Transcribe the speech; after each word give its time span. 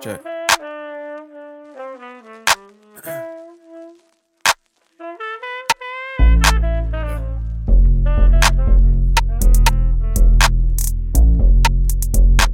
Check. 0.00 0.24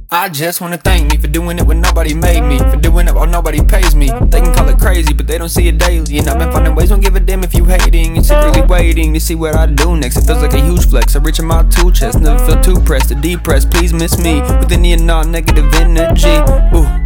I 0.09 0.29
just 0.29 0.59
wanna 0.59 0.77
thank 0.77 1.09
me 1.09 1.17
for 1.17 1.27
doing 1.27 1.57
it 1.57 1.65
when 1.65 1.79
nobody 1.79 2.13
made 2.13 2.41
me. 2.41 2.57
For 2.57 2.75
doing 2.75 3.07
it 3.07 3.15
while 3.15 3.25
nobody 3.25 3.63
pays 3.63 3.95
me. 3.95 4.07
They 4.07 4.41
can 4.41 4.53
call 4.53 4.67
it 4.67 4.77
crazy, 4.77 5.13
but 5.13 5.25
they 5.25 5.37
don't 5.37 5.47
see 5.47 5.69
it 5.69 5.77
daily. 5.77 6.17
And 6.17 6.27
I've 6.27 6.37
been 6.37 6.51
finding 6.51 6.75
ways, 6.75 6.89
don't 6.89 6.99
give 6.99 7.15
a 7.15 7.21
damn 7.21 7.45
if 7.45 7.53
you 7.53 7.63
hating. 7.63 8.17
And 8.17 8.25
secretly 8.25 8.63
waiting 8.63 9.13
to 9.13 9.21
see 9.21 9.35
what 9.35 9.55
I 9.55 9.67
do 9.67 9.95
next. 9.95 10.17
It 10.17 10.25
feels 10.25 10.41
like 10.41 10.53
a 10.53 10.59
huge 10.59 10.89
flex. 10.89 11.15
I 11.15 11.19
reach 11.19 11.39
in 11.39 11.45
my 11.45 11.63
two 11.63 11.93
chest, 11.93 12.19
never 12.19 12.45
feel 12.45 12.59
too 12.59 12.81
pressed 12.81 13.09
or 13.11 13.15
depressed. 13.15 13.71
Please 13.71 13.93
miss 13.93 14.17
me 14.17 14.41
with 14.41 14.73
any 14.73 14.91
and 14.91 15.09
all 15.09 15.23
negative 15.23 15.73
energy. 15.75 16.75
Ooh. 16.75 16.96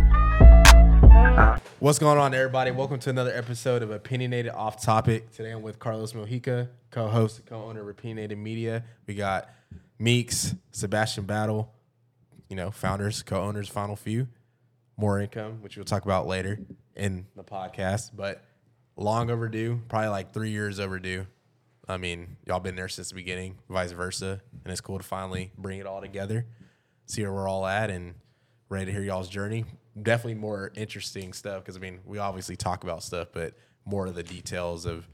What's 1.82 1.98
going 1.98 2.20
on, 2.20 2.36
everybody? 2.36 2.70
Welcome 2.70 3.00
to 3.00 3.10
another 3.10 3.36
episode 3.36 3.82
of 3.82 3.90
Opinionated 3.90 4.52
Off 4.52 4.80
Topic. 4.84 5.32
Today 5.32 5.50
I'm 5.50 5.64
with 5.64 5.80
Carlos 5.80 6.14
Mojica, 6.14 6.68
co-host 6.92 7.40
and 7.40 7.48
co-owner 7.48 7.82
of 7.82 7.88
Opinionated 7.88 8.38
Media. 8.38 8.84
We 9.08 9.16
got 9.16 9.50
Meeks, 9.98 10.54
Sebastian 10.70 11.26
Battle, 11.26 11.74
you 12.50 12.56
know, 12.56 12.70
founders, 12.70 13.24
co-owners, 13.24 13.68
Final 13.68 13.96
Few, 13.96 14.28
More 14.96 15.20
Income, 15.20 15.64
which 15.64 15.76
we'll 15.76 15.84
talk 15.84 16.06
about 16.06 16.28
later 16.28 16.60
in 16.96 17.26
the 17.36 17.44
podcast, 17.44 18.12
but 18.14 18.44
long 18.96 19.32
overdue, 19.32 19.82
probably 19.90 20.10
like 20.10 20.34
three 20.36 20.52
years 20.52 20.80
overdue. 20.80 21.26
I 21.90 21.98
mean, 21.98 22.38
y'all 22.46 22.60
been 22.60 22.76
there 22.76 22.90
since 22.90 23.10
the 23.10 23.16
beginning, 23.16 23.58
vice 23.72 23.92
versa, 23.92 24.40
and 24.64 24.72
it's 24.72 24.82
cool 24.82 25.00
to 25.00 25.04
finally 25.04 25.52
bring 25.58 25.80
it 25.80 25.88
all 25.88 26.00
together, 26.00 26.46
see 27.08 27.24
where 27.24 27.34
we're 27.34 27.50
all 27.50 27.66
at, 27.66 27.90
and 27.90 28.14
ready 28.70 28.86
to 28.86 28.92
hear 28.92 29.02
y'all's 29.02 29.30
journey. 29.30 29.66
Definitely 30.00 30.36
more 30.36 30.72
interesting 30.76 31.34
stuff 31.34 31.64
because 31.64 31.76
I 31.76 31.80
mean, 31.80 32.00
we 32.06 32.18
obviously 32.18 32.56
talk 32.56 32.84
about 32.84 33.04
stuff, 33.04 33.30
but 33.34 33.54
more 33.86 34.08
of 34.08 34.16
the 34.16 34.24
details 34.24 34.86
of 34.86 35.08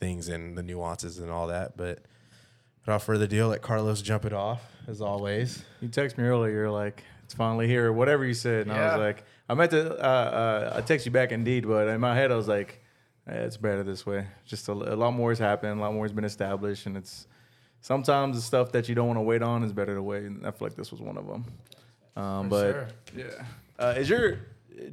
things 0.00 0.28
and 0.28 0.56
the 0.56 0.62
nuances 0.62 1.18
and 1.18 1.30
all 1.30 1.48
that. 1.48 1.76
But 1.76 2.00
without 2.80 3.02
further 3.02 3.24
ado, 3.24 3.46
let 3.46 3.62
Carlos 3.62 4.02
jump 4.02 4.24
it 4.24 4.32
off 4.32 4.62
as 4.88 5.00
always. 5.00 5.64
You 5.80 5.88
text 5.88 6.16
me 6.18 6.24
earlier. 6.24 6.52
You're 6.52 6.70
like, 6.70 7.02
"It's 7.24 7.34
finally 7.34 7.66
here," 7.66 7.92
whatever 7.92 8.24
you 8.24 8.34
said, 8.34 8.66
and 8.66 8.72
I 8.72 8.96
was 8.96 8.98
like, 8.98 9.24
"I 9.48 9.54
meant 9.54 9.70
to." 9.72 9.96
Uh, 9.96 10.06
uh, 10.06 10.72
I 10.76 10.80
text 10.80 11.06
you 11.06 11.12
back 11.12 11.32
indeed, 11.32 11.66
but 11.66 11.88
in 11.88 12.00
my 12.00 12.14
head, 12.14 12.32
I 12.32 12.36
was 12.36 12.48
like, 12.48 12.82
eh, 13.28 13.34
"It's 13.34 13.56
better 13.56 13.82
this 13.82 14.06
way." 14.06 14.26
Just 14.44 14.68
a, 14.68 14.72
a 14.72 14.96
lot 14.96 15.12
more 15.12 15.30
has 15.30 15.38
happened. 15.38 15.78
A 15.78 15.82
lot 15.82 15.92
more 15.92 16.04
has 16.04 16.12
been 16.12 16.24
established, 16.24 16.86
and 16.86 16.96
it's 16.96 17.26
sometimes 17.80 18.36
the 18.36 18.42
stuff 18.42 18.72
that 18.72 18.88
you 18.88 18.94
don't 18.94 19.08
want 19.08 19.18
to 19.18 19.22
wait 19.22 19.42
on 19.42 19.62
is 19.62 19.72
better 19.72 19.94
to 19.94 20.02
wait. 20.02 20.24
And 20.24 20.46
I 20.46 20.50
feel 20.50 20.68
like 20.68 20.76
this 20.76 20.90
was 20.90 21.00
one 21.00 21.16
of 21.16 21.26
them. 21.26 21.44
Um, 22.16 22.48
but 22.48 22.72
sure. 22.72 22.88
yeah, 23.14 23.44
uh, 23.78 23.94
is 23.96 24.08
your 24.08 24.38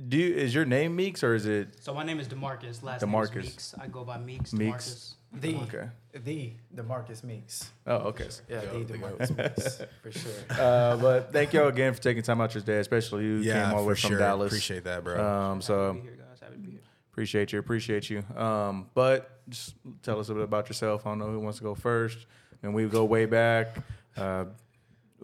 do 0.07 0.17
you, 0.17 0.33
is 0.35 0.55
your 0.55 0.65
name 0.65 0.95
Meeks 0.95 1.23
or 1.23 1.35
is 1.35 1.45
it 1.45 1.75
So 1.81 1.93
my 1.93 2.03
name 2.03 2.19
is 2.19 2.27
Demarcus. 2.27 2.81
Last 2.83 3.03
DeMarcus. 3.03 3.31
name 3.35 3.39
is 3.43 3.45
Meeks. 3.45 3.75
I 3.79 3.87
go 3.87 4.03
by 4.03 4.17
Meeks. 4.17 4.53
Meeks. 4.53 5.15
DeMarcus. 5.33 5.41
The 5.41 5.55
Okay. 5.55 5.89
the 6.23 6.53
Demarcus 6.75 7.23
Meeks. 7.23 7.71
Oh, 7.87 7.95
okay. 8.09 8.27
Yeah, 8.49 8.61
the 8.61 8.83
the 8.83 8.93
Demarcus 8.93 9.35
Meeks 9.37 9.81
for 10.01 10.11
sure. 10.11 10.31
Uh, 10.51 10.95
but 10.97 11.33
thank 11.33 11.53
y'all 11.53 11.67
again 11.67 11.93
for 11.93 12.01
taking 12.01 12.21
time 12.23 12.39
out 12.39 12.53
your 12.53 12.63
day, 12.63 12.77
especially 12.77 13.23
you 13.25 13.43
came 13.43 13.73
all 13.73 13.81
the 13.81 13.89
way 13.89 13.95
from 13.95 14.17
Dallas. 14.17 14.47
Appreciate 14.51 14.83
that, 14.83 15.03
bro. 15.03 15.23
Um, 15.23 15.61
so 15.61 15.87
Happy 15.87 15.97
to 15.99 16.03
be 16.03 16.07
here, 16.09 16.17
guys. 16.17 16.39
Happy 16.39 16.53
to 16.53 16.59
be 16.59 16.71
here. 16.71 16.79
Appreciate 17.11 17.51
you. 17.53 17.59
Appreciate 17.59 18.09
you. 18.09 18.23
Um, 18.37 18.87
but 18.93 19.39
just 19.49 19.75
tell 20.01 20.19
us 20.19 20.29
a 20.29 20.33
bit 20.33 20.43
about 20.43 20.69
yourself. 20.69 21.05
I 21.05 21.11
don't 21.11 21.19
know 21.19 21.27
who 21.31 21.39
wants 21.39 21.57
to 21.57 21.63
go 21.63 21.75
first. 21.75 22.25
And 22.61 22.73
we 22.73 22.85
go 22.87 23.03
way 23.03 23.25
back. 23.25 23.75
Uh, 24.15 24.45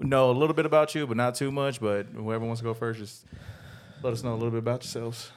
know 0.08 0.31
a 0.31 0.33
little 0.33 0.55
bit 0.55 0.66
about 0.66 0.95
you, 0.95 1.05
but 1.05 1.17
not 1.17 1.36
too 1.36 1.52
much. 1.52 1.80
But 1.80 2.08
whoever 2.08 2.45
wants 2.45 2.61
to 2.61 2.64
go 2.64 2.73
first, 2.73 3.00
just 3.00 3.25
let 4.02 4.14
us 4.14 4.23
know 4.23 4.33
a 4.33 4.36
little 4.36 4.52
bit 4.52 4.59
about 4.59 4.83
yourselves. 4.83 5.31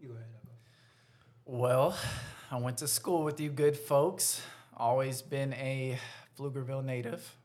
You 0.00 0.08
go 0.08 0.14
ahead. 0.14 0.26
Well, 1.44 1.96
I 2.50 2.58
went 2.58 2.78
to 2.78 2.88
school 2.88 3.22
with 3.22 3.40
you 3.40 3.50
good 3.50 3.76
folks. 3.76 4.40
Always 4.76 5.22
been 5.22 5.52
a 5.54 5.98
Pflugerville 6.38 6.84
native, 6.84 7.36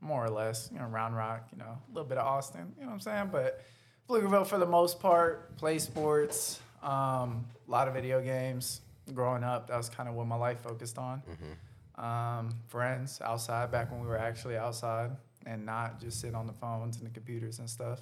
more 0.00 0.24
or 0.24 0.30
less. 0.30 0.70
You 0.72 0.78
know, 0.78 0.86
Round 0.86 1.16
Rock, 1.16 1.48
you 1.52 1.58
know, 1.58 1.64
a 1.64 1.92
little 1.92 2.08
bit 2.08 2.18
of 2.18 2.26
Austin, 2.26 2.72
you 2.76 2.82
know 2.82 2.88
what 2.88 2.94
I'm 2.94 3.00
saying? 3.00 3.28
But 3.32 3.64
Pflugerville 4.08 4.46
for 4.46 4.58
the 4.58 4.66
most 4.66 5.00
part, 5.00 5.56
play 5.56 5.78
sports, 5.78 6.60
um, 6.82 7.46
a 7.66 7.70
lot 7.70 7.88
of 7.88 7.94
video 7.94 8.20
games. 8.20 8.80
Growing 9.14 9.44
up, 9.44 9.68
that 9.68 9.76
was 9.76 9.88
kind 9.88 10.08
of 10.08 10.16
what 10.16 10.26
my 10.26 10.36
life 10.36 10.60
focused 10.62 10.98
on. 10.98 11.22
Um, 11.96 12.50
friends 12.66 13.20
outside, 13.24 13.70
back 13.70 13.90
when 13.92 14.00
we 14.00 14.06
were 14.08 14.18
actually 14.18 14.56
outside 14.56 15.10
and 15.46 15.64
not 15.64 16.00
just 16.00 16.20
sit 16.20 16.34
on 16.34 16.46
the 16.46 16.52
phones 16.52 16.98
and 16.98 17.06
the 17.06 17.10
computers 17.10 17.58
and 17.58 17.70
stuff. 17.70 18.00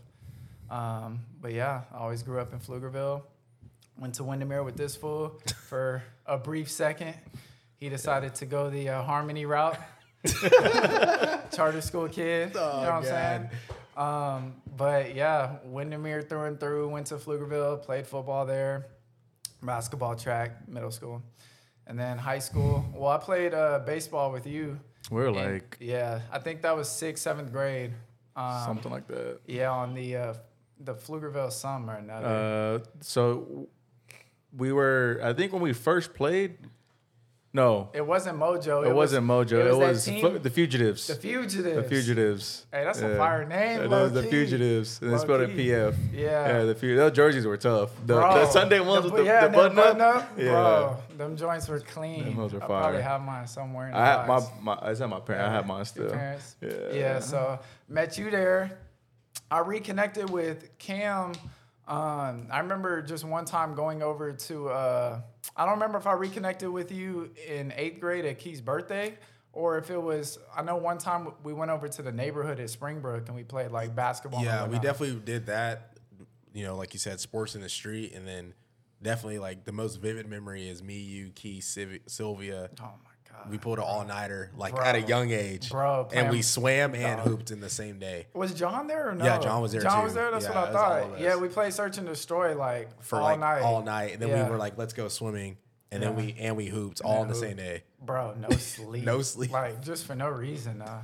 Um, 0.71 1.21
but 1.41 1.53
yeah, 1.53 1.83
I 1.93 1.99
always 1.99 2.23
grew 2.23 2.41
up 2.41 2.53
in 2.53 2.59
Pflugerville. 2.59 3.23
Went 3.99 4.15
to 4.15 4.25
Windermere 4.25 4.65
with 4.65 4.77
this 4.77 4.97
fool 4.97 5.41
for 5.69 6.03
a 6.27 6.39
brief 6.39 6.71
second. 6.71 7.15
He 7.77 7.89
decided 7.89 8.35
to 8.37 8.47
go 8.47 8.71
the 8.71 8.89
uh, 8.89 9.03
Harmony 9.03 9.47
route. 9.47 9.79
Charter 11.53 11.83
school 11.83 12.09
kid. 12.09 12.55
you 12.55 12.61
know 12.61 12.67
what 12.67 12.89
I'm 12.89 13.05
saying? 13.05 13.51
Um, 13.97 14.55
but 14.77 15.15
yeah, 15.15 15.57
Windermere 15.65 16.23
through 16.23 16.45
and 16.45 16.59
through. 16.59 16.89
Went 16.89 17.07
to 17.09 17.17
Pflugerville, 17.17 17.83
played 17.83 18.07
football 18.07 18.47
there, 18.47 18.87
basketball 19.63 20.17
track, 20.17 20.67
middle 20.69 20.91
school, 20.91 21.23
and 21.87 21.99
then 21.99 22.19
high 22.19 22.39
school. 22.39 22.85
Well, 22.95 23.11
I 23.11 23.19
played 23.19 23.55
uh, 23.55 23.81
baseball 23.81 24.33
with 24.33 24.47
you. 24.47 24.81
We're 25.11 25.27
in- 25.29 25.35
like 25.35 25.77
yeah, 25.81 26.21
I 26.33 26.39
think 26.39 26.63
that 26.63 26.77
was 26.77 26.89
sixth, 26.89 27.23
seventh 27.23 27.53
grade. 27.53 27.93
Um, 28.37 28.63
something 28.65 28.91
like 28.91 29.07
that. 29.09 29.41
Yeah, 29.47 29.71
on 29.71 29.95
the 29.95 30.17
uh, 30.17 30.35
the 30.81 30.95
Pflugerville 30.95 31.53
summer. 31.53 31.95
Another. 31.97 32.27
Uh, 32.27 32.85
so 33.01 33.69
we 34.57 34.73
were, 34.73 35.21
I 35.23 35.33
think 35.33 35.53
when 35.53 35.63
we 35.63 35.73
first 35.73 36.15
played, 36.15 36.57
no, 37.55 37.89
it 37.95 38.05
wasn't 38.05 38.37
Mojo. 38.39 38.85
it, 38.85 38.93
wasn't 38.93 39.27
Mojo. 39.27 39.53
It 39.61 39.65
that 39.71 39.77
was, 39.77 40.05
team- 40.05 40.43
the 40.43 40.51
Fugitives. 40.51 41.07
the 41.07 41.15
Fugitives. 41.15 41.77
The 41.77 41.83
Fugitives. 41.85 42.67
Hey, 42.73 42.83
that's 42.85 43.01
a 43.01 43.09
Yeah. 43.11 43.17
fire 43.17 43.45
name. 43.47 43.91
Yeah, 43.91 44.07
the. 44.09 44.23
Fugitives. 44.25 45.01
And 45.01 45.13
they 45.13 45.19
spelled 45.19 45.43
it 45.43 45.57
PF. 45.57 45.95
Yeah. 46.13 46.49
Yeah, 46.49 46.63
the 46.65 46.75
few 46.75 46.97
those 46.97 47.13
jerseys 47.13 47.47
were 47.47 47.57
tough. 47.57 47.91
The, 48.05 48.15
Bro, 48.15 48.35
the 48.35 48.47
Sunday 48.51 48.81
ones 48.81 49.05
the, 49.05 49.11
with 49.13 49.21
the, 49.23 49.25
yeah, 49.27 49.47
the 49.47 49.57
button 49.57 49.79
up. 49.79 50.17
up. 50.17 50.33
Yeah. 50.37 50.45
Bro, 50.51 50.97
them 51.17 51.37
joints 51.37 51.69
were 51.69 51.79
clean. 51.79 52.25
Them 52.25 52.33
hoes 52.35 52.53
were 52.53 52.63
I 52.63 52.67
probably 52.67 53.03
have 53.03 53.23
mine 53.23 53.47
somewhere 53.47 53.87
in 53.87 53.93
the 53.93 53.99
I 53.99 54.05
have 54.07 54.27
my, 54.29 54.39
box. 54.41 54.51
my 54.61 54.79
I 54.83 54.95
said 54.95 55.07
my 55.07 55.21
parents. 55.21 55.49
I 55.49 55.53
have 55.53 55.67
mine 55.67 55.85
still. 55.85 56.03
Your 56.05 56.13
parents. 56.13 56.57
Yeah. 56.61 56.71
Yeah. 56.93 57.19
So 57.21 57.59
met 57.89 58.19
you 58.19 58.31
there. 58.33 58.79
I 59.51 59.61
reconnected 59.61 60.29
with 60.29 60.77
Cam. 60.79 61.33
Um, 61.87 62.47
I 62.51 62.61
remember 62.61 63.03
just 63.03 63.25
one 63.25 63.45
time 63.45 63.75
going 63.75 64.03
over 64.03 64.33
to. 64.33 64.69
Uh, 64.69 65.21
I 65.57 65.65
don't 65.65 65.75
remember 65.75 65.99
if 65.99 66.07
I 66.07 66.13
reconnected 66.13 66.71
with 66.71 66.91
you 66.91 67.31
in 67.47 67.73
eighth 67.77 68.01
grade 68.01 68.25
at 68.25 68.39
Key's 68.39 68.61
birthday, 68.61 69.19
or 69.53 69.77
if 69.77 69.91
it 69.91 69.99
was. 69.99 70.39
I 70.57 70.63
know 70.63 70.77
one 70.77 70.99
time 70.99 71.29
we 71.43 71.53
went 71.53 71.71
over 71.71 71.87
to 71.89 72.03
the 72.03 72.13
neighborhood 72.13 72.59
at 72.59 72.71
Springbrook 72.71 73.27
and 73.27 73.37
we 73.37 73.45
played 73.45 73.71
like 73.71 73.95
basketball. 73.95 74.43
yeah, 74.43 74.67
we 74.67 74.79
definitely 74.79 75.21
did 75.21 75.47
that. 75.47 75.99
You 76.55 76.65
know, 76.65 76.77
like 76.77 76.95
you 76.95 77.01
said, 77.01 77.21
sports 77.21 77.55
in 77.55 77.61
the 77.61 77.69
street, 77.69 78.15
and 78.15 78.27
then 78.27 78.55
definitely 79.03 79.39
like 79.39 79.65
the 79.65 79.73
most 79.73 80.01
vivid 80.01 80.27
memory 80.27 80.69
is 80.69 80.83
me, 80.83 80.99
you, 80.99 81.31
Key, 81.31 81.61
Civ- 81.61 82.01
Sylvia. 82.07 82.71
Oh. 82.81 82.93
We 83.51 83.59
pulled 83.59 83.79
an 83.79 83.85
all 83.85 84.05
nighter 84.05 84.51
like 84.57 84.75
Bro. 84.75 84.85
at 84.85 84.95
a 84.95 85.03
young 85.03 85.31
age, 85.31 85.71
Bro, 85.71 86.09
and 86.15 86.31
we 86.31 86.41
swam 86.43 86.95
and 86.95 87.19
Dog. 87.19 87.27
hooped 87.27 87.51
in 87.51 87.61
the 87.61 87.69
same 87.69 87.99
day 87.99 88.27
Was 88.33 88.55
John 88.55 88.87
there 88.87 89.11
or 89.11 89.15
no? 89.15 89.25
Yeah, 89.25 89.39
John 89.39 89.61
was 89.61 89.73
there 89.73 89.83
John 89.83 89.99
too. 89.99 90.05
was 90.05 90.15
there. 90.15 90.31
That's 90.31 90.45
Yeah, 90.47 90.55
what 90.61 90.69
I 90.69 90.73
thought. 90.73 91.21
Yeah, 91.21 91.37
we 91.37 91.49
played 91.49 91.75
Search 91.75 91.99
and 91.99 92.07
Destroy 92.07 92.57
like 92.57 93.03
for 93.03 93.17
all 93.17 93.25
like 93.25 93.41
night. 93.41 93.61
all 93.63 93.83
night, 93.83 94.13
and 94.15 94.23
then 94.23 94.31
Yeah. 94.31 94.45
we 94.45 94.51
were 94.51 94.57
like, 94.57 94.79
let's 94.79 94.95
go 94.95 95.09
swimming, 95.09 95.59
and 95.93 96.03
then 96.03 96.17
we 96.17 96.35
and 96.39 96.57
we 96.57 96.67
hooped 96.67 97.03
all 97.03 97.19
on 97.23 97.29
the 97.29 97.35
hooped. 97.35 97.47
same 97.47 97.57
day. 97.57 97.83
Bro, 98.01 98.37
no 98.41 98.49
sleep. 98.57 99.05
No 99.05 99.21
sleep. 99.23 99.51
Like 99.51 99.83
just 99.83 100.07
for 100.07 100.15
no 100.15 100.29
reason. 100.31 100.81
Uh, 100.81 101.03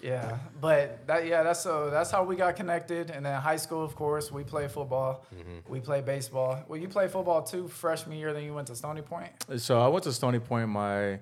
yeah, 0.00 0.38
but 0.60 1.06
that 1.08 1.26
yeah, 1.26 1.42
that's 1.42 1.60
so 1.60 1.90
that's 1.90 2.10
how 2.10 2.22
we 2.24 2.36
got 2.36 2.54
connected. 2.56 3.10
And 3.10 3.26
then 3.26 3.40
high 3.40 3.56
school, 3.56 3.82
of 3.84 3.94
course, 3.96 4.30
we 4.30 4.44
play 4.44 4.68
football. 4.68 5.24
Mm-hmm. 5.34 5.70
We 5.72 5.80
play 5.80 6.00
baseball. 6.00 6.62
Well, 6.68 6.78
you 6.80 6.88
play 6.88 7.08
football 7.08 7.42
too 7.42 7.66
freshman 7.68 8.16
year. 8.16 8.32
Then 8.32 8.44
you 8.44 8.54
went 8.54 8.68
to 8.68 8.76
Stony 8.76 9.02
Point. 9.02 9.32
So 9.58 9.80
I 9.80 9.88
went 9.88 10.04
to 10.04 10.12
Stony 10.12 10.38
Point. 10.38 10.68
My 10.68 11.18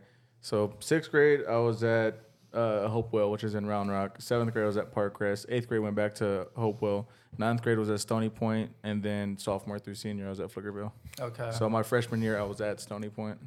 so 0.47 0.73
sixth 0.79 1.11
grade 1.11 1.41
I 1.49 1.57
was 1.57 1.83
at 1.83 2.21
uh, 2.55 2.87
Hopewell, 2.87 3.33
which 3.33 3.43
is 3.43 3.57
in 3.57 3.67
Round 3.67 3.91
Rock. 3.91 4.21
Seventh 4.21 4.53
grade 4.53 4.63
I 4.63 4.67
was 4.69 4.77
at 4.77 4.95
Parkcrest. 4.95 5.47
Eighth 5.49 5.67
grade 5.69 5.81
went 5.83 5.97
back 5.97 6.15
to 6.17 6.47
Hopewell. 6.55 7.09
Ninth 7.37 7.63
grade 7.63 7.79
was 7.79 7.91
at 7.91 7.99
Stony 7.99 8.29
Point, 8.29 8.71
and 8.85 9.03
then 9.03 9.37
sophomore 9.39 9.81
through 9.81 9.97
senior 9.97 10.27
I 10.27 10.29
was 10.31 10.39
at 10.39 10.49
Pflugerville. 10.51 10.93
Okay. 11.21 11.51
So 11.51 11.69
my 11.69 11.83
freshman 11.83 12.23
year 12.23 12.39
I 12.39 12.45
was 12.45 12.61
at 12.61 12.81
Stony 12.81 13.09
Point. 13.09 13.39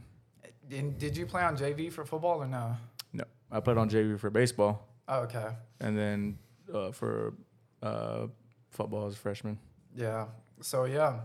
And 0.69 0.97
did 0.99 1.15
you 1.15 1.25
play 1.25 1.41
on 1.41 1.55
JV 1.55 1.89
for 1.89 2.03
football 2.03 2.43
or 2.43 2.47
no? 2.47 2.75
No, 3.13 3.23
I 3.49 3.61
played 3.61 3.77
on 3.77 3.89
JV 3.89 4.19
for 4.19 4.29
baseball, 4.29 4.85
Oh, 5.07 5.21
okay. 5.21 5.47
and 5.79 5.97
then 5.97 6.37
uh, 6.71 6.91
for 6.91 7.33
uh, 7.81 8.27
football 8.71 9.07
as 9.07 9.13
a 9.13 9.17
freshman. 9.17 9.57
Yeah. 9.95 10.25
So 10.61 10.83
yeah, 10.83 11.21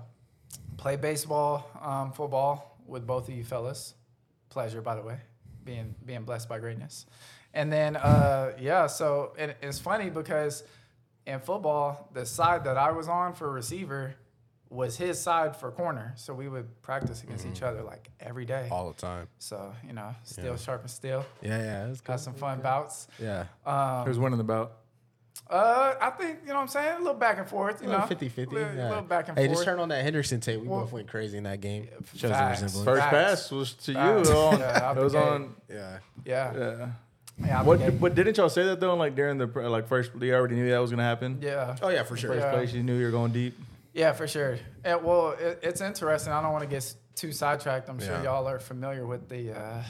play 0.76 0.94
baseball, 0.94 1.68
um, 1.82 2.12
football 2.12 2.78
with 2.86 3.04
both 3.08 3.28
of 3.28 3.34
you 3.34 3.42
fellas. 3.42 3.94
Pleasure, 4.50 4.80
by 4.80 4.94
the 4.94 5.02
way, 5.02 5.18
being 5.64 5.94
being 6.04 6.22
blessed 6.24 6.48
by 6.48 6.58
greatness. 6.58 7.06
And 7.52 7.72
then 7.72 7.96
uh, 7.96 8.52
yeah, 8.60 8.86
so 8.86 9.32
and 9.38 9.54
it's 9.62 9.78
funny 9.78 10.10
because 10.10 10.64
in 11.26 11.40
football, 11.40 12.08
the 12.12 12.26
side 12.26 12.64
that 12.64 12.76
I 12.76 12.90
was 12.92 13.08
on 13.08 13.32
for 13.34 13.50
receiver, 13.50 14.14
was 14.70 14.96
his 14.96 15.20
side 15.20 15.56
for 15.56 15.70
corner. 15.70 16.12
So 16.16 16.34
we 16.34 16.48
would 16.48 16.82
practice 16.82 17.22
against 17.22 17.46
each 17.46 17.62
other 17.62 17.82
like 17.82 18.10
every 18.20 18.44
day. 18.44 18.68
all 18.72 18.88
the 18.90 18.96
time. 19.00 19.28
So 19.38 19.72
you 19.86 19.92
know, 19.92 20.14
steel 20.24 20.46
Yeah. 20.46 20.56
sharp 20.56 20.80
and 20.82 20.90
steel. 20.90 21.24
Yeah, 21.42 21.58
yeah, 21.58 21.86
it's 21.90 22.00
Got 22.00 22.20
some 22.20 22.34
fun 22.34 22.60
bouts. 22.60 23.06
Yeah, 23.20 23.44
Um, 23.64 24.04
Who's 24.06 24.18
winning 24.18 24.38
the 24.38 24.44
bout? 24.44 24.72
Uh, 25.50 25.94
I 26.00 26.10
think 26.10 26.38
you 26.42 26.48
know 26.48 26.54
what 26.54 26.60
I'm 26.62 26.68
saying. 26.68 26.94
A 26.96 26.98
little 26.98 27.14
back 27.14 27.38
and 27.38 27.46
forth. 27.48 27.80
You 27.82 27.88
a 27.88 27.90
little 27.90 28.00
know, 28.02 28.06
50 28.06 28.28
50. 28.28 28.54
Little, 28.54 28.74
yeah. 28.74 28.88
little 28.88 29.02
back 29.04 29.28
and 29.28 29.38
hey, 29.38 29.46
forth. 29.46 29.56
just 29.58 29.64
turn 29.66 29.78
on 29.80 29.88
that 29.90 30.02
Henderson 30.02 30.40
tape. 30.40 30.60
We 30.60 30.68
Well- 30.68 30.80
both 30.80 30.92
went 30.92 31.08
crazy 31.08 31.36
in 31.38 31.44
that 31.44 31.60
game. 31.60 31.88
Shows 32.16 32.30
Facts. 32.30 32.60
the 32.60 32.64
resemblance. 32.66 32.84
First 32.84 33.10
Facts. 33.10 33.12
pass 33.42 33.50
was 33.50 33.72
to 33.74 33.92
you. 33.92 33.98
Facts. 33.98 34.30
On, 34.30 34.58
Yeah, 34.58 34.90
it 34.92 34.96
was 35.02 35.12
gate. 35.12 35.22
on. 35.22 35.54
Yeah. 35.68 35.98
yeah, 36.24 36.52
Yeah. 36.56 36.88
yeah. 37.44 37.62
What? 37.62 37.80
think- 37.80 38.00
But 38.00 38.14
didn't 38.14 38.36
y'all 38.36 38.48
say 38.48 38.64
that 38.64 38.80
though? 38.80 38.94
Like 38.96 39.14
during 39.14 39.38
the 39.38 39.46
pr- 39.48 39.62
like 39.62 39.86
first, 39.88 40.12
you 40.20 40.34
already 40.34 40.54
knew 40.56 40.70
that 40.70 40.78
was 40.78 40.90
gonna 40.90 41.02
happen. 41.02 41.38
yeah. 41.42 41.76
Oh, 41.82 41.88
yeah, 41.88 42.02
for 42.04 42.16
sure. 42.16 42.30
First 42.30 42.40
Yeah. 42.44 42.52
place, 42.52 42.72
you 42.72 42.82
knew 42.82 42.96
you 42.96 43.04
were 43.06 43.10
going 43.10 43.32
deep. 43.32 43.56
Yeah, 43.92 44.12
for 44.12 44.26
sure. 44.26 44.58
Yeah, 44.84 44.96
well, 44.96 45.32
it, 45.38 45.60
it's 45.62 45.80
interesting. 45.80 46.32
I 46.32 46.42
don't 46.42 46.52
want 46.52 46.64
to 46.64 46.70
get 46.70 46.94
too 47.14 47.30
sidetracked. 47.30 47.88
I'm 47.88 48.00
sure 48.00 48.20
y'all 48.24 48.48
are 48.48 48.58
familiar 48.58 49.06
with 49.06 49.28
the 49.28 49.52
uh, 49.52 49.82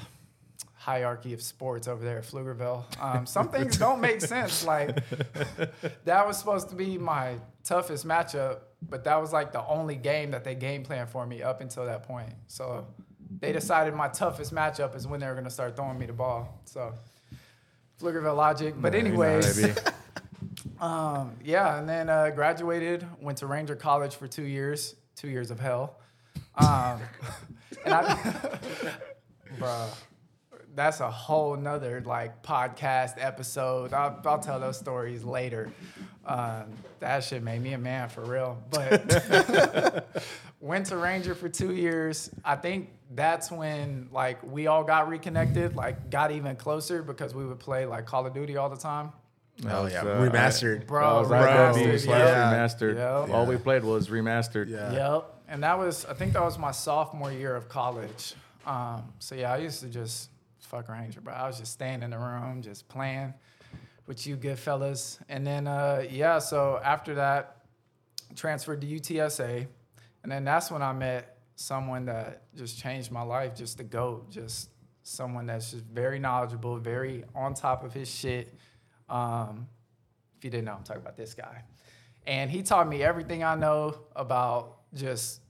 hierarchy 0.84 1.32
of 1.32 1.40
sports 1.40 1.88
over 1.88 2.04
there 2.04 2.18
at 2.18 2.24
Pflugerville. 2.24 2.84
Um, 3.00 3.24
some 3.36 3.48
things 3.48 3.78
don't 3.78 4.02
make 4.02 4.20
sense. 4.20 4.66
Like 4.66 4.96
that 6.04 6.26
was 6.26 6.38
supposed 6.38 6.68
to 6.68 6.74
be 6.74 6.98
my 6.98 7.36
toughest 7.64 8.06
matchup, 8.06 8.58
but 8.86 9.02
that 9.04 9.18
was 9.18 9.32
like 9.32 9.50
the 9.50 9.66
only 9.66 9.96
game 9.96 10.30
that 10.32 10.44
they 10.44 10.54
game 10.54 10.82
planned 10.82 11.08
for 11.08 11.26
me 11.26 11.42
up 11.42 11.62
until 11.62 11.86
that 11.86 12.02
point. 12.02 12.28
So 12.48 12.86
they 13.40 13.50
decided 13.50 13.94
my 13.94 14.08
toughest 14.08 14.54
matchup 14.54 14.94
is 14.94 15.06
when 15.06 15.20
they 15.20 15.26
were 15.26 15.32
going 15.32 15.44
to 15.44 15.50
start 15.50 15.74
throwing 15.74 15.98
me 15.98 16.04
the 16.04 16.12
ball. 16.12 16.60
So 16.66 16.92
Pflugerville 17.98 18.36
logic. 18.36 18.74
But 18.78 18.92
Yeah, 18.92 18.98
you 18.98 19.08
know 19.10 19.22
how 19.22 19.24
anyways. 19.28 19.78
Um, 20.80 21.36
yeah, 21.42 21.78
and 21.78 21.88
then 21.88 22.10
uh, 22.10 22.30
graduated, 22.30 23.06
went 23.20 23.38
to 23.38 23.46
Ranger 23.46 23.76
College 23.76 24.16
for 24.16 24.26
two 24.26 24.42
years, 24.42 24.96
two 25.16 25.28
years 25.28 25.50
of 25.50 25.58
hell. 25.58 25.98
Um, 26.56 27.00
and 27.84 27.94
I, 27.94 28.14
bruh, 29.58 29.88
that's 30.74 31.00
a 31.00 31.10
whole 31.10 31.56
nother 31.56 32.02
like 32.04 32.42
podcast 32.42 33.14
episode. 33.18 33.92
I'll, 33.92 34.20
I'll 34.24 34.38
tell 34.38 34.58
those 34.60 34.78
stories 34.78 35.24
later. 35.24 35.72
Um, 36.26 36.72
that 37.00 37.22
shit 37.22 37.42
made 37.42 37.62
me 37.62 37.74
a 37.74 37.78
man 37.78 38.08
for 38.08 38.22
real. 38.22 38.62
But 38.70 40.06
went 40.60 40.86
to 40.86 40.96
Ranger 40.96 41.34
for 41.34 41.48
two 41.48 41.74
years. 41.74 42.30
I 42.44 42.56
think 42.56 42.90
that's 43.14 43.50
when 43.50 44.08
like 44.12 44.42
we 44.42 44.66
all 44.66 44.84
got 44.84 45.08
reconnected, 45.08 45.76
like 45.76 46.10
got 46.10 46.30
even 46.30 46.56
closer 46.56 47.02
because 47.02 47.34
we 47.34 47.44
would 47.44 47.60
play 47.60 47.86
like 47.86 48.06
Call 48.06 48.26
of 48.26 48.34
Duty 48.34 48.56
all 48.56 48.70
the 48.70 48.76
time. 48.76 49.12
Oh, 49.68 49.86
yeah. 49.86 50.00
uh, 50.00 50.20
Remastered. 50.20 50.86
Bro, 50.86 51.04
I 51.04 51.20
was 51.20 51.28
right 51.28 51.74
remastered, 51.74 52.06
yeah. 52.06 52.52
remastered. 52.52 52.96
Yeah. 52.96 53.34
All 53.34 53.46
we 53.46 53.56
played 53.56 53.84
was 53.84 54.08
remastered. 54.08 54.68
Yeah. 54.68 54.92
Yep. 54.92 55.30
And 55.48 55.62
that 55.62 55.78
was, 55.78 56.04
I 56.06 56.14
think 56.14 56.32
that 56.32 56.42
was 56.42 56.58
my 56.58 56.72
sophomore 56.72 57.30
year 57.30 57.54
of 57.54 57.68
college. 57.68 58.34
Um, 58.66 59.12
so 59.20 59.34
yeah, 59.34 59.52
I 59.52 59.58
used 59.58 59.80
to 59.80 59.88
just 59.88 60.30
fuck 60.74 60.88
Ranger, 60.88 61.20
bro. 61.20 61.32
I 61.32 61.46
was 61.46 61.58
just 61.58 61.72
staying 61.72 62.02
in 62.02 62.10
the 62.10 62.18
room, 62.18 62.60
just 62.60 62.88
playing 62.88 63.32
with 64.08 64.26
you 64.26 64.34
good 64.34 64.58
fellas. 64.58 65.20
And 65.28 65.46
then, 65.46 65.68
uh, 65.68 66.04
yeah, 66.10 66.40
so 66.40 66.80
after 66.82 67.14
that, 67.14 67.58
transferred 68.34 68.80
to 68.80 68.86
UTSA. 68.88 69.68
And 70.24 70.32
then 70.32 70.44
that's 70.44 70.72
when 70.72 70.82
I 70.82 70.92
met 70.92 71.38
someone 71.54 72.06
that 72.06 72.42
just 72.56 72.80
changed 72.80 73.12
my 73.12 73.22
life, 73.22 73.54
just 73.54 73.78
the 73.78 73.84
GOAT, 73.84 74.30
just 74.30 74.70
someone 75.04 75.46
that's 75.46 75.70
just 75.70 75.84
very 75.84 76.18
knowledgeable, 76.18 76.76
very 76.78 77.22
on 77.36 77.54
top 77.54 77.84
of 77.84 77.92
his 77.92 78.12
shit. 78.12 78.52
Um, 79.08 79.68
if 80.36 80.44
you 80.44 80.50
didn't 80.50 80.64
know, 80.64 80.72
I'm 80.72 80.82
talking 80.82 81.02
about 81.02 81.16
this 81.16 81.34
guy. 81.34 81.62
And 82.26 82.50
he 82.50 82.64
taught 82.64 82.88
me 82.88 83.04
everything 83.04 83.44
I 83.44 83.54
know 83.54 83.96
about 84.16 84.78
just 84.92 85.40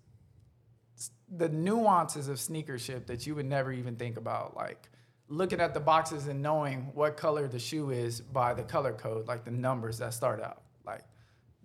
the 1.35 1.49
nuances 1.49 2.29
of 2.29 2.37
sneakership 2.37 3.07
that 3.07 3.27
you 3.27 3.35
would 3.37 3.47
never 3.47 3.73
even 3.73 3.97
think 3.97 4.19
about. 4.19 4.55
Like 4.55 4.91
looking 5.29 5.61
at 5.61 5.75
the 5.75 5.81
boxes 5.81 6.27
and 6.27 6.43
knowing 6.43 6.91
what 6.95 7.17
color 7.17 7.49
the 7.49 7.59
shoe 7.59 7.91
is 7.91 8.21
by 8.21 8.55
the 8.55 8.63
color 8.63 8.93
code, 8.93 9.27
like 9.27 9.45
the 9.45 9.51
numbers 9.51 9.99
that 9.99 10.13
start 10.13 10.43
out, 10.43 10.63
like 10.87 11.03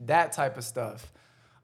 that 0.06 0.32
type 0.32 0.58
of 0.58 0.64
stuff. 0.64 1.12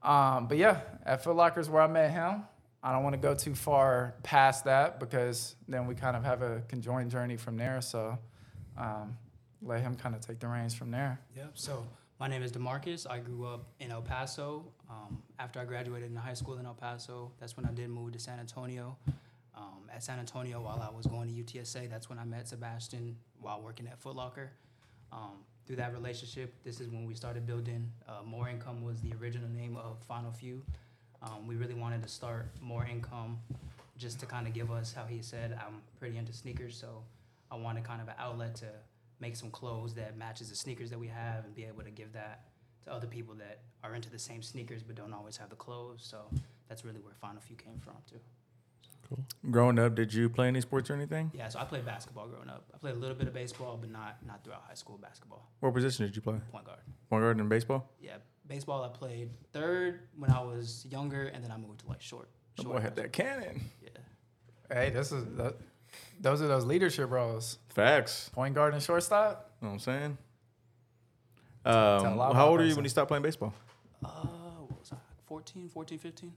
Um, 0.02 0.46
but 0.46 0.58
yeah, 0.58 0.80
at 1.04 1.24
Foot 1.24 1.56
is 1.56 1.68
where 1.68 1.82
I 1.82 1.86
met 1.86 2.10
him. 2.10 2.44
I 2.82 2.92
don't 2.92 3.02
want 3.02 3.14
to 3.14 3.20
go 3.20 3.34
too 3.34 3.54
far 3.54 4.14
past 4.22 4.64
that 4.66 5.00
because 5.00 5.56
then 5.66 5.86
we 5.86 5.94
kind 5.94 6.16
of 6.16 6.22
have 6.22 6.42
a 6.42 6.62
conjoined 6.68 7.10
journey 7.10 7.36
from 7.36 7.56
there. 7.56 7.80
So 7.80 8.16
um, 8.78 9.16
let 9.62 9.80
him 9.80 9.96
kind 9.96 10.14
of 10.14 10.20
take 10.20 10.38
the 10.38 10.46
reins 10.46 10.74
from 10.74 10.90
there. 10.90 11.18
Yep. 11.36 11.52
So 11.54 11.84
my 12.20 12.28
name 12.28 12.42
is 12.42 12.52
Demarcus. 12.52 13.10
I 13.10 13.18
grew 13.18 13.46
up 13.46 13.66
in 13.80 13.90
El 13.90 14.02
Paso. 14.02 14.66
Um, 14.88 15.20
after 15.38 15.58
I 15.58 15.64
graduated 15.64 16.10
in 16.10 16.16
high 16.16 16.34
school 16.34 16.58
in 16.58 16.66
El 16.66 16.74
Paso, 16.74 17.32
that's 17.40 17.56
when 17.56 17.66
I 17.66 17.72
did 17.72 17.88
move 17.90 18.12
to 18.12 18.18
San 18.20 18.38
Antonio. 18.38 18.96
At 19.96 20.02
San 20.02 20.18
Antonio, 20.18 20.60
while 20.60 20.86
I 20.86 20.94
was 20.94 21.06
going 21.06 21.26
to 21.26 21.42
UTSA, 21.42 21.88
that's 21.88 22.10
when 22.10 22.18
I 22.18 22.24
met 22.24 22.46
Sebastian 22.48 23.16
while 23.40 23.62
working 23.62 23.86
at 23.86 23.98
Foot 23.98 24.14
Locker. 24.14 24.52
Um, 25.10 25.38
through 25.66 25.76
that 25.76 25.94
relationship, 25.94 26.52
this 26.64 26.82
is 26.82 26.90
when 26.90 27.06
we 27.06 27.14
started 27.14 27.46
building. 27.46 27.90
Uh, 28.06 28.22
More 28.22 28.50
Income 28.50 28.84
was 28.84 29.00
the 29.00 29.14
original 29.18 29.48
name 29.48 29.74
of 29.78 29.96
Final 30.06 30.32
Few. 30.32 30.62
Um, 31.22 31.46
we 31.46 31.54
really 31.54 31.72
wanted 31.72 32.02
to 32.02 32.10
start 32.10 32.50
More 32.60 32.84
Income 32.84 33.38
just 33.96 34.20
to 34.20 34.26
kind 34.26 34.46
of 34.46 34.52
give 34.52 34.70
us, 34.70 34.92
how 34.92 35.06
he 35.06 35.22
said, 35.22 35.58
I'm 35.66 35.80
pretty 35.98 36.18
into 36.18 36.34
sneakers, 36.34 36.76
so 36.76 37.02
I 37.50 37.56
wanted 37.56 37.84
kind 37.84 38.02
of 38.02 38.08
an 38.08 38.16
outlet 38.18 38.54
to 38.56 38.66
make 39.18 39.34
some 39.34 39.50
clothes 39.50 39.94
that 39.94 40.18
matches 40.18 40.50
the 40.50 40.56
sneakers 40.56 40.90
that 40.90 40.98
we 40.98 41.08
have 41.08 41.46
and 41.46 41.54
be 41.54 41.64
able 41.64 41.84
to 41.84 41.90
give 41.90 42.12
that 42.12 42.42
to 42.84 42.92
other 42.92 43.06
people 43.06 43.34
that 43.36 43.60
are 43.82 43.94
into 43.94 44.10
the 44.10 44.18
same 44.18 44.42
sneakers 44.42 44.82
but 44.82 44.94
don't 44.94 45.14
always 45.14 45.38
have 45.38 45.48
the 45.48 45.56
clothes. 45.56 46.02
So 46.02 46.18
that's 46.68 46.84
really 46.84 47.00
where 47.00 47.14
Final 47.14 47.40
Few 47.40 47.56
came 47.56 47.78
from 47.78 47.94
too. 48.06 48.20
Growing 49.50 49.78
up, 49.78 49.94
did 49.94 50.12
you 50.12 50.28
play 50.28 50.48
any 50.48 50.60
sports 50.60 50.90
or 50.90 50.94
anything? 50.94 51.30
Yeah, 51.34 51.48
so 51.48 51.58
I 51.58 51.64
played 51.64 51.84
basketball 51.84 52.26
growing 52.26 52.48
up. 52.48 52.64
I 52.74 52.78
played 52.78 52.94
a 52.94 52.98
little 52.98 53.16
bit 53.16 53.28
of 53.28 53.34
baseball, 53.34 53.76
but 53.80 53.90
not 53.90 54.18
not 54.26 54.42
throughout 54.44 54.64
high 54.66 54.74
school 54.74 54.98
basketball. 54.98 55.48
What 55.60 55.74
position 55.74 56.04
did 56.06 56.16
you 56.16 56.22
play? 56.22 56.38
Point 56.50 56.64
guard. 56.64 56.80
Point 57.10 57.22
guard 57.22 57.38
in 57.38 57.48
baseball. 57.48 57.88
Yeah, 58.00 58.16
baseball 58.46 58.84
I 58.84 58.88
played 58.88 59.30
third 59.52 60.00
when 60.16 60.30
I 60.30 60.40
was 60.40 60.86
younger, 60.90 61.26
and 61.26 61.42
then 61.42 61.50
I 61.50 61.56
moved 61.56 61.80
to 61.80 61.88
like 61.88 62.02
short. 62.02 62.28
The 62.56 62.62
short 62.62 62.76
boy 62.76 62.80
had 62.80 62.96
that 62.96 63.12
cannon. 63.12 63.60
Yeah. 63.82 63.88
Hey, 64.72 64.90
this 64.90 65.12
is 65.12 65.24
th- 65.36 65.54
those 66.20 66.42
are 66.42 66.48
those 66.48 66.64
leadership 66.64 67.10
roles. 67.10 67.58
Facts. 67.68 68.30
Point 68.30 68.54
guard 68.54 68.74
and 68.74 68.82
shortstop. 68.82 69.52
You 69.60 69.66
know 69.66 69.70
what 69.70 69.74
I'm 69.74 69.80
saying? 69.80 70.18
Um, 71.64 71.74
how 71.74 72.30
about 72.30 72.48
old 72.48 72.60
are 72.60 72.64
you 72.64 72.74
when 72.76 72.84
you 72.84 72.88
stopped 72.88 73.08
playing 73.08 73.22
baseball? 73.22 73.52
Uh, 74.04 74.08
what 74.08 74.78
was 74.78 74.92
I? 74.92 74.96
14, 75.26 75.68
14, 75.68 75.98
15? 75.98 76.32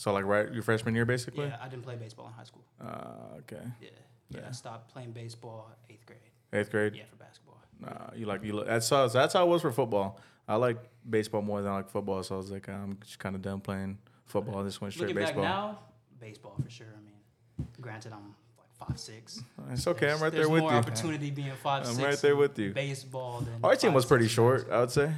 So 0.00 0.14
like 0.14 0.24
right 0.24 0.50
your 0.50 0.62
freshman 0.62 0.94
year, 0.94 1.04
basically. 1.04 1.44
Yeah, 1.44 1.58
I 1.60 1.68
didn't 1.68 1.82
play 1.82 1.94
baseball 1.94 2.26
in 2.28 2.32
high 2.32 2.44
school. 2.44 2.64
Uh, 2.82 3.36
okay. 3.40 3.60
Yeah. 3.82 3.90
Yeah, 4.30 4.48
I 4.48 4.52
stopped 4.52 4.90
playing 4.94 5.12
baseball 5.12 5.70
eighth 5.90 6.06
grade. 6.06 6.20
Eighth 6.54 6.70
grade. 6.70 6.94
Yeah, 6.94 7.02
for 7.10 7.16
basketball. 7.16 7.60
Nah, 7.78 8.16
you 8.16 8.24
like 8.24 8.42
you. 8.42 8.54
Look, 8.54 8.66
that's 8.66 8.88
how 8.88 9.08
that's 9.08 9.34
how 9.34 9.44
it 9.44 9.48
was 9.50 9.60
for 9.60 9.70
football. 9.70 10.18
I 10.48 10.56
like 10.56 10.78
baseball 11.08 11.42
more 11.42 11.60
than 11.60 11.70
I 11.70 11.76
like 11.76 11.90
football, 11.90 12.22
so 12.22 12.36
I 12.36 12.38
was 12.38 12.50
like, 12.50 12.66
I'm 12.70 12.96
just 13.02 13.18
kind 13.18 13.36
of 13.36 13.42
done 13.42 13.60
playing 13.60 13.98
football. 14.24 14.62
I 14.62 14.64
just 14.64 14.80
went 14.80 14.94
straight 14.94 15.08
Looking 15.08 15.22
baseball. 15.22 15.42
back 15.42 15.52
now, 15.52 15.78
baseball 16.18 16.56
for 16.64 16.70
sure. 16.70 16.86
I 16.96 17.04
mean, 17.04 17.68
granted, 17.78 18.14
I'm 18.14 18.34
like 18.56 18.88
five 18.88 18.98
six. 18.98 19.42
it's 19.70 19.86
okay. 19.86 20.12
I'm 20.12 20.20
right 20.22 20.32
there 20.32 20.48
with 20.48 20.62
you. 20.62 20.70
There's 20.70 20.70
more 20.70 20.72
you. 20.72 20.78
opportunity 20.78 21.30
being 21.30 21.52
five 21.62 21.86
I'm 21.86 21.92
six. 21.92 22.02
right 22.02 22.18
there 22.20 22.36
with 22.36 22.58
you. 22.58 22.72
Baseball. 22.72 23.40
Than 23.40 23.52
Our 23.62 23.76
team 23.76 23.92
was 23.92 24.06
pretty 24.06 24.24
six 24.24 24.32
in 24.32 24.36
short, 24.36 24.66
I 24.70 24.80
would 24.80 24.90
say. 24.90 25.12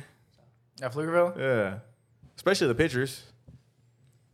At 0.82 0.92
Pflugerville? 0.92 1.38
Yeah, 1.38 1.78
especially 2.34 2.66
the 2.66 2.74
pitchers. 2.74 3.26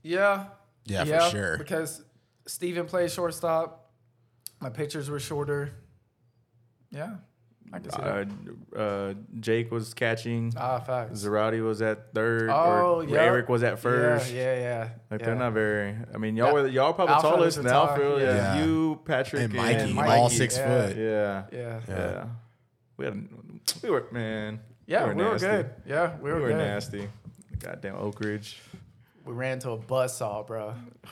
Yeah. 0.02 0.46
Yeah, 0.84 1.04
for 1.04 1.30
sure. 1.30 1.58
Because 1.58 2.02
Steven 2.46 2.86
played 2.86 3.10
shortstop. 3.10 3.90
My 4.60 4.70
pitchers 4.70 5.10
were 5.10 5.20
shorter. 5.20 5.72
Yeah. 6.90 7.16
I 7.70 7.78
can 7.80 7.90
see 7.90 8.00
Uh, 8.00 8.24
that. 8.72 8.80
uh, 8.80 9.14
Jake 9.40 9.70
was 9.70 9.92
catching. 9.92 10.54
Ah, 10.56 10.80
facts. 10.80 11.20
Zarate 11.22 11.62
was 11.62 11.82
at 11.82 12.14
third. 12.14 12.48
Oh, 12.50 13.02
yeah. 13.06 13.18
Eric 13.20 13.50
was 13.50 13.62
at 13.62 13.78
first. 13.78 14.32
Yeah, 14.32 14.54
yeah, 14.54 14.58
yeah. 14.60 14.88
Like 15.10 15.20
yeah. 15.20 15.26
they're 15.26 15.34
not 15.34 15.52
very. 15.52 15.94
I 16.14 16.16
mean, 16.16 16.34
y'all 16.34 16.46
Yeah. 16.46 16.52
were 16.54 16.66
y'all 16.68 16.94
probably 16.94 17.16
Outfield 17.16 17.34
tallest 17.34 17.48
is 17.48 17.58
in 17.58 17.64
the 17.64 17.70
tall, 17.70 17.88
outfield. 17.90 18.20
yeah. 18.22 18.26
Yeah. 18.34 18.54
Yeah. 18.56 18.64
you, 18.64 19.00
Patrick, 19.04 19.42
And 19.42 19.52
Mikey, 19.52 19.92
Mikey, 19.92 20.10
all 20.12 20.30
six 20.30 20.56
yeah. 20.56 20.66
foot. 20.86 20.96
Yeah. 20.96 21.42
Yeah. 21.52 21.80
Yeah. 21.86 21.94
Yeah. 21.94 22.24
We 22.96 23.04
had 23.04 23.28
we 23.82 23.90
were 23.90 24.06
man. 24.12 24.60
Yeah, 24.86 25.02
we 25.02 25.08
were, 25.22 25.32
nasty. 25.32 25.46
good. 25.46 25.70
Yeah, 25.86 26.16
we 26.16 26.22
We 26.22 26.30
were, 26.32 26.40
were 26.40 26.48
good. 26.48 26.56
nasty. 26.56 27.08
Goddamn 27.58 27.96
Oak 27.96 28.18
Ridge. 28.20 28.58
We 29.28 29.34
ran 29.34 29.52
into 29.54 29.72
a 29.72 29.78
buzzsaw, 29.78 30.46
bro. 30.46 30.74
Oh 31.06 31.10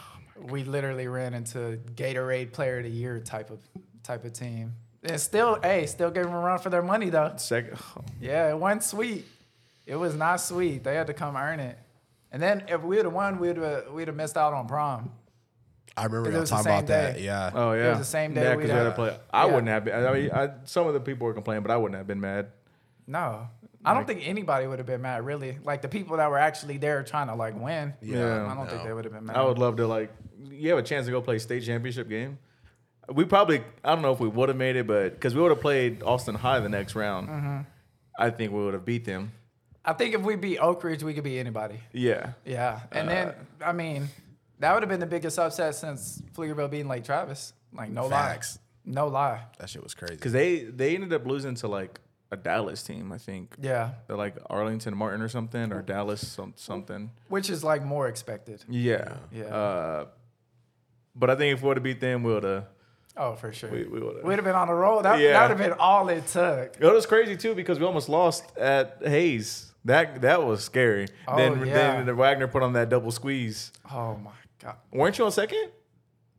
we 0.51 0.65
literally 0.65 1.07
ran 1.07 1.35
into 1.35 1.79
Gatorade 1.95 2.51
Player 2.51 2.79
of 2.79 2.85
the 2.85 2.91
Year 2.91 3.21
type 3.21 3.51
of 3.51 3.59
type 4.03 4.25
of 4.25 4.33
team. 4.33 4.73
And 5.03 5.21
still, 5.21 5.59
hey, 5.63 5.85
still 5.85 6.11
gave 6.11 6.25
them 6.25 6.33
a 6.33 6.39
run 6.39 6.59
for 6.59 6.71
their 6.71 6.83
money 6.83 7.11
though. 7.11 7.35
Second. 7.37 7.79
Oh. 7.79 8.05
Yeah, 8.19 8.51
it 8.51 8.59
wasn't 8.59 8.85
sweet. 8.85 9.27
It 9.85 9.97
was 9.97 10.15
not 10.15 10.41
sweet. 10.41 10.83
They 10.83 10.95
had 10.95 11.09
to 11.09 11.15
come 11.15 11.37
earn 11.37 11.61
it. 11.61 11.79
And 12.33 12.43
then 12.43 12.65
if 12.69 12.83
we 12.83 12.97
would 12.97 13.05
have 13.05 13.15
won, 13.15 13.39
we'd 13.39 13.59
have 13.59 13.91
we'd 13.93 14.09
have 14.09 14.17
missed 14.17 14.39
out 14.39 14.55
on 14.55 14.67
prom. 14.67 15.13
I 15.95 16.05
remember 16.05 16.31
y'all 16.31 16.41
the 16.41 16.47
talking 16.47 16.65
same 16.65 16.73
about 16.73 16.87
that. 16.87 17.21
Yeah. 17.21 17.51
Oh 17.55 17.73
yeah. 17.73 17.87
It 17.87 17.91
was 17.91 17.99
the 17.99 18.05
same 18.05 18.33
day 18.33 18.45
Yeah, 18.45 18.57
we'd 18.57 18.63
because 18.63 18.71
we 18.71 18.79
had 18.79 18.85
to 18.85 18.93
play. 18.93 19.19
I 19.31 19.45
yeah. 19.45 19.53
wouldn't 19.53 19.69
have 19.69 19.85
been. 19.85 20.07
I 20.07 20.13
mean, 20.13 20.31
I, 20.31 20.51
some 20.65 20.87
of 20.87 20.95
the 20.95 21.01
people 21.01 21.27
were 21.27 21.35
complaining, 21.35 21.63
but 21.63 21.71
I 21.71 21.77
wouldn't 21.77 21.99
have 21.99 22.07
been 22.07 22.21
mad. 22.21 22.49
No, 23.07 23.49
I 23.87 23.95
don't 23.95 24.07
think 24.07 24.27
anybody 24.27 24.67
would 24.67 24.79
have 24.79 24.87
been 24.87 25.03
mad, 25.03 25.25
really. 25.25 25.59
Like 25.63 25.81
the 25.83 25.89
people 25.89 26.17
that 26.17 26.29
were 26.31 26.39
actually 26.39 26.77
there 26.79 27.03
trying 27.03 27.29
to 27.29 27.35
like 27.35 27.59
win. 27.59 27.95
Yeah, 28.03 28.51
I 28.51 28.55
don't 28.55 28.69
think 28.69 28.83
they 28.83 28.93
would 28.93 29.05
have 29.05 29.15
been 29.15 29.27
mad. 29.27 29.37
I 29.37 29.45
would 29.45 29.59
love 29.59 29.77
to 29.77 29.87
like. 29.87 30.11
You 30.51 30.71
have 30.71 30.79
a 30.79 30.83
chance 30.83 31.07
to 31.07 31.13
go 31.13 31.21
play 31.21 31.39
state 31.39 31.63
championship 31.65 32.09
game. 32.09 32.39
We 33.13 33.25
probably. 33.25 33.63
I 33.85 33.95
don't 33.95 34.03
know 34.03 34.13
if 34.13 34.21
we 34.21 34.29
would 34.29 34.49
have 34.49 34.59
made 34.59 34.77
it, 34.77 34.87
but 34.87 35.11
because 35.15 35.35
we 35.35 35.41
would 35.41 35.51
have 35.53 35.61
played 35.61 36.03
Austin 36.03 36.35
High 36.35 36.59
the 36.61 36.69
next 36.69 36.95
round, 36.95 37.29
Mm-hmm. 37.29 37.59
I 38.19 38.31
think 38.31 38.53
we 38.53 38.65
would 38.65 38.75
have 38.75 38.85
beat 38.85 39.05
them. 39.05 39.33
I 39.85 39.93
think 39.93 40.15
if 40.15 40.23
we 40.23 40.35
beat 40.37 40.59
Oak 40.59 40.83
Ridge, 40.83 41.03
we 41.05 41.15
could 41.15 41.23
beat 41.23 41.39
anybody. 41.39 41.79
Yeah. 41.93 42.33
Yeah, 42.45 42.81
and 42.91 43.09
then 43.09 43.35
I 43.65 43.73
mean, 43.73 44.09
that 44.59 44.75
would 44.75 44.83
have 44.83 44.89
been 44.91 45.01
the 45.01 45.07
biggest 45.07 45.39
upset 45.39 45.75
since 45.77 46.21
Pflugerville 46.35 46.71
beating 46.71 46.89
Lake 46.89 47.05
Travis. 47.05 47.53
Like 47.73 47.91
no 47.91 48.09
Facts. 48.09 48.59
lie, 48.87 48.93
no 48.95 49.07
lie. 49.09 49.43
That 49.59 49.69
shit 49.69 49.83
was 49.85 49.95
crazy. 49.95 50.15
Because 50.17 50.33
they 50.33 50.61
they 50.61 50.95
ended 50.95 51.13
up 51.13 51.27
losing 51.27 51.55
to 51.57 51.69
like 51.69 52.01
a 52.31 52.37
Dallas 52.37 52.83
team, 52.83 53.13
I 53.13 53.19
think. 53.19 53.55
Yeah, 53.61 53.91
They're 54.07 54.17
like 54.17 54.37
Arlington 54.51 54.97
Martin 54.97 55.23
or 55.23 55.29
something, 55.29 55.73
or 55.73 55.83
Dallas 55.83 56.27
some, 56.27 56.55
something. 56.57 57.11
which 57.29 57.51
is 57.51 57.63
like 57.63 57.85
more 57.85 58.09
expected. 58.09 58.65
Yeah. 58.69 59.15
Yeah. 59.33 59.45
Uh, 59.45 60.07
but 61.15 61.31
I 61.31 61.37
think 61.37 61.55
if 61.57 61.63
we 61.63 61.69
would 61.69 61.77
have 61.77 61.85
beat 61.85 62.01
them, 62.01 62.23
we 62.23 62.33
would 62.35 62.45
have. 62.45 62.65
Oh, 63.17 63.35
for 63.35 63.51
sure. 63.53 63.71
We, 63.71 63.85
we 63.85 64.01
would 64.01 64.17
have. 64.17 64.25
We'd 64.25 64.35
have 64.35 64.45
been 64.45 64.55
on 64.55 64.69
the 64.69 64.75
roll. 64.75 65.01
That 65.03 65.19
Yeah. 65.21 65.33
that 65.33 65.49
would 65.49 65.59
have 65.59 65.71
been 65.71 65.79
all 65.79 66.09
it 66.09 66.27
took. 66.27 66.77
It 66.79 66.93
was 66.93 67.07
crazy 67.07 67.37
too 67.37 67.55
because 67.55 67.79
we 67.79 67.87
almost 67.87 68.09
lost 68.09 68.45
at 68.59 68.99
Hays. 69.03 69.73
That 69.87 70.21
that 70.23 70.43
was 70.45 70.65
scary. 70.65 71.07
Oh, 71.29 71.37
then 71.37 71.65
yeah. 71.67 71.73
then 71.75 72.07
the 72.07 72.15
Wagner 72.15 72.49
put 72.49 72.63
on 72.63 72.73
that 72.75 72.89
double 72.91 73.13
squeeze. 73.13 73.73
Oh 73.91 74.17
my 74.17 74.33
god. 74.61 74.77
Weren't 74.93 75.17
you 75.17 75.25
on 75.25 75.33
second? 75.33 75.71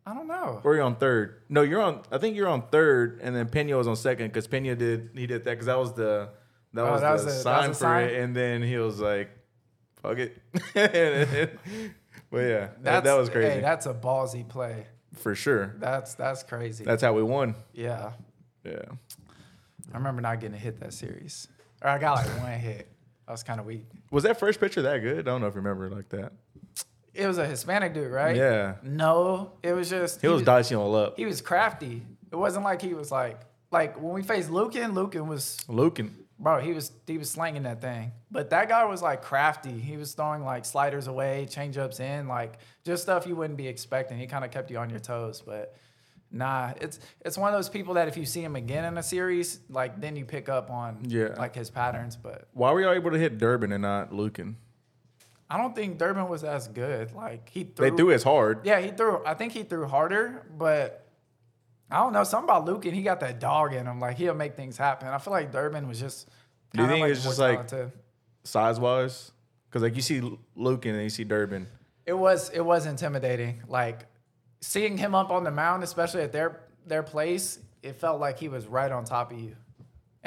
I 0.10 0.14
don't 0.14 0.28
know. 0.28 0.62
Or 0.64 0.74
you're 0.76 0.84
on 0.86 0.96
third? 0.96 1.42
No, 1.50 1.64
you're 1.64 1.82
on. 1.82 2.02
I 2.12 2.18
think 2.18 2.38
you're 2.38 2.48
on 2.48 2.62
third, 2.70 3.20
and 3.22 3.36
then 3.36 3.50
Pena 3.50 3.76
was 3.76 3.88
on 3.88 3.98
second 3.98 4.28
because 4.28 4.48
Pena 4.48 4.74
did 4.74 5.10
he 5.14 5.28
did 5.28 5.44
that 5.44 5.52
because 5.52 5.66
that 5.66 5.78
was 5.78 5.92
the 5.94 6.30
that 6.74 6.86
Oh, 6.86 6.92
was 6.94 7.02
that 7.02 7.08
the 7.10 7.14
was 7.14 7.24
the- 7.26 7.30
that 7.32 7.40
sign 7.42 7.70
was 7.70 7.78
for 7.78 7.82
sign? 7.84 8.04
it, 8.06 8.14
and 8.22 8.34
then 8.36 8.62
he 8.62 8.78
was 8.78 9.02
like, 9.02 9.30
"Fuck 10.02 10.20
it." 10.20 10.38
but 12.32 12.38
yeah, 12.40 12.70
that, 12.84 13.04
that 13.04 13.18
was 13.18 13.30
crazy 13.30 13.50
Hey, 13.56 13.60
that's 13.62 13.86
a 13.86 13.94
ballsy 13.94 14.48
play. 14.48 14.86
for 15.16 15.36
sure. 15.36 15.76
That's 15.80 16.14
that's 16.16 16.44
crazy. 16.44 16.84
That's 16.86 17.02
how 17.04 17.14
we 17.14 17.24
won. 17.24 17.56
yeah. 17.74 18.12
Yeah, 18.64 18.82
I 19.94 19.98
remember 19.98 20.22
not 20.22 20.40
getting 20.42 20.56
a 20.56 20.60
hit 20.60 20.80
that 20.82 20.94
series. 20.94 21.48
Or 21.82 21.90
I 21.90 21.98
got 22.00 22.18
like 22.26 22.42
one 22.42 22.52
hit. 22.52 22.88
I 23.28 23.32
was 23.32 23.44
kind 23.44 23.60
of 23.60 23.66
weak. 23.66 23.86
was 24.12 24.24
that 24.24 24.40
first 24.40 24.60
picture 24.60 24.82
that 24.84 25.00
good? 25.00 25.20
I 25.20 25.22
don't 25.32 25.42
know 25.42 25.48
if 25.48 25.54
you 25.54 25.62
remember 25.62 25.90
like 25.90 26.10
that. 26.10 26.32
It 27.18 27.28
was 27.28 27.38
a 27.38 27.46
Hispanic 27.48 27.94
dude, 27.94 28.12
right? 28.12 28.36
Yeah, 28.36 28.76
No, 28.84 29.54
it 29.64 29.74
was 29.74 29.90
just 29.90 30.22
he 30.22 30.28
was 30.28 30.44
dicing 30.44 30.78
all 30.78 30.96
up. 30.96 31.18
he 31.18 31.26
was 31.26 31.42
crafty. 31.42 32.04
It 32.32 32.36
wasn't 32.36 32.64
like 32.66 32.82
he 32.82 32.94
was 32.94 33.12
like 33.12 33.42
like 33.72 34.02
when 34.02 34.14
we 34.14 34.22
faced 34.24 34.50
Lucan, 34.50 34.94
Lucan 34.94 35.28
was 35.28 35.58
Lucan. 35.68 36.16
bro, 36.40 36.60
he 36.60 36.74
was 36.74 36.92
he 37.08 37.18
was 37.18 37.30
slanging 37.30 37.64
that 37.64 37.82
thing. 37.82 38.12
But 38.30 38.50
that 38.52 38.70
guy 38.70 38.86
was 38.86 39.02
like 39.02 39.22
crafty. 39.22 39.72
He 39.80 39.98
was 39.98 40.14
throwing 40.14 40.44
like 40.44 40.64
sliders 40.66 41.08
away, 41.08 41.48
change 41.50 41.78
ups 41.78 42.00
in, 42.00 42.28
like 42.28 42.60
just 42.86 43.04
stuff 43.04 43.26
you 43.26 43.36
wouldn't 43.36 43.58
be 43.58 43.68
expecting. 43.68 44.18
He 44.20 44.28
kind 44.28 44.46
of 44.46 44.52
kept 44.52 44.70
you 44.72 44.78
on 44.78 44.90
your 44.90 45.00
toes, 45.00 45.42
but 45.46 45.76
nah, 46.32 46.74
it's 46.82 47.00
it's 47.26 47.38
one 47.38 47.54
of 47.54 47.58
those 47.58 47.70
people 47.70 47.94
that 47.96 48.08
if 48.08 48.16
you 48.18 48.26
see 48.26 48.44
him 48.44 48.56
again 48.56 48.86
in 48.86 48.98
a 48.98 49.04
series, 49.04 49.60
like 49.70 50.00
then 50.00 50.16
you 50.16 50.26
pick 50.26 50.50
up 50.50 50.70
on 50.70 51.00
Yeah. 51.08 51.30
like 51.38 51.56
his 51.56 51.70
patterns. 51.70 52.16
But 52.16 52.48
Why 52.54 52.72
were 52.74 52.82
y'all 52.82 52.94
able 52.94 53.12
to 53.12 53.18
hit 53.18 53.38
Durbin 53.38 53.72
and 53.72 53.82
not 53.82 54.14
Lucan? 54.14 54.58
I 55.50 55.58
don't 55.58 55.76
think 55.76 55.98
Durbin 55.98 56.28
was 56.28 56.44
as 56.44 56.68
good. 56.68 57.14
Like 57.14 57.50
he 57.50 57.64
threw, 57.64 57.90
They 57.90 57.96
threw 57.96 58.12
as 58.12 58.24
hard. 58.24 58.66
Yeah, 58.66 58.80
he 58.80 58.92
threw. 58.92 59.24
I 59.26 59.34
think 59.34 59.54
he 59.54 59.64
threw 59.64 59.86
harder, 59.88 60.46
but 60.58 61.08
I 61.90 61.98
don't 62.00 62.14
know. 62.14 62.24
Something 62.24 62.50
about 62.50 62.66
Lucan, 62.66 62.94
he 62.94 63.02
got 63.02 63.22
that 63.22 63.40
dog 63.40 63.74
in 63.74 63.86
him. 63.88 64.00
Like 64.00 64.18
he'll 64.18 64.34
make 64.34 64.56
things 64.56 64.78
happen. 64.78 65.08
I 65.08 65.18
feel 65.20 65.32
like 65.32 65.52
Durbin 65.52 65.88
was 65.88 66.00
just. 66.00 66.28
Do 66.74 66.82
you 66.82 66.88
think 66.88 67.02
like, 67.02 67.12
it's 67.12 67.24
just 67.24 67.40
like- 67.40 67.70
size 68.44 68.80
wise? 68.80 69.32
Because 69.70 69.84
like 69.84 69.96
you 69.96 70.02
see 70.02 70.38
Lucan 70.56 70.96
and 70.96 71.04
you 71.04 71.10
see 71.10 71.24
Durbin. 71.24 71.68
It 72.06 72.14
was 72.14 72.50
it 72.50 72.62
was 72.62 72.86
intimidating. 72.86 73.64
Like 73.68 74.06
seeing 74.62 74.98
him 74.98 75.16
up 75.16 75.30
on 75.32 75.44
the 75.44 75.52
mound, 75.52 75.84
especially 75.84 76.22
at 76.22 76.32
their 76.32 76.62
their 76.86 77.04
place, 77.04 77.60
it 77.84 77.96
felt 77.96 78.20
like 78.20 78.40
he 78.40 78.50
was 78.50 78.66
right 78.68 78.92
on 78.92 79.06
top 79.06 79.32
of 79.32 79.40
you. 79.40 79.56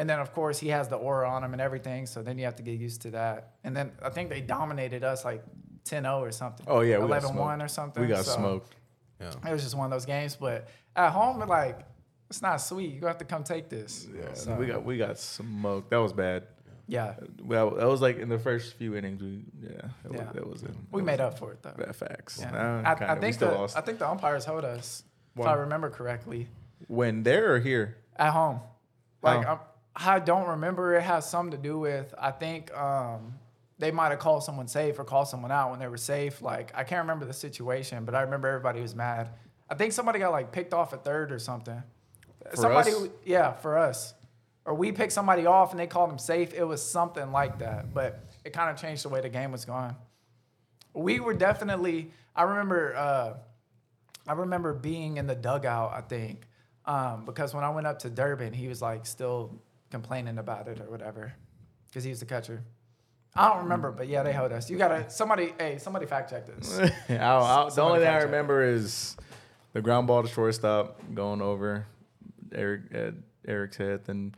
And 0.00 0.08
then 0.08 0.18
of 0.18 0.32
course 0.32 0.58
he 0.58 0.68
has 0.68 0.88
the 0.88 0.96
aura 0.96 1.28
on 1.28 1.44
him 1.44 1.52
and 1.52 1.60
everything, 1.60 2.06
so 2.06 2.22
then 2.22 2.38
you 2.38 2.46
have 2.46 2.56
to 2.56 2.62
get 2.62 2.78
used 2.80 3.02
to 3.02 3.10
that. 3.10 3.56
And 3.64 3.76
then 3.76 3.92
I 4.02 4.08
think 4.08 4.30
they 4.30 4.40
dominated 4.40 5.04
us 5.04 5.26
like 5.26 5.44
10-0 5.84 6.20
or 6.20 6.32
something. 6.32 6.64
Oh 6.66 6.80
yeah, 6.80 6.96
we 6.98 7.06
got 7.06 7.22
11-1 7.22 7.32
smoked. 7.34 7.62
or 7.62 7.68
something. 7.68 8.02
We 8.02 8.08
got 8.08 8.24
so 8.24 8.32
smoked. 8.32 8.74
Yeah. 9.20 9.32
It 9.46 9.52
was 9.52 9.62
just 9.62 9.76
one 9.76 9.84
of 9.84 9.90
those 9.90 10.06
games, 10.06 10.36
but 10.36 10.68
at 10.96 11.10
home, 11.10 11.38
like 11.46 11.80
it's 12.30 12.40
not 12.40 12.62
sweet. 12.62 12.94
You 12.94 13.06
have 13.08 13.18
to 13.18 13.26
come 13.26 13.44
take 13.44 13.68
this. 13.68 14.08
Yeah, 14.10 14.32
So, 14.32 14.54
we 14.54 14.64
got 14.68 14.82
we 14.86 14.96
got 14.96 15.18
smoked. 15.18 15.90
That 15.90 15.98
was 15.98 16.14
bad. 16.14 16.44
yeah. 16.86 17.16
Well, 17.42 17.72
that 17.72 17.86
was 17.86 18.00
like 18.00 18.18
in 18.18 18.30
the 18.30 18.38
first 18.38 18.76
few 18.78 18.96
innings. 18.96 19.20
We 19.22 19.44
yeah, 19.62 19.68
it 19.68 19.82
Yeah. 20.12 20.24
was, 20.24 20.34
that 20.34 20.46
was 20.48 20.62
it. 20.62 20.70
We 20.92 21.02
made 21.02 21.20
up 21.20 21.38
for 21.38 21.52
it 21.52 21.62
though. 21.62 21.74
bad 21.76 21.94
facts. 21.94 22.38
Yeah. 22.40 22.52
Nah, 22.52 22.90
I, 22.90 22.94
kinda, 22.94 23.12
I 23.12 23.16
think 23.16 23.36
the. 23.36 23.70
I 23.76 23.80
think 23.82 23.98
the 23.98 24.08
umpires 24.08 24.46
hold 24.46 24.64
us, 24.64 25.02
if 25.36 25.44
I 25.44 25.52
remember 25.52 25.90
correctly. 25.90 26.48
when 26.88 27.22
there 27.22 27.52
or 27.54 27.58
here. 27.58 27.98
At 28.16 28.30
home. 28.32 28.60
Like? 29.22 29.46
I'm, 29.96 30.24
don't 30.24 30.48
remember. 30.48 30.94
It 30.94 31.02
has 31.02 31.28
something 31.28 31.50
to 31.50 31.62
do 31.62 31.78
with 31.78 32.14
I 32.18 32.30
think 32.30 32.74
um, 32.76 33.34
they 33.78 33.90
might 33.90 34.10
have 34.10 34.18
called 34.18 34.44
someone 34.44 34.68
safe 34.68 34.98
or 34.98 35.04
called 35.04 35.28
someone 35.28 35.50
out 35.50 35.70
when 35.70 35.80
they 35.80 35.88
were 35.88 35.96
safe. 35.96 36.42
Like 36.42 36.72
I 36.74 36.84
can't 36.84 37.02
remember 37.02 37.24
the 37.24 37.32
situation, 37.32 38.04
but 38.04 38.14
I 38.14 38.22
remember 38.22 38.48
everybody 38.48 38.80
was 38.80 38.94
mad. 38.94 39.30
I 39.68 39.74
think 39.74 39.92
somebody 39.92 40.18
got 40.18 40.32
like 40.32 40.52
picked 40.52 40.74
off 40.74 40.92
at 40.92 41.04
third 41.04 41.32
or 41.32 41.38
something. 41.38 41.82
somebody, 42.54 42.92
us? 42.92 43.08
yeah, 43.24 43.52
for 43.52 43.78
us. 43.78 44.14
Or 44.64 44.74
we 44.74 44.92
picked 44.92 45.12
somebody 45.12 45.46
off 45.46 45.70
and 45.70 45.80
they 45.80 45.86
called 45.86 46.10
them 46.10 46.18
safe. 46.18 46.52
It 46.54 46.64
was 46.64 46.82
something 46.82 47.32
like 47.32 47.58
that, 47.60 47.94
but 47.94 48.24
it 48.44 48.52
kind 48.52 48.70
of 48.70 48.80
changed 48.80 49.04
the 49.04 49.08
way 49.08 49.20
the 49.20 49.28
game 49.28 49.52
was 49.52 49.64
going. 49.64 49.96
We 50.92 51.20
were 51.20 51.34
definitely. 51.34 52.10
I 52.34 52.42
remember. 52.42 52.94
Uh, 52.96 53.34
I 54.26 54.32
remember 54.34 54.74
being 54.74 55.16
in 55.16 55.26
the 55.26 55.34
dugout. 55.34 55.92
I 55.92 56.02
think 56.02 56.46
um, 56.84 57.24
because 57.24 57.54
when 57.54 57.64
I 57.64 57.70
went 57.70 57.86
up 57.86 58.00
to 58.00 58.10
Durbin, 58.10 58.52
he 58.52 58.68
was 58.68 58.82
like 58.82 59.06
still 59.06 59.60
complaining 59.90 60.38
about 60.38 60.68
it 60.68 60.80
or 60.80 60.90
whatever, 60.90 61.34
because 61.88 62.04
he 62.04 62.10
was 62.10 62.20
the 62.20 62.26
catcher. 62.26 62.62
I 63.34 63.48
don't 63.48 63.62
remember, 63.62 63.92
but 63.92 64.08
yeah, 64.08 64.22
they 64.22 64.32
held 64.32 64.52
us. 64.52 64.68
You 64.68 64.76
gotta 64.76 65.08
somebody. 65.08 65.52
Hey, 65.58 65.78
somebody 65.78 66.06
fact 66.06 66.30
check 66.30 66.46
this. 66.46 66.78
I, 67.08 67.14
I, 67.14 67.70
the 67.72 67.82
only 67.82 68.00
thing 68.00 68.08
I 68.08 68.22
remember 68.22 68.64
is 68.64 69.16
the 69.72 69.80
ground 69.80 70.06
ball 70.06 70.22
to 70.22 70.28
shortstop 70.28 71.00
going 71.14 71.40
over 71.40 71.86
Eric 72.52 72.82
at 72.92 73.14
Eric's 73.46 73.76
head. 73.76 74.04
Then 74.04 74.34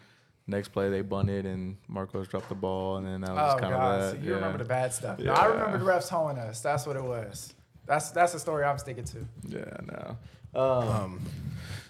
next 0.47 0.69
play 0.69 0.91
they 0.91 1.01
bunted 1.01 1.47
and 1.47 1.77
Marcos 1.89 2.29
dropped 2.29 2.51
the 2.51 2.55
ball, 2.55 2.99
and 2.99 3.07
then 3.07 3.23
that 3.23 3.33
was 3.33 3.55
Oh 3.55 3.59
kind 3.59 3.73
god, 3.73 4.01
of 4.01 4.11
so 4.11 4.17
that. 4.17 4.23
you 4.23 4.31
yeah. 4.31 4.35
remember 4.37 4.59
the 4.59 4.65
bad 4.65 4.93
stuff. 4.93 5.19
No, 5.19 5.33
I 5.33 5.47
remember 5.47 5.79
the 5.79 5.85
refs 5.85 6.09
holding 6.09 6.39
us. 6.39 6.61
That's 6.61 6.87
what 6.87 6.97
it 6.97 7.05
was. 7.05 7.55
That's 7.87 8.11
that's 8.11 8.33
the 8.33 8.39
story 8.41 8.65
I'm 8.65 8.79
sticking 8.79 9.05
to. 9.05 9.27
Yeah, 9.49 9.77
no. 10.55 10.61
Um, 10.61 11.21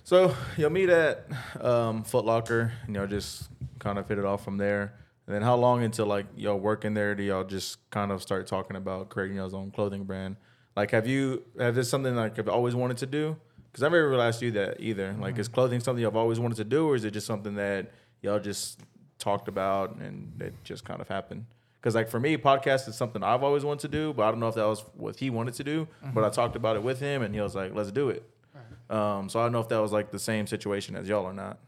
so 0.04 0.34
you'll 0.56 0.70
meet 0.70 0.88
at 0.88 1.26
um, 1.60 2.04
Foot 2.04 2.24
Locker, 2.24 2.72
and 2.86 2.94
y'all 2.94 3.06
just 3.06 3.48
kind 3.78 3.98
of 3.98 4.08
hit 4.08 4.18
it 4.18 4.24
off 4.24 4.44
from 4.44 4.56
there. 4.58 4.94
And 5.26 5.34
then 5.34 5.42
how 5.42 5.54
long 5.56 5.82
until 5.82 6.06
like 6.06 6.26
y'all 6.36 6.58
working 6.58 6.94
there 6.94 7.14
do 7.14 7.22
y'all 7.22 7.44
just 7.44 7.78
kind 7.90 8.10
of 8.10 8.20
start 8.20 8.46
talking 8.46 8.76
about 8.76 9.08
creating 9.08 9.36
y'all's 9.36 9.54
own 9.54 9.70
clothing 9.70 10.04
brand? 10.04 10.36
Like, 10.74 10.90
have 10.90 11.06
you 11.06 11.42
have 11.58 11.74
this 11.74 11.88
something 11.88 12.16
like 12.16 12.36
you've 12.36 12.48
always 12.48 12.74
wanted 12.74 12.96
to 12.98 13.06
do? 13.06 13.36
Because 13.70 13.84
I've 13.84 13.92
never 13.92 14.08
really 14.08 14.22
asked 14.22 14.42
you 14.42 14.50
that 14.52 14.80
either. 14.80 15.14
Like, 15.18 15.38
is 15.38 15.48
clothing 15.48 15.80
something 15.80 16.02
you've 16.02 16.16
always 16.16 16.38
wanted 16.38 16.56
to 16.56 16.64
do, 16.64 16.88
or 16.88 16.96
is 16.96 17.04
it 17.04 17.12
just 17.12 17.26
something 17.26 17.54
that 17.54 17.90
y'all 18.20 18.40
just 18.40 18.80
talked 19.18 19.48
about 19.48 19.96
and 19.96 20.40
it 20.42 20.54
just 20.64 20.84
kind 20.84 21.00
of 21.00 21.08
happened? 21.08 21.46
Because 21.80 21.94
like 21.94 22.08
for 22.08 22.20
me, 22.20 22.36
podcast 22.36 22.88
is 22.88 22.96
something 22.96 23.22
I've 23.22 23.42
always 23.42 23.64
wanted 23.64 23.80
to 23.80 23.88
do, 23.88 24.12
but 24.12 24.24
I 24.24 24.30
don't 24.30 24.40
know 24.40 24.48
if 24.48 24.54
that 24.54 24.66
was 24.66 24.84
what 24.94 25.16
he 25.16 25.30
wanted 25.30 25.54
to 25.54 25.64
do. 25.64 25.88
But 26.14 26.24
I 26.24 26.30
talked 26.30 26.54
about 26.56 26.76
it 26.76 26.82
with 26.82 27.00
him, 27.00 27.22
and 27.22 27.34
he 27.34 27.40
was 27.40 27.54
like, 27.54 27.74
"Let's 27.74 27.90
do 27.90 28.08
it." 28.08 28.28
Um, 28.92 29.28
so 29.28 29.40
I 29.40 29.44
don't 29.44 29.52
know 29.52 29.60
if 29.60 29.68
that 29.68 29.80
was 29.80 29.90
like 29.90 30.10
the 30.10 30.18
same 30.18 30.46
situation 30.46 30.94
as 30.96 31.08
y'all 31.08 31.24
or 31.24 31.32
not. 31.32 31.58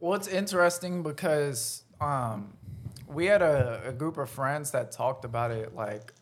Well, 0.00 0.14
it's 0.14 0.28
interesting 0.28 1.02
because 1.02 1.82
um, 2.00 2.52
we 3.08 3.24
had 3.26 3.40
a, 3.40 3.82
a 3.86 3.92
group 3.92 4.18
of 4.18 4.28
friends 4.28 4.70
that 4.72 4.92
talked 4.92 5.24
about 5.24 5.50
it 5.50 5.74
like 5.74 6.12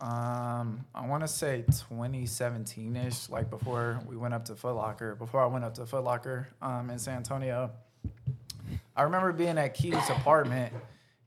um, 0.00 0.84
I 0.94 1.06
want 1.06 1.22
to 1.22 1.28
say 1.28 1.64
2017 1.66 2.96
ish, 2.96 3.30
like 3.30 3.48
before 3.48 4.00
we 4.06 4.16
went 4.16 4.34
up 4.34 4.44
to 4.44 4.54
Foot 4.54 4.76
Locker, 4.76 5.14
before 5.14 5.42
I 5.42 5.46
went 5.46 5.64
up 5.64 5.74
to 5.74 5.86
Foot 5.86 6.04
Locker 6.04 6.48
um, 6.60 6.90
in 6.90 6.98
San 6.98 7.16
Antonio. 7.16 7.70
I 8.94 9.02
remember 9.02 9.32
being 9.32 9.56
at 9.56 9.74
Key's 9.74 10.08
apartment, 10.10 10.72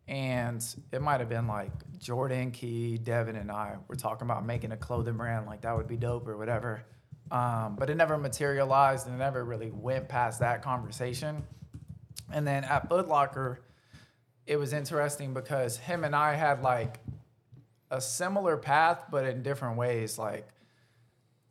and 0.08 0.64
it 0.92 1.02
might 1.02 1.20
have 1.20 1.30
been 1.30 1.48
like 1.48 1.72
Jordan, 1.98 2.52
Key, 2.52 3.00
Devin, 3.00 3.36
and 3.36 3.52
I 3.52 3.78
were 3.88 3.96
talking 3.96 4.28
about 4.28 4.46
making 4.46 4.72
a 4.72 4.78
clothing 4.78 5.18
brand, 5.18 5.48
like 5.48 5.62
that 5.62 5.76
would 5.76 5.88
be 5.88 5.98
dope 5.98 6.28
or 6.28 6.38
whatever. 6.38 6.84
Um, 7.32 7.76
but 7.78 7.90
it 7.90 7.96
never 7.96 8.18
materialized 8.18 9.06
and 9.06 9.16
it 9.16 9.20
never 9.20 9.44
really 9.46 9.72
went 9.72 10.10
past 10.10 10.40
that 10.40 10.64
conversation. 10.64 11.44
And 12.32 12.46
then 12.46 12.64
at 12.64 12.90
Foot 12.90 13.08
Locker, 13.08 13.62
it 14.48 14.58
was 14.58 14.74
interesting 14.74 15.34
because 15.34 15.78
him 15.78 16.04
and 16.04 16.16
I 16.16 16.34
had 16.34 16.64
like 16.64 17.00
a 17.92 18.02
similar 18.02 18.58
path, 18.58 19.06
but 19.12 19.26
in 19.26 19.44
different 19.44 19.78
ways. 19.78 20.18
Like 20.18 20.48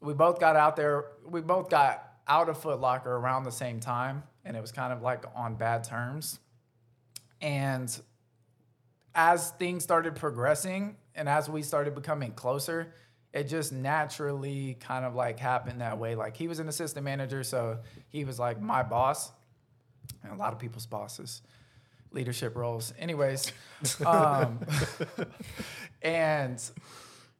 we 0.00 0.14
both 0.14 0.40
got 0.40 0.56
out 0.56 0.76
there, 0.76 1.06
we 1.24 1.40
both 1.40 1.70
got 1.70 2.04
out 2.26 2.48
of 2.48 2.58
Foot 2.58 2.80
Locker 2.80 3.14
around 3.14 3.44
the 3.44 3.52
same 3.52 3.80
time, 3.80 4.22
and 4.44 4.56
it 4.56 4.60
was 4.60 4.72
kind 4.72 4.92
of 4.92 5.02
like 5.02 5.24
on 5.34 5.54
bad 5.54 5.84
terms. 5.84 6.40
And 7.40 7.96
as 9.14 9.50
things 9.52 9.82
started 9.82 10.14
progressing 10.14 10.96
and 11.14 11.28
as 11.28 11.48
we 11.48 11.62
started 11.62 11.94
becoming 11.94 12.32
closer, 12.32 12.94
it 13.38 13.44
just 13.44 13.72
naturally 13.72 14.76
kind 14.80 15.04
of 15.04 15.14
like 15.14 15.38
happened 15.38 15.80
that 15.80 15.98
way. 15.98 16.14
Like 16.14 16.36
he 16.36 16.48
was 16.48 16.58
an 16.58 16.68
assistant 16.68 17.04
manager, 17.04 17.44
so 17.44 17.78
he 18.08 18.24
was 18.24 18.38
like 18.38 18.60
my 18.60 18.82
boss, 18.82 19.30
and 20.22 20.32
a 20.32 20.36
lot 20.36 20.52
of 20.52 20.58
people's 20.58 20.86
bosses, 20.86 21.42
leadership 22.10 22.56
roles. 22.56 22.92
Anyways, 22.98 23.52
um, 24.06 24.60
and 26.02 26.62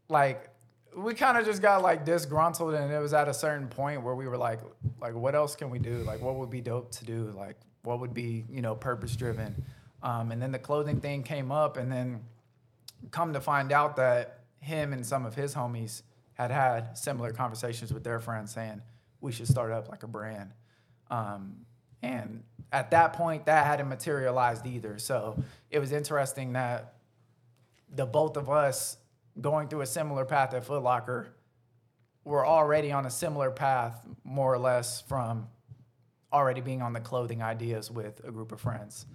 like 0.09 0.51
we 0.97 1.15
kind 1.15 1.37
of 1.37 1.45
just 1.45 1.61
got 1.61 1.83
like 1.83 2.05
disgruntled, 2.05 2.75
and 2.75 2.93
it 2.93 3.01
was 3.01 3.13
at 3.13 3.29
a 3.29 3.35
certain 3.35 3.69
point 3.69 4.03
where 4.03 4.15
we 4.15 4.29
were 4.29 4.39
like, 4.39 4.61
like 5.01 5.15
what 5.15 5.35
else 5.35 5.57
can 5.57 5.69
we 5.69 5.79
do? 5.79 5.97
Like 5.99 6.21
what 6.21 6.37
would 6.37 6.51
be 6.51 6.61
dope 6.61 6.93
to 6.93 7.05
do? 7.05 7.33
Like 7.37 7.57
what 7.83 8.01
would 8.01 8.15
be 8.15 8.45
you 8.49 8.63
know 8.63 8.75
purpose 8.75 9.17
driven? 9.17 9.65
Um, 10.01 10.31
and 10.31 10.41
then 10.41 10.53
the 10.53 10.61
clothing 10.61 11.01
thing 11.01 11.25
came 11.25 11.51
up, 11.51 11.77
and 11.77 11.91
then 11.91 12.21
come 13.11 13.33
to 13.33 13.41
find 13.41 13.73
out 13.73 13.97
that 13.97 14.38
him 14.61 14.93
and 14.93 15.05
some 15.05 15.25
of 15.25 15.35
his 15.35 15.55
homies 15.55 16.03
had 16.35 16.51
had 16.51 16.97
similar 16.97 17.33
conversations 17.33 17.93
with 17.93 18.05
their 18.05 18.21
friends 18.21 18.53
saying 18.53 18.81
we 19.21 19.33
should 19.33 19.49
start 19.49 19.73
up 19.73 19.89
like 19.89 20.03
a 20.03 20.07
brand. 20.07 20.53
Um, 21.11 21.67
and 22.03 22.45
at 22.73 22.91
that 22.93 23.15
point, 23.15 23.47
that 23.47 23.67
hadn't 23.67 23.89
materialized 23.89 24.67
either. 24.67 24.99
So 24.99 25.43
it 25.71 25.79
was 25.79 25.93
interesting 25.93 26.53
that 26.53 26.95
the 27.93 28.07
both 28.07 28.37
of 28.37 28.51
us 28.51 28.99
going 29.41 29.69
through 29.69 29.81
a 29.81 29.87
similar 29.87 30.25
path 30.25 30.55
at 30.55 30.65
Foot 30.65 30.83
Locker 30.83 31.29
were 32.25 32.47
already 32.47 32.93
on 32.93 33.07
a 33.07 33.11
similar 33.11 33.51
path, 33.51 34.07
more 34.23 34.53
or 34.53 34.59
less, 34.59 35.01
from 35.03 35.49
already 36.33 36.61
being 36.61 36.83
on 36.83 36.93
the 36.93 37.01
clothing 37.01 37.43
ideas 37.43 37.91
with 37.91 38.21
a 38.25 38.31
group 38.31 38.53
of 38.53 38.61
friends. 38.61 39.07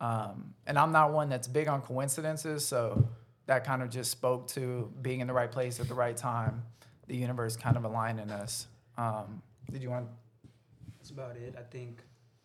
Um, 0.00 0.54
and 0.66 0.78
I'm 0.78 0.92
not 0.92 1.12
one 1.12 1.28
that's 1.28 1.46
big 1.46 1.68
on 1.68 1.82
coincidences, 1.82 2.66
so 2.66 3.08
that 3.46 3.64
kind 3.64 3.82
of 3.82 3.90
just 3.90 4.10
spoke 4.10 4.48
to 4.48 4.90
being 5.02 5.20
in 5.20 5.26
the 5.26 5.32
right 5.32 5.50
place 5.50 5.80
at 5.80 5.88
the 5.88 5.94
right 5.94 6.16
time, 6.16 6.62
the 7.06 7.16
universe 7.16 7.56
kind 7.56 7.76
of 7.76 7.84
aligning 7.84 8.30
us. 8.30 8.66
Um, 8.96 9.42
did 9.70 9.82
you 9.82 9.90
want? 9.90 10.08
That's 10.98 11.10
about 11.10 11.36
it. 11.36 11.54
I 11.58 11.62
think 11.62 12.00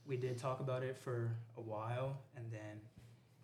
we 0.06 0.18
did 0.18 0.38
talk 0.38 0.60
about 0.60 0.84
it 0.84 0.98
for 0.98 1.32
a 1.58 1.62
while, 1.62 2.18
and 2.36 2.46
then 2.52 2.82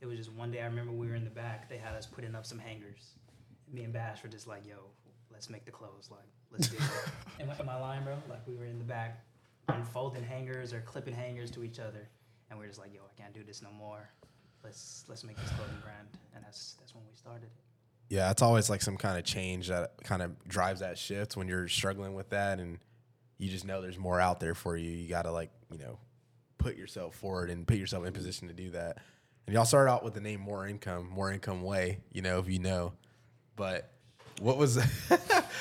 it 0.01 0.05
was 0.05 0.17
just 0.17 0.33
one 0.33 0.51
day. 0.51 0.62
I 0.62 0.65
remember 0.65 0.91
we 0.91 1.07
were 1.07 1.15
in 1.15 1.24
the 1.24 1.29
back. 1.29 1.69
They 1.69 1.77
had 1.77 1.93
us 1.95 2.05
putting 2.05 2.35
up 2.35 2.45
some 2.45 2.59
hangers. 2.59 3.12
Me 3.71 3.83
and 3.83 3.93
Bash 3.93 4.21
were 4.24 4.29
just 4.29 4.47
like, 4.47 4.65
"Yo, 4.67 4.75
let's 5.31 5.50
make 5.50 5.65
the 5.65 5.71
clothes. 5.71 6.09
Like, 6.12 6.27
let's 6.51 6.67
do 6.67 6.77
it." 6.77 7.12
am, 7.41 7.50
I, 7.50 7.62
am 7.62 7.69
I 7.69 7.79
lying, 7.79 8.03
bro? 8.03 8.15
Like, 8.29 8.45
we 8.47 8.55
were 8.55 8.65
in 8.65 8.77
the 8.77 8.83
back, 8.83 9.24
unfolding 9.69 10.24
hangers 10.24 10.74
or 10.74 10.81
clipping 10.81 11.13
hangers 11.13 11.51
to 11.51 11.63
each 11.63 11.79
other, 11.79 12.09
and 12.50 12.59
we 12.59 12.65
are 12.65 12.67
just 12.67 12.79
like, 12.79 12.93
"Yo, 12.93 13.01
I 13.01 13.21
can't 13.21 13.33
do 13.33 13.43
this 13.43 13.62
no 13.62 13.71
more. 13.71 14.09
Let's 14.65 15.05
let's 15.07 15.24
make 15.24 15.38
this 15.38 15.50
clothing 15.51 15.77
brand." 15.81 16.07
And 16.36 16.43
that's 16.43 16.75
that's 16.79 16.93
when 16.93 17.03
we 17.10 17.15
started 17.15 17.43
it. 17.43 17.51
Yeah, 18.10 18.31
it's 18.31 18.41
always 18.41 18.69
like 18.69 18.81
some 18.81 18.98
kind 18.98 19.17
of 19.17 19.24
change 19.24 19.69
that 19.69 19.93
kind 20.03 20.22
of 20.22 20.48
drives 20.48 20.81
that 20.81 20.98
shift 20.98 21.38
when 21.38 21.48
you're 21.48 21.67
struggling 21.67 22.13
with 22.13 22.29
that 22.29 22.60
and 22.60 22.77
you 23.38 23.50
just 23.50 23.65
know 23.65 23.81
there's 23.81 23.98
more 23.98 24.19
out 24.19 24.39
there 24.39 24.53
for 24.53 24.77
you. 24.77 24.91
You 24.91 25.10
got 25.10 25.24
to 25.24 25.31
like, 25.31 25.50
you 25.72 25.79
know, 25.79 25.98
put 26.57 26.77
yourself 26.77 27.15
forward 27.15 27.50
and 27.50 27.67
put 27.67 27.77
yourself 27.77 28.05
in 28.05 28.13
position 28.13 28.48
to 28.48 28.53
do 28.53 28.72
that. 28.72 29.00
And 29.48 29.53
y'all 29.53 29.65
started 29.65 29.91
out 29.91 30.03
with 30.03 30.13
the 30.13 30.22
name 30.22 30.39
More 30.39 30.67
Income, 30.67 31.10
More 31.10 31.31
Income 31.31 31.62
Way, 31.62 32.00
you 32.12 32.22
know, 32.22 32.39
if 32.39 32.50
you 32.50 32.60
know. 32.60 32.93
But 33.55 33.91
what 34.39 34.57
was 34.57 34.77
what, 35.07 35.19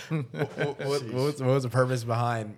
what, 0.08 0.56
what, 0.58 1.12
was 1.12 1.40
what 1.40 1.42
was 1.42 1.62
the 1.62 1.68
purpose 1.68 2.04
behind 2.04 2.56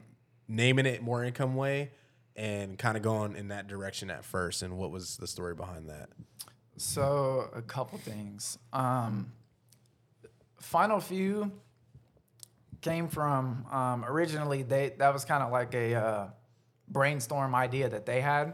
naming 0.49 0.87
it 0.87 1.03
More 1.03 1.25
Income 1.25 1.57
Way 1.57 1.91
and 2.37 2.78
kind 2.78 2.97
of 2.97 3.02
going 3.02 3.35
in 3.35 3.49
that 3.49 3.66
direction 3.66 4.11
at 4.11 4.25
first 4.25 4.62
and 4.62 4.76
what 4.76 4.90
was 4.90 5.16
the 5.16 5.26
story 5.26 5.55
behind 5.55 5.88
that? 5.88 6.11
So 6.76 7.49
a 7.55 7.62
couple 7.62 7.99
things. 7.99 8.59
Um, 8.73 9.33
Final 10.61 11.00
Few 11.00 11.50
came 12.83 13.09
from 13.09 13.67
um, 13.71 14.04
originally 14.04 14.63
they 14.63 14.93
that 14.99 15.13
was 15.13 15.25
kind 15.25 15.43
of 15.43 15.50
like 15.50 15.75
a 15.75 15.95
uh, 15.95 16.28
brainstorm 16.89 17.54
idea 17.54 17.89
that 17.89 18.04
they 18.04 18.21
had, 18.21 18.52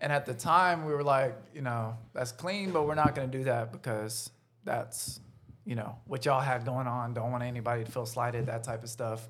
and 0.00 0.12
at 0.12 0.26
the 0.26 0.34
time 0.34 0.84
we 0.84 0.92
were 0.92 1.04
like, 1.04 1.36
you 1.54 1.62
know, 1.62 1.96
that's 2.12 2.32
clean, 2.32 2.72
but 2.72 2.86
we're 2.86 2.94
not 2.94 3.14
going 3.14 3.30
to 3.30 3.38
do 3.38 3.44
that 3.44 3.70
because 3.70 4.30
that's 4.64 5.20
you 5.64 5.76
know 5.76 5.96
what 6.06 6.24
y'all 6.24 6.40
had 6.40 6.64
going 6.64 6.86
on. 6.86 7.14
Don't 7.14 7.30
want 7.30 7.44
anybody 7.44 7.84
to 7.84 7.90
feel 7.90 8.06
slighted, 8.06 8.46
that 8.46 8.64
type 8.64 8.82
of 8.82 8.90
stuff. 8.90 9.28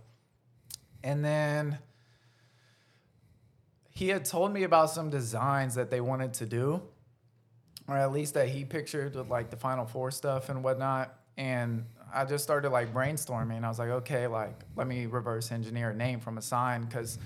And 1.03 1.23
then 1.23 1.79
he 3.95 4.09
had 4.09 4.25
told 4.25 4.53
me 4.53 4.65
about 4.65 4.91
some 4.91 5.09
designs 5.09 5.77
that 5.77 5.89
they 5.91 6.01
wanted 6.01 6.35
to 6.35 6.47
do 6.47 6.83
or 7.87 7.97
at 7.97 8.13
least 8.13 8.35
that 8.35 8.49
he 8.49 8.65
pictured 8.65 9.15
with 9.15 9.29
like 9.29 9.51
the 9.51 9.57
Final 9.57 9.87
Four 9.87 10.11
stuff 10.11 10.49
and 10.49 10.65
whatnot. 10.65 11.17
And 11.37 11.85
I 12.13 12.25
just 12.25 12.43
started 12.43 12.71
like 12.71 12.93
brainstorming. 12.95 13.63
I 13.65 13.69
was 13.69 13.79
like, 13.79 13.91
okay, 13.91 14.27
like 14.27 14.59
let 14.75 14.87
me 14.87 15.07
reverse 15.07 15.53
engineer 15.53 15.91
a 15.91 15.95
name 15.95 16.19
from 16.21 16.39
a 16.39 16.43
sign 16.43 16.85
because, 16.87 17.19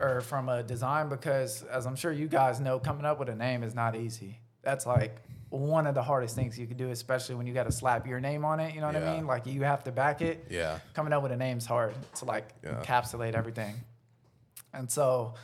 or 0.00 0.20
from 0.22 0.48
a 0.48 0.62
design 0.62 1.08
because, 1.08 1.62
as 1.64 1.84
I'm 1.86 1.96
sure 1.96 2.12
you 2.12 2.28
guys 2.28 2.60
know, 2.60 2.78
coming 2.78 3.04
up 3.04 3.18
with 3.18 3.28
a 3.28 3.34
name 3.34 3.62
is 3.62 3.74
not 3.74 3.96
easy. 3.96 4.38
That's 4.62 4.86
like 4.86 5.16
one 5.50 5.86
of 5.86 5.94
the 5.94 6.02
hardest 6.02 6.34
things 6.36 6.58
you 6.58 6.66
can 6.66 6.76
do, 6.76 6.90
especially 6.90 7.34
when 7.34 7.46
you 7.46 7.52
got 7.54 7.64
to 7.64 7.72
slap 7.72 8.06
your 8.06 8.20
name 8.20 8.44
on 8.44 8.60
it. 8.60 8.74
You 8.74 8.80
know 8.80 8.86
what 8.86 8.94
Yeah. 8.96 9.12
I 9.12 9.16
mean? 9.16 9.26
Like 9.26 9.46
you 9.46 9.62
have 9.64 9.82
to 9.84 9.92
back 9.92 10.22
it. 10.22 10.46
Yeah. 10.48 10.78
Coming 10.94 11.12
up 11.12 11.22
with 11.22 11.32
a 11.32 11.36
name's 11.36 11.66
hard 11.66 11.94
to 12.16 12.24
like 12.24 12.48
Yeah. 12.62 12.80
encapsulate 12.82 13.34
everything. 13.34 13.74
And 14.72 14.90
so 14.90 15.34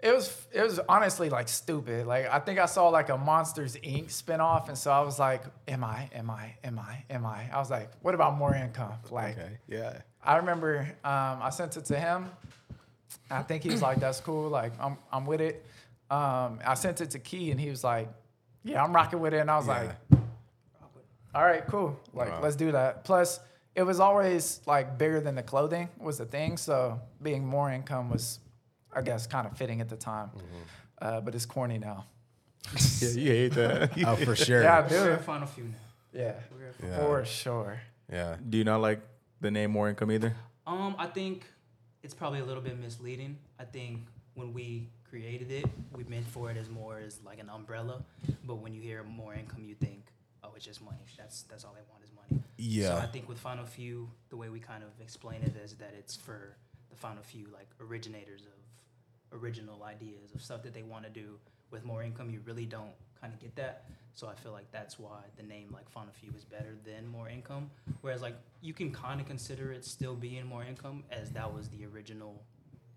it 0.00 0.14
was 0.14 0.46
it 0.52 0.62
was 0.62 0.78
honestly 0.88 1.28
like 1.28 1.48
stupid. 1.48 2.06
Like 2.06 2.26
I 2.30 2.38
think 2.38 2.58
I 2.58 2.66
saw 2.66 2.88
like 2.88 3.08
a 3.08 3.16
Monsters 3.18 3.76
Inc. 3.76 4.06
spinoff, 4.06 4.68
and 4.68 4.78
so 4.78 4.90
I 4.92 5.00
was 5.00 5.18
like, 5.18 5.42
"Am 5.66 5.82
I? 5.82 6.08
Am 6.14 6.30
I? 6.30 6.54
Am 6.64 6.78
I? 6.78 7.04
Am 7.10 7.26
I?" 7.26 7.48
I 7.52 7.58
was 7.58 7.70
like, 7.70 7.90
"What 8.02 8.14
about 8.14 8.36
more 8.36 8.54
income?" 8.54 8.92
Like 9.10 9.38
Okay. 9.38 9.58
Yeah. 9.66 9.98
I 10.22 10.36
remember 10.36 10.80
um, 11.04 11.38
I 11.42 11.50
sent 11.50 11.76
it 11.76 11.84
to 11.86 11.98
him. 11.98 12.30
I 13.30 13.42
think 13.42 13.62
he 13.62 13.70
was 13.70 13.82
like, 13.82 13.98
"That's 14.00 14.20
cool. 14.20 14.48
Like 14.48 14.72
I'm 14.80 14.96
I'm 15.12 15.26
with 15.26 15.40
it." 15.40 15.64
Um, 16.10 16.60
I 16.64 16.74
sent 16.74 17.00
it 17.00 17.10
to 17.10 17.18
Key, 17.18 17.50
and 17.50 17.60
he 17.60 17.68
was 17.70 17.82
like, 17.84 18.08
"Yeah, 18.64 18.82
I'm 18.82 18.94
rocking 18.94 19.20
with 19.20 19.34
it." 19.34 19.38
And 19.38 19.50
I 19.50 19.56
was 19.56 19.66
Yeah. 19.66 19.92
like, 20.12 20.20
"All 21.34 21.44
right, 21.44 21.66
cool. 21.66 21.98
Like 22.14 22.30
Wow. 22.30 22.40
let's 22.42 22.56
do 22.56 22.72
that." 22.72 23.04
Plus, 23.04 23.40
it 23.74 23.82
was 23.82 24.00
always 24.00 24.60
like 24.66 24.96
bigger 24.98 25.20
than 25.20 25.34
the 25.34 25.42
clothing 25.42 25.88
was 25.98 26.18
the 26.18 26.24
thing. 26.24 26.56
So 26.56 27.00
being 27.22 27.46
more 27.46 27.70
income 27.70 28.10
was, 28.10 28.40
I 28.94 29.02
guess, 29.02 29.26
kind 29.26 29.46
of 29.46 29.56
fitting 29.56 29.80
at 29.80 29.88
the 29.88 29.96
time. 29.96 30.30
Uh, 31.00 31.20
but 31.20 31.34
it's 31.34 31.46
corny 31.46 31.78
now. 31.78 32.06
Yeah, 33.00 33.08
you 33.10 33.30
hate 33.30 33.52
that. 33.54 33.90
Oh, 34.06 34.16
for 34.16 34.34
sure. 34.36 34.62
Yeah, 34.62 34.78
I 34.78 34.80
We're 34.82 34.88
do. 35.06 35.12
at 35.12 35.24
Final 35.24 35.46
Few 35.46 35.64
now. 35.64 35.70
Yeah, 36.12 36.34
Yeah. 36.82 36.96
for 36.98 37.24
sure. 37.24 37.80
Yeah. 38.12 38.36
Do 38.48 38.58
you 38.58 38.64
not 38.64 38.80
like 38.80 39.00
the 39.40 39.50
name 39.50 39.70
More 39.70 39.88
Income 39.88 40.10
either? 40.12 40.34
Um, 40.66 40.94
I 40.98 41.06
think 41.06 41.44
it's 42.02 42.14
probably 42.14 42.40
a 42.40 42.44
little 42.44 42.62
bit 42.62 42.78
misleading. 42.78 43.38
I 43.58 43.64
think 43.64 44.00
when 44.34 44.52
we 44.52 44.88
created 45.08 45.50
it, 45.50 45.64
we 45.96 46.04
meant 46.04 46.26
for 46.26 46.50
it 46.50 46.56
as 46.56 46.68
more 46.68 46.98
as 46.98 47.20
like 47.24 47.38
an 47.38 47.48
umbrella. 47.48 48.02
But 48.44 48.56
when 48.56 48.74
you 48.74 48.80
hear 48.82 49.02
more 49.04 49.32
income, 49.34 49.64
you 49.64 49.74
think, 49.76 50.06
oh, 50.42 50.50
it's 50.56 50.64
just 50.64 50.82
money. 50.82 50.98
That's 51.16 51.42
that's 51.42 51.64
all 51.64 51.72
they 51.74 51.86
want 51.90 52.02
is 52.04 52.10
money. 52.12 52.42
Yeah. 52.58 52.96
So 52.96 53.02
I 53.02 53.06
think 53.06 53.28
with 53.28 53.38
Final 53.38 53.64
Few, 53.64 54.10
the 54.30 54.36
way 54.36 54.48
we 54.48 54.58
kind 54.60 54.82
of 54.82 54.90
explain 55.00 55.42
it 55.42 55.54
is 55.64 55.74
that 55.76 55.94
it's 55.96 56.16
for 56.16 56.56
the 56.90 56.96
Final 56.96 57.22
Few, 57.22 57.46
like 57.52 57.68
originators 57.80 58.42
of 58.42 58.57
original 59.32 59.82
ideas 59.84 60.34
of 60.34 60.42
stuff 60.42 60.62
that 60.62 60.74
they 60.74 60.82
want 60.82 61.04
to 61.04 61.10
do. 61.10 61.38
With 61.70 61.84
more 61.84 62.02
income, 62.02 62.30
you 62.30 62.40
really 62.44 62.64
don't 62.64 62.92
kind 63.20 63.32
of 63.32 63.40
get 63.40 63.54
that. 63.56 63.84
So 64.12 64.26
I 64.26 64.34
feel 64.34 64.52
like 64.52 64.70
that's 64.72 64.98
why 64.98 65.20
the 65.36 65.42
name 65.42 65.68
like 65.72 65.88
Final 65.90 66.12
Few 66.12 66.30
is 66.36 66.44
better 66.44 66.76
than 66.84 67.06
more 67.06 67.28
income. 67.28 67.70
Whereas 68.00 68.22
like 68.22 68.34
you 68.60 68.72
can 68.72 68.90
kind 68.90 69.20
of 69.20 69.26
consider 69.26 69.70
it 69.70 69.84
still 69.84 70.14
being 70.14 70.46
more 70.46 70.64
income 70.64 71.04
as 71.10 71.30
that 71.32 71.52
was 71.52 71.68
the 71.68 71.84
original 71.84 72.42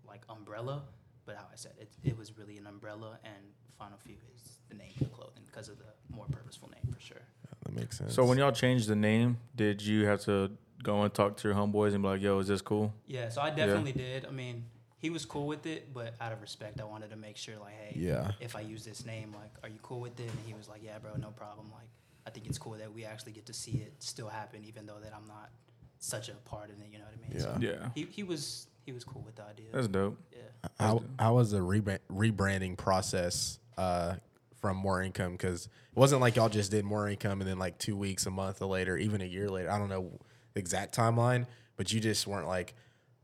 like 0.06 0.22
umbrella. 0.28 0.82
But 1.24 1.36
how 1.36 1.44
I 1.52 1.56
said 1.56 1.72
it, 1.80 1.88
it 2.02 2.18
was 2.18 2.36
really 2.36 2.56
an 2.56 2.66
umbrella, 2.66 3.18
and 3.24 3.44
Final 3.78 3.98
Few 4.04 4.16
is 4.34 4.58
the 4.68 4.74
name 4.74 4.90
of 5.00 5.08
the 5.10 5.14
clothing 5.14 5.42
because 5.46 5.68
of 5.68 5.78
the 5.78 5.84
more 6.14 6.26
purposeful 6.32 6.70
name 6.70 6.92
for 6.92 7.00
sure. 7.00 7.22
That 7.64 7.74
makes 7.74 7.98
sense. 7.98 8.14
So 8.14 8.24
when 8.24 8.38
y'all 8.38 8.50
changed 8.50 8.88
the 8.88 8.96
name, 8.96 9.38
did 9.54 9.80
you 9.80 10.06
have 10.06 10.20
to 10.22 10.50
go 10.82 11.02
and 11.02 11.14
talk 11.14 11.36
to 11.36 11.48
your 11.48 11.56
homeboys 11.56 11.94
and 11.94 12.02
be 12.02 12.08
like, 12.08 12.20
"Yo, 12.20 12.38
is 12.40 12.48
this 12.48 12.60
cool?" 12.60 12.92
Yeah, 13.06 13.28
so 13.28 13.40
I 13.40 13.50
definitely 13.50 13.92
did. 13.92 14.26
I 14.26 14.30
mean, 14.30 14.64
he 15.02 15.10
was 15.10 15.24
cool 15.26 15.46
with 15.46 15.66
it, 15.66 15.92
but 15.92 16.14
out 16.20 16.32
of 16.32 16.40
respect, 16.40 16.80
I 16.80 16.84
wanted 16.84 17.10
to 17.10 17.16
make 17.16 17.36
sure, 17.36 17.56
like, 17.58 17.74
hey, 17.74 17.98
Yeah. 17.98 18.30
if 18.40 18.54
I 18.56 18.60
use 18.60 18.84
this 18.84 19.04
name, 19.04 19.34
like, 19.34 19.50
are 19.62 19.68
you 19.68 19.78
cool 19.82 20.00
with 20.00 20.18
it? 20.18 20.30
And 20.30 20.38
he 20.46 20.54
was 20.54 20.68
like, 20.68 20.80
yeah, 20.82 20.96
bro, 20.98 21.16
no 21.16 21.30
problem. 21.30 21.70
Like, 21.72 21.88
I 22.26 22.30
think 22.30 22.46
it's 22.46 22.56
cool 22.56 22.72
that 22.74 22.92
we 22.94 23.04
actually 23.04 23.32
get 23.32 23.44
to 23.46 23.52
see 23.52 23.72
it 23.72 23.92
still 23.98 24.28
happen, 24.28 24.64
even 24.64 24.86
though 24.86 25.00
that 25.02 25.12
I'm 25.14 25.26
not 25.26 25.50
such 25.98 26.28
a 26.28 26.34
part 26.44 26.70
in 26.70 26.80
it. 26.80 26.88
You 26.92 26.98
know 26.98 27.04
what 27.04 27.14
I 27.28 27.32
mean? 27.32 27.40
So 27.40 27.56
Yeah, 27.60 27.88
he, 27.96 28.06
he 28.10 28.22
was 28.22 28.68
he 28.86 28.92
was 28.92 29.02
cool 29.04 29.22
with 29.22 29.34
the 29.36 29.42
idea. 29.44 29.66
that's 29.72 29.88
dope. 29.88 30.18
yeah. 30.32 30.38
How 30.78 31.02
how 31.18 31.34
was 31.34 31.50
the 31.50 31.58
rebrand, 31.58 31.98
rebranding 32.10 32.76
process 32.76 33.58
uh, 33.76 34.14
from 34.60 34.76
More 34.76 35.02
Income? 35.02 35.32
Because 35.32 35.66
it 35.66 35.98
wasn't 35.98 36.20
like 36.20 36.36
y'all 36.36 36.48
just 36.48 36.70
did 36.70 36.84
More 36.84 37.08
Income 37.08 37.40
and 37.40 37.50
then 37.50 37.58
like 37.58 37.78
two 37.78 37.96
weeks, 37.96 38.26
a 38.26 38.30
month 38.30 38.60
later, 38.60 38.96
even 38.96 39.20
a 39.20 39.24
year 39.24 39.48
later. 39.48 39.68
I 39.70 39.78
don't 39.78 39.88
know 39.88 40.12
the 40.54 40.60
exact 40.60 40.94
timeline, 40.96 41.46
but 41.76 41.92
you 41.92 41.98
just 42.00 42.26
weren't 42.28 42.46
like, 42.46 42.74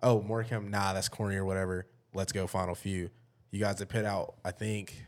oh, 0.03 0.23
More 0.23 0.43
Income, 0.43 0.71
nah, 0.71 0.93
that's 0.93 1.09
corny 1.09 1.37
or 1.37 1.45
whatever. 1.45 1.87
Let's 2.15 2.33
go 2.33 2.47
Final 2.47 2.75
Few. 2.75 3.11
You 3.51 3.61
guys 3.61 3.79
have 3.79 3.89
put 3.89 4.05
out, 4.05 4.35
I 4.45 4.51
think, 4.51 5.05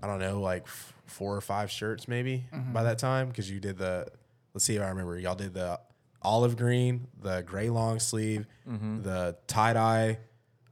I 0.00 0.06
don't 0.06 0.18
know, 0.18 0.40
like 0.40 0.62
f- 0.62 0.92
four 1.06 1.36
or 1.36 1.40
five 1.40 1.70
shirts 1.70 2.08
maybe 2.08 2.46
Mm-hmm. 2.52 2.72
by 2.72 2.82
that 2.84 2.98
time 2.98 3.28
because 3.28 3.50
you 3.50 3.60
did 3.60 3.78
the. 3.78 4.06
Let's 4.54 4.64
see 4.64 4.76
if 4.76 4.82
I 4.82 4.88
remember. 4.88 5.16
Y'all 5.18 5.36
did 5.36 5.54
the 5.54 5.78
olive 6.22 6.56
green, 6.56 7.06
the 7.20 7.42
gray 7.42 7.70
long 7.70 7.98
sleeve, 8.00 8.46
Mm-hmm. 8.68 9.02
the 9.02 9.36
tie 9.46 9.72
dye. 9.74 10.18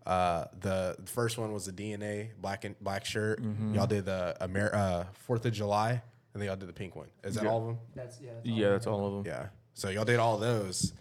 Uh, 0.07 0.47
the 0.61 0.97
first 1.05 1.37
one 1.37 1.53
was 1.53 1.67
the 1.67 1.73
DNA 1.73 2.31
black 2.41 2.65
and 2.65 2.75
black 2.81 3.05
shirt. 3.05 3.43
Mm-hmm. 3.43 3.75
Y'all 3.75 3.87
did 3.87 4.07
the 4.07 4.35
Amer- 4.41 4.75
uh, 4.75 5.05
Fourth 5.13 5.45
of 5.45 5.53
July, 5.53 5.91
and 5.91 6.41
then 6.43 6.47
y'all 6.47 6.57
did 6.57 6.69
the 6.69 6.73
pink 6.73 6.97
one. 6.97 7.09
Is 7.23 7.35
that 7.35 7.45
Yeah. 7.45 7.51
all 7.51 7.61
of 7.61 7.67
them? 7.67 7.79
That's 7.95 8.19
yeah. 8.21 8.31
Yeah, 8.43 8.71
that's 8.71 8.87
all 8.87 9.07
of 9.07 9.13
them. 9.25 9.31
Yeah. 9.33 9.49
So 9.75 9.91
y'all 9.91 10.07
did 10.07 10.19
all 10.19 10.39
those. 10.39 10.95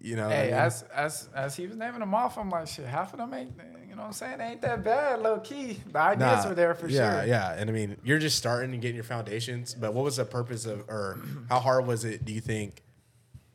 You 0.00 0.16
know. 0.16 0.28
what 0.28 0.36
I 0.36 0.42
mean? 0.44 0.54
as 0.54 0.82
as 0.94 1.28
as 1.34 1.56
he 1.56 1.66
was 1.66 1.76
naming 1.76 2.00
them 2.00 2.14
off, 2.14 2.38
I'm 2.38 2.50
like, 2.50 2.68
shit, 2.68 2.86
half 2.86 3.12
of 3.12 3.18
them 3.18 3.34
ain't, 3.34 3.52
you 3.88 3.96
know 3.96 4.02
what 4.02 4.06
I'm 4.06 4.12
saying, 4.12 4.40
ain't 4.40 4.62
that 4.62 4.84
bad, 4.84 5.20
low 5.22 5.40
key. 5.40 5.80
The 5.92 5.98
ideas 5.98 6.44
Nah, 6.44 6.48
were 6.50 6.54
there 6.54 6.74
for 6.74 6.88
yeah, 6.88 7.20
sure. 7.20 7.28
Yeah, 7.28 7.52
yeah, 7.52 7.60
And 7.60 7.68
I 7.68 7.72
mean, 7.72 7.96
you're 8.04 8.20
just 8.20 8.36
starting 8.36 8.72
and 8.72 8.80
getting 8.80 8.94
your 8.94 9.04
foundations. 9.04 9.74
But 9.74 9.94
what 9.94 10.04
was 10.04 10.16
the 10.16 10.24
purpose 10.24 10.66
of, 10.66 10.88
or 10.88 11.18
how 11.48 11.58
hard 11.58 11.86
was 11.86 12.04
it? 12.04 12.24
Do 12.24 12.32
you 12.32 12.40
think 12.40 12.82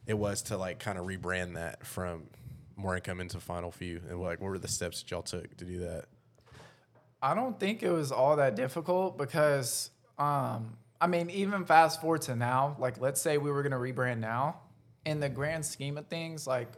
it 0.05 0.15
was 0.15 0.41
to 0.43 0.57
like 0.57 0.79
kind 0.79 0.97
of 0.97 1.05
rebrand 1.05 1.53
that 1.53 1.85
from 1.85 2.23
more 2.75 2.95
income 2.95 3.21
into 3.21 3.39
Final 3.39 3.71
Few? 3.71 4.01
And 4.09 4.19
like, 4.19 4.41
what 4.41 4.49
were 4.49 4.59
the 4.59 4.67
steps 4.67 5.01
that 5.01 5.11
y'all 5.11 5.21
took 5.21 5.55
to 5.57 5.65
do 5.65 5.79
that? 5.79 6.05
I 7.21 7.35
don't 7.35 7.57
think 7.57 7.83
it 7.83 7.89
was 7.89 8.11
all 8.11 8.35
that 8.35 8.55
difficult 8.57 9.17
because, 9.17 9.91
um, 10.19 10.75
I 10.99 11.07
mean, 11.07 11.29
even 11.29 11.63
fast 11.63 12.01
forward 12.01 12.23
to 12.23 12.35
now, 12.35 12.75
like 12.79 12.99
let's 12.99 13.21
say 13.21 13.37
we 13.37 13.49
were 13.49 13.63
gonna 13.63 13.77
rebrand 13.77 14.19
now, 14.19 14.57
in 15.05 15.19
the 15.19 15.29
grand 15.29 15.65
scheme 15.65 15.97
of 15.97 16.07
things, 16.07 16.47
like 16.47 16.71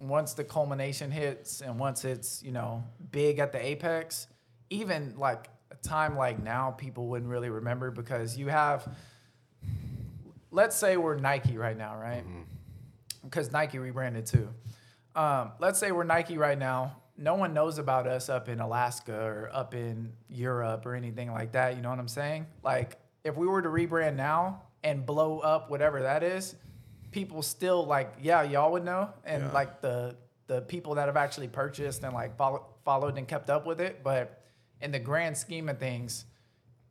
once 0.00 0.32
the 0.32 0.44
culmination 0.44 1.10
hits 1.10 1.60
and 1.60 1.78
once 1.78 2.04
it's 2.04 2.42
you 2.42 2.52
know 2.52 2.82
big 3.10 3.38
at 3.38 3.52
the 3.52 3.64
apex, 3.64 4.26
even 4.70 5.14
like 5.16 5.48
a 5.70 5.76
time 5.76 6.16
like 6.16 6.42
now, 6.42 6.70
people 6.70 7.08
wouldn't 7.08 7.30
really 7.30 7.50
remember 7.50 7.90
because 7.90 8.36
you 8.36 8.48
have, 8.48 8.88
let's 10.50 10.76
say 10.76 10.96
we're 10.96 11.16
Nike 11.16 11.58
right 11.58 11.76
now, 11.76 11.96
right? 11.96 12.24
Because 13.22 13.52
Nike 13.52 13.78
rebranded 13.78 14.26
too. 14.26 14.48
Um, 15.14 15.52
let's 15.58 15.78
say 15.78 15.92
we're 15.92 16.04
Nike 16.04 16.38
right 16.38 16.58
now. 16.58 16.96
No 17.16 17.34
one 17.34 17.52
knows 17.52 17.78
about 17.78 18.06
us 18.06 18.28
up 18.28 18.48
in 18.48 18.60
Alaska 18.60 19.14
or 19.14 19.50
up 19.52 19.74
in 19.74 20.12
Europe 20.28 20.86
or 20.86 20.94
anything 20.94 21.32
like 21.32 21.52
that. 21.52 21.76
You 21.76 21.82
know 21.82 21.90
what 21.90 21.98
I'm 21.98 22.08
saying? 22.08 22.46
Like, 22.62 22.98
if 23.24 23.36
we 23.36 23.46
were 23.46 23.60
to 23.60 23.68
rebrand 23.68 24.16
now 24.16 24.62
and 24.82 25.04
blow 25.04 25.40
up 25.40 25.70
whatever 25.70 26.00
that 26.02 26.22
is, 26.22 26.54
people 27.10 27.42
still 27.42 27.84
like, 27.86 28.14
yeah, 28.20 28.42
y'all 28.42 28.72
would 28.72 28.84
know, 28.84 29.10
and 29.24 29.44
Yeah. 29.44 29.52
like 29.52 29.80
the 29.80 30.16
the 30.46 30.62
people 30.62 30.96
that 30.96 31.06
have 31.06 31.16
actually 31.16 31.46
purchased 31.46 32.02
and 32.02 32.12
like 32.12 32.36
follow, 32.36 32.66
followed 32.84 33.16
and 33.16 33.28
kept 33.28 33.48
up 33.50 33.66
with 33.66 33.80
it. 33.80 34.02
But 34.02 34.42
in 34.80 34.90
the 34.90 34.98
grand 34.98 35.36
scheme 35.38 35.68
of 35.68 35.78
things, 35.78 36.24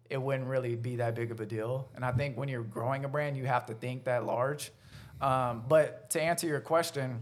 it 0.10 0.18
wouldn't 0.22 0.48
really 0.48 0.78
be 0.78 0.96
that 0.96 1.14
big 1.14 1.30
of 1.30 1.42
a 1.42 1.46
deal. 1.46 1.90
And 1.94 2.06
I 2.06 2.14
think 2.14 2.38
when 2.38 2.48
you're 2.48 2.64
growing 2.64 3.04
a 3.04 3.10
brand, 3.10 3.36
you 3.36 3.46
have 3.48 3.66
to 3.66 3.74
think 3.74 4.06
that 4.06 4.26
large. 4.26 4.72
Um, 5.20 5.66
but 5.68 6.10
to 6.12 6.22
answer 6.22 6.48
your 6.48 6.62
question, 6.62 7.22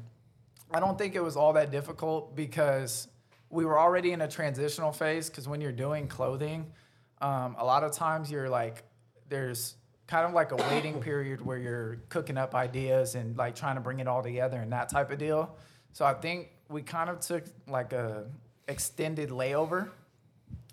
I 0.70 0.80
don't 0.80 0.96
think 0.96 1.16
it 1.16 1.24
was 1.24 1.36
all 1.36 1.54
that 1.54 1.72
difficult 1.72 2.36
because 2.36 3.08
we 3.50 3.66
were 3.66 3.80
already 3.80 4.12
in 4.12 4.22
a 4.22 4.28
transitional 4.28 4.92
phase. 4.92 5.30
Because 5.32 5.48
when 5.48 5.60
you're 5.60 5.72
doing 5.72 6.08
clothing, 6.08 6.72
um, 7.20 7.56
a 7.58 7.66
lot 7.66 7.84
of 7.84 7.94
times 7.94 8.30
you're 8.30 8.48
like, 8.50 8.84
there's 9.28 9.76
kind 10.08 10.26
of 10.26 10.34
like 10.34 10.52
a 10.52 10.56
waiting 10.72 11.00
period 11.02 11.46
where 11.46 11.58
you're 11.58 11.98
cooking 12.10 12.38
up 12.38 12.56
ideas 12.56 13.16
and 13.16 13.38
like 13.38 13.56
trying 13.56 13.76
to 13.76 13.82
bring 13.82 14.00
it 14.00 14.08
all 14.08 14.24
together 14.24 14.58
and 14.58 14.72
that 14.72 14.90
type 14.90 15.12
of 15.12 15.20
deal. 15.20 15.56
So 15.94 16.06
I 16.06 16.14
think 16.14 16.50
we 16.70 16.82
kind 16.82 17.10
of 17.10 17.20
took 17.20 17.44
like 17.68 17.94
a 17.94 18.26
extended 18.68 19.30
layover 19.30 19.90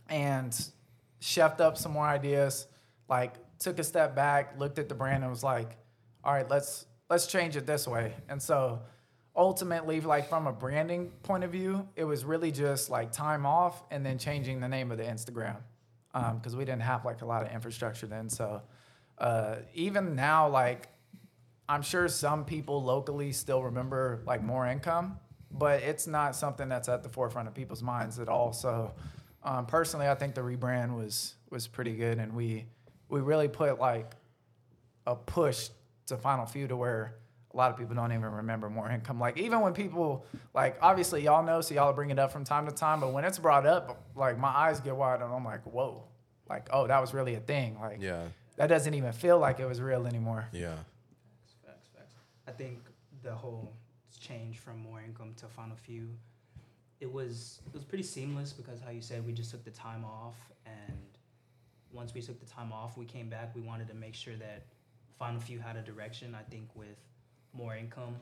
and 0.08 0.68
chefed 1.20 1.60
up 1.60 1.78
some 1.78 1.92
more 1.92 2.06
ideas 2.06 2.66
like 3.08 3.34
took 3.58 3.78
a 3.78 3.84
step 3.84 4.14
back 4.14 4.58
looked 4.58 4.78
at 4.78 4.88
the 4.88 4.94
brand 4.94 5.22
and 5.22 5.30
was 5.30 5.42
like 5.42 5.76
all 6.22 6.32
right 6.32 6.50
let's 6.50 6.86
let's 7.08 7.26
change 7.26 7.56
it 7.56 7.66
this 7.66 7.86
way 7.88 8.12
and 8.28 8.42
so 8.42 8.80
ultimately 9.36 10.00
like 10.00 10.28
from 10.28 10.46
a 10.46 10.52
branding 10.52 11.10
point 11.22 11.44
of 11.44 11.50
view 11.50 11.88
it 11.96 12.04
was 12.04 12.24
really 12.24 12.50
just 12.52 12.90
like 12.90 13.10
time 13.10 13.46
off 13.46 13.82
and 13.90 14.04
then 14.04 14.18
changing 14.18 14.60
the 14.60 14.68
name 14.68 14.90
of 14.90 14.98
the 14.98 15.04
instagram 15.04 15.56
um, 16.12 16.36
because 16.36 16.54
we 16.54 16.64
didn't 16.64 16.82
have 16.82 17.04
like 17.04 17.22
a 17.22 17.26
lot 17.26 17.42
of 17.42 17.50
infrastructure 17.52 18.06
then 18.06 18.28
so 18.28 18.60
uh, 19.18 19.56
even 19.74 20.14
now 20.14 20.48
like 20.48 20.88
i'm 21.68 21.82
sure 21.82 22.08
some 22.08 22.44
people 22.44 22.82
locally 22.82 23.32
still 23.32 23.62
remember 23.62 24.22
like 24.26 24.42
more 24.42 24.66
income 24.66 25.18
but 25.50 25.82
it's 25.82 26.06
not 26.06 26.34
something 26.34 26.68
that's 26.68 26.88
at 26.88 27.02
the 27.02 27.08
forefront 27.08 27.46
of 27.46 27.54
people's 27.54 27.82
minds 27.82 28.18
at 28.18 28.28
all 28.28 28.52
so 28.52 28.92
um, 29.44 29.66
personally, 29.66 30.08
I 30.08 30.14
think 30.14 30.34
the 30.34 30.40
rebrand 30.40 30.96
was 30.96 31.34
was 31.50 31.66
pretty 31.68 31.94
good, 31.94 32.18
and 32.18 32.34
we 32.34 32.66
we 33.08 33.20
really 33.20 33.48
put 33.48 33.78
like 33.78 34.12
a 35.06 35.14
push 35.14 35.68
to 36.06 36.16
Final 36.16 36.46
Few 36.46 36.66
to 36.68 36.76
where 36.76 37.16
a 37.52 37.56
lot 37.56 37.70
of 37.70 37.76
people 37.76 37.94
don't 37.94 38.10
even 38.10 38.24
remember 38.24 38.70
more 38.70 38.90
income. 38.90 39.20
Like 39.20 39.36
even 39.36 39.60
when 39.60 39.74
people 39.74 40.24
like 40.54 40.78
obviously 40.80 41.22
y'all 41.22 41.44
know, 41.44 41.60
so 41.60 41.74
y'all 41.74 41.92
bring 41.92 42.10
it 42.10 42.18
up 42.18 42.32
from 42.32 42.44
time 42.44 42.66
to 42.66 42.72
time, 42.72 43.00
but 43.00 43.12
when 43.12 43.24
it's 43.24 43.38
brought 43.38 43.66
up, 43.66 44.02
like 44.16 44.38
my 44.38 44.48
eyes 44.48 44.80
get 44.80 44.96
wide, 44.96 45.20
and 45.20 45.32
I'm 45.32 45.44
like, 45.44 45.62
whoa, 45.64 46.04
like 46.48 46.68
oh 46.72 46.86
that 46.86 47.00
was 47.00 47.12
really 47.12 47.34
a 47.34 47.40
thing. 47.40 47.78
Like 47.78 47.98
Yeah. 48.00 48.24
That 48.56 48.68
doesn't 48.68 48.94
even 48.94 49.12
feel 49.12 49.38
like 49.38 49.60
it 49.60 49.66
was 49.66 49.80
real 49.80 50.06
anymore. 50.06 50.46
Yeah. 50.52 50.74
Facts, 50.74 51.54
facts. 51.66 51.88
facts. 51.96 52.14
I 52.46 52.52
think 52.52 52.78
the 53.22 53.34
whole 53.34 53.72
change 54.20 54.58
from 54.58 54.78
more 54.78 55.00
income 55.00 55.34
to 55.36 55.46
Final 55.46 55.76
Few, 55.76 56.08
it 57.00 57.12
was 57.12 57.60
it 57.66 57.74
was 57.74 57.84
pretty 57.84 58.04
seamless 58.04 58.52
because 58.52 58.80
how 58.80 58.90
you 58.90 59.02
said 59.02 59.26
we 59.26 59.32
just 59.32 59.50
took 59.50 59.64
the 59.64 59.70
time 59.70 60.04
off, 60.04 60.36
and 60.66 60.98
once 61.92 62.14
we 62.14 62.22
took 62.22 62.40
the 62.40 62.46
time 62.46 62.72
off, 62.72 62.96
we 62.96 63.04
came 63.04 63.28
back. 63.28 63.54
We 63.54 63.60
wanted 63.60 63.88
to 63.88 63.94
make 63.94 64.14
sure 64.14 64.36
that 64.36 64.62
Final 65.18 65.40
Few 65.40 65.58
had 65.58 65.76
a 65.76 65.82
direction. 65.82 66.34
I 66.34 66.42
think 66.50 66.68
with 66.74 66.98
more 67.52 67.76
income, 67.76 68.16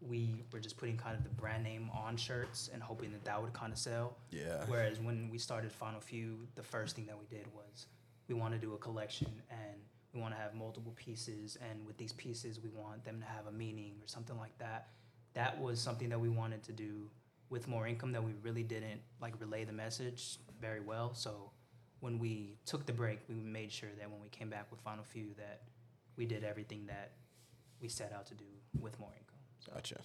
we 0.00 0.44
were 0.52 0.60
just 0.60 0.76
putting 0.76 0.96
kind 0.96 1.16
of 1.16 1.22
the 1.24 1.30
brand 1.30 1.64
name 1.64 1.90
on 1.94 2.16
shirts 2.16 2.70
and 2.72 2.82
hoping 2.82 3.12
that 3.12 3.24
that 3.24 3.40
would 3.40 3.52
kind 3.52 3.72
of 3.72 3.78
sell. 3.78 4.16
Yeah. 4.30 4.64
Whereas 4.66 5.00
when 5.00 5.28
we 5.30 5.38
started 5.38 5.72
Final 5.72 6.00
Few, 6.00 6.38
the 6.54 6.62
first 6.62 6.96
thing 6.96 7.06
that 7.06 7.16
we 7.18 7.26
did 7.26 7.46
was 7.54 7.86
we 8.28 8.34
want 8.34 8.54
to 8.54 8.58
do 8.58 8.74
a 8.74 8.78
collection 8.78 9.30
and 9.50 9.80
we 10.14 10.20
want 10.20 10.34
to 10.34 10.40
have 10.40 10.54
multiple 10.54 10.92
pieces. 10.96 11.56
And 11.70 11.86
with 11.86 11.96
these 11.96 12.12
pieces, 12.12 12.60
we 12.62 12.70
want 12.70 13.04
them 13.04 13.20
to 13.20 13.26
have 13.26 13.46
a 13.46 13.52
meaning 13.52 13.94
or 14.02 14.06
something 14.06 14.36
like 14.38 14.56
that. 14.58 14.88
That 15.34 15.60
was 15.60 15.80
something 15.80 16.08
that 16.10 16.20
we 16.20 16.28
wanted 16.28 16.62
to 16.64 16.72
do 16.72 17.08
with 17.48 17.68
more 17.68 17.86
income 17.86 18.12
that 18.12 18.24
we 18.24 18.32
really 18.42 18.62
didn't 18.62 19.00
like 19.20 19.38
relay 19.40 19.64
the 19.64 19.72
message 19.72 20.38
very 20.60 20.80
well. 20.80 21.14
So 21.14 21.50
when 22.00 22.18
we 22.18 22.56
took 22.66 22.86
the 22.86 22.92
break, 22.92 23.20
we 23.28 23.34
made 23.34 23.70
sure 23.70 23.90
that 23.98 24.10
when 24.10 24.20
we 24.20 24.28
came 24.28 24.50
back 24.50 24.70
with 24.70 24.80
Final 24.80 25.04
Few, 25.04 25.28
that 25.36 25.62
we 26.16 26.26
did 26.26 26.44
everything 26.44 26.86
that 26.86 27.12
we 27.80 27.88
set 27.88 28.12
out 28.12 28.26
to 28.26 28.34
do 28.34 28.44
with 28.80 28.98
more 28.98 29.10
income. 29.10 29.38
So 29.60 29.72
Gotcha. 29.74 29.98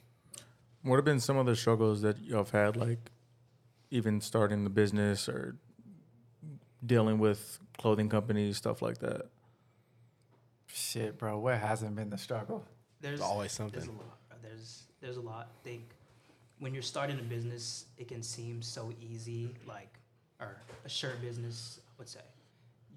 What 0.83 0.95
have 0.97 1.05
been 1.05 1.19
some 1.19 1.37
of 1.37 1.45
the 1.45 1.55
struggles 1.55 2.01
that 2.01 2.19
y'all 2.19 2.39
have 2.39 2.51
had, 2.51 2.77
like 2.77 3.11
even 3.91 4.21
starting 4.21 4.63
the 4.63 4.69
business 4.69 5.27
or 5.27 5.55
dealing 6.85 7.17
with 7.19 7.59
clothing 7.77 8.09
companies, 8.09 8.57
stuff 8.57 8.81
like 8.81 8.99
that? 8.99 9.27
Shit, 10.67 11.17
bro, 11.17 11.39
what 11.39 11.57
hasn't 11.57 11.95
been 11.95 12.09
the 12.09 12.17
struggle? 12.17 12.63
there's 12.99 13.21
always 13.21 13.55
There's 13.55 13.71
something. 13.73 13.89
a 13.89 13.91
lot. 13.91 14.17
bro. 14.29 14.37
There's 14.41 14.83
there's 15.01 15.17
a 15.17 15.21
lot. 15.21 15.49
I 15.51 15.63
think 15.63 15.83
when 16.59 16.73
you're 16.73 16.81
starting 16.83 17.19
a 17.19 17.23
business, 17.23 17.85
it 17.97 18.07
can 18.07 18.23
seem 18.23 18.61
so 18.61 18.91
easy, 18.99 19.53
like 19.67 19.93
or 20.39 20.57
a 20.85 20.89
shirt 20.89 21.21
business, 21.21 21.79
I 21.87 21.91
would 21.99 22.09
say. 22.09 22.21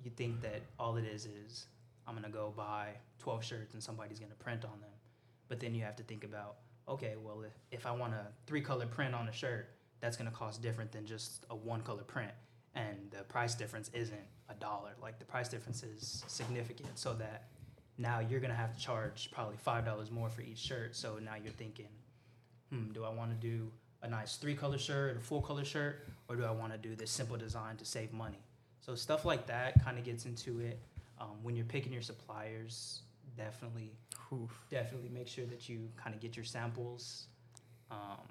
You 0.02 0.10
think 0.16 0.40
that 0.42 0.62
all 0.78 0.96
it 0.96 1.04
is 1.04 1.26
is 1.26 1.66
I'm 2.06 2.14
gonna 2.14 2.30
go 2.30 2.52
buy 2.56 2.88
12 3.18 3.44
shirts 3.44 3.74
and 3.74 3.82
somebody's 3.82 4.18
gonna 4.18 4.34
print 4.38 4.64
on 4.64 4.80
them, 4.80 4.90
but 5.48 5.60
then 5.60 5.74
you 5.74 5.82
have 5.84 5.96
to 5.96 6.02
think 6.02 6.24
about 6.24 6.56
okay, 6.88 7.14
well 7.22 7.42
if, 7.42 7.52
if 7.70 7.86
I 7.86 7.92
want 7.92 8.14
a 8.14 8.26
three 8.46 8.62
color 8.62 8.86
print 8.86 9.14
on 9.14 9.28
a 9.28 9.32
shirt, 9.32 9.68
that's 10.00 10.16
gonna 10.16 10.30
cost 10.30 10.62
different 10.62 10.90
than 10.92 11.04
just 11.04 11.44
a 11.50 11.54
one 11.54 11.82
color 11.82 12.02
print, 12.02 12.32
and 12.74 12.96
the 13.10 13.24
price 13.24 13.54
difference 13.54 13.90
isn't 13.92 14.26
a 14.48 14.54
dollar. 14.54 14.90
Like 15.00 15.18
the 15.18 15.24
price 15.24 15.48
difference 15.48 15.82
is 15.82 16.24
significant, 16.26 16.98
so 16.98 17.14
that 17.14 17.48
now 17.98 18.20
you're 18.20 18.40
gonna 18.40 18.54
have 18.54 18.74
to 18.74 18.80
charge 18.80 19.30
probably 19.32 19.56
five 19.56 19.84
dollars 19.84 20.10
more 20.10 20.28
for 20.30 20.42
each 20.42 20.58
shirt. 20.58 20.96
So 20.96 21.18
now 21.18 21.34
you're 21.42 21.52
thinking, 21.52 21.88
hmm, 22.70 22.92
do 22.92 23.04
I 23.04 23.10
want 23.10 23.30
to 23.30 23.36
do 23.36 23.70
a 24.02 24.08
nice 24.08 24.36
three 24.36 24.54
color 24.54 24.78
shirt, 24.78 25.16
a 25.16 25.20
full 25.20 25.42
color 25.42 25.64
shirt, 25.64 26.06
or 26.28 26.36
do 26.36 26.44
I 26.44 26.50
want 26.50 26.72
to 26.72 26.78
do 26.78 26.94
this 26.94 27.10
simple 27.10 27.36
design 27.36 27.76
to 27.76 27.84
save 27.84 28.12
money? 28.12 28.42
So 28.80 28.94
stuff 28.94 29.24
like 29.24 29.46
that 29.46 29.84
kind 29.84 29.98
of 29.98 30.04
gets 30.04 30.24
into 30.24 30.60
it. 30.60 30.80
Um, 31.20 31.36
when 31.42 31.54
you're 31.54 31.66
picking 31.66 31.92
your 31.92 32.00
suppliers, 32.00 33.02
definitely, 33.36 33.92
definitely 34.70 35.10
make 35.10 35.28
sure 35.28 35.44
that 35.46 35.68
you 35.68 35.88
kind 35.96 36.14
of 36.14 36.20
get 36.20 36.34
your 36.34 36.46
samples. 36.46 37.26
Um, 37.90 38.26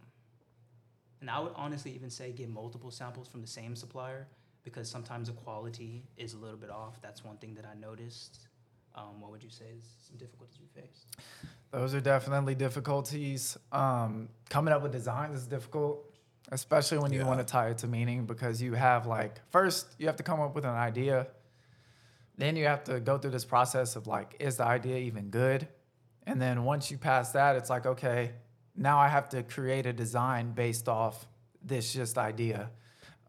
and 1.21 1.29
I 1.29 1.39
would 1.39 1.53
honestly 1.55 1.91
even 1.91 2.09
say 2.09 2.31
get 2.31 2.49
multiple 2.49 2.91
samples 2.91 3.27
from 3.27 3.41
the 3.41 3.47
same 3.47 3.75
supplier 3.75 4.27
because 4.63 4.89
sometimes 4.89 5.27
the 5.27 5.33
quality 5.33 6.03
is 6.17 6.33
a 6.33 6.37
little 6.37 6.57
bit 6.57 6.69
off. 6.69 7.01
That's 7.01 7.23
one 7.23 7.37
thing 7.37 7.53
that 7.55 7.65
I 7.65 7.79
noticed. 7.79 8.39
Um, 8.95 9.19
what 9.21 9.31
would 9.31 9.43
you 9.43 9.49
say 9.49 9.65
is 9.77 9.83
some 10.07 10.17
difficulties 10.17 10.57
we 10.59 10.81
faced? 10.81 11.07
Those 11.71 11.93
are 11.93 12.01
definitely 12.01 12.55
difficulties. 12.55 13.57
Um, 13.71 14.29
coming 14.49 14.73
up 14.73 14.81
with 14.81 14.91
designs 14.91 15.35
is 15.35 15.47
difficult, 15.47 16.03
especially 16.51 16.97
when 16.97 17.13
you 17.13 17.19
Yeah. 17.19 17.27
want 17.27 17.39
to 17.39 17.45
tie 17.45 17.69
it 17.69 17.77
to 17.79 17.87
meaning 17.87 18.25
because 18.25 18.61
you 18.61 18.73
have 18.73 19.05
like 19.05 19.39
first 19.51 19.95
you 19.99 20.07
have 20.07 20.15
to 20.17 20.23
come 20.23 20.39
up 20.39 20.55
with 20.55 20.65
an 20.65 20.71
idea, 20.75 21.27
then 22.37 22.55
you 22.55 22.65
have 22.65 22.83
to 22.85 22.99
go 22.99 23.17
through 23.17 23.31
this 23.31 23.45
process 23.45 23.95
of 23.95 24.07
like, 24.07 24.35
is 24.39 24.57
the 24.57 24.65
idea 24.65 24.97
even 24.97 25.29
good? 25.29 25.67
And 26.25 26.41
then 26.41 26.63
once 26.63 26.89
you 26.91 26.97
pass 26.97 27.31
that, 27.33 27.55
it's 27.55 27.69
like, 27.69 27.85
okay, 27.85 28.31
now 28.79 28.97
I 28.97 29.09
have 29.09 29.29
to 29.29 29.43
create 29.43 29.85
a 29.85 29.93
design 29.93 30.53
based 30.53 30.87
off 30.87 31.27
this 31.61 31.93
just 31.93 32.17
idea. 32.17 32.71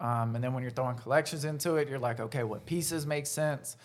Um, 0.01 0.35
and 0.35 0.43
then 0.43 0.55
when 0.55 0.63
you're 0.63 0.73
throwing 0.73 0.97
collections 0.97 1.45
into 1.45 1.75
it, 1.75 1.89
you're 1.89 1.99
like, 1.99 2.21
okay, 2.21 2.45
what 2.45 2.65
pieces 2.65 3.07
make 3.07 3.27
sense? 3.27 3.77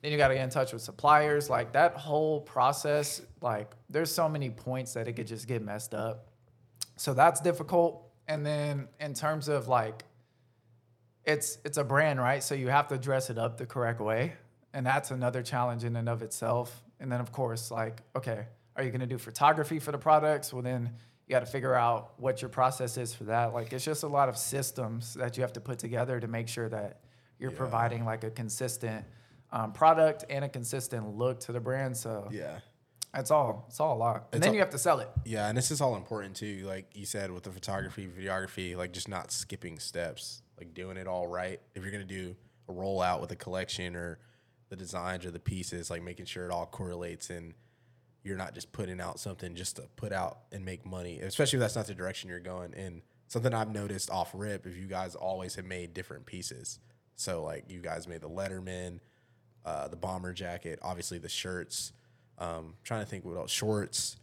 Then 0.00 0.12
you 0.12 0.18
got 0.18 0.28
to 0.28 0.34
get 0.34 0.44
in 0.44 0.50
touch 0.50 0.72
with 0.72 0.80
suppliers. 0.80 1.50
Like 1.50 1.72
that 1.72 1.94
whole 1.94 2.40
process, 2.40 3.20
like 3.40 3.72
there's 3.90 4.10
so 4.10 4.28
many 4.28 4.48
points 4.48 4.94
that 4.94 5.08
it 5.08 5.14
could 5.14 5.26
just 5.26 5.46
get 5.46 5.60
messed 5.62 5.92
up. 5.92 6.28
So 6.96 7.14
that's 7.14 7.40
difficult. 7.40 8.08
And 8.28 8.46
then 8.46 8.88
in 9.00 9.12
terms 9.12 9.48
of 9.48 9.68
like, 9.68 10.04
it's 11.24 11.58
it's 11.64 11.78
a 11.78 11.84
brand, 11.84 12.20
right? 12.20 12.42
So 12.42 12.54
you 12.54 12.68
have 12.68 12.88
to 12.88 12.98
dress 12.98 13.30
it 13.30 13.38
up 13.38 13.56
the 13.56 13.66
correct 13.66 14.00
way, 14.00 14.32
and 14.72 14.84
that's 14.84 15.10
another 15.12 15.42
challenge 15.42 15.84
in 15.84 15.94
and 15.94 16.08
of 16.08 16.22
itself. 16.22 16.82
And 16.98 17.12
then 17.12 17.20
of 17.20 17.30
course, 17.30 17.70
like, 17.70 18.02
okay, 18.16 18.46
are 18.76 18.82
you 18.82 18.90
going 18.90 19.00
to 19.00 19.06
do 19.06 19.18
photography 19.18 19.78
for 19.78 19.92
the 19.92 19.98
products? 19.98 20.52
Well, 20.52 20.62
then 20.62 20.90
you 21.26 21.30
got 21.32 21.40
to 21.40 21.46
figure 21.46 21.74
out 21.74 22.14
what 22.18 22.42
your 22.42 22.48
process 22.48 22.96
is 22.96 23.14
for 23.14 23.24
that. 23.24 23.52
Like, 23.52 23.72
it's 23.72 23.84
just 23.84 24.02
a 24.02 24.08
lot 24.08 24.28
of 24.28 24.36
systems 24.36 25.14
that 25.14 25.36
you 25.36 25.42
have 25.42 25.52
to 25.54 25.60
put 25.60 25.78
together 25.78 26.18
to 26.20 26.26
make 26.28 26.48
sure 26.48 26.68
that 26.68 27.00
you're 27.38 27.50
providing 27.50 28.04
like 28.04 28.24
a 28.24 28.30
consistent 28.30 29.04
um, 29.50 29.72
product 29.72 30.24
and 30.30 30.44
a 30.44 30.48
consistent 30.48 31.16
look 31.16 31.40
to 31.40 31.52
the 31.52 31.60
brand. 31.60 31.96
So 31.96 32.28
Yeah. 32.30 32.60
it's 33.14 33.30
all 33.30 33.66
it's 33.68 33.80
all 33.80 33.96
a 33.96 33.98
lot, 33.98 34.16
and 34.16 34.24
It's 34.32 34.40
then 34.40 34.48
all- 34.50 34.54
you 34.54 34.60
have 34.60 34.70
to 34.70 34.78
sell 34.78 35.00
it. 35.00 35.10
Yeah, 35.24 35.48
and 35.48 35.58
this 35.58 35.70
is 35.70 35.80
all 35.82 35.96
important 35.96 36.36
too. 36.36 36.64
Like 36.66 36.96
you 36.96 37.04
said, 37.04 37.30
with 37.30 37.42
the 37.42 37.50
photography, 37.50 38.06
videography, 38.08 38.76
like 38.76 38.92
just 38.92 39.08
not 39.08 39.30
skipping 39.30 39.78
steps, 39.78 40.42
like 40.56 40.72
doing 40.72 40.96
it 40.96 41.06
all 41.06 41.26
right. 41.26 41.60
If 41.74 41.82
you're 41.82 41.92
gonna 41.92 42.04
do 42.04 42.34
a 42.68 42.72
rollout 42.72 43.20
with 43.20 43.30
a 43.32 43.36
collection 43.36 43.96
or 43.96 44.18
the 44.70 44.76
designs 44.76 45.26
or 45.26 45.30
the 45.30 45.40
pieces, 45.40 45.90
like 45.90 46.02
making 46.02 46.24
sure 46.26 46.46
it 46.46 46.50
all 46.50 46.64
correlates 46.64 47.28
and 47.28 47.52
you're 48.24 48.36
not 48.36 48.54
just 48.54 48.70
putting 48.72 49.00
out 49.00 49.18
something 49.18 49.54
just 49.54 49.76
to 49.76 49.82
put 49.96 50.12
out 50.12 50.38
and 50.52 50.64
make 50.64 50.86
money, 50.86 51.18
especially 51.20 51.56
if 51.56 51.60
that's 51.60 51.76
not 51.76 51.86
the 51.86 51.94
direction 51.94 52.28
you're 52.30 52.38
going. 52.40 52.72
And 52.74 53.02
something 53.28 53.52
I've 53.52 53.72
noticed 53.72 54.10
off 54.10 54.30
rip, 54.34 54.66
if 54.66 54.76
you 54.76 54.86
guys 54.86 55.14
always 55.14 55.54
have 55.56 55.64
made 55.64 55.92
different 55.94 56.26
pieces. 56.26 56.78
So 57.16 57.42
like 57.42 57.64
you 57.68 57.80
guys 57.80 58.06
made 58.06 58.20
the 58.20 58.28
Letterman, 58.30 59.00
uh, 59.64 59.88
the 59.88 59.96
bomber 59.96 60.32
jacket, 60.32 60.78
obviously 60.82 61.18
the 61.18 61.28
shirts. 61.28 61.92
Um, 62.38 62.74
trying 62.84 63.00
to 63.00 63.06
think 63.06 63.24
what 63.24 63.36
else, 63.36 63.50
shorts 63.50 64.16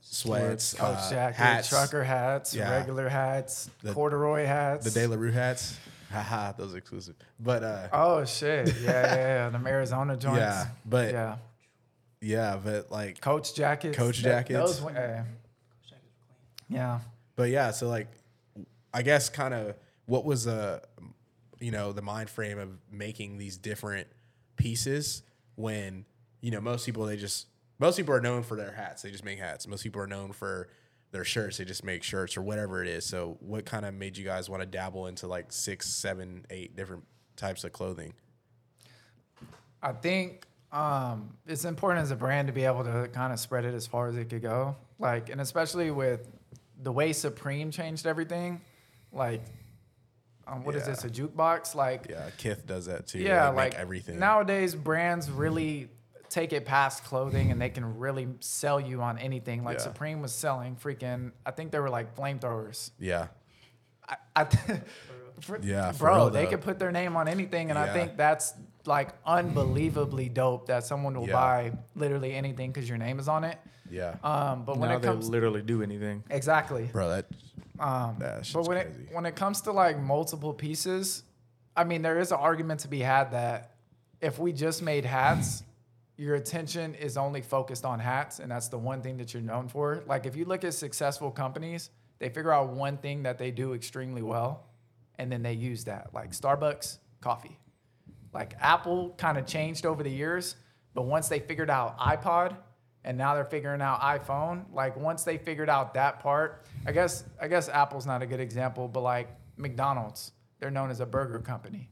Sweats. 0.00 0.18
sweats, 0.18 0.74
Coach 0.74 0.96
uh, 0.98 1.10
jacket, 1.10 1.36
hats, 1.36 1.68
trucker 1.68 2.04
hats, 2.04 2.54
Yeah. 2.54 2.70
regular 2.78 3.08
hats, 3.08 3.70
The- 3.82 3.92
corduroy 3.94 4.44
hats. 4.44 4.84
the 4.84 4.90
De 4.90 5.06
La 5.06 5.16
Rue 5.16 5.30
hats. 5.32 5.76
Haha, 6.10 6.52
those 6.52 6.74
are 6.74 6.78
exclusive. 6.78 7.16
But 7.40 7.62
uh, 7.64 7.88
Oh 7.92 8.24
shit! 8.24 8.68
Yeah, 8.82 8.90
yeah, 8.90 9.16
yeah. 9.16 9.48
Them 9.48 9.66
Arizona 9.66 10.16
joints. 10.18 10.38
yeah, 10.38 10.66
but 10.84 11.12
yeah. 11.12 11.36
Yeah, 12.24 12.58
but 12.62 12.90
like, 12.90 13.20
Coach 13.20 13.54
jackets. 13.54 13.96
Coach 13.96 14.18
jackets. 14.18 14.58
Those, 14.58 14.80
went- 14.80 14.96
eh, 14.96 15.22
yeah. 16.68 17.00
but 17.36 17.50
yeah. 17.50 17.70
So 17.70 17.88
like, 17.88 18.08
I 18.92 19.02
guess 19.02 19.28
kind 19.28 19.54
of 19.54 19.76
what 20.06 20.24
was 20.24 20.44
the, 20.44 20.82
you 21.60 21.70
know, 21.70 21.92
the 21.92 22.02
mind 22.02 22.30
frame 22.30 22.58
of 22.58 22.70
making 22.90 23.38
these 23.38 23.56
different 23.56 24.08
pieces 24.56 25.22
when 25.56 26.04
you 26.40 26.50
know 26.50 26.60
most 26.60 26.86
people 26.86 27.04
they 27.06 27.16
just 27.16 27.46
most 27.78 27.96
people 27.96 28.14
are 28.14 28.20
known 28.20 28.42
for 28.42 28.56
their 28.56 28.72
hats. 28.72 29.02
They 29.02 29.10
just 29.10 29.24
make 29.24 29.38
hats. 29.38 29.66
Most 29.66 29.82
people 29.82 30.00
are 30.00 30.06
known 30.06 30.32
for 30.32 30.68
their 31.10 31.24
shirts. 31.24 31.58
They 31.58 31.64
just 31.64 31.84
make 31.84 32.02
shirts 32.02 32.36
or 32.36 32.42
whatever 32.42 32.82
it 32.82 32.88
is. 32.88 33.04
So 33.04 33.36
what 33.40 33.64
kind 33.64 33.84
of 33.84 33.94
made 33.94 34.16
you 34.16 34.24
guys 34.24 34.48
want 34.48 34.62
to 34.62 34.66
dabble 34.66 35.06
into 35.06 35.26
like 35.26 35.52
six, 35.52 35.88
seven, 35.88 36.46
eight 36.50 36.76
different 36.76 37.04
types 37.36 37.64
of 37.64 37.72
clothing? 37.72 38.14
I 39.82 39.92
think 39.92 40.46
um, 40.74 41.36
it's 41.46 41.64
important 41.64 42.02
as 42.02 42.10
a 42.10 42.16
brand 42.16 42.48
to 42.48 42.52
be 42.52 42.64
able 42.64 42.84
to 42.84 43.08
kind 43.12 43.32
of 43.32 43.38
spread 43.40 43.64
it 43.64 43.74
as 43.74 43.86
far 43.86 44.08
as 44.08 44.16
it 44.16 44.28
could 44.28 44.42
go. 44.42 44.76
Like, 44.98 45.30
and 45.30 45.40
especially 45.40 45.90
with 45.90 46.28
the 46.82 46.92
way 46.92 47.12
Supreme 47.12 47.70
changed 47.70 48.06
everything. 48.06 48.60
Like, 49.12 49.42
um, 50.46 50.64
what 50.64 50.74
is 50.74 50.82
Yeah. 50.82 50.94
this? 50.94 51.04
A 51.04 51.08
jukebox? 51.10 51.74
Like, 51.74 52.08
Yeah, 52.10 52.28
Kith 52.36 52.66
does 52.66 52.86
that 52.86 53.06
too. 53.06 53.20
yeah, 53.20 53.44
They 53.44 53.50
make 53.50 53.56
like 53.56 53.74
everything. 53.76 54.18
nowadays 54.18 54.74
brands 54.74 55.30
really 55.30 55.88
take 56.28 56.52
it 56.52 56.64
past 56.64 57.04
clothing 57.04 57.52
and 57.52 57.62
they 57.62 57.70
can 57.70 57.96
really 57.98 58.26
sell 58.40 58.80
you 58.80 59.00
on 59.00 59.16
anything. 59.18 59.62
Like 59.62 59.78
Yeah. 59.78 59.84
Supreme 59.84 60.20
was 60.20 60.32
selling 60.34 60.74
freaking. 60.76 61.30
I 61.46 61.52
think 61.52 61.70
they 61.70 61.78
were 61.78 61.88
like 61.90 62.16
flamethrowers. 62.16 62.90
yeah, 62.98 63.28
I, 64.08 64.16
I 64.34 64.44
for- 65.40 65.60
Yeah, 65.62 65.92
for 65.92 65.98
bro, 65.98 66.14
real, 66.16 66.30
they 66.30 66.44
though. 66.44 66.50
could 66.50 66.62
put 66.62 66.78
their 66.80 66.90
name 66.90 67.16
on 67.16 67.28
anything, 67.28 67.70
and 67.70 67.78
I 67.78 67.92
think 67.92 68.16
that's 68.16 68.54
like 68.86 69.10
unbelievably 69.26 70.28
dope 70.30 70.66
that 70.66 70.84
someone 70.84 71.18
will 71.18 71.26
Yeah. 71.26 71.32
buy 71.32 71.72
literally 71.94 72.34
anything 72.34 72.70
because 72.72 72.88
your 72.88 72.98
name 72.98 73.18
is 73.18 73.28
on 73.28 73.44
it. 73.44 73.58
yeah, 73.90 74.16
Um, 74.22 74.64
but 74.64 74.76
when 74.78 74.88
now 74.90 74.96
it 74.96 75.02
they 75.02 75.08
comes 75.08 75.28
literally 75.28 75.62
do 75.62 75.82
anything. 75.82 76.24
exactly, 76.30 76.84
bro. 76.92 77.08
That 77.10 77.26
um, 77.78 78.16
that 78.20 78.48
but 78.54 78.66
when 78.66 78.80
crazy. 78.82 79.02
it 79.08 79.14
when 79.14 79.26
it 79.26 79.34
comes 79.36 79.60
to 79.62 79.72
like 79.72 79.98
multiple 79.98 80.52
pieces, 80.54 81.22
I 81.76 81.84
mean, 81.84 82.02
there 82.02 82.18
is 82.18 82.30
an 82.32 82.38
argument 82.38 82.80
to 82.80 82.88
be 82.88 83.00
had 83.00 83.32
that 83.32 83.74
if 84.20 84.38
we 84.38 84.52
just 84.52 84.80
made 84.82 85.04
hats, 85.04 85.64
your 86.16 86.36
attention 86.36 86.94
is 86.94 87.16
only 87.16 87.42
focused 87.42 87.84
on 87.84 87.98
hats, 87.98 88.38
and 88.38 88.50
that's 88.50 88.68
the 88.68 88.78
one 88.78 89.02
thing 89.02 89.16
that 89.18 89.34
you're 89.34 89.42
known 89.42 89.68
for. 89.68 90.02
Like 90.06 90.24
if 90.26 90.36
you 90.36 90.44
look 90.44 90.62
at 90.64 90.72
successful 90.74 91.30
companies, 91.30 91.90
they 92.20 92.28
figure 92.28 92.52
out 92.52 92.68
one 92.70 92.96
thing 92.98 93.24
that 93.24 93.38
they 93.38 93.50
do 93.50 93.74
extremely 93.74 94.22
well, 94.22 94.64
and 95.18 95.30
then 95.30 95.42
they 95.42 95.52
use 95.54 95.84
that. 95.84 96.10
Like 96.14 96.30
Starbucks, 96.30 96.98
coffee. 97.20 97.58
Like 98.34 98.54
Apple 98.60 99.14
kind 99.16 99.38
of 99.38 99.46
changed 99.46 99.86
over 99.86 100.02
the 100.02 100.10
years, 100.10 100.56
but 100.92 101.02
once 101.02 101.28
they 101.28 101.38
figured 101.38 101.70
out 101.70 101.96
iPod 101.98 102.56
and 103.04 103.16
now 103.16 103.34
they're 103.34 103.44
figuring 103.44 103.80
out 103.80 104.00
iPhone, 104.00 104.64
like 104.72 104.96
once 104.96 105.22
they 105.22 105.38
figured 105.38 105.70
out 105.70 105.94
that 105.94 106.20
part, 106.20 106.66
I 106.86 106.92
guess 106.92 107.24
I 107.40 107.46
guess 107.48 107.68
Apple's 107.68 108.06
not 108.06 108.22
a 108.22 108.26
good 108.26 108.40
example, 108.40 108.88
but 108.88 109.00
like 109.00 109.28
McDonald's, 109.56 110.32
they're 110.58 110.70
known 110.70 110.90
as 110.90 111.00
a 111.00 111.06
burger 111.06 111.38
company, 111.38 111.88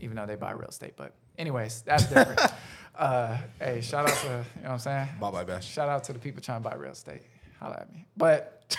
even 0.00 0.16
though 0.16 0.26
they 0.26 0.36
buy 0.36 0.52
real 0.52 0.68
estate. 0.68 0.94
But 0.96 1.12
anyways, 1.38 1.82
that's 1.82 2.06
different. 2.06 2.40
uh, 2.98 3.36
hey, 3.58 3.80
shout 3.82 4.08
out 4.08 4.16
to 4.18 4.26
you 4.26 4.32
know 4.32 4.42
what 4.62 4.70
I'm 4.70 4.78
saying. 4.78 5.08
bye 5.20 5.30
bye 5.30 5.44
best. 5.44 5.68
Shout 5.68 5.88
out 5.88 6.04
to 6.04 6.14
the 6.14 6.18
people 6.18 6.40
trying 6.40 6.62
to 6.62 6.68
buy 6.68 6.76
real 6.76 6.92
estate. 6.92 7.22
Holla 7.60 7.80
at 7.80 7.92
me. 7.92 8.06
But 8.16 8.76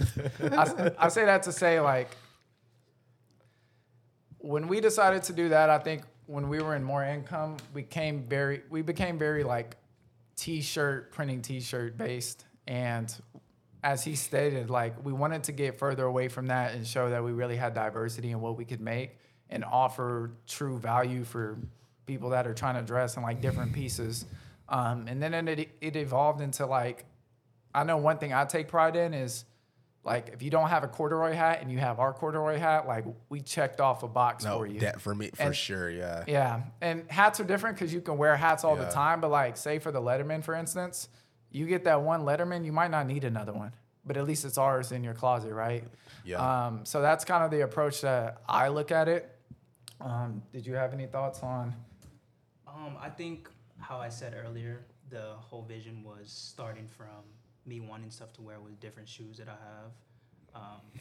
I, 0.42 0.92
I 0.98 1.08
say 1.08 1.24
that 1.24 1.44
to 1.44 1.52
say, 1.52 1.80
like, 1.80 2.10
when 4.38 4.68
we 4.68 4.80
decided 4.80 5.22
to 5.24 5.32
do 5.32 5.50
that, 5.50 5.70
I 5.70 5.78
think 5.78 6.02
when 6.28 6.50
we 6.50 6.60
were 6.60 6.76
in 6.76 6.84
more 6.84 7.02
income, 7.02 7.56
we 7.72 7.82
came 7.82 8.22
very, 8.22 8.60
we 8.68 8.82
became 8.82 9.18
very 9.18 9.42
like 9.42 9.78
t-shirt 10.36 11.10
printing, 11.10 11.40
t-shirt 11.40 11.96
based, 11.96 12.44
and 12.66 13.12
as 13.82 14.04
he 14.04 14.14
stated, 14.14 14.68
like 14.68 15.02
we 15.04 15.12
wanted 15.12 15.42
to 15.44 15.52
get 15.52 15.78
further 15.78 16.04
away 16.04 16.28
from 16.28 16.48
that 16.48 16.74
and 16.74 16.86
show 16.86 17.08
that 17.08 17.24
we 17.24 17.32
really 17.32 17.56
had 17.56 17.72
diversity 17.72 18.30
in 18.30 18.40
what 18.42 18.58
we 18.58 18.66
could 18.66 18.80
make 18.80 19.16
and 19.48 19.64
offer 19.64 20.32
true 20.46 20.78
value 20.78 21.24
for 21.24 21.58
people 22.04 22.28
that 22.28 22.46
are 22.46 22.54
trying 22.54 22.74
to 22.74 22.82
dress 22.82 23.16
in 23.16 23.22
like 23.22 23.40
different 23.40 23.72
pieces. 23.72 24.26
Um, 24.68 25.06
and 25.08 25.22
then 25.22 25.48
it, 25.48 25.70
it 25.80 25.96
evolved 25.96 26.42
into 26.42 26.66
like, 26.66 27.06
I 27.74 27.84
know 27.84 27.96
one 27.96 28.18
thing 28.18 28.34
I 28.34 28.44
take 28.44 28.68
pride 28.68 28.96
in 28.96 29.14
is 29.14 29.46
like 30.08 30.30
if 30.32 30.42
you 30.42 30.50
don't 30.50 30.68
have 30.70 30.82
a 30.84 30.88
corduroy 30.88 31.32
hat 31.34 31.60
and 31.60 31.70
you 31.70 31.78
have 31.78 32.00
our 32.00 32.12
corduroy 32.12 32.58
hat, 32.58 32.86
like 32.88 33.04
we 33.28 33.40
checked 33.40 33.80
off 33.80 34.02
a 34.02 34.08
box 34.08 34.44
No, 34.44 34.58
for 34.58 34.66
you. 34.66 34.80
that 34.80 35.00
for 35.00 35.14
me 35.14 35.30
for 35.34 35.42
And- 35.44 35.56
sure. 35.56 35.88
Yeah, 35.90 36.24
Yeah, 36.26 36.62
and 36.80 37.08
hats 37.10 37.38
are 37.40 37.44
different 37.44 37.76
because 37.76 37.92
you 37.94 38.00
can 38.00 38.16
wear 38.18 38.36
hats 38.36 38.64
all 38.64 38.74
the 38.76 38.88
time. 38.90 39.20
But 39.20 39.30
like, 39.30 39.56
say 39.56 39.78
for 39.78 39.92
the 39.92 40.00
Letterman, 40.00 40.42
for 40.42 40.54
instance, 40.54 41.08
you 41.50 41.66
get 41.66 41.84
that 41.84 42.02
one 42.02 42.22
Letterman, 42.24 42.64
you 42.64 42.72
might 42.72 42.90
not 42.90 43.06
need 43.06 43.24
another 43.24 43.52
one, 43.52 43.72
but 44.04 44.16
at 44.16 44.24
least 44.26 44.44
it's 44.44 44.58
ours 44.58 44.92
in 44.92 45.04
your 45.04 45.14
closet, 45.14 45.52
right? 45.52 45.84
Yeah. 46.24 46.66
Um, 46.66 46.84
so 46.84 47.00
that's 47.00 47.24
kind 47.24 47.44
of 47.44 47.50
the 47.50 47.60
approach 47.60 48.00
that 48.00 48.42
I 48.48 48.68
look 48.68 48.90
at 48.90 49.08
it. 49.08 49.30
Um, 50.00 50.42
did 50.52 50.66
you 50.66 50.74
have 50.74 50.92
any 50.92 51.06
thoughts 51.06 51.42
on? 51.42 51.74
Um, 52.66 52.96
I 53.00 53.08
think 53.10 53.48
how 53.78 53.98
I 53.98 54.08
said 54.08 54.34
earlier, 54.44 54.84
the 55.10 55.32
whole 55.38 55.62
vision 55.62 56.02
was 56.04 56.30
starting 56.30 56.86
from 56.86 57.24
me 57.66 57.80
wanting 57.80 58.10
stuff 58.10 58.32
to 58.34 58.42
wear 58.42 58.60
with 58.60 58.78
different 58.80 59.08
shoes 59.08 59.38
that 59.38 59.48
I 59.48 59.52
have. 59.52 59.92
Um, 60.54 61.00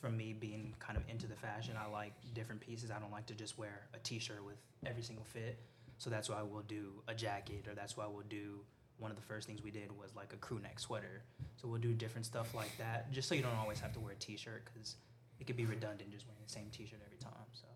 from 0.00 0.16
me 0.16 0.32
being 0.32 0.74
kind 0.78 0.96
of 0.96 1.02
into 1.08 1.26
the 1.26 1.34
fashion, 1.34 1.74
I 1.76 1.90
like 1.90 2.12
different 2.32 2.60
pieces. 2.60 2.90
I 2.90 3.00
don't 3.00 3.10
like 3.10 3.26
to 3.26 3.34
just 3.34 3.58
wear 3.58 3.88
a 3.94 3.98
T-shirt 3.98 4.44
with 4.44 4.56
every 4.86 5.02
single 5.02 5.24
fit. 5.24 5.58
So 5.98 6.08
that's 6.08 6.30
why 6.30 6.40
we'll 6.42 6.62
do 6.62 7.02
a 7.08 7.14
jacket, 7.14 7.66
or 7.68 7.74
that's 7.74 7.96
why 7.96 8.06
we'll 8.06 8.22
do 8.28 8.60
one 8.98 9.10
of 9.10 9.16
the 9.16 9.22
first 9.22 9.46
things 9.46 9.62
we 9.62 9.70
did 9.70 9.90
was 9.98 10.14
like 10.14 10.32
a 10.32 10.36
crew 10.36 10.60
neck 10.60 10.78
sweater. 10.78 11.22
So 11.56 11.68
we'll 11.68 11.80
do 11.80 11.92
different 11.92 12.26
stuff 12.26 12.54
like 12.54 12.76
that, 12.78 13.10
just 13.12 13.28
so 13.28 13.34
you 13.34 13.42
don't 13.42 13.56
always 13.56 13.80
have 13.80 13.92
to 13.94 14.00
wear 14.00 14.12
a 14.12 14.16
T-shirt 14.16 14.64
because 14.72 14.94
it 15.40 15.46
could 15.46 15.56
be 15.56 15.66
redundant 15.66 16.10
just 16.10 16.26
wearing 16.26 16.42
the 16.46 16.52
same 16.52 16.68
T-shirt 16.70 17.00
every 17.04 17.18
time. 17.18 17.32
So 17.52 17.66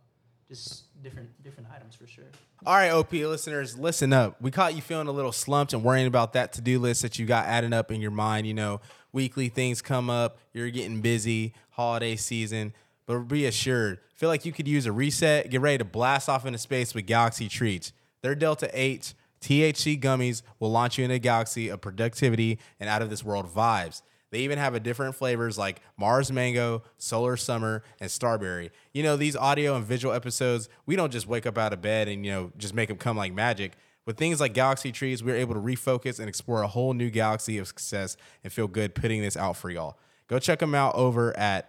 just 0.53 0.85
different 1.03 1.31
different 1.43 1.69
items 1.75 1.95
for 1.95 2.07
sure. 2.07 2.25
All 2.67 2.75
right, 2.75 2.91
OP 2.91 3.13
listeners, 3.13 3.79
listen 3.79 4.13
up. 4.13 4.41
We 4.41 4.51
caught 4.51 4.75
you 4.75 4.83
feeling 4.83 5.09
a 5.09 5.13
little 5.13 5.33
slumped 5.33 5.73
and 5.73 5.83
worrying 5.83 6.07
about 6.07 6.35
that 6.35 6.53
to 6.55 6.61
do 6.61 6.79
list 6.79 7.03
that 7.03 7.19
you 7.19 7.27
got 7.27 7.47
adding 7.47 7.73
up 7.73 7.91
in 7.91 8.01
your 8.01 8.11
mind. 8.11 8.47
You 8.47 8.55
know, 8.55 8.81
weekly 9.13 9.49
things 9.49 9.83
come 9.83 10.11
up, 10.11 10.39
you're 10.53 10.71
getting 10.71 11.01
busy, 11.01 11.55
holiday 11.71 12.17
season. 12.17 12.73
But 13.07 13.21
be 13.21 13.47
assured, 13.47 13.99
feel 14.15 14.29
like 14.29 14.45
you 14.45 14.53
could 14.53 14.69
use 14.69 14.87
a 14.87 14.93
reset, 14.93 15.51
get 15.51 15.61
ready 15.61 15.79
to 15.79 15.85
blast 15.85 16.29
off 16.29 16.47
into 16.47 16.59
space 16.59 16.95
with 16.95 17.07
Galaxy 17.07 17.49
Treats. 17.49 17.93
Their 18.21 18.37
Delta 18.37 18.71
8 18.73 19.15
THC 19.41 20.01
gummies 20.01 20.43
will 20.61 20.71
launch 20.71 20.99
you 20.99 21.05
into 21.05 21.17
a 21.17 21.19
galaxy 21.19 21.69
of 21.69 21.81
productivity 21.81 22.61
and 22.79 22.89
out 22.89 23.03
of 23.03 23.11
this 23.11 23.25
world 23.25 23.53
vibes. 23.53 24.03
They 24.33 24.41
even 24.41 24.59
have 24.59 24.75
a 24.75 24.81
different 24.81 25.15
flavors 25.15 25.59
like 25.59 25.83
Mars 25.99 26.33
Mango, 26.33 26.83
Solar 26.97 27.37
Summer, 27.37 27.83
and 28.01 28.09
Starberry. 28.09 28.71
You 28.95 29.03
know, 29.03 29.15
these 29.15 29.37
audio 29.37 29.77
and 29.77 29.85
visual 29.85 30.15
episodes, 30.15 30.71
we 30.87 30.97
don't 30.97 31.13
just 31.13 31.27
wake 31.27 31.47
up 31.47 31.59
out 31.59 31.75
of 31.75 31.83
bed 31.83 32.09
and, 32.09 32.25
you 32.25 32.33
know, 32.33 32.53
just 32.57 32.73
make 32.75 32.89
them 32.89 32.97
come 32.97 33.15
like 33.17 33.35
magic. 33.35 33.73
With 34.07 34.17
things 34.17 34.41
like 34.41 34.55
Galaxy 34.55 34.91
Treats, 34.91 35.23
we're 35.23 35.37
able 35.37 35.53
to 35.53 35.61
refocus 35.61 36.19
and 36.19 36.31
explore 36.31 36.63
a 36.63 36.67
whole 36.67 36.95
new 36.95 37.11
galaxy 37.11 37.59
of 37.59 37.67
success 37.69 38.17
and 38.43 38.51
feel 38.51 38.67
good 38.67 38.95
putting 38.95 39.21
this 39.21 39.37
out 39.37 39.59
for 39.59 39.69
y'all. 39.69 39.99
Go 40.29 40.39
check 40.39 40.61
them 40.61 40.75
out 40.75 40.95
over 40.95 41.37
at 41.37 41.69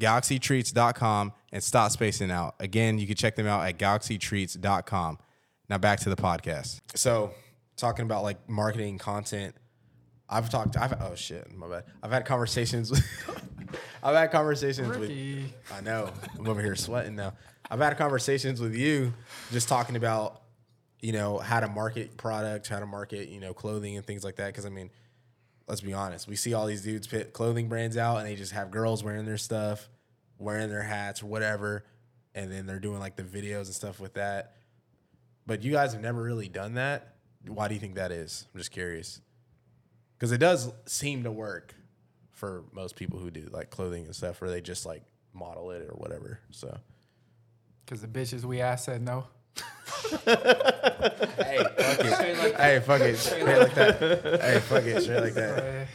galaxytreats.com 0.00 1.32
and 1.52 1.62
stop 1.62 1.92
spacing 1.92 2.32
out. 2.32 2.56
Again, 2.58 2.98
you 2.98 3.06
can 3.06 3.14
check 3.14 3.36
them 3.36 3.46
out 3.46 3.64
at 3.64 3.78
galaxytreats.com. 3.78 5.18
Now 5.70 5.78
back 5.78 6.00
to 6.00 6.10
the 6.10 6.16
podcast. 6.16 6.80
So, 6.96 7.32
talking 7.76 8.04
about 8.04 8.24
like 8.24 8.48
marketing 8.48 8.98
content, 8.98 9.54
I've 10.28 10.50
talked. 10.50 10.76
I've 10.76 11.00
oh 11.00 11.14
shit, 11.14 11.54
my 11.56 11.68
bad. 11.68 11.84
I've 12.02 12.10
had 12.10 12.24
conversations. 12.24 12.90
With, 12.90 13.06
I've 14.02 14.16
had 14.16 14.30
conversations 14.32 14.96
with. 14.96 15.10
I 15.72 15.80
know. 15.80 16.10
I'm 16.38 16.48
over 16.48 16.60
here 16.60 16.74
sweating 16.76 17.14
now. 17.14 17.34
I've 17.70 17.80
had 17.80 17.96
conversations 17.96 18.60
with 18.60 18.74
you, 18.74 19.12
just 19.50 19.68
talking 19.68 19.96
about, 19.96 20.42
you 21.00 21.12
know, 21.12 21.38
how 21.38 21.60
to 21.60 21.68
market 21.68 22.16
products, 22.16 22.68
how 22.68 22.78
to 22.78 22.86
market, 22.86 23.28
you 23.28 23.40
know, 23.40 23.52
clothing 23.52 23.96
and 23.96 24.06
things 24.06 24.24
like 24.24 24.36
that. 24.36 24.48
Because 24.48 24.66
I 24.66 24.68
mean, 24.68 24.90
let's 25.68 25.80
be 25.80 25.92
honest, 25.92 26.28
we 26.28 26.36
see 26.36 26.54
all 26.54 26.66
these 26.66 26.82
dudes 26.82 27.06
put 27.06 27.32
clothing 27.32 27.68
brands 27.68 27.96
out, 27.96 28.18
and 28.18 28.26
they 28.26 28.34
just 28.34 28.52
have 28.52 28.70
girls 28.70 29.04
wearing 29.04 29.26
their 29.26 29.38
stuff, 29.38 29.88
wearing 30.38 30.68
their 30.68 30.82
hats 30.82 31.22
or 31.22 31.26
whatever, 31.26 31.84
and 32.34 32.50
then 32.50 32.66
they're 32.66 32.80
doing 32.80 32.98
like 32.98 33.16
the 33.16 33.22
videos 33.22 33.66
and 33.66 33.74
stuff 33.74 34.00
with 34.00 34.14
that. 34.14 34.54
But 35.46 35.62
you 35.62 35.70
guys 35.70 35.92
have 35.92 36.02
never 36.02 36.22
really 36.22 36.48
done 36.48 36.74
that. 36.74 37.14
Why 37.46 37.68
do 37.68 37.74
you 37.74 37.80
think 37.80 37.94
that 37.94 38.10
is? 38.10 38.46
I'm 38.52 38.58
just 38.58 38.72
curious. 38.72 39.20
Because 40.18 40.32
it 40.32 40.38
does 40.38 40.72
seem 40.86 41.24
to 41.24 41.30
work 41.30 41.74
for 42.32 42.64
most 42.72 42.96
people 42.96 43.18
who 43.18 43.30
do 43.30 43.48
like 43.52 43.70
clothing 43.70 44.04
and 44.06 44.14
stuff, 44.14 44.40
where 44.40 44.50
they 44.50 44.60
just 44.60 44.86
like 44.86 45.02
model 45.34 45.70
it 45.70 45.82
or 45.82 45.94
whatever. 45.94 46.40
So, 46.50 46.78
Because 47.84 48.00
the 48.00 48.08
bitches 48.08 48.44
we 48.44 48.60
asked 48.60 48.84
said 48.86 49.02
no. 49.02 49.26
hey, 50.24 51.62
fuck 51.64 52.00
it. 52.00 52.56
hey, 52.56 52.80
fuck 52.80 53.00
it. 53.00 53.16
Straight 53.16 53.44
like 53.58 53.74
that. 53.74 54.40
Hey, 54.42 54.60
fuck 54.60 54.84
it. 54.84 55.02
Straight 55.02 55.20
like 55.22 55.34
that. 55.34 55.86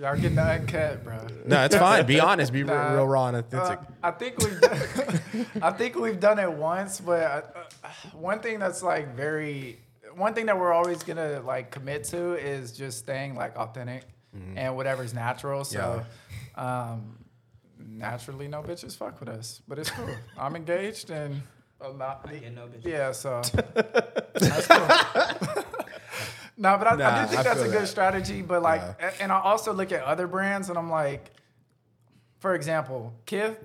Y'all 0.00 0.14
getting 0.16 0.34
the 0.36 0.42
uncut, 0.42 1.04
bro. 1.04 1.26
No, 1.46 1.64
it's 1.64 1.76
fine. 1.76 2.06
Be 2.06 2.20
honest. 2.20 2.52
Be 2.52 2.62
Nah. 2.64 2.92
real 2.94 3.06
raw 3.06 3.28
and 3.28 3.36
authentic. 3.38 3.78
Uh, 3.80 3.84
I 4.02 4.10
think 4.12 4.38
we've 4.38 4.60
done, 4.60 5.46
I 5.62 5.70
think 5.72 5.96
we've 5.96 6.20
done 6.20 6.38
it 6.38 6.50
once, 6.52 7.00
but 7.00 7.70
uh, 7.84 7.88
one 8.12 8.40
thing 8.40 8.58
that's 8.58 8.82
like 8.82 9.14
very 9.14 9.78
one 10.20 10.34
thing 10.34 10.46
that 10.46 10.58
we're 10.58 10.72
always 10.72 11.02
gonna 11.02 11.40
like 11.40 11.70
commit 11.70 12.04
to 12.04 12.34
is 12.34 12.72
just 12.72 12.98
staying 12.98 13.34
like 13.34 13.56
authentic 13.56 14.04
and 14.56 14.76
whatever's 14.76 15.12
natural. 15.12 15.64
So, 15.64 16.04
um, 16.54 17.18
naturally, 17.78 18.46
no 18.46 18.62
bitches 18.62 18.96
fuck 18.96 19.18
with 19.18 19.28
us, 19.28 19.60
but 19.66 19.78
it's 19.78 19.90
cool. 19.90 20.14
I'm 20.38 20.54
engaged 20.54 21.10
and 21.10 21.42
a 21.80 21.88
lot. 21.88 22.26
I 22.28 22.34
get 22.36 22.54
no 22.54 22.66
bitch. 22.66 22.84
Yeah, 22.86 23.10
so 23.12 23.40
that's 24.34 24.66
cool. 24.66 25.64
no, 26.56 26.76
but 26.78 26.86
I, 26.86 26.92
I 26.92 27.22
do 27.22 27.28
think 27.28 27.40
I 27.40 27.42
that's 27.42 27.60
a 27.62 27.64
good 27.64 27.82
that. 27.82 27.86
strategy. 27.88 28.42
But 28.42 28.62
like, 28.62 28.82
Yeah. 29.00 29.10
and 29.20 29.32
I 29.32 29.40
also 29.40 29.72
look 29.72 29.90
at 29.92 30.02
other 30.04 30.26
brands, 30.26 30.68
and 30.68 30.78
I'm 30.78 30.90
like, 30.90 31.30
for 32.38 32.54
example, 32.54 33.12
Kith 33.26 33.58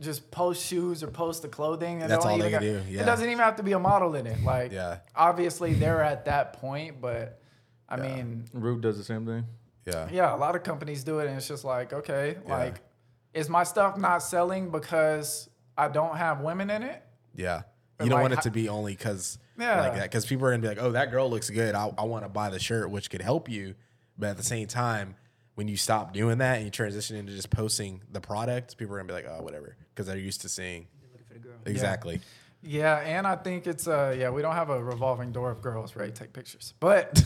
just 0.00 0.30
post 0.30 0.64
shoes 0.64 1.02
or 1.02 1.08
post 1.08 1.42
the 1.42 1.48
clothing, 1.48 2.02
and 2.02 2.10
That's 2.10 2.24
all 2.24 2.38
they 2.38 2.50
got- 2.50 2.60
do, 2.60 2.82
yeah. 2.88 3.02
It 3.02 3.04
doesn't 3.04 3.26
even 3.28 3.38
have 3.38 3.56
to 3.56 3.62
be 3.62 3.72
a 3.72 3.78
model 3.78 4.14
in 4.14 4.26
it. 4.26 4.42
Like, 4.42 4.72
Yeah. 4.72 4.98
obviously 5.14 5.74
they're 5.74 6.02
at 6.02 6.24
that 6.26 6.54
point, 6.54 7.00
but 7.00 7.40
I 7.88 7.96
mean, 7.96 8.44
Rhude 8.52 8.80
does 8.80 8.96
the 8.96 9.04
same 9.04 9.26
thing. 9.26 9.46
Yeah. 9.86 10.08
yeah, 10.10 10.34
a 10.34 10.38
lot 10.38 10.56
of 10.56 10.62
companies 10.62 11.04
do 11.04 11.18
it, 11.18 11.26
and 11.28 11.36
it's 11.36 11.46
just 11.46 11.64
like, 11.64 11.92
okay, 11.92 12.38
Yeah. 12.46 12.56
like, 12.56 12.80
is 13.34 13.48
my 13.48 13.64
stuff 13.64 13.96
not 13.98 14.18
selling 14.22 14.70
because 14.70 15.48
I 15.76 15.88
don't 15.88 16.16
have 16.16 16.40
women 16.40 16.70
in 16.70 16.82
it? 16.82 17.02
Yeah. 17.34 17.62
And 17.98 18.06
You 18.06 18.10
don't 18.10 18.22
like, 18.22 18.30
want 18.30 18.32
it 18.40 18.42
to 18.42 18.50
be 18.50 18.68
only 18.68 18.94
because 18.96 19.38
Yeah. 19.58 19.80
like 19.80 19.94
that. 19.94 20.02
Because 20.04 20.24
people 20.26 20.46
are 20.46 20.50
gonna 20.50 20.62
be 20.62 20.68
like, 20.68 20.78
"Oh, 20.80 20.92
that 20.92 21.10
girl 21.10 21.28
looks 21.30 21.50
good. 21.50 21.74
I, 21.74 21.92
I 21.98 22.04
want 22.04 22.24
to 22.24 22.28
buy 22.28 22.50
the 22.50 22.58
shirt," 22.58 22.90
which 22.90 23.10
could 23.10 23.22
help 23.22 23.48
you. 23.48 23.74
But 24.18 24.30
at 24.30 24.36
the 24.36 24.42
same 24.42 24.66
time, 24.66 25.16
when 25.54 25.68
you 25.68 25.76
stop 25.76 26.12
doing 26.12 26.38
that 26.38 26.56
and 26.56 26.64
you 26.64 26.70
transition 26.70 27.16
into 27.16 27.32
just 27.32 27.50
posting 27.50 28.00
the 28.12 28.20
product, 28.20 28.76
people 28.76 28.94
are 28.94 28.98
gonna 28.98 29.06
be 29.08 29.14
like, 29.14 29.26
"Oh, 29.28 29.42
whatever," 29.42 29.76
because 29.94 30.06
they're 30.06 30.16
used 30.18 30.40
to 30.42 30.48
seeing 30.48 30.86
They're 31.00 31.10
looking 31.12 31.26
for 31.26 31.34
the 31.34 31.38
girl. 31.40 31.56
exactly. 31.66 32.20
Yeah, 32.66 32.96
and 32.98 33.26
I 33.26 33.36
think 33.36 33.66
it's 33.66 33.86
uh 33.86 34.14
yeah, 34.18 34.30
we 34.30 34.40
don't 34.42 34.54
have 34.54 34.70
a 34.70 34.82
revolving 34.82 35.32
door 35.32 35.50
of 35.50 35.60
girls 35.62 35.94
ready 35.96 36.12
to 36.12 36.18
take 36.18 36.32
pictures. 36.32 36.74
But 36.80 37.22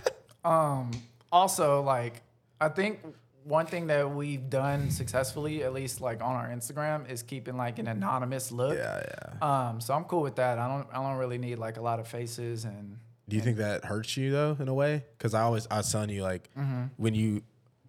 um 0.44 0.90
also 1.32 1.82
like 1.82 2.22
I 2.60 2.68
think 2.68 3.00
one 3.44 3.64
thing 3.66 3.86
that 3.86 4.10
we've 4.14 4.50
done 4.50 4.90
successfully, 4.90 5.62
at 5.64 5.72
least 5.72 6.00
like 6.02 6.22
on 6.22 6.34
our 6.36 6.48
Instagram, 6.48 7.08
is 7.10 7.22
keeping 7.22 7.56
like 7.56 7.78
an 7.78 7.88
anonymous 7.88 8.52
look. 8.52 8.76
Yeah, 8.76 9.02
yeah. 9.40 9.68
Um, 9.70 9.80
so 9.80 9.94
I'm 9.94 10.04
cool 10.04 10.20
with 10.20 10.36
that. 10.36 10.58
I 10.58 10.68
don't 10.68 10.86
I 10.92 10.96
don't 10.96 11.16
really 11.18 11.38
need 11.38 11.58
like 11.58 11.76
a 11.78 11.80
lot 11.80 12.00
of 12.00 12.06
faces 12.06 12.64
and 12.64 12.98
Do 13.28 13.36
you 13.36 13.42
think 13.42 13.56
that 13.58 13.84
hurts 13.86 14.16
you 14.16 14.30
though, 14.30 14.56
in 14.60 14.68
a 14.68 14.74
way? 14.74 15.04
Because 15.16 15.32
I 15.34 15.42
always 15.42 15.66
I 15.70 15.78
was 15.78 15.90
telling 15.90 16.10
you 16.10 16.22
like 16.22 16.50
Mm-hmm. 16.58 16.82
when 16.98 17.14
you 17.14 17.42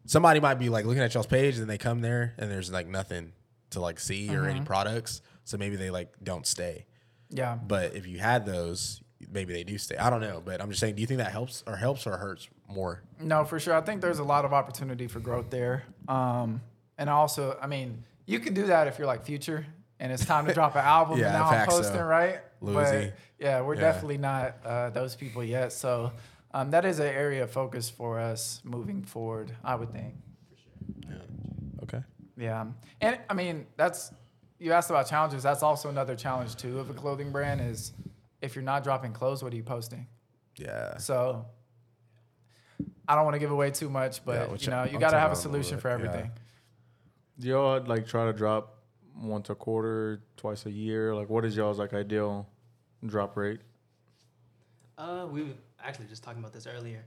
somebody 0.06 0.40
might 0.40 0.56
be 0.56 0.70
like 0.70 0.86
looking 0.86 1.04
at 1.04 1.14
y'all's 1.14 1.28
page 1.28 1.58
and 1.58 1.70
they 1.70 1.78
come 1.78 2.02
there 2.02 2.34
and 2.38 2.50
there's 2.52 2.72
like 2.72 2.88
nothing 2.88 3.34
to 3.72 3.80
like 3.80 4.00
see 4.00 4.30
or 4.30 4.42
Mm-hmm. 4.42 4.50
any 4.50 4.62
products, 4.62 5.22
so 5.44 5.58
maybe 5.58 5.76
they 5.76 5.90
like 5.90 6.14
don't 6.24 6.46
stay. 6.46 6.86
yeah. 7.30 7.56
But 7.56 7.96
if 7.96 8.06
you 8.08 8.20
had 8.20 8.46
those, 8.46 9.02
maybe 9.32 9.54
they 9.54 9.64
do 9.64 9.78
stay. 9.78 9.96
I 9.98 10.10
don't 10.10 10.22
know, 10.22 10.42
but 10.44 10.62
I'm 10.62 10.70
just 10.70 10.80
saying. 10.82 10.96
Do 10.96 11.02
you 11.02 11.08
think 11.08 11.20
that 11.20 11.32
helps 11.32 11.64
or 11.68 11.76
helps 11.78 12.06
or 12.08 12.18
hurts 12.18 12.48
more? 12.68 13.02
No, 13.20 13.46
for 13.46 13.60
sure. 13.60 13.74
I 13.76 13.82
think 13.82 14.02
there's 14.02 14.20
a 14.20 14.24
lot 14.24 14.44
of 14.46 14.54
opportunity 14.54 15.08
for 15.08 15.20
growth 15.20 15.50
there. 15.50 15.84
Um, 16.08 16.62
and 16.98 17.10
also, 17.10 17.58
I 17.62 17.68
mean, 17.68 18.04
you 18.26 18.40
can 18.40 18.54
do 18.54 18.68
that 18.68 18.88
if 18.88 18.98
you're 18.98 19.08
like 19.08 19.24
Future 19.26 19.66
and 20.00 20.12
it's 20.12 20.26
time 20.26 20.46
to 20.48 20.54
drop 20.54 20.76
an 20.76 20.82
album 20.86 21.20
Yeah, 21.20 21.26
and 21.28 21.34
now 21.36 21.50
I'm 21.50 21.68
posting, 21.68 21.96
so. 21.96 22.04
right? 22.04 22.40
Louis. 22.60 22.74
But 22.74 23.14
yeah, 23.40 23.62
we're 23.62 23.76
Yeah. 23.76 23.82
definitely 23.82 24.18
not 24.18 24.56
uh, 24.66 24.90
those 24.90 25.16
people 25.16 25.44
yet. 25.44 25.72
So 25.74 26.12
um, 26.54 26.72
that 26.72 26.86
is 26.86 27.00
an 27.00 27.08
area 27.08 27.44
of 27.44 27.52
focus 27.52 27.90
for 27.90 28.20
us 28.20 28.62
moving 28.64 29.04
forward, 29.04 29.56
I 29.64 29.76
would 29.76 29.92
think. 29.92 30.16
For 30.50 30.58
sure. 30.58 31.16
Yeah. 31.16 31.84
Okay. 31.84 32.04
Yeah. 32.38 32.66
And 33.00 33.20
I 33.30 33.34
mean, 33.34 33.68
that's, 33.78 34.12
you 34.60 34.74
asked 34.74 34.90
about 34.90 35.08
challenges. 35.08 35.44
That's 35.44 35.64
also 35.64 35.90
another 35.90 36.16
challenge 36.16 36.56
too 36.56 36.80
of 36.80 36.90
a 36.90 36.94
clothing 36.94 37.32
brand 37.32 37.62
is 37.62 37.94
if 38.42 38.56
you're 38.56 38.64
not 38.64 38.84
dropping 38.84 39.14
clothes, 39.14 39.44
what 39.44 39.54
are 39.54 39.56
you 39.56 39.64
posting? 39.64 40.08
Yeah. 40.58 40.98
So 40.98 41.46
I 43.08 43.16
don't 43.16 43.24
want 43.24 43.36
to 43.36 43.40
give 43.40 43.52
away 43.52 43.72
too 43.72 43.90
much, 43.90 44.24
but 44.26 44.50
Yeah, 44.50 44.58
you 44.60 44.70
know, 44.70 44.92
you 44.92 45.00
got 45.00 45.12
to 45.12 45.20
have 45.20 45.32
a 45.32 45.34
about 45.34 45.46
a 45.46 45.48
little 45.48 45.64
solution 45.64 45.80
for 45.80 45.90
yeah. 45.90 45.94
everything. 45.94 46.32
Do 47.40 47.48
y'all 47.48 47.84
like 47.86 48.06
try 48.06 48.26
to 48.26 48.34
drop 48.34 48.78
once 49.16 49.50
a 49.50 49.56
quarter, 49.56 50.22
twice 50.38 50.66
a 50.66 50.72
year? 50.72 51.16
Like, 51.16 51.30
what 51.30 51.46
is 51.46 51.56
y'all's 51.56 51.80
like 51.80 51.94
ideal 51.94 52.48
drop 53.06 53.36
rate? 53.36 53.62
Uh, 54.98 55.28
we 55.32 55.44
were 55.44 55.54
actually 55.84 56.06
just 56.06 56.24
talking 56.24 56.40
about 56.40 56.54
this 56.54 56.68
earlier, 56.68 57.04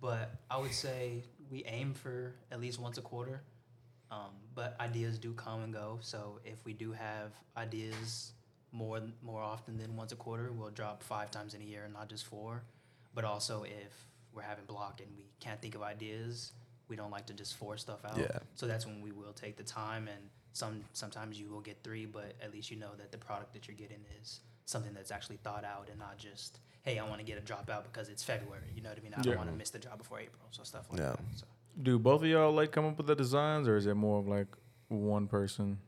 but 0.00 0.36
I 0.50 0.58
would 0.58 0.72
say 0.72 1.24
we 1.50 1.64
aim 1.64 1.94
for 1.94 2.34
at 2.50 2.60
least 2.60 2.80
once 2.80 2.98
a 2.98 3.02
quarter. 3.02 3.42
Um, 4.10 4.30
but 4.54 4.76
ideas 4.80 5.18
do 5.18 5.32
come 5.32 5.64
and 5.64 5.72
go. 5.72 5.98
So 6.00 6.38
if 6.44 6.64
we 6.64 6.72
do 6.72 6.92
have 6.92 7.32
ideas 7.56 8.32
more 8.72 9.00
more 9.22 9.42
often 9.42 9.78
than 9.78 9.96
once 9.96 10.12
a 10.12 10.16
quarter, 10.16 10.52
we'll 10.52 10.70
drop 10.70 11.02
five 11.02 11.30
times 11.30 11.54
in 11.54 11.60
a 11.60 11.64
year, 11.64 11.88
not 11.92 12.08
just 12.08 12.24
four. 12.24 12.62
But 13.14 13.24
also 13.24 13.64
if 13.64 13.92
we're 14.32 14.42
having 14.42 14.64
block 14.66 15.00
and 15.00 15.10
we 15.16 15.24
can't 15.40 15.60
think 15.60 15.74
of 15.74 15.82
ideas, 15.82 16.52
we 16.88 16.94
don't 16.94 17.10
like 17.10 17.26
to 17.26 17.32
just 17.32 17.56
force 17.56 17.80
stuff 17.80 18.04
out. 18.04 18.18
Yeah. 18.18 18.38
So 18.54 18.66
that's 18.66 18.86
when 18.86 19.00
we 19.00 19.10
will 19.10 19.32
take 19.32 19.56
the 19.56 19.64
time 19.64 20.08
and 20.08 20.30
some 20.52 20.84
sometimes 20.92 21.38
you 21.38 21.48
will 21.50 21.60
get 21.60 21.78
three, 21.82 22.06
but 22.06 22.34
at 22.40 22.52
least 22.52 22.70
you 22.70 22.76
know 22.76 22.90
that 22.98 23.10
the 23.12 23.18
product 23.18 23.52
that 23.54 23.66
you're 23.66 23.76
getting 23.76 24.04
is 24.20 24.40
something 24.66 24.94
that's 24.94 25.10
actually 25.10 25.38
thought 25.38 25.64
out 25.64 25.88
and 25.90 25.98
not 25.98 26.16
just, 26.16 26.60
hey, 26.86 27.00
I 27.00 27.04
want 27.08 27.18
to 27.18 27.26
get 27.26 27.36
a 27.36 27.40
drop 27.40 27.68
out 27.68 27.82
because 27.92 28.08
it's 28.08 28.22
February. 28.22 28.62
You 28.74 28.80
know 28.80 28.90
what 28.90 28.98
I 28.98 29.02
mean? 29.02 29.12
I 29.12 29.18
Yeah. 29.18 29.24
don't 29.24 29.38
want 29.38 29.50
to 29.50 29.56
miss 29.56 29.70
the 29.70 29.80
job 29.80 29.98
before 29.98 30.20
April. 30.20 30.46
So 30.52 30.62
stuff 30.62 30.88
like 30.88 31.00
Yeah. 31.00 31.10
that. 31.16 31.20
So. 31.34 31.46
Do 31.82 31.98
both 31.98 32.22
of 32.22 32.28
y'all 32.28 32.52
like 32.52 32.70
come 32.70 32.86
up 32.86 32.96
with 32.96 33.08
the 33.08 33.16
designs, 33.16 33.66
or 33.68 33.76
is 33.76 33.86
it 33.86 33.94
more 33.96 34.20
of 34.20 34.28
like 34.28 34.46
one 34.88 35.26
person? 35.26 35.78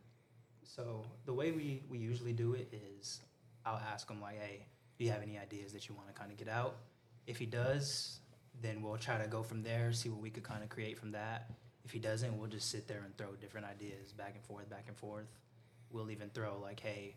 So 0.64 1.04
the 1.24 1.32
way 1.32 1.52
we, 1.52 1.82
we 1.88 1.98
usually 1.98 2.32
do 2.32 2.54
it 2.54 2.68
is 2.74 3.22
I'll 3.64 3.78
ask 3.78 4.10
him 4.10 4.20
like, 4.20 4.38
hey, 4.40 4.66
do 4.98 5.04
you 5.04 5.12
have 5.12 5.22
any 5.22 5.38
ideas 5.38 5.72
that 5.72 5.88
you 5.88 5.94
want 5.94 6.08
to 6.08 6.14
kind 6.14 6.32
of 6.32 6.36
get 6.36 6.48
out? 6.48 6.76
If 7.28 7.38
he 7.38 7.46
does, 7.46 8.20
then 8.60 8.82
we'll 8.82 8.96
try 8.98 9.18
to 9.22 9.28
go 9.28 9.44
from 9.44 9.62
there, 9.62 9.92
see 9.92 10.08
what 10.08 10.20
we 10.20 10.30
could 10.30 10.42
kind 10.42 10.64
of 10.64 10.68
create 10.68 10.98
from 10.98 11.12
that. 11.12 11.50
If 11.84 11.92
he 11.92 12.00
doesn't, 12.00 12.36
we'll 12.36 12.48
just 12.50 12.70
sit 12.70 12.88
there 12.88 13.02
and 13.04 13.16
throw 13.16 13.32
different 13.36 13.66
ideas 13.66 14.12
back 14.12 14.34
and 14.34 14.42
forth, 14.44 14.68
back 14.68 14.86
and 14.88 14.96
forth. 14.96 15.28
We'll 15.90 16.10
even 16.10 16.28
throw 16.30 16.58
like, 16.58 16.80
hey, 16.80 17.14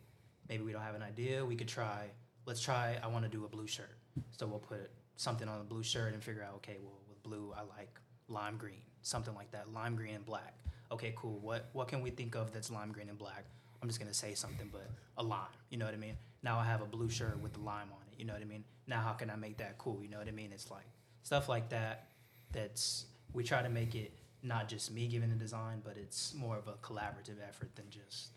maybe 0.47 0.63
we 0.63 0.71
don't 0.71 0.84
have 0.84 0.95
an 0.95 1.01
idea. 1.01 1.43
We 1.43 1.55
could 1.55 1.67
try. 1.67 2.11
Let's 2.45 2.61
try. 2.61 2.97
I 3.01 3.07
want 3.07 3.23
to 3.25 3.29
do 3.29 3.45
a 3.45 3.47
blue 3.47 3.67
shirt. 3.67 3.97
So 4.37 4.47
we'll 4.47 4.59
put 4.59 4.89
something 5.15 5.47
on 5.47 5.59
the 5.59 5.63
blue 5.63 5.83
shirt 5.83 6.13
and 6.13 6.23
figure 6.23 6.43
out, 6.43 6.55
okay, 6.55 6.77
well, 6.81 6.99
with 7.07 7.21
blue, 7.23 7.53
I 7.55 7.61
like 7.61 7.99
lime 8.27 8.57
green, 8.57 8.81
something 9.01 9.35
like 9.35 9.51
that, 9.51 9.71
lime 9.73 9.95
green 9.95 10.15
and 10.15 10.25
black. 10.25 10.55
Okay, 10.91 11.13
cool. 11.15 11.39
What 11.39 11.69
what 11.73 11.87
can 11.87 12.01
we 12.01 12.09
think 12.09 12.35
of 12.35 12.51
that's 12.51 12.71
lime 12.71 12.91
green 12.91 13.09
and 13.09 13.17
black? 13.17 13.45
I'm 13.81 13.87
just 13.87 13.99
gonna 13.99 14.13
say 14.13 14.33
something, 14.33 14.69
but 14.71 14.89
a 15.17 15.23
lime. 15.23 15.39
You 15.69 15.77
know 15.77 15.85
what 15.85 15.93
I 15.93 15.97
mean? 15.97 16.17
Now 16.43 16.57
I 16.59 16.65
have 16.65 16.81
a 16.81 16.85
blue 16.85 17.09
shirt 17.09 17.39
with 17.39 17.53
the 17.53 17.59
lime 17.61 17.89
on 17.91 18.01
it. 18.11 18.19
You 18.19 18.25
know 18.25 18.33
what 18.33 18.41
I 18.41 18.45
mean? 18.45 18.63
Now 18.87 19.01
how 19.01 19.13
can 19.13 19.29
I 19.29 19.35
make 19.35 19.57
that 19.57 19.77
cool? 19.77 19.99
You 20.01 20.09
know 20.09 20.17
what 20.17 20.27
I 20.27 20.31
mean? 20.31 20.51
It's 20.53 20.69
like 20.69 20.85
stuff 21.23 21.47
like 21.47 21.69
that. 21.69 22.07
That's 22.51 23.05
we 23.33 23.43
try 23.43 23.61
to 23.61 23.69
make 23.69 23.95
it 23.95 24.11
not 24.43 24.67
just 24.67 24.91
me 24.91 25.07
giving 25.07 25.29
the 25.29 25.35
design, 25.35 25.81
but 25.83 25.95
it's 25.97 26.33
more 26.33 26.57
of 26.57 26.67
a 26.67 26.73
collaborative 26.73 27.37
effort 27.47 27.75
than 27.75 27.85
just 27.89 28.29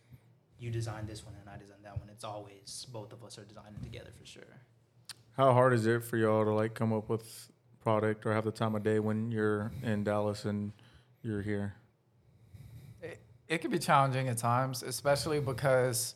you 0.64 0.70
design 0.70 1.06
this 1.06 1.24
one 1.24 1.34
and 1.38 1.48
I 1.48 1.58
design 1.58 1.76
that 1.84 1.98
one. 1.98 2.08
It's 2.08 2.24
always 2.24 2.86
both 2.90 3.12
of 3.12 3.22
us 3.22 3.38
are 3.38 3.44
designing 3.44 3.80
together 3.82 4.10
for 4.18 4.24
sure. 4.24 4.42
How 5.36 5.52
hard 5.52 5.74
is 5.74 5.86
it 5.86 6.02
for 6.02 6.16
y'all 6.16 6.44
to 6.44 6.52
like 6.52 6.74
come 6.74 6.92
up 6.92 7.08
with 7.08 7.50
product 7.82 8.24
or 8.24 8.32
have 8.32 8.44
the 8.44 8.50
time 8.50 8.74
of 8.74 8.82
day 8.82 8.98
when 8.98 9.30
you're 9.30 9.70
in 9.82 10.04
Dallas 10.04 10.46
and 10.46 10.72
you're 11.22 11.42
here? 11.42 11.74
It, 13.02 13.20
it 13.46 13.58
can 13.58 13.70
be 13.70 13.78
challenging 13.78 14.28
at 14.28 14.38
times, 14.38 14.82
especially 14.82 15.38
because 15.40 16.14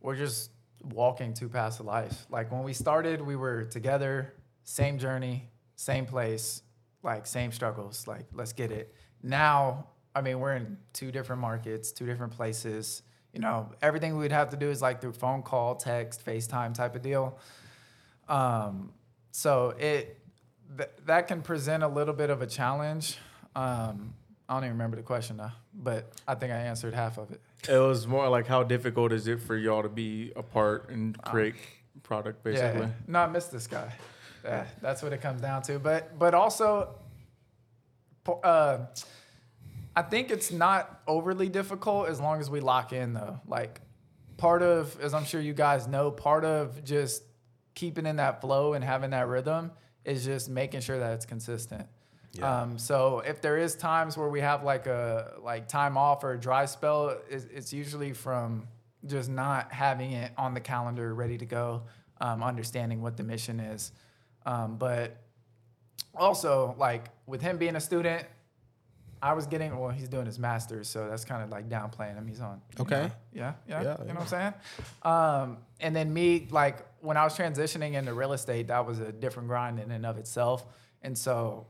we're 0.00 0.16
just 0.16 0.50
walking 0.84 1.34
two 1.34 1.48
paths 1.48 1.80
of 1.80 1.86
life. 1.86 2.26
Like 2.30 2.52
when 2.52 2.62
we 2.62 2.72
started, 2.72 3.20
we 3.20 3.34
were 3.34 3.64
together, 3.64 4.34
same 4.62 4.98
journey, 4.98 5.50
same 5.74 6.06
place, 6.06 6.62
like 7.02 7.26
same 7.26 7.50
struggles. 7.50 8.06
Like 8.06 8.26
let's 8.32 8.52
get 8.52 8.70
it. 8.70 8.94
Now, 9.22 9.86
I 10.14 10.20
mean, 10.20 10.38
we're 10.38 10.54
in 10.54 10.76
two 10.92 11.10
different 11.10 11.42
markets, 11.42 11.90
two 11.90 12.06
different 12.06 12.32
places. 12.34 13.02
You 13.32 13.40
know, 13.40 13.70
everything 13.80 14.16
we'd 14.16 14.32
have 14.32 14.50
to 14.50 14.56
do 14.56 14.68
is 14.68 14.82
like 14.82 15.00
through 15.00 15.12
phone 15.12 15.42
call, 15.42 15.74
text, 15.74 16.24
FaceTime 16.24 16.74
type 16.74 16.94
of 16.94 17.02
deal. 17.02 17.38
Um, 18.28 18.92
so 19.30 19.70
it 19.78 20.18
th- 20.76 20.90
that 21.06 21.28
can 21.28 21.42
present 21.42 21.82
a 21.82 21.88
little 21.88 22.14
bit 22.14 22.30
of 22.30 22.42
a 22.42 22.46
challenge. 22.46 23.16
Um, 23.56 24.14
I 24.48 24.54
don't 24.54 24.64
even 24.64 24.72
remember 24.72 24.96
the 24.96 25.02
question 25.02 25.38
now, 25.38 25.52
but 25.72 26.12
I 26.28 26.34
think 26.34 26.52
I 26.52 26.56
answered 26.56 26.92
half 26.94 27.16
of 27.16 27.30
it. 27.30 27.40
It 27.68 27.78
was 27.78 28.06
more 28.06 28.28
like 28.28 28.46
how 28.46 28.62
difficult 28.62 29.12
is 29.12 29.26
it 29.28 29.40
for 29.40 29.56
y'all 29.56 29.82
to 29.82 29.88
be 29.88 30.32
apart 30.36 30.90
and 30.90 31.20
create 31.22 31.54
product 32.02 32.42
basically? 32.42 32.80
Yeah, 32.82 32.90
no, 33.06 33.20
I 33.20 33.26
miss 33.28 33.46
this 33.46 33.66
guy. 33.66 33.92
Yeah, 34.44 34.66
that's 34.80 35.02
what 35.02 35.12
it 35.12 35.22
comes 35.22 35.40
down 35.40 35.62
to. 35.62 35.78
But 35.78 36.18
but 36.18 36.34
also, 36.34 36.96
uh, 38.42 38.78
I 39.94 40.02
think 40.02 40.30
it's 40.30 40.50
not 40.50 41.02
overly 41.06 41.48
difficult 41.48 42.08
as 42.08 42.20
long 42.20 42.40
as 42.40 42.48
we 42.48 42.60
lock 42.60 42.92
in 42.92 43.12
though. 43.12 43.40
Like 43.46 43.80
part 44.36 44.62
of, 44.62 44.98
as 45.00 45.14
I'm 45.14 45.24
sure 45.24 45.40
you 45.40 45.54
guys 45.54 45.86
know, 45.86 46.10
part 46.10 46.44
of 46.44 46.82
just 46.84 47.22
keeping 47.74 48.06
in 48.06 48.16
that 48.16 48.40
flow 48.40 48.72
and 48.72 48.84
having 48.84 49.10
that 49.10 49.28
rhythm 49.28 49.70
is 50.04 50.24
just 50.24 50.48
making 50.48 50.80
sure 50.80 50.98
that 50.98 51.12
it's 51.12 51.26
consistent. 51.26 51.86
Yeah. 52.32 52.62
Um, 52.62 52.78
so 52.78 53.22
if 53.26 53.42
there 53.42 53.58
is 53.58 53.74
times 53.74 54.16
where 54.16 54.28
we 54.28 54.40
have 54.40 54.64
like 54.64 54.86
a 54.86 55.34
like 55.42 55.68
time 55.68 55.98
off 55.98 56.24
or 56.24 56.32
a 56.32 56.40
dry 56.40 56.64
spell, 56.64 57.18
it's, 57.28 57.44
it's 57.52 57.72
usually 57.72 58.14
from 58.14 58.66
just 59.04 59.28
not 59.28 59.70
having 59.72 60.12
it 60.12 60.32
on 60.38 60.54
the 60.54 60.60
calendar 60.60 61.14
ready 61.14 61.36
to 61.36 61.44
go, 61.44 61.82
um, 62.20 62.42
understanding 62.42 63.02
what 63.02 63.16
the 63.16 63.22
mission 63.22 63.60
is. 63.60 63.92
Um, 64.46 64.76
but 64.76 65.18
also 66.14 66.74
like 66.78 67.10
with 67.26 67.42
him 67.42 67.58
being 67.58 67.76
a 67.76 67.80
student, 67.80 68.26
I 69.22 69.34
was 69.34 69.46
getting 69.46 69.78
well, 69.78 69.90
he's 69.90 70.08
doing 70.08 70.26
his 70.26 70.38
master's, 70.38 70.88
so 70.88 71.08
that's 71.08 71.24
kind 71.24 71.44
of 71.44 71.50
like 71.50 71.68
downplaying 71.68 72.16
him. 72.16 72.26
He's 72.26 72.40
on. 72.40 72.60
Okay. 72.80 73.02
know? 73.02 73.10
Yeah, 73.32 73.52
yeah, 73.68 73.82
Yeah, 73.82 73.96
You 74.00 74.08
know 74.08 74.14
what 74.14 74.20
I'm 74.22 74.26
saying? 74.26 74.54
Um, 75.02 75.58
and 75.80 75.94
then 75.94 76.12
me, 76.12 76.48
like 76.50 76.84
when 77.00 77.16
I 77.16 77.22
was 77.22 77.36
transitioning 77.38 77.92
into 77.94 78.12
real 78.14 78.32
estate, 78.32 78.66
that 78.66 78.84
was 78.84 78.98
a 78.98 79.12
different 79.12 79.48
grind 79.48 79.78
in 79.78 79.92
and 79.92 80.04
of 80.04 80.18
itself. 80.18 80.66
And 81.02 81.16
so 81.16 81.68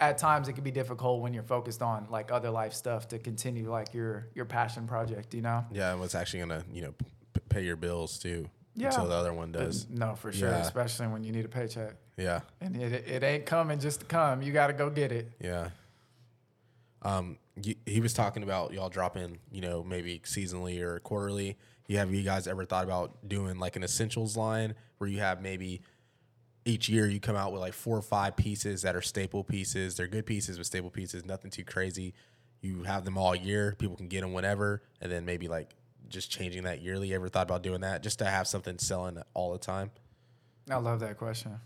at 0.00 0.18
times 0.18 0.48
it 0.48 0.52
can 0.52 0.62
be 0.64 0.70
difficult 0.70 1.22
when 1.22 1.34
you're 1.34 1.42
focused 1.42 1.82
on 1.82 2.06
like 2.08 2.30
other 2.30 2.50
life 2.50 2.72
stuff 2.72 3.08
to 3.08 3.18
continue 3.18 3.68
like 3.70 3.92
your 3.92 4.28
your 4.34 4.44
passion 4.44 4.86
project, 4.86 5.34
you 5.34 5.42
know? 5.42 5.64
Yeah, 5.72 5.90
and 5.92 6.00
what's 6.00 6.14
actually 6.14 6.40
gonna 6.40 6.64
you 6.72 6.82
know 6.82 6.94
p- 7.34 7.40
pay 7.48 7.64
your 7.64 7.76
bills 7.76 8.18
too. 8.18 8.48
Yeah. 8.74 8.86
Until 8.88 9.08
the 9.08 9.14
other 9.14 9.32
one 9.34 9.52
does. 9.52 9.86
No, 9.90 10.14
for 10.14 10.32
sure, 10.32 10.48
Yeah. 10.50 10.58
especially 10.58 11.08
when 11.08 11.24
you 11.24 11.32
need 11.32 11.44
a 11.44 11.48
paycheck. 11.48 11.94
Yeah. 12.16 12.40
And 12.60 12.76
it, 12.80 13.06
it 13.06 13.22
ain't 13.22 13.44
coming 13.44 13.78
just 13.78 14.00
to 14.00 14.06
come. 14.06 14.40
You 14.40 14.52
got 14.52 14.68
to 14.68 14.72
go 14.72 14.88
get 14.88 15.12
it. 15.12 15.30
Yeah. 15.40 15.68
Um, 17.02 17.38
y- 17.56 17.76
he 17.86 18.00
was 18.00 18.12
talking 18.12 18.42
about 18.42 18.72
y'all 18.72 18.88
dropping, 18.88 19.38
you 19.50 19.60
know, 19.60 19.82
maybe 19.82 20.20
seasonally 20.24 20.80
or 20.80 21.00
quarterly. 21.00 21.56
You 21.88 21.98
have 21.98 22.12
you 22.14 22.22
guys 22.22 22.46
ever 22.46 22.64
thought 22.64 22.84
about 22.84 23.28
doing 23.28 23.58
like 23.58 23.76
an 23.76 23.82
essentials 23.82 24.36
line 24.36 24.74
where 24.98 25.10
you 25.10 25.18
have 25.18 25.42
maybe 25.42 25.82
each 26.64 26.88
year 26.88 27.08
you 27.08 27.18
come 27.18 27.34
out 27.36 27.52
with 27.52 27.60
like 27.60 27.74
four 27.74 27.96
or 27.98 28.02
five 28.02 28.36
pieces 28.36 28.82
that 28.82 28.94
are 28.94 29.02
staple 29.02 29.42
pieces. 29.42 29.96
They're 29.96 30.06
good 30.06 30.24
pieces 30.26 30.58
with 30.58 30.66
staple 30.68 30.90
pieces, 30.90 31.24
nothing 31.24 31.50
too 31.50 31.64
crazy. 31.64 32.14
You 32.60 32.84
have 32.84 33.04
them 33.04 33.18
all 33.18 33.34
year. 33.34 33.74
People 33.78 33.96
can 33.96 34.06
get 34.06 34.20
them 34.20 34.32
whenever, 34.32 34.82
and 35.00 35.10
then 35.10 35.24
maybe 35.24 35.48
like 35.48 35.74
just 36.08 36.30
changing 36.30 36.62
that 36.62 36.80
yearly. 36.80 37.12
Ever 37.12 37.28
thought 37.28 37.42
about 37.48 37.62
doing 37.64 37.80
that 37.80 38.02
just 38.04 38.20
to 38.20 38.24
have 38.24 38.46
something 38.46 38.78
selling 38.78 39.18
all 39.34 39.52
the 39.52 39.58
time? 39.58 39.90
I 40.70 40.76
love 40.76 41.00
that 41.00 41.18
question. 41.18 41.58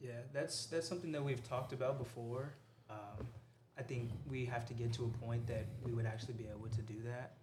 Yeah, 0.00 0.10
that's 0.34 0.66
that's 0.66 0.86
something 0.86 1.10
that 1.12 1.24
we've 1.24 1.42
talked 1.48 1.72
about 1.72 1.98
before. 1.98 2.52
Um, 2.90 3.26
I 3.78 3.82
think 3.82 4.10
we 4.28 4.44
have 4.46 4.66
to 4.66 4.74
get 4.74 4.92
to 4.94 5.04
a 5.04 5.24
point 5.24 5.46
that 5.46 5.66
we 5.84 5.92
would 5.92 6.06
actually 6.06 6.34
be 6.34 6.46
able 6.48 6.68
to 6.68 6.82
do 6.82 6.96
that. 7.04 7.34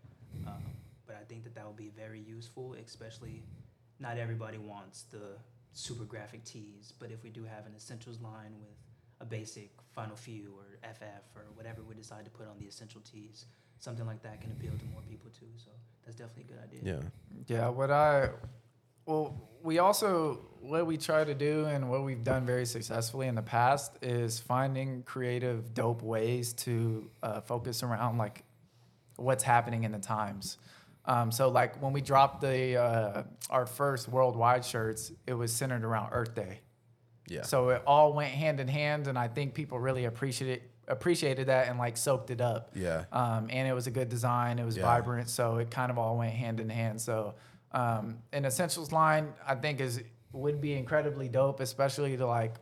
Um, 0.46 0.62
but 1.08 1.16
I 1.16 1.24
think 1.24 1.44
that 1.46 1.56
that 1.56 1.66
would 1.66 1.78
be 1.78 1.92
very 1.96 2.20
useful, 2.20 2.76
especially 2.86 3.44
not 4.00 4.18
everybody 4.18 4.58
wants 4.58 5.04
the 5.04 5.38
super 5.72 6.04
graphic 6.04 6.44
tees. 6.44 6.94
But 7.00 7.12
if 7.12 7.24
we 7.24 7.30
do 7.30 7.44
have 7.46 7.66
an 7.66 7.74
essentials 7.76 8.20
line 8.20 8.54
with 8.60 8.76
a 9.22 9.26
basic 9.26 9.70
Final 9.94 10.18
Few 10.18 10.54
or 10.58 10.78
FF 10.92 11.36
or 11.36 11.44
whatever 11.56 11.82
we 11.88 11.96
decide 11.96 12.26
to 12.26 12.32
put 12.32 12.48
on 12.48 12.58
the 12.60 12.66
essential 12.66 13.02
tees, 13.02 13.46
something 13.80 14.06
like 14.06 14.22
that 14.24 14.42
can 14.42 14.52
appeal 14.52 14.72
to 14.78 14.86
more 14.92 15.02
people 15.10 15.30
too. 15.32 15.48
So 15.58 15.72
that's 16.04 16.18
definitely 16.18 16.44
a 16.44 16.54
good 16.54 16.64
idea. 16.64 17.02
Yeah. 17.02 17.10
Yeah, 17.48 17.70
what 17.70 17.92
I 17.92 18.30
well, 19.06 19.50
we 19.64 19.80
also 19.80 20.40
what 20.62 20.88
we 20.88 20.98
try 20.98 21.24
to 21.24 21.36
do 21.36 21.66
and 21.66 21.90
what 21.92 22.04
we've 22.04 22.24
done 22.24 22.44
very 22.46 22.66
successfully 22.66 23.28
in 23.28 23.36
the 23.36 23.42
past 23.42 23.98
is 24.02 24.40
finding 24.40 25.04
creative, 25.04 25.76
dope 25.76 26.02
ways 26.02 26.54
to 26.54 27.08
uh, 27.22 27.40
focus 27.42 27.84
around 27.84 28.18
like 28.18 28.44
what's 29.16 29.44
happening 29.44 29.84
in 29.84 29.92
the 29.92 30.00
times. 30.00 30.58
Um, 31.06 31.32
so 31.32 31.50
like 31.50 31.80
when 31.84 31.94
we 31.94 32.02
dropped 32.02 32.42
the 32.42 32.78
uh, 32.78 33.24
our 33.52 33.68
first 33.68 34.10
worldwide 34.10 34.66
shirts, 34.66 35.12
it 35.28 35.34
was 35.36 35.54
centered 35.54 35.84
around 35.84 36.10
Earth 36.14 36.34
Day. 36.34 36.62
Yeah. 37.28 37.44
So 37.44 37.70
it 37.70 37.84
all 37.86 38.14
went 38.14 38.32
hand 38.32 38.60
in 38.60 38.68
hand, 38.68 39.08
and 39.08 39.18
I 39.18 39.28
think 39.28 39.54
people 39.54 39.80
really 39.80 40.06
appreciated 40.06 40.64
appreciated 40.88 41.48
that 41.48 41.68
and 41.68 41.80
like 41.80 41.98
soaked 41.98 42.30
it 42.32 42.42
up. 42.42 42.72
Yeah. 42.76 43.06
Um, 43.12 43.48
and 43.52 43.68
it 43.68 43.74
was 43.74 43.88
a 43.88 43.92
good 43.92 44.10
design. 44.10 44.58
It 44.60 44.66
was 44.66 44.78
Yeah. 44.78 44.84
vibrant, 44.84 45.30
so 45.30 45.58
it 45.58 45.70
kind 45.72 45.92
of 45.92 45.98
all 46.00 46.18
went 46.18 46.34
hand 46.34 46.60
in 46.60 46.70
hand. 46.70 47.02
So 47.02 47.36
um, 47.76 48.20
an 48.32 48.46
essentials 48.46 48.92
line, 48.92 49.34
I 49.46 49.54
think, 49.56 49.80
is 49.82 50.02
would 50.32 50.60
be 50.62 50.74
incredibly 50.74 51.30
dope, 51.30 51.60
especially 51.60 52.18
to 52.18 52.26
like 52.26 52.56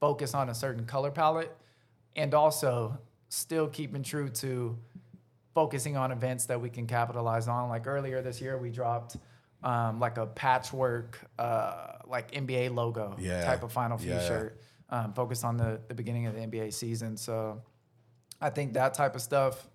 focus 0.00 0.34
on 0.34 0.48
a 0.50 0.54
certain 0.54 0.84
color 0.84 1.10
palette, 1.10 1.54
and 2.16 2.34
also 2.34 2.98
still 3.30 3.66
keeping 3.68 4.02
true 4.02 4.28
to 4.28 4.78
focusing 5.54 5.96
on 5.96 6.12
events 6.12 6.46
that 6.46 6.60
we 6.60 6.68
can 6.70 6.86
capitalize 6.86 7.48
on. 7.48 7.68
Like 7.68 7.86
earlier 7.86 8.22
this 8.22 8.40
year, 8.40 8.58
we 8.58 8.70
dropped 8.70 9.16
um, 9.62 9.98
like 9.98 10.18
a 10.18 10.26
patchwork, 10.26 11.18
uh, 11.38 11.94
like 12.06 12.30
NBA 12.32 12.74
logo 12.74 13.16
Yeah. 13.18 13.44
type 13.44 13.62
of 13.62 13.72
Final 13.72 13.98
Few 13.98 14.12
Yeah, 14.12 14.20
shirt, 14.20 14.60
um, 14.90 15.12
focused 15.14 15.44
on 15.44 15.56
the 15.56 15.80
the 15.88 15.94
beginning 15.94 16.26
of 16.26 16.34
the 16.34 16.40
NBA 16.40 16.72
season. 16.72 17.16
So 17.16 17.62
I 18.40 18.50
think 18.50 18.74
that 18.74 18.94
type 18.94 19.14
of 19.16 19.22
stuff 19.22 19.66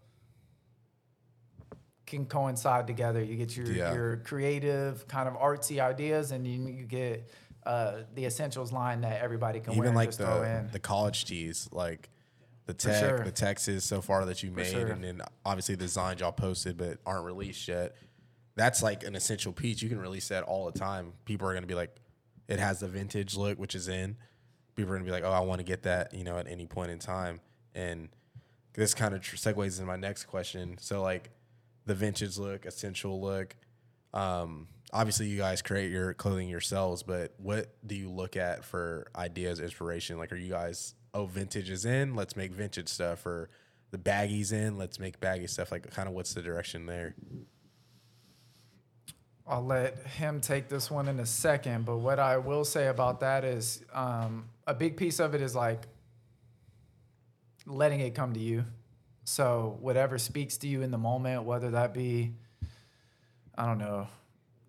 can 2.18 2.26
coincide 2.26 2.88
together. 2.88 3.24
You 3.24 3.36
get 3.36 3.56
your 3.56 3.68
Yeah. 3.68 3.94
your 3.94 4.18
creative 4.18 5.08
kind 5.08 5.28
of 5.28 5.36
artsy 5.36 5.80
ideas, 5.80 6.32
and 6.32 6.48
you, 6.48 6.68
you 6.68 6.84
get 6.86 7.30
uh, 7.66 8.04
the 8.16 8.26
essentials 8.26 8.72
line 8.72 9.02
that 9.02 9.22
everybody 9.22 9.60
can 9.60 9.76
wear 9.76 9.86
even 9.86 9.96
like 9.96 10.12
the 10.12 10.44
in. 10.44 10.70
the 10.72 10.80
college 10.80 11.26
tees, 11.26 11.70
like 11.72 12.10
the 12.66 12.74
tech, 12.74 13.00
sure. 13.00 13.20
the 13.24 13.32
Texas 13.32 13.84
so 13.86 14.02
far 14.02 14.26
that 14.26 14.44
you 14.44 14.52
made, 14.52 14.68
sure. 14.68 14.88
and 14.88 15.04
then 15.04 15.22
obviously 15.46 15.76
the 15.76 15.84
designs 15.86 16.20
y'all 16.22 16.32
posted 16.32 16.78
but 16.78 16.98
aren't 17.06 17.26
released 17.26 17.68
yet. 17.68 17.96
That's 18.56 18.84
like 18.84 19.04
an 19.04 19.16
essential 19.16 19.52
piece. 19.52 19.82
You 19.82 19.90
can 19.90 20.00
release 20.00 20.28
that 20.28 20.44
all 20.44 20.70
the 20.70 20.78
time. 20.78 21.14
People 21.26 21.48
are 21.48 21.54
gonna 21.54 21.68
be 21.68 21.76
like, 21.76 21.96
it 22.48 22.60
has 22.60 22.80
the 22.82 22.88
vintage 22.88 23.36
look, 23.36 23.58
which 23.58 23.76
is 23.76 23.88
in. 23.88 24.16
People 24.76 24.92
are 24.94 24.96
gonna 24.96 25.06
be 25.06 25.12
like, 25.12 25.24
oh, 25.24 25.32
I 25.32 25.40
want 25.40 25.60
to 25.60 25.64
get 25.64 25.84
that, 25.84 26.14
you 26.14 26.24
know, 26.24 26.38
at 26.38 26.48
any 26.48 26.66
point 26.68 26.92
in 26.92 27.00
time. 27.00 27.40
And 27.74 28.10
this 28.74 28.94
kind 28.94 29.14
of 29.16 29.22
tr- 29.22 29.36
segues 29.36 29.80
into 29.80 29.86
my 29.86 29.96
next 29.96 30.26
question. 30.26 30.78
So 30.80 31.02
like, 31.02 31.30
the 31.86 31.96
vintage 31.96 32.38
look, 32.38 32.66
essential 32.66 33.22
look. 33.22 33.56
Um, 34.14 34.68
obviously, 34.92 35.28
you 35.28 35.38
guys 35.38 35.62
create 35.62 35.92
your 35.92 36.14
clothing 36.14 36.50
yourselves, 36.50 37.04
but 37.04 37.34
what 37.38 37.76
do 37.86 37.96
you 37.96 38.10
look 38.10 38.38
at 38.38 38.64
for 38.64 39.08
ideas, 39.16 39.60
inspiration? 39.60 40.18
Like, 40.18 40.32
are 40.32 40.38
you 40.38 40.50
guys, 40.50 40.96
oh, 41.14 41.26
vintage 41.26 41.70
is 41.70 41.86
in, 41.86 42.16
let's 42.16 42.36
make 42.36 42.54
vintage 42.54 42.90
stuff, 42.90 43.26
or 43.26 43.50
the 43.92 43.98
baggies 43.98 44.54
in, 44.54 44.78
let's 44.78 45.00
make 45.00 45.20
baggy 45.20 45.48
stuff? 45.48 45.72
Like, 45.72 45.90
kind 45.92 46.08
of 46.08 46.14
what's 46.14 46.34
the 46.34 46.42
direction 46.42 46.86
there? 46.86 47.16
I'll 49.46 49.66
let 49.66 50.08
him 50.08 50.40
take 50.40 50.70
this 50.70 50.90
one 50.90 51.10
in 51.10 51.20
a 51.20 51.26
second, 51.26 51.86
but 51.86 51.98
what 51.98 52.18
I 52.18 52.38
will 52.38 52.64
say 52.64 52.88
about 52.88 53.20
that 53.20 53.44
is 53.44 53.84
um, 53.94 54.46
a 54.66 54.74
big 54.74 54.96
piece 54.96 55.20
of 55.20 55.36
it 55.36 55.42
is 55.42 55.54
like 55.54 55.88
letting 57.66 58.00
it 58.00 58.16
come 58.16 58.34
to 58.34 58.40
you. 58.40 58.64
So 59.24 59.78
whatever 59.80 60.18
speaks 60.18 60.58
to 60.58 60.68
you 60.68 60.82
in 60.82 60.92
the 60.92 60.98
moment, 60.98 61.44
whether 61.44 61.72
that 61.72 61.94
be 61.94 62.34
I 63.56 63.68
don't 63.68 63.78
know, 63.78 64.08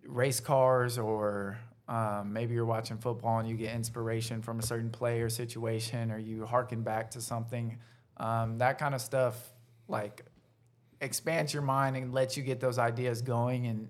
race 0.06 0.40
cars 0.40 0.98
or 0.98 1.58
um, 1.88 2.32
maybe 2.32 2.54
you're 2.54 2.64
watching 2.64 2.98
football 2.98 3.38
and 3.38 3.48
you 3.48 3.56
get 3.56 3.74
inspiration 3.74 4.42
from 4.42 4.58
a 4.58 4.62
certain 4.62 4.90
play 4.90 5.20
or 5.20 5.28
situation 5.28 6.10
or 6.10 6.18
you 6.18 6.44
harken 6.44 6.82
back 6.82 7.10
to 7.12 7.20
something. 7.20 7.78
Um, 8.16 8.58
that 8.58 8.78
kind 8.78 8.94
of 8.94 9.00
stuff, 9.00 9.36
like, 9.88 10.24
expands 11.00 11.52
your 11.52 11.62
mind 11.62 11.96
and 11.96 12.12
lets 12.12 12.36
you 12.36 12.42
get 12.42 12.60
those 12.60 12.78
ideas 12.78 13.22
going. 13.22 13.66
And 13.66 13.88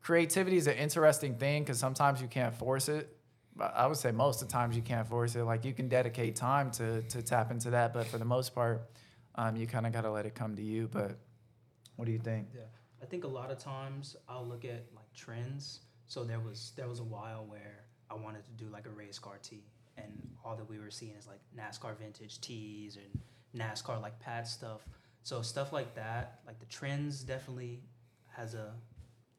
creativity 0.00 0.56
is 0.56 0.66
an 0.66 0.76
interesting 0.76 1.36
thing 1.36 1.62
because 1.62 1.78
sometimes 1.78 2.20
you 2.20 2.28
can't 2.28 2.54
force 2.54 2.88
it. 2.88 3.16
But 3.54 3.74
I 3.76 3.86
would 3.86 3.96
say 3.98 4.12
most 4.12 4.42
of 4.42 4.48
the 4.48 4.52
times 4.52 4.76
you 4.76 4.82
can't 4.82 5.06
force 5.06 5.36
it. 5.36 5.44
Like, 5.44 5.64
you 5.64 5.72
can 5.72 5.88
dedicate 5.88 6.36
time 6.36 6.70
to, 6.72 7.02
to 7.02 7.22
tap 7.22 7.50
into 7.50 7.70
that. 7.70 7.92
But 7.92 8.06
for 8.06 8.18
the 8.18 8.24
most 8.24 8.54
part, 8.54 8.88
um, 9.36 9.56
you 9.56 9.66
kind 9.66 9.86
of 9.86 9.92
got 9.92 10.02
to 10.02 10.10
let 10.10 10.26
it 10.26 10.34
come 10.34 10.56
to 10.56 10.62
you. 10.62 10.88
But 10.90 11.18
what 11.96 12.04
do 12.06 12.12
you 12.12 12.18
think? 12.18 12.48
Yeah, 12.54 12.62
I 13.02 13.06
think 13.06 13.24
a 13.24 13.28
lot 13.28 13.50
of 13.50 13.58
times 13.58 14.16
I'll 14.28 14.46
look 14.46 14.64
at 14.64 14.86
like 14.94 15.12
trends. 15.14 15.80
So 16.06 16.24
there 16.24 16.40
was 16.40 16.72
there 16.76 16.88
was 16.88 17.00
a 17.00 17.04
while 17.04 17.44
where 17.46 17.84
I 18.10 18.14
wanted 18.14 18.44
to 18.44 18.52
do 18.52 18.70
like 18.70 18.86
a 18.86 18.90
race 18.90 19.18
car 19.18 19.38
tee, 19.42 19.64
and 19.96 20.12
all 20.44 20.56
that 20.56 20.68
we 20.68 20.78
were 20.78 20.90
seeing 20.90 21.14
is 21.16 21.26
like 21.26 21.40
NASCAR 21.56 21.96
vintage 21.96 22.40
tees 22.40 22.96
and 22.96 23.20
NASCAR 23.60 24.00
like 24.00 24.18
pad 24.20 24.46
stuff. 24.46 24.86
So 25.22 25.40
stuff 25.42 25.72
like 25.72 25.94
that, 25.94 26.40
like 26.46 26.58
the 26.58 26.66
trends, 26.66 27.22
definitely 27.22 27.80
has 28.28 28.54
a 28.54 28.74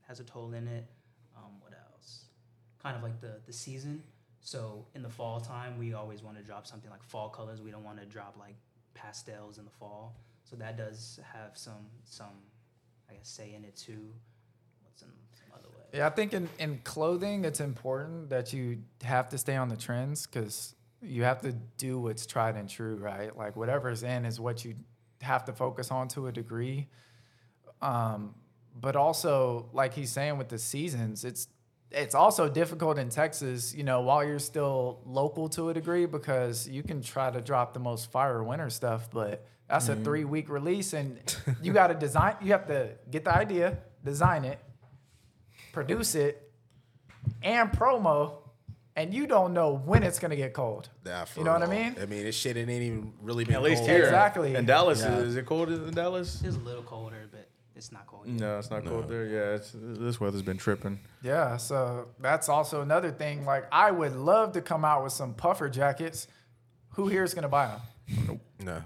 has 0.07 0.19
a 0.19 0.23
toll 0.23 0.53
in 0.53 0.67
it. 0.67 0.85
Um, 1.37 1.59
what 1.59 1.73
else? 1.73 2.25
Kind 2.81 2.95
of 2.95 3.03
like 3.03 3.19
the 3.21 3.41
the 3.45 3.53
season. 3.53 4.03
So 4.39 4.85
in 4.93 5.01
the 5.01 5.09
fall 5.09 5.39
time, 5.39 5.77
we 5.77 5.93
always 5.93 6.21
want 6.21 6.37
to 6.37 6.43
drop 6.43 6.67
something 6.67 6.89
like 6.91 7.03
fall 7.03 7.29
colors. 7.29 7.61
We 7.61 7.71
don't 7.71 7.83
want 7.83 7.99
to 7.99 8.05
drop 8.05 8.35
like 8.37 8.55
pastels 8.93 9.57
in 9.57 9.65
the 9.65 9.71
fall. 9.71 10.15
So 10.43 10.55
that 10.57 10.77
does 10.77 11.19
have 11.33 11.57
some 11.57 11.87
some 12.03 12.33
I 13.09 13.13
guess 13.13 13.29
say 13.29 13.53
in 13.53 13.63
it 13.63 13.75
too. 13.75 14.09
What's 14.83 15.01
in 15.01 15.09
some 15.33 15.53
other 15.53 15.69
way? 15.69 15.99
Yeah, 15.99 16.07
I 16.07 16.09
think 16.09 16.33
in, 16.33 16.49
in 16.59 16.79
clothing, 16.83 17.45
it's 17.45 17.59
important 17.59 18.29
that 18.29 18.53
you 18.53 18.79
have 19.03 19.29
to 19.29 19.37
stay 19.37 19.55
on 19.55 19.69
the 19.69 19.77
trends 19.77 20.25
because 20.25 20.75
you 21.01 21.23
have 21.23 21.41
to 21.41 21.51
do 21.77 21.99
what's 21.99 22.25
tried 22.25 22.55
and 22.55 22.69
true, 22.69 22.95
right? 22.95 23.35
Like 23.35 23.55
whatever's 23.55 24.03
in 24.03 24.25
is 24.25 24.39
what 24.39 24.63
you 24.63 24.75
have 25.21 25.45
to 25.45 25.53
focus 25.53 25.91
on 25.91 26.07
to 26.09 26.27
a 26.27 26.31
degree. 26.31 26.87
Um, 27.81 28.35
but 28.79 28.95
also, 28.95 29.69
like 29.73 29.93
he's 29.93 30.11
saying 30.11 30.37
with 30.37 30.49
the 30.49 30.57
seasons, 30.57 31.25
it's 31.25 31.47
it's 31.93 32.15
also 32.15 32.49
difficult 32.49 32.97
in 32.97 33.09
Texas, 33.09 33.73
you 33.73 33.83
know, 33.83 34.01
while 34.01 34.23
you're 34.23 34.39
still 34.39 34.99
local 35.05 35.47
to 35.49 35.69
a 35.69 35.73
degree 35.73 36.05
because 36.05 36.67
you 36.67 36.83
can 36.83 37.01
try 37.01 37.29
to 37.29 37.39
drop 37.39 37.73
the 37.73 37.79
most 37.79 38.11
fire 38.11 38.43
winter 38.43 38.69
stuff, 38.69 39.09
but 39.11 39.45
that's 39.69 39.89
a 39.89 39.93
mm-hmm. 39.93 40.03
three 40.03 40.25
week 40.25 40.49
release 40.49 40.93
and 40.93 41.19
you 41.61 41.71
got 41.71 41.87
to 41.87 41.93
design, 41.93 42.35
you 42.41 42.51
have 42.51 42.67
to 42.67 42.89
get 43.11 43.23
the 43.23 43.35
idea, 43.35 43.77
design 44.03 44.43
it, 44.43 44.59
produce 45.71 46.15
it, 46.15 46.51
and 47.43 47.71
promo, 47.71 48.37
and 48.95 49.13
you 49.13 49.27
don't 49.27 49.53
know 49.53 49.73
when 49.73 50.03
it's 50.03 50.19
going 50.19 50.31
to 50.31 50.37
get 50.37 50.53
cold. 50.53 50.89
Nah, 51.05 51.25
for 51.25 51.39
You 51.39 51.45
know 51.45 51.53
what 51.53 51.63
I 51.63 51.67
mean? 51.67 51.95
I 52.01 52.05
mean, 52.05 52.23
this 52.23 52.35
shit 52.35 52.57
it 52.57 52.69
ain't 52.69 52.83
even 52.83 53.13
really 53.21 53.43
been 53.43 53.55
At 53.55 53.63
least 53.63 53.79
cold. 53.79 53.89
here. 53.89 54.03
Exactly. 54.03 54.55
In 54.55 54.65
Dallas, 54.65 55.01
Yeah. 55.01 55.17
is 55.17 55.35
it 55.35 55.45
colder 55.45 55.77
than 55.77 55.93
Dallas? 55.93 56.41
It's 56.43 56.55
a 56.55 56.59
little 56.59 56.83
colder, 56.83 57.27
but 57.31 57.42
it's 57.83 57.91
not 57.91 58.07
cold. 58.07 58.25
Yet. 58.27 58.39
No, 58.39 58.59
it's 58.59 58.71
not 58.71 58.85
cold 58.85 59.09
there. 59.09 59.25
Yeah, 59.25 59.55
it's, 59.55 59.73
this 59.75 60.17
weather's 60.17 60.41
been 60.41 60.57
tripping. 60.57 60.99
Yeah, 61.21 61.57
so 61.57 62.07
that's 62.17 62.47
also 62.47 62.81
another 62.81 63.11
thing. 63.11 63.43
Like, 63.43 63.65
I 63.73 63.91
would 63.91 64.15
love 64.15 64.53
to 64.53 64.61
come 64.61 64.85
out 64.85 65.03
with 65.03 65.11
some 65.11 65.33
puffer 65.33 65.67
jackets. 65.67 66.29
Who 66.91 67.09
here 67.09 67.25
is 67.25 67.33
going 67.33 67.41
to 67.43 67.49
buy 67.49 67.75
them? 68.07 68.39
No. 68.63 68.81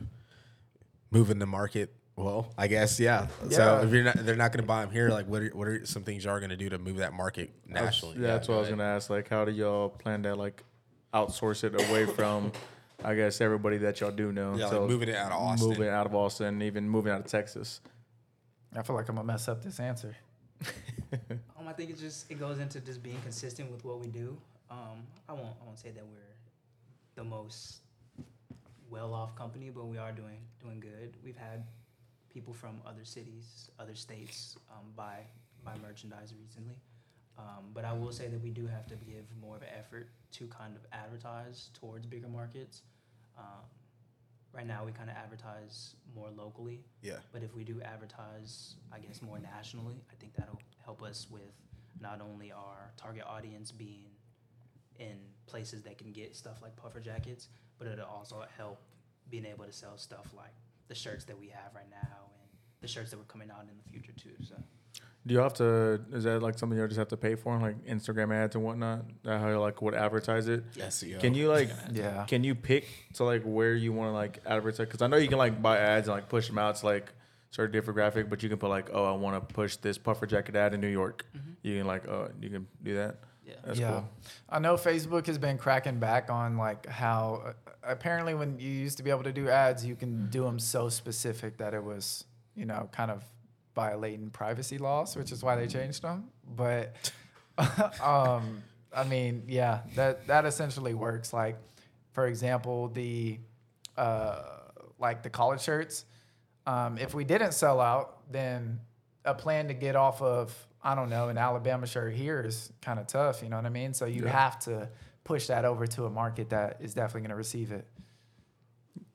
Moving 1.11 1.37
the 1.37 1.45
market. 1.45 1.93
Well, 2.15 2.51
I 2.57 2.65
guess 2.65 2.99
yeah. 2.99 3.27
Yeah. 3.43 3.55
So 3.55 3.81
if 3.83 3.93
you're 3.93 4.03
not, 4.03 4.15
they're 4.25 4.35
not 4.35 4.51
going 4.51 4.63
to 4.63 4.67
buy 4.67 4.81
them 4.81 4.91
here. 4.91 5.09
Like, 5.09 5.27
what 5.27 5.43
are, 5.43 5.49
what 5.49 5.67
are 5.67 5.85
some 5.85 6.01
things 6.03 6.25
you 6.25 6.31
are 6.31 6.39
going 6.39 6.49
to 6.49 6.57
do 6.57 6.69
to 6.69 6.79
move 6.79 6.97
that 6.97 7.13
market 7.13 7.51
nationally? 7.67 8.15
Yeah, 8.15 8.29
that's 8.29 8.47
what 8.47 8.55
I 8.55 8.59
was 8.61 8.69
gonna 8.69 8.83
ask. 8.83 9.11
Like, 9.11 9.29
how 9.29 9.45
do 9.45 9.51
y'all 9.51 9.89
plan 9.89 10.23
to 10.23 10.33
like 10.33 10.63
outsource 11.13 11.63
it 11.63 11.79
away 11.87 12.05
from, 12.15 12.51
I 13.03 13.13
guess 13.13 13.39
everybody 13.41 13.77
that 13.77 13.99
y'all 14.01 14.09
do 14.09 14.31
know? 14.31 14.55
Yeah, 14.55 14.65
like 14.65 14.89
moving 14.89 15.09
it 15.09 15.15
out 15.15 15.31
of 15.31 15.39
Austin. 15.39 15.69
moving 15.69 15.83
it 15.83 15.89
out 15.89 16.07
of 16.07 16.15
Austin, 16.15 16.63
even 16.63 16.89
moving 16.89 17.11
out 17.11 17.19
of 17.19 17.27
Texas. 17.27 17.81
I 18.77 18.83
feel 18.83 18.95
like 18.95 19.09
I'm 19.09 19.15
going 19.15 19.27
to 19.27 19.33
mess 19.33 19.47
up 19.47 19.63
this 19.63 19.79
answer. 19.79 20.15
Um, 21.57 21.67
I 21.69 21.73
think 21.73 21.89
it 21.89 21.97
just 21.97 22.29
it 22.29 22.37
goes 22.37 22.59
into 22.59 22.81
just 22.81 23.01
being 23.01 23.19
consistent 23.21 23.71
with 23.71 23.85
what 23.85 23.99
we 24.01 24.07
do. 24.07 24.35
Um, 24.69 25.07
I 25.29 25.33
won't 25.33 25.55
I 25.61 25.65
won't 25.65 25.79
say 25.79 25.91
that 25.91 26.03
we're 26.05 26.35
the 27.15 27.23
most 27.23 27.77
well 28.89 29.13
off 29.13 29.35
company, 29.35 29.69
but 29.73 29.85
we 29.85 29.97
are 29.97 30.11
doing 30.11 30.39
doing 30.61 30.79
good. 30.81 31.15
We've 31.23 31.37
had 31.37 31.63
people 32.33 32.53
from 32.53 32.81
other 32.85 33.03
cities, 33.03 33.69
other 33.79 33.95
states 33.95 34.57
um, 34.69 34.85
buy 34.95 35.19
buy 35.63 35.75
merchandise 35.81 36.33
recently. 36.39 36.75
Um, 37.37 37.65
but 37.73 37.85
I 37.85 37.93
will 37.93 38.11
say 38.11 38.27
that 38.27 38.41
we 38.41 38.49
do 38.49 38.67
have 38.67 38.87
to 38.87 38.95
give 38.95 39.25
more 39.41 39.55
of 39.55 39.61
an 39.61 39.69
effort 39.77 40.09
to 40.33 40.47
kind 40.47 40.75
of 40.75 40.81
advertise 40.91 41.69
towards 41.79 42.05
bigger 42.05 42.27
markets. 42.27 42.81
Um, 43.37 43.63
right 44.53 44.65
now, 44.65 44.83
we 44.85 44.91
kind 44.91 45.09
of 45.09 45.15
advertise 45.15 45.95
more 46.15 46.29
locally. 46.35 46.81
Yeah. 47.01 47.17
But 47.31 47.43
if 47.43 47.55
we 47.55 47.63
do 47.63 47.81
advertise, 47.81 48.75
I 48.91 48.99
guess, 48.99 49.21
more 49.21 49.39
nationally, 49.39 50.01
I 50.11 50.15
think 50.19 50.33
that'll 50.35 50.59
help 50.83 51.03
us 51.03 51.27
with 51.29 51.53
not 51.99 52.21
only 52.21 52.51
our 52.51 52.91
target 52.97 53.23
audience 53.27 53.71
being 53.71 54.05
in 54.99 55.17
places 55.45 55.81
that 55.83 55.97
can 55.97 56.11
get 56.11 56.35
stuff 56.35 56.61
like 56.61 56.75
puffer 56.75 56.99
jackets, 56.99 57.47
but 57.77 57.87
it'll 57.87 58.05
also 58.05 58.43
help 58.57 58.79
being 59.29 59.45
able 59.45 59.65
to 59.65 59.71
sell 59.71 59.97
stuff 59.97 60.27
like 60.35 60.53
the 60.87 60.95
shirts 60.95 61.25
that 61.25 61.37
we 61.37 61.47
have 61.47 61.73
right 61.75 61.89
now 61.91 62.29
and 62.41 62.49
the 62.81 62.87
shirts 62.87 63.11
that 63.11 63.17
we're 63.17 63.25
coming 63.25 63.51
out 63.51 63.61
in 63.61 63.77
the 63.83 63.89
future 63.91 64.13
too. 64.13 64.35
So 64.47 64.55
Do 65.25 65.33
you 65.33 65.41
have 65.41 65.53
to? 65.55 65.99
Is 66.13 66.23
that 66.23 66.41
like 66.41 66.57
something 66.57 66.79
you 66.79 66.87
just 66.87 66.99
have 66.99 67.09
to 67.09 67.17
pay 67.17 67.35
for, 67.35 67.57
like 67.59 67.85
Instagram 67.85 68.33
ads 68.33 68.55
and 68.55 68.63
whatnot? 68.63 69.05
That 69.23 69.41
how 69.41 69.49
you 69.49 69.59
like 69.59 69.81
would 69.81 69.93
advertise 69.93 70.47
it? 70.47 70.69
SEO. 70.73 71.19
Can 71.19 71.33
you 71.33 71.49
like? 71.49 71.69
Yeah. 71.91 72.25
Can 72.25 72.43
you 72.43 72.55
pick 72.55 72.87
to 73.15 73.23
like 73.23 73.43
where 73.43 73.73
you 73.73 73.91
want 73.91 74.09
to 74.09 74.13
like 74.13 74.39
advertise? 74.45 74.87
Because 74.87 75.01
I 75.01 75.07
know 75.07 75.17
you 75.17 75.27
can 75.27 75.37
like 75.37 75.61
buy 75.61 75.77
ads 75.77 76.07
and 76.07 76.15
like 76.15 76.29
push 76.29 76.47
them 76.47 76.57
out 76.57 76.77
to 76.77 76.85
like 76.85 77.11
sort 77.51 77.73
certain 77.73 77.81
demographic, 77.81 78.29
but 78.29 78.43
you 78.43 78.49
can 78.49 78.57
put 78.57 78.69
like, 78.69 78.89
oh, 78.93 79.05
I 79.05 79.15
want 79.17 79.35
to 79.35 79.53
push 79.53 79.77
this 79.77 79.97
puffer 79.97 80.25
jacket 80.25 80.55
ad 80.55 80.73
in 80.73 80.81
New 80.81 80.87
York. 80.87 81.25
You 81.61 81.77
can 81.77 81.87
like, 81.87 82.07
oh, 82.07 82.29
you 82.41 82.49
can 82.49 82.67
do 82.83 82.95
that. 82.95 83.17
yeah. 83.45 83.53
That's 83.65 83.79
yeah. 83.79 83.91
cool. 83.91 84.09
I 84.49 84.59
know 84.59 84.75
Facebook 84.75 85.27
has 85.27 85.37
been 85.37 85.57
cracking 85.57 85.99
back 85.99 86.29
on 86.29 86.57
like 86.57 86.85
how 86.85 87.43
uh, 87.47 87.71
apparently 87.83 88.33
when 88.33 88.59
you 88.59 88.69
used 88.69 88.97
to 88.97 89.03
be 89.03 89.09
able 89.09 89.23
to 89.23 89.33
do 89.33 89.49
ads, 89.49 89.85
you 89.85 89.95
can 89.95 90.29
do 90.29 90.43
them 90.43 90.59
so 90.59 90.89
specific 90.89 91.57
that 91.57 91.73
it 91.73 91.83
was, 91.83 92.25
you 92.55 92.65
know, 92.65 92.89
kind 92.91 93.11
of 93.11 93.23
violating 93.77 94.31
privacy 94.31 94.79
laws, 94.79 95.15
which 95.15 95.31
is 95.31 95.43
why 95.43 95.55
they 95.55 95.67
changed 95.67 96.01
them. 96.01 96.29
But 96.43 97.11
um, 98.03 98.63
I 98.91 99.03
mean, 99.03 99.43
yeah, 99.47 99.81
that 99.95 100.27
that 100.27 100.45
essentially 100.45 100.95
works. 100.95 101.31
Like, 101.31 101.57
for 102.11 102.25
example, 102.25 102.89
the 102.89 103.39
uh, 103.95 104.41
like 104.99 105.21
the 105.21 105.29
college 105.29 105.61
shirts. 105.61 106.05
Um, 106.65 106.97
if 106.97 107.13
we 107.13 107.23
didn't 107.23 107.53
sell 107.53 107.79
out, 107.79 108.31
then 108.31 108.79
a 109.23 109.33
plan 109.33 109.67
to 109.69 109.73
get 109.73 109.95
off 109.95 110.21
of 110.21 110.67
I 110.83 110.95
don't 110.95 111.09
know 111.09 111.29
an 111.29 111.37
Alabama 111.37 111.85
shirt 111.85 112.13
here 112.13 112.41
is 112.41 112.73
kind 112.81 112.99
of 112.99 113.05
tough. 113.07 113.43
You 113.43 113.49
know 113.49 113.57
what 113.57 113.65
I 113.65 113.69
mean? 113.69 113.93
So 113.93 114.05
you 114.05 114.25
have 114.25 114.59
to 114.61 114.89
push 115.23 115.47
that 115.47 115.65
over 115.65 115.85
to 115.85 116.05
a 116.05 116.09
market 116.09 116.49
that 116.49 116.77
is 116.81 116.93
definitely 116.95 117.21
going 117.21 117.29
to 117.29 117.35
receive 117.35 117.71
it. 117.71 117.85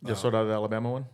Just 0.04 0.22
sold 0.22 0.34
out 0.34 0.44
the 0.44 0.52
Alabama 0.52 0.90
one. 0.90 1.06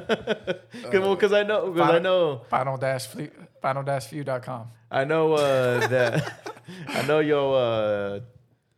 Because 0.00 1.32
I 1.32 1.42
know, 1.42 1.70
because 1.70 1.90
I 1.90 1.98
know, 1.98 2.42
Final 2.48 2.76
dash 2.76 3.06
fle- 3.06 3.32
final 3.60 3.82
dash 3.82 4.06
few.com. 4.06 4.68
I 4.90 5.04
know 5.04 5.34
uh, 5.34 5.86
that 5.88 6.32
I 6.88 7.02
know 7.06 7.20
yo. 7.20 7.52
Uh, 7.52 8.20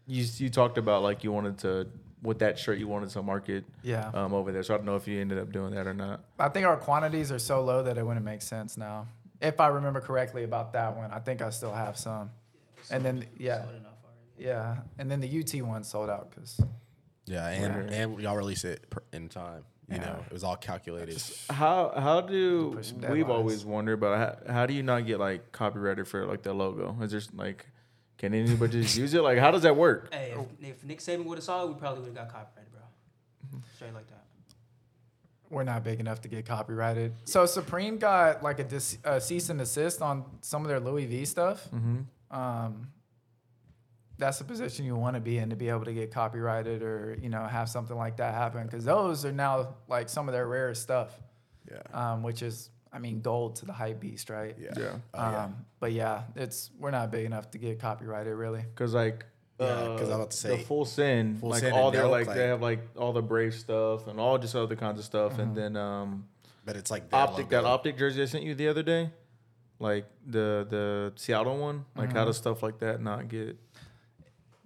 you 0.07 0.25
you 0.39 0.49
talked 0.49 0.79
about 0.79 1.03
like 1.03 1.23
you 1.23 1.31
wanted 1.33 1.59
to 1.59 1.87
with 2.23 2.39
that 2.41 2.59
shirt 2.59 2.79
you 2.79 2.89
wanted 2.89 3.11
to 3.11 3.23
market 3.23 3.65
Yeah. 3.83 4.11
um, 4.15 4.33
over 4.35 4.51
there. 4.53 4.63
So 4.63 4.75
I 4.75 4.79
don't 4.79 4.87
know 4.87 4.97
if 4.97 5.07
you 5.07 5.21
ended 5.21 5.39
up 5.39 5.53
doing 5.53 5.75
that 5.75 5.87
or 5.87 5.95
not. 5.95 6.25
I 6.39 6.49
think 6.49 6.67
our 6.67 6.77
quantities 6.77 7.31
are 7.31 7.39
so 7.39 7.63
low 7.63 7.83
that 7.85 7.97
it 7.99 8.05
wouldn't 8.05 8.25
make 8.25 8.43
sense 8.43 8.77
now. 8.77 9.07
If 9.41 9.61
I 9.61 9.69
remember 9.69 10.01
correctly 10.01 10.43
about 10.45 10.73
that 10.73 10.97
one, 10.97 11.13
I 11.13 11.21
think 11.21 11.43
I 11.43 11.51
still 11.51 11.73
have 11.73 11.97
some. 11.97 12.31
And 12.91 13.05
then 13.05 13.25
yeah, 13.39 13.63
Sold 13.65 13.75
enough 13.77 13.93
already. 14.05 14.49
yeah, 14.49 14.77
and 14.99 15.11
then 15.11 15.21
the 15.21 15.41
UT 15.41 15.63
one 15.63 15.85
sold 15.85 16.09
out 16.11 16.31
because 16.31 16.59
Yeah, 17.27 17.47
and 17.47 17.91
and 17.91 18.21
y'all 18.21 18.37
release 18.37 18.65
it 18.65 18.83
in 19.13 19.29
time. 19.29 19.63
You 19.91 19.97
Yeah. 19.97 20.05
know, 20.05 20.25
it 20.27 20.33
was 20.33 20.45
all 20.45 20.57
calculated. 20.57 21.23
How 21.51 21.93
how 21.97 22.21
do 22.21 22.79
we've 23.09 23.31
always 23.31 23.65
wondered, 23.65 23.99
but 24.01 24.17
how, 24.47 24.53
how 24.53 24.67
do 24.67 24.75
you 24.75 24.83
not 24.83 25.07
get 25.07 25.19
like 25.19 25.51
copyrighted 25.53 26.07
for 26.07 26.27
like 26.27 26.43
the 26.43 26.53
logo? 26.53 26.95
Is 27.03 27.11
there 27.13 27.23
like 27.35 27.67
can 28.19 28.35
anybody 28.35 28.83
just 28.83 28.97
use 28.99 29.15
it? 29.15 29.23
Like 29.23 29.39
how 29.39 29.51
does 29.51 29.63
that 29.63 29.77
work? 29.77 30.13
Hey, 30.13 30.35
if, 30.61 30.71
if 30.77 30.85
Nick 30.85 30.99
Saban 30.99 31.25
would 31.25 31.39
have 31.39 31.45
saw 31.45 31.65
it, 31.65 31.69
we 31.69 31.75
probably 31.75 32.01
would 32.01 32.17
have 32.17 32.29
got 32.29 32.33
copyrighted, 32.33 32.73
bro. 32.73 33.61
Straight 33.77 33.95
like 33.95 34.09
that. 34.09 34.25
we're 35.51 35.63
not 35.65 35.83
big 35.85 36.01
enough 36.01 36.21
to 36.23 36.29
get 36.29 36.45
copyrighted. 36.45 37.15
So 37.25 37.47
Supreme 37.47 37.97
got 37.97 38.43
like 38.43 38.59
a, 38.59 38.65
dis- 38.65 38.99
a 39.05 39.19
cease 39.21 39.49
and 39.49 39.59
desist 39.59 40.03
on 40.03 40.25
some 40.43 40.63
of 40.63 40.69
their 40.69 40.81
Louis 40.81 41.07
V 41.07 41.25
stuff. 41.25 41.67
Um, 42.31 42.89
that's 44.19 44.39
the 44.39 44.45
position 44.45 44.85
you 44.85 44.97
want 44.97 45.15
to 45.15 45.21
be 45.21 45.39
in 45.39 45.51
to 45.51 45.57
be 45.57 45.69
able 45.69 45.85
to 45.85 45.93
get 45.95 46.11
copyrighted 46.13 46.83
or 46.83 47.17
you 47.23 47.29
know 47.29 47.45
have 47.45 47.69
something 47.69 47.97
like 47.97 48.17
that 48.19 48.35
happen 48.35 48.65
because 48.65 48.85
those 48.85 49.25
are 49.25 49.33
now 49.33 49.75
like 49.89 50.09
some 50.09 50.29
of 50.29 50.33
their 50.33 50.47
rarest 50.47 50.83
stuff. 50.83 51.19
Yeah. 51.71 51.83
um, 52.13 52.23
which 52.23 52.41
is 52.43 52.71
I 52.91 52.99
mean, 52.99 53.21
gold 53.21 53.57
to 53.57 53.67
the 53.67 53.75
hype 53.75 54.01
beast, 54.01 54.31
right? 54.31 54.57
Yeah. 54.59 54.71
Yeah. 54.75 54.85
Oh, 55.13 55.31
yeah. 55.31 55.45
Um, 55.45 55.57
but 55.81 55.93
yeah, 55.93 56.23
it's 56.35 56.71
we're 56.81 56.91
not 56.91 57.11
big 57.11 57.27
enough 57.27 57.51
to 57.51 57.59
get 57.59 57.79
copyrighted, 57.79 58.35
really. 58.35 58.65
Cause 58.75 58.95
like, 58.95 59.27
Yeah, 59.61 59.67
uh, 59.67 59.99
'cause 59.99 60.01
I 60.01 60.03
was 60.05 60.11
about 60.17 60.31
to 60.31 60.37
say, 60.39 60.57
the 60.57 60.63
full 60.65 60.87
sin, 60.87 61.37
Full 61.37 61.51
like 61.51 61.61
Sin 61.61 61.73
all 61.75 61.89
and 61.89 61.97
their 61.99 62.07
like, 62.09 62.27
like- 62.27 62.37
they 62.37 62.47
have 62.49 62.63
like 62.63 62.81
all 62.97 63.13
the 63.13 63.21
brave 63.21 63.53
stuff 63.55 64.07
and 64.07 64.19
all 64.19 64.39
just 64.39 64.57
other 64.57 64.75
kinds 64.77 64.99
of 64.99 65.05
stuff, 65.05 65.33
Mm-hmm. 65.33 65.41
and 65.43 65.55
then 65.57 65.77
um, 65.77 66.27
But 66.65 66.77
it's 66.77 66.91
like 66.91 67.11
their 67.11 67.21
optic 67.21 67.51
that 67.51 67.65
optic 67.67 67.99
jersey 67.99 68.23
I 68.23 68.25
sent 68.25 68.45
you 68.45 68.55
the 68.55 68.69
other 68.69 68.83
day, 68.83 69.11
like 69.79 70.07
the 70.27 70.67
the 70.71 71.13
Seattle 71.17 71.59
one, 71.59 71.85
like 71.95 72.09
Mm-hmm. 72.09 72.17
how 72.19 72.25
does 72.25 72.39
stuff 72.39 72.63
like 72.63 72.79
that 72.79 73.03
not 73.03 73.29
get? 73.29 73.59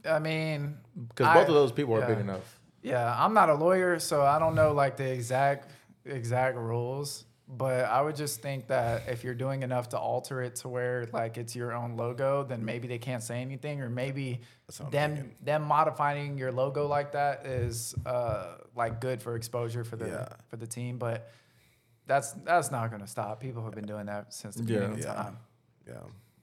I 0.09 0.19
mean, 0.19 0.77
Because 1.09 1.35
both 1.35 1.49
of 1.49 1.55
those 1.55 1.73
people 1.73 1.95
are 1.97 2.07
big 2.07 2.19
enough. 2.19 2.59
Yeah, 2.83 3.15
I'm 3.17 3.35
not 3.35 3.49
a 3.49 3.55
lawyer, 3.55 3.99
so 3.99 4.23
I 4.23 4.39
don't 4.39 4.55
know 4.55 4.73
like 4.73 4.97
the 4.97 5.11
exact 5.11 5.71
exact 6.05 6.57
rules. 6.57 7.25
But 7.55 7.85
I 7.85 8.01
would 8.01 8.17
just 8.17 8.41
think 8.41 8.69
that 8.69 9.09
if 9.09 9.23
you're 9.25 9.35
doing 9.35 9.63
enough 9.63 9.91
to 9.91 9.99
alter 9.99 10.41
it 10.41 10.57
to 10.57 10.69
where 10.69 11.07
like 11.13 11.37
it's 11.37 11.55
your 11.55 11.73
own 11.75 11.97
logo, 11.99 12.45
then 12.45 12.65
maybe 12.65 12.89
they 12.89 12.99
can't 12.99 13.23
say 13.23 13.43
anything, 13.43 13.83
or 13.83 13.91
maybe 13.91 14.41
That's 14.67 14.79
them 14.79 15.17
thinking. 15.17 15.35
them 15.43 15.63
modifying 15.63 16.39
your 16.39 16.51
logo 16.51 16.87
like 16.87 17.13
that 17.13 17.45
is 17.45 17.95
uh, 18.07 18.55
like 18.75 19.01
good 19.03 19.21
for 19.23 19.37
exposure 19.37 19.85
for 19.85 19.97
the 19.97 20.07
Yeah. 20.09 20.29
for 20.49 20.57
the 20.57 20.67
team. 20.67 20.97
But 20.99 21.31
that's 22.07 22.33
that's 22.33 22.71
not 22.71 22.89
going 22.91 23.03
to 23.03 23.09
stop. 23.09 23.39
People 23.41 23.63
have 23.65 23.75
been 23.75 23.87
doing 23.87 24.07
that 24.07 24.33
since 24.33 24.55
the 24.55 24.63
Yeah. 24.63 24.67
beginning 24.79 24.93
of 25.01 25.05
Yeah. 25.05 25.15
time. 25.15 25.39
Yeah. 25.87 25.95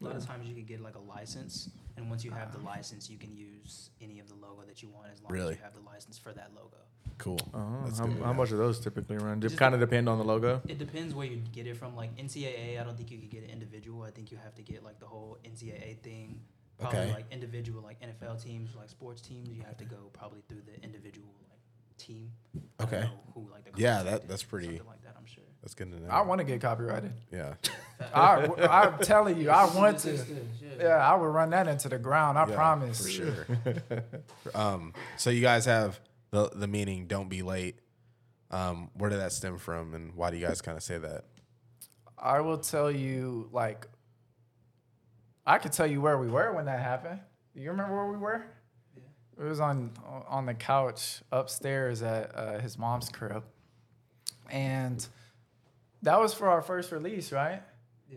A 0.01 0.03
lot 0.05 0.16
of 0.16 0.26
times 0.28 0.47
you 0.47 0.53
can 0.53 0.66
get 0.66 0.80
like 0.80 0.95
a 0.95 0.99
license, 0.99 1.70
and 2.00 2.10
once 2.10 2.24
you 2.24 2.32
have 2.32 2.52
the 2.52 2.60
license, 2.60 3.10
you 3.10 3.18
can 3.18 3.36
use 3.36 3.89
any 4.02 4.20
of 4.20 4.28
the 4.30 4.36
logo 4.36 4.64
that 4.68 4.82
you 4.82 4.89
want 4.89 5.08
as 5.14 5.22
long 5.22 5.32
Really? 5.32 5.54
as 5.54 5.58
you 5.60 5.64
have 5.64 5.74
the 5.76 5.82
license 5.82 6.18
for 6.18 6.32
that 6.34 6.52
logo. 6.56 6.78
Cool. 7.18 7.39
Uh-huh. 7.54 7.84
That's 7.86 8.00
How, 8.00 8.06
good 8.08 8.24
how 8.24 8.34
much 8.34 8.52
are 8.52 8.58
those 8.58 8.80
typically 8.80 9.18
run? 9.18 9.41
Just 9.41 9.54
Just- 9.54 9.60
kind 9.60 9.74
of 9.74 9.80
depend 9.82 10.08
on 10.08 10.18
the 10.18 10.24
logo. 10.24 10.62
It 10.68 10.78
depends 10.80 11.14
where 11.14 11.26
you 11.28 11.38
get 11.52 11.68
it 11.68 11.76
from. 11.78 11.95
Like 11.95 12.16
NCAA, 12.18 12.80
I 12.80 12.84
don't 12.84 12.95
think 12.97 13.12
you 13.12 13.18
could 13.20 13.30
get 13.30 13.43
it 13.43 13.50
individual. 13.50 14.04
I 14.04 14.12
think 14.12 14.32
you 14.32 14.38
have 14.43 14.56
to 14.56 14.62
get 14.62 14.84
like 14.84 15.00
the 15.00 15.06
whole 15.06 15.38
NCAA 15.43 15.97
thing. 16.02 16.39
Probably 16.80 17.00
Okay. 17.00 17.14
like 17.14 17.26
individual, 17.32 17.82
like 17.84 17.97
NFL 18.00 18.41
teams, 18.41 18.74
like 18.76 18.89
sports 18.89 19.22
teams, 19.22 19.50
you 19.50 19.64
have 19.64 19.76
to 19.78 19.86
go 19.86 20.10
probably 20.14 20.41
through 20.47 20.62
the 20.66 20.82
individual 20.82 21.28
like 21.50 21.60
team. 21.97 22.32
I 22.56 22.86
don't 22.86 22.93
Okay. 22.93 23.02
know 23.08 23.20
Who 23.34 23.50
like 23.52 23.66
the 23.66 23.82
Yeah, 23.82 23.95
contract 23.97 24.06
that- 24.06 24.24
is, 24.24 24.30
that's 24.30 24.43
pretty- 24.43 24.68
something 24.78 24.88
like 24.88 24.99
that. 25.62 25.68
I'm 25.68 25.74
sure. 25.74 25.76
That's 25.76 25.76
good 25.76 25.91
to 25.91 25.99
know. 25.99 26.10
I 26.10 26.22
want 26.22 26.39
to 26.39 26.45
get 26.45 26.62
copyrighted. 26.62 27.14
yeah. 27.32 27.53
I, 28.16 28.47
I'm 28.70 28.97
telling 28.99 29.39
you, 29.39 29.49
I 29.49 29.66
want 29.76 29.99
to. 29.99 30.14
Yeah. 30.14 30.24
Yeah, 30.80 30.88
I 31.12 31.16
would 31.16 31.28
run 31.28 31.49
that 31.49 31.68
into 31.68 31.89
the 31.89 31.99
ground. 31.99 32.38
I 32.38 32.47
Yeah, 32.47 32.55
promise. 32.55 33.01
For 33.01 33.10
sure. 33.10 33.45
um, 34.55 34.93
so 35.18 35.30
you 35.30 35.41
guys 35.41 35.66
have 35.66 35.99
the 36.32 36.49
the 36.55 36.68
meaning 36.68 37.07
"Don't 37.07 37.30
be 37.30 37.41
late." 37.41 37.80
Um, 38.51 38.89
where 38.93 39.10
did 39.10 39.20
that 39.20 39.34
stem 39.34 39.57
from, 39.57 39.93
and 39.93 40.16
why 40.16 40.32
do 40.32 40.38
you 40.38 40.45
guys 40.47 40.62
kind 40.62 40.78
of 40.78 40.84
say 40.84 40.97
that? 40.97 41.26
I 42.18 42.39
will 42.41 42.57
tell 42.57 42.89
you, 42.89 43.47
like, 43.51 43.88
I 45.45 45.57
could 45.60 45.72
tell 45.72 45.86
you 45.86 46.01
where 46.01 46.18
we 46.18 46.28
were 46.28 46.51
when 46.53 46.66
that 46.66 46.80
happened. 46.80 47.20
Do 47.53 47.62
you 47.62 47.70
remember 47.72 47.95
where 47.95 48.07
we 48.12 48.18
were? 48.18 48.45
It 49.39 49.43
was 49.43 49.60
on 49.60 49.91
on 50.28 50.45
the 50.45 50.53
couch 50.53 51.22
upstairs 51.32 52.01
at 52.01 52.36
uh, 52.36 52.60
his 52.60 52.78
mom's 52.78 53.10
crib, 53.10 53.43
and 54.49 55.05
that 56.04 56.20
was 56.20 56.34
for 56.34 56.50
our 56.50 56.62
first 56.62 56.91
release, 56.91 57.32
right? 57.32 57.62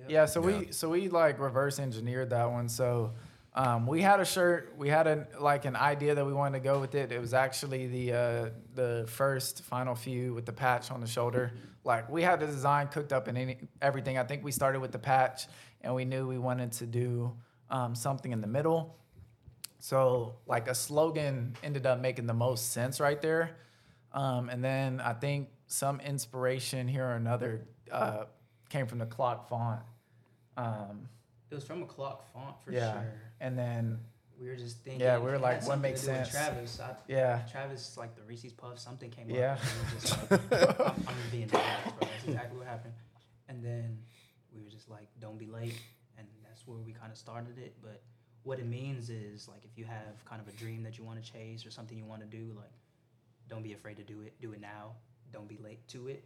Yeah. 0.08 0.26
so 0.26 0.40
Yeah. 0.40 0.58
we 0.58 0.72
so 0.72 0.88
we 0.88 1.08
like 1.08 1.38
reverse 1.38 1.78
engineered 1.78 2.30
that 2.30 2.50
one. 2.50 2.68
So 2.68 3.12
um, 3.54 3.86
we 3.86 4.00
had 4.00 4.20
a 4.20 4.24
shirt. 4.24 4.74
We 4.78 4.88
had 4.88 5.06
a 5.06 5.26
like 5.38 5.64
an 5.66 5.76
idea 5.76 6.14
that 6.14 6.24
we 6.24 6.32
wanted 6.32 6.58
to 6.58 6.64
go 6.64 6.80
with 6.80 6.94
it. 6.94 7.12
It 7.12 7.20
was 7.20 7.34
actually 7.34 7.86
the 7.86 8.12
uh, 8.12 8.50
the 8.74 9.04
first 9.08 9.62
final 9.62 9.94
few 9.94 10.32
with 10.32 10.46
the 10.46 10.52
patch 10.52 10.90
on 10.90 11.00
the 11.00 11.06
shoulder. 11.06 11.52
Like 11.84 12.08
we 12.08 12.22
had 12.22 12.40
the 12.40 12.46
design 12.46 12.88
cooked 12.88 13.12
up 13.12 13.28
and 13.28 13.36
any, 13.36 13.68
everything. 13.82 14.16
I 14.16 14.24
think 14.24 14.44
we 14.44 14.52
started 14.52 14.80
with 14.80 14.92
the 14.92 14.98
patch, 14.98 15.46
and 15.82 15.94
we 15.94 16.04
knew 16.04 16.26
we 16.26 16.38
wanted 16.38 16.72
to 16.72 16.86
do 16.86 17.36
um, 17.70 17.94
something 17.94 18.32
in 18.32 18.40
the 18.40 18.46
middle. 18.46 18.96
So 19.80 20.36
like 20.46 20.68
a 20.68 20.74
slogan 20.74 21.56
ended 21.62 21.86
up 21.86 22.00
making 22.00 22.26
the 22.26 22.34
most 22.34 22.70
sense 22.72 23.00
right 23.00 23.20
there. 23.20 23.56
Um, 24.12 24.48
and 24.48 24.62
then 24.62 25.00
I 25.00 25.12
think 25.12 25.48
some 25.66 26.00
inspiration 26.00 26.86
here 26.86 27.04
or 27.04 27.14
another 27.14 27.66
uh, 27.92 28.24
came 28.68 28.86
from 28.86 28.98
the 28.98 29.06
clock 29.06 29.48
font. 29.48 29.80
Um, 30.56 31.08
It 31.50 31.54
was 31.54 31.64
from 31.64 31.82
a 31.82 31.86
clock 31.86 32.32
font 32.32 32.56
for 32.64 32.72
yeah. 32.72 32.92
sure. 32.92 33.12
And 33.40 33.58
then 33.58 34.00
We 34.40 34.48
were 34.48 34.56
just 34.56 34.78
thinking. 34.82 35.00
Yeah, 35.00 35.18
we 35.18 35.30
were 35.30 35.38
like, 35.38 35.66
what 35.66 35.78
makes 35.80 36.00
to 36.02 36.06
do 36.06 36.12
with 36.12 36.26
sense? 36.26 36.30
Travis, 36.30 36.80
I, 36.80 36.94
yeah, 37.08 37.42
Travis, 37.50 37.96
like 37.96 38.14
the 38.16 38.22
Reese's 38.22 38.52
Puff, 38.52 38.78
something 38.78 39.10
came 39.10 39.28
Yeah. 39.30 39.56
up. 39.58 39.60
and 39.60 39.76
we 39.78 39.94
were 39.94 40.00
just 40.00 40.30
like, 40.30 40.80
I'm, 40.80 41.04
I'm 41.06 41.14
just 41.16 41.30
being 41.30 41.50
honest, 41.54 41.98
bro. 41.98 42.08
That's 42.08 42.24
exactly 42.24 42.58
what 42.58 42.66
happened. 42.66 42.94
And 43.48 43.62
then 43.64 43.98
we 44.54 44.62
were 44.62 44.70
just 44.70 44.88
like, 44.90 45.08
don't 45.20 45.38
be 45.38 45.46
late. 45.46 45.78
And 46.18 46.26
that's 46.44 46.66
where 46.66 46.78
we 46.78 46.92
kind 46.92 47.12
of 47.12 47.18
started 47.18 47.58
it. 47.58 47.74
But 47.82 48.02
what 48.44 48.58
it 48.58 48.66
means 48.66 49.10
is, 49.10 49.48
like, 49.48 49.64
if 49.64 49.76
you 49.78 49.84
have 49.84 50.24
kind 50.24 50.40
of 50.40 50.48
a 50.48 50.52
dream 50.56 50.82
that 50.84 50.98
you 50.98 51.04
want 51.04 51.22
to 51.22 51.32
chase 51.32 51.64
or 51.66 51.70
something 51.70 51.96
you 51.98 52.04
want 52.06 52.22
to 52.22 52.26
do, 52.26 52.52
like, 52.56 52.72
don't 53.48 53.62
be 53.62 53.72
afraid 53.74 53.96
to 53.98 54.02
do 54.04 54.22
it. 54.22 54.40
Do 54.40 54.52
it 54.52 54.60
now. 54.60 54.92
Don't 55.32 55.48
be 55.48 55.58
late 55.62 55.86
to 55.88 56.08
it. 56.08 56.24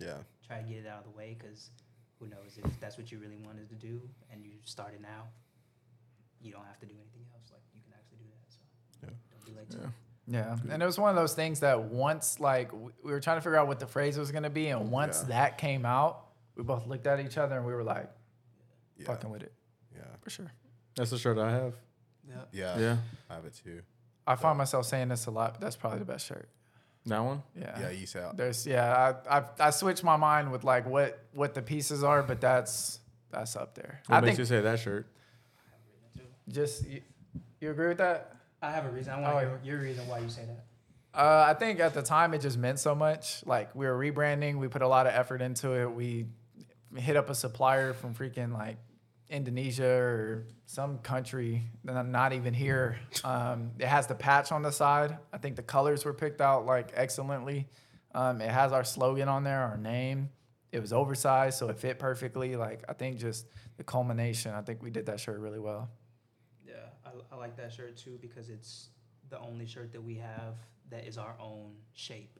Like, 0.00 0.08
Yeah. 0.08 0.18
try 0.46 0.62
to 0.62 0.68
get 0.68 0.78
it 0.78 0.86
out 0.86 0.98
of 1.00 1.04
the 1.12 1.16
way 1.16 1.36
because 1.38 1.70
who 2.18 2.26
knows 2.26 2.58
if 2.58 2.80
that's 2.80 2.96
what 2.98 3.10
you 3.12 3.18
really 3.18 3.36
wanted 3.36 3.68
to 3.68 3.74
do 3.74 4.00
and 4.30 4.44
you 4.44 4.52
started 4.64 5.00
now, 5.00 5.28
you 6.40 6.52
don't 6.52 6.64
have 6.64 6.78
to 6.80 6.86
do 6.86 6.94
anything 6.94 7.26
else. 7.34 7.50
Like 7.52 7.62
you 7.74 7.80
can 7.82 7.92
actually 7.94 8.18
do 8.18 8.24
that. 8.30 8.52
So 8.52 8.58
Yeah. 9.02 9.10
don't 9.30 9.44
be 9.44 9.52
late 9.52 9.92
Yeah. 10.26 10.56
yeah. 10.66 10.72
And 10.74 10.82
it 10.82 10.86
was 10.86 10.98
one 10.98 11.10
of 11.10 11.16
those 11.16 11.34
things 11.34 11.60
that 11.60 11.82
once 11.84 12.38
like 12.40 12.72
we 12.72 12.92
were 13.12 13.20
trying 13.20 13.36
to 13.38 13.40
figure 13.40 13.56
out 13.56 13.66
what 13.68 13.80
the 13.80 13.86
phrase 13.86 14.18
was 14.18 14.30
gonna 14.32 14.50
be, 14.50 14.68
and 14.68 14.90
once 14.90 15.22
Yeah. 15.22 15.28
that 15.28 15.58
came 15.58 15.84
out, 15.86 16.26
we 16.54 16.62
both 16.64 16.86
looked 16.86 17.06
at 17.06 17.20
each 17.20 17.38
other 17.38 17.56
and 17.56 17.64
we 17.66 17.72
were 17.72 17.84
like, 17.84 18.10
Yeah. 18.96 19.06
fucking 19.06 19.30
with 19.30 19.42
it 19.42 19.52
Yeah. 19.94 20.16
for 20.20 20.30
sure. 20.30 20.50
That's 20.96 21.10
the 21.10 21.18
shirt 21.18 21.38
I 21.38 21.50
have. 21.52 21.74
Yeah. 22.26 22.44
Yeah. 22.52 22.78
Yeah. 22.78 22.96
I 23.30 23.34
have 23.34 23.44
it 23.44 23.54
too. 23.54 23.82
I 24.26 24.36
find 24.36 24.58
myself 24.58 24.84
saying 24.86 25.08
this 25.08 25.26
a 25.26 25.30
lot, 25.30 25.52
but 25.54 25.60
that's 25.60 25.76
probably 25.76 26.00
the 26.00 26.04
best 26.04 26.26
shirt. 26.26 26.48
That 27.06 27.20
one. 27.24 27.42
Yeah. 27.58 27.80
Yeah. 27.80 27.90
You 27.90 28.06
say 28.06 28.22
There's 28.34 28.66
yeah, 28.66 29.14
I, 29.30 29.38
I 29.38 29.44
I 29.60 29.70
switched 29.70 30.04
my 30.04 30.16
mind 30.16 30.52
with 30.52 30.64
like 30.64 30.86
what 30.86 31.18
what 31.32 31.54
the 31.54 31.62
pieces 31.62 32.02
are, 32.04 32.22
but 32.22 32.40
that's 32.40 32.98
that's 33.30 33.56
up 33.56 33.74
there. 33.74 34.02
What 34.06 34.16
I 34.16 34.20
makes 34.20 34.36
think 34.36 34.38
you 34.40 34.44
say 34.44 34.60
that 34.60 34.78
shirt? 34.80 35.06
just 36.48 36.86
you, 36.88 37.00
you 37.60 37.70
agree 37.70 37.88
with 37.88 37.98
that? 37.98 38.34
I 38.62 38.70
have 38.70 38.86
a 38.86 38.90
reason. 38.90 39.12
I 39.12 39.20
want 39.20 39.36
Oh, 39.36 39.40
to 39.40 39.46
hear 39.46 39.60
your 39.74 39.80
reason 39.82 40.06
why 40.08 40.18
you 40.18 40.28
say 40.28 40.42
that. 40.44 40.64
Uh, 41.18 41.46
I 41.48 41.54
think 41.54 41.80
at 41.80 41.94
the 41.94 42.02
time 42.02 42.34
it 42.34 42.40
just 42.40 42.58
meant 42.58 42.78
so 42.78 42.94
much. 42.94 43.44
Like 43.46 43.74
we 43.74 43.86
were 43.86 43.98
rebranding, 43.98 44.58
we 44.58 44.68
put 44.68 44.82
a 44.82 44.88
lot 44.88 45.06
of 45.06 45.14
effort 45.14 45.40
into 45.42 45.72
it. 45.72 45.90
We 45.90 46.26
hit 46.96 47.16
up 47.16 47.28
a 47.30 47.34
supplier 47.34 47.92
from 47.92 48.14
freaking 48.14 48.52
like 48.52 48.76
Indonesia 49.30 49.88
or 49.88 50.46
some 50.66 50.98
country, 50.98 51.62
that 51.84 51.96
I'm 51.96 52.10
not 52.10 52.32
even 52.32 52.54
here. 52.54 52.98
Um, 53.24 53.72
it 53.78 53.86
has 53.86 54.06
the 54.06 54.14
patch 54.14 54.52
on 54.52 54.62
the 54.62 54.72
side. 54.72 55.18
I 55.32 55.38
think 55.38 55.56
the 55.56 55.62
colors 55.62 56.04
were 56.04 56.14
picked 56.14 56.40
out 56.40 56.64
like 56.66 56.92
excellently. 56.94 57.68
Um, 58.14 58.40
it 58.40 58.50
has 58.50 58.72
our 58.72 58.84
slogan 58.84 59.28
on 59.28 59.44
there, 59.44 59.60
our 59.60 59.76
name. 59.76 60.30
It 60.72 60.80
was 60.80 60.92
oversized, 60.92 61.58
so 61.58 61.68
it 61.68 61.78
fit 61.78 61.98
perfectly. 61.98 62.56
Like 62.56 62.84
I 62.88 62.92
think 62.92 63.18
just 63.18 63.46
the 63.76 63.84
culmination. 63.84 64.54
I 64.54 64.62
think 64.62 64.82
we 64.82 64.90
did 64.90 65.06
that 65.06 65.20
shirt 65.20 65.38
really 65.40 65.58
well. 65.58 65.90
Yeah, 66.66 66.74
I, 67.04 67.10
I 67.32 67.36
like 67.36 67.56
that 67.56 67.72
shirt 67.72 67.96
too 67.96 68.18
because 68.20 68.48
it's 68.48 68.88
the 69.30 69.38
only 69.40 69.66
shirt 69.66 69.92
that 69.92 70.02
we 70.02 70.14
have 70.16 70.56
that 70.90 71.06
is 71.06 71.18
our 71.18 71.36
own 71.40 71.72
shape. 71.92 72.38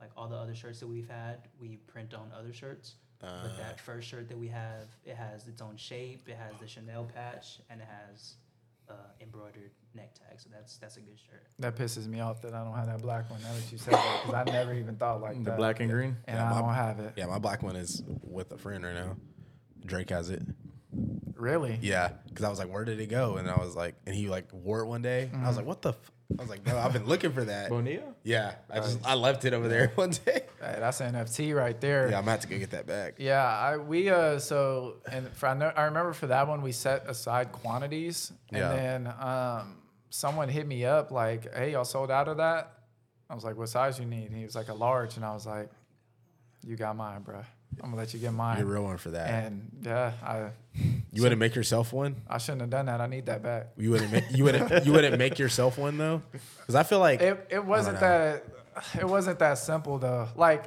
Like 0.00 0.10
all 0.16 0.28
the 0.28 0.36
other 0.36 0.54
shirts 0.54 0.80
that 0.80 0.86
we've 0.86 1.08
had, 1.08 1.48
we 1.58 1.76
print 1.86 2.12
on 2.12 2.30
other 2.38 2.52
shirts. 2.52 2.96
Uh, 3.22 3.42
but 3.42 3.56
that 3.58 3.80
first 3.80 4.08
shirt 4.08 4.28
that 4.28 4.38
we 4.38 4.48
have, 4.48 4.84
it 5.04 5.16
has 5.16 5.46
its 5.48 5.62
own 5.62 5.76
shape. 5.76 6.28
It 6.28 6.36
has 6.36 6.54
the 6.60 6.66
chenille 6.66 7.08
patch 7.14 7.58
and 7.70 7.80
it 7.80 7.88
has 7.88 8.34
uh, 8.88 8.92
embroidered 9.20 9.70
neck 9.94 10.14
tag. 10.14 10.38
So 10.38 10.48
that's 10.52 10.76
that's 10.76 10.96
a 10.96 11.00
good 11.00 11.18
shirt. 11.18 11.42
That 11.58 11.76
pisses 11.76 12.06
me 12.06 12.20
off 12.20 12.42
that 12.42 12.54
I 12.54 12.62
don't 12.62 12.74
have 12.74 12.86
that 12.86 13.02
black 13.02 13.28
one. 13.30 13.40
Now 13.42 13.52
that 13.54 13.72
you 13.72 13.78
said 13.78 13.94
that, 13.94 14.20
because 14.26 14.46
I 14.46 14.50
never 14.52 14.74
even 14.74 14.96
thought 14.96 15.20
like 15.22 15.38
the 15.42 15.50
that. 15.50 15.56
black 15.56 15.80
and 15.80 15.90
green. 15.90 16.16
and 16.26 16.36
Yeah, 16.36 16.50
I 16.50 16.54
my- 16.54 16.60
don't 16.60 16.74
have 16.74 17.00
it. 17.00 17.12
yeah. 17.16 17.26
My 17.26 17.38
black 17.38 17.62
one 17.62 17.74
is 17.76 18.02
with 18.22 18.52
a 18.52 18.58
friend 18.58 18.84
right 18.84 18.94
now. 18.94 19.16
Drake 19.84 20.10
has 20.10 20.30
it. 20.30 20.42
Really? 21.34 21.78
Yeah, 21.82 22.12
because 22.28 22.44
I 22.44 22.48
was 22.48 22.58
like, 22.58 22.72
"Where 22.72 22.84
did 22.84 22.98
it 23.00 23.08
go?" 23.08 23.36
And 23.36 23.50
I 23.50 23.56
was 23.58 23.76
like, 23.76 23.94
and 24.06 24.14
he 24.14 24.28
like 24.28 24.48
wore 24.52 24.80
it 24.80 24.86
one 24.86 25.02
day. 25.02 25.30
I 25.34 25.46
was 25.48 25.56
like, 25.56 25.66
"What 25.66 25.82
the?" 25.82 25.90
F-? 25.90 26.12
I 26.38 26.42
was 26.42 26.50
like, 26.50 26.66
"No, 26.66 26.76
I've 26.76 26.92
been 26.92 27.06
looking 27.06 27.32
for 27.32 27.44
that." 27.44 27.70
Bonilla. 27.70 28.14
Yeah, 28.22 28.54
I 28.70 28.80
just 28.80 28.98
I 29.06 29.14
left 29.14 29.44
it 29.44 29.54
over 29.54 29.68
there 29.68 29.88
one 29.94 30.10
day. 30.10 30.42
Hey, 30.60 30.76
that's 30.78 31.00
an 31.00 31.14
NFT 31.14 31.54
right 31.56 31.80
there. 31.80 32.10
Yeah, 32.10 32.18
I'm 32.18 32.22
gonna 32.22 32.32
have 32.32 32.40
to 32.40 32.48
go 32.48 32.58
get 32.58 32.70
that 32.70 32.86
back. 32.86 33.14
Yeah, 33.18 33.42
I 33.44 33.76
we 33.78 34.10
uh 34.10 34.38
so 34.38 34.96
and 35.10 35.28
for 35.36 35.46
I, 35.48 35.54
know, 35.54 35.72
I 35.74 35.84
remember 35.84 36.12
for 36.12 36.26
that 36.26 36.46
one 36.48 36.62
we 36.62 36.72
set 36.72 37.08
aside 37.08 37.52
quantities 37.52 38.32
and 38.50 38.58
Yeah. 38.58 38.68
then 38.72 39.14
um 39.18 39.78
someone 40.10 40.48
hit 40.48 40.66
me 40.66 40.84
up 40.84 41.10
like, 41.10 41.54
"Hey, 41.54 41.72
y'all 41.72 41.84
sold 41.84 42.10
out 42.10 42.28
of 42.28 42.36
that?" 42.38 42.72
I 43.30 43.34
was 43.34 43.44
like, 43.44 43.56
"What 43.56 43.68
size 43.68 43.98
you 43.98 44.04
need?" 44.06 44.26
And 44.26 44.36
he 44.36 44.44
was 44.44 44.54
like, 44.56 44.68
"A 44.68 44.74
large," 44.74 45.16
and 45.16 45.24
I 45.24 45.32
was 45.32 45.46
like, 45.46 45.70
"You 46.66 46.76
got 46.76 46.96
mine, 46.96 47.22
bro. 47.22 47.42
I'm 47.82 47.90
gonna 47.90 47.96
let 47.96 48.14
you 48.14 48.20
get 48.20 48.32
mine." 48.32 48.58
You're 48.58 48.68
a 48.68 48.72
real 48.72 48.84
one 48.84 48.96
for 48.98 49.10
that. 49.10 49.28
and 49.44 49.70
yeah, 49.82 50.12
I 50.22 50.50
You 51.12 51.22
wouldn't 51.22 51.38
make 51.40 51.54
yourself 51.54 51.92
one. 51.92 52.16
I 52.28 52.38
shouldn't 52.38 52.62
have 52.62 52.70
done 52.70 52.86
that. 52.86 53.00
I 53.00 53.06
need 53.06 53.26
that 53.26 53.42
back. 53.42 53.68
You 53.76 53.90
wouldn't. 53.90 54.12
Make, 54.12 54.24
you 54.30 54.44
wouldn't. 54.44 54.84
You 54.86 54.92
wouldn't 54.92 55.18
make 55.18 55.38
yourself 55.38 55.78
one 55.78 55.98
though, 55.98 56.22
because 56.60 56.74
I 56.74 56.82
feel 56.82 56.98
like 57.00 57.20
It 57.20 57.46
it 57.50 57.64
wasn't 57.64 58.00
that 58.00 58.44
it 58.98 59.06
wasn't 59.08 59.38
that 59.40 59.58
simple 59.58 59.98
though. 59.98 60.28
Like 60.36 60.64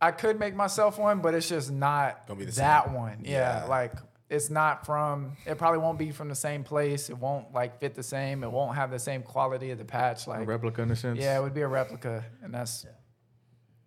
I 0.00 0.10
could 0.10 0.38
make 0.38 0.54
myself 0.54 0.98
one, 0.98 1.20
but 1.20 1.34
it's 1.34 1.48
just 1.48 1.70
not 1.70 2.26
Gonna 2.26 2.40
be 2.40 2.44
the 2.46 2.52
that 2.52 2.86
same. 2.86 2.94
one. 2.94 3.18
Yeah, 3.24 3.62
Yeah. 3.62 3.64
like 3.66 3.92
it's 4.28 4.48
not 4.50 4.86
from. 4.86 5.36
It 5.46 5.58
probably 5.58 5.78
won't 5.78 5.98
be 5.98 6.10
from 6.10 6.28
the 6.30 6.34
same 6.34 6.64
place. 6.64 7.10
It 7.10 7.18
won't 7.18 7.52
like 7.52 7.78
fit 7.80 7.94
the 7.94 8.02
same. 8.02 8.42
It 8.42 8.50
won't 8.50 8.74
have 8.74 8.90
the 8.90 8.98
same 8.98 9.22
quality 9.22 9.70
of 9.70 9.78
the 9.78 9.84
patch. 9.84 10.26
A 10.26 10.30
Like 10.30 10.48
replica 10.48 10.82
in 10.82 10.90
a 10.90 10.96
sense. 10.96 11.18
yeah, 11.20 11.38
it 11.38 11.42
would 11.42 11.52
be 11.54 11.60
a 11.60 11.68
replica, 11.68 12.24
and 12.42 12.52
that's. 12.54 12.86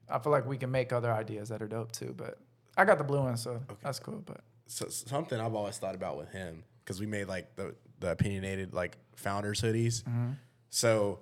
I 0.10 0.20
feel 0.20 0.32
like 0.32 0.46
we 0.46 0.58
can 0.58 0.72
make 0.72 0.94
other 0.94 1.12
ideas 1.12 1.50
that 1.50 1.62
are 1.62 1.68
dope 1.68 1.92
too, 1.92 2.14
but 2.16 2.38
I 2.78 2.86
got 2.86 2.98
the 2.98 3.04
blue 3.04 3.22
one, 3.22 3.38
so 3.38 3.62
that's 3.82 4.00
cool. 4.00 4.22
But 4.26 4.42
so, 4.68 4.88
something 4.90 5.40
I've 5.40 5.56
always 5.56 5.78
thought 5.78 5.96
about 5.96 6.18
with 6.18 6.30
him 6.30 6.64
because 6.84 7.00
we 7.00 7.06
made 7.06 7.28
like 7.28 7.56
the 7.56 7.76
the 8.00 8.12
opinionated 8.12 8.74
like 8.74 8.98
founders 9.16 9.62
hoodies. 9.62 10.04
Mm-hmm. 10.04 10.32
So, 10.70 11.20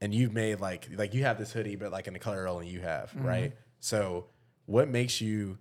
and 0.00 0.14
you've 0.14 0.32
made 0.32 0.60
like 0.60 0.88
like 0.96 1.14
you 1.14 1.22
have 1.24 1.38
this 1.38 1.52
hoodie, 1.52 1.76
but 1.76 1.90
like 1.92 2.06
in 2.06 2.12
the 2.12 2.18
color 2.18 2.46
only 2.48 2.68
you 2.68 2.80
have, 2.80 3.10
Mm-hmm. 3.12 3.26
right? 3.26 3.52
So, 3.80 4.26
what 4.66 4.88
makes 4.88 5.20
you, 5.20 5.58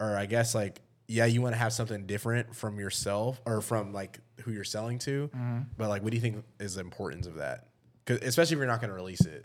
or 0.00 0.16
I 0.16 0.26
guess 0.26 0.54
like 0.54 0.80
yeah, 1.08 1.24
you 1.26 1.40
want 1.40 1.54
to 1.54 1.58
have 1.58 1.72
something 1.72 2.04
different 2.04 2.52
from 2.56 2.80
yourself 2.80 3.40
or 3.46 3.60
from 3.60 3.92
like 3.92 4.18
who 4.40 4.50
you're 4.50 4.64
selling 4.64 4.98
to, 5.00 5.30
Mm-hmm. 5.34 5.58
but 5.78 5.88
like 5.88 6.02
what 6.02 6.10
do 6.10 6.16
you 6.16 6.20
think 6.20 6.44
is 6.58 6.74
the 6.74 6.80
importance 6.80 7.26
of 7.26 7.36
that? 7.36 7.68
Because 8.04 8.26
especially 8.26 8.54
if 8.54 8.58
you're 8.58 8.66
not 8.66 8.80
going 8.80 8.90
to 8.90 8.94
release 8.96 9.20
it. 9.22 9.44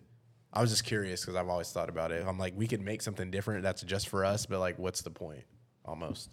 I 0.53 0.61
was 0.61 0.69
just 0.69 0.83
curious 0.83 1.21
because 1.21 1.35
I've 1.35 1.47
always 1.47 1.71
thought 1.71 1.89
about 1.89 2.11
it. 2.11 2.25
I'm 2.27 2.37
like, 2.37 2.53
we 2.57 2.67
could 2.67 2.81
make 2.81 3.01
something 3.01 3.31
different 3.31 3.63
that's 3.63 3.83
just 3.83 4.09
for 4.09 4.25
us, 4.25 4.45
but 4.45 4.59
like, 4.59 4.77
what's 4.77 5.01
the 5.01 5.09
point? 5.11 5.43
Almost. 5.85 6.29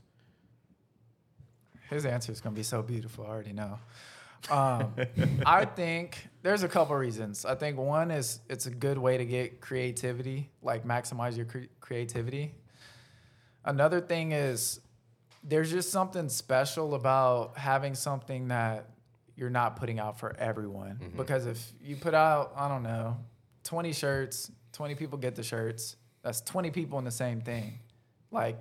his 1.88 2.04
answer 2.04 2.32
is 2.32 2.40
gonna 2.40 2.54
be 2.56 2.62
so 2.62 2.82
beautiful. 2.82 3.24
I 3.24 3.28
already 3.28 3.52
know. 3.52 3.78
Um, 4.50 4.94
I 5.46 5.64
think 5.64 6.28
there's 6.42 6.62
a 6.62 6.68
couple 6.68 6.96
reasons. 6.96 7.44
I 7.44 7.54
think 7.54 7.78
one 7.78 8.10
is 8.10 8.40
it's 8.48 8.66
a 8.66 8.70
good 8.70 8.98
way 8.98 9.16
to 9.18 9.24
get 9.24 9.60
creativity, 9.60 10.50
like 10.62 10.84
maximize 10.86 11.36
your 11.36 11.46
cre- 11.46 11.70
creativity. 11.80 12.54
Another 13.64 14.00
thing 14.00 14.32
is 14.32 14.80
there's 15.44 15.70
just 15.70 15.90
something 15.90 16.28
special 16.28 16.94
about 16.94 17.56
having 17.56 17.94
something 17.94 18.48
that 18.48 18.90
you're 19.36 19.50
not 19.50 19.76
putting 19.76 19.98
out 19.98 20.18
for 20.18 20.36
everyone. 20.38 20.98
Because 21.16 21.46
if 21.46 21.72
you 21.82 21.96
put 21.96 22.12
out, 22.14 22.52
I 22.56 22.68
don't 22.68 22.82
know, 22.82 23.16
20 23.68 23.92
shirts, 23.92 24.50
20 24.72 24.94
people 24.94 25.18
get 25.18 25.34
the 25.36 25.42
shirts, 25.42 25.96
that's 26.22 26.40
20 26.40 26.70
people 26.70 26.98
in 26.98 27.04
the 27.04 27.10
same 27.10 27.42
thing. 27.42 27.78
Like, 28.30 28.58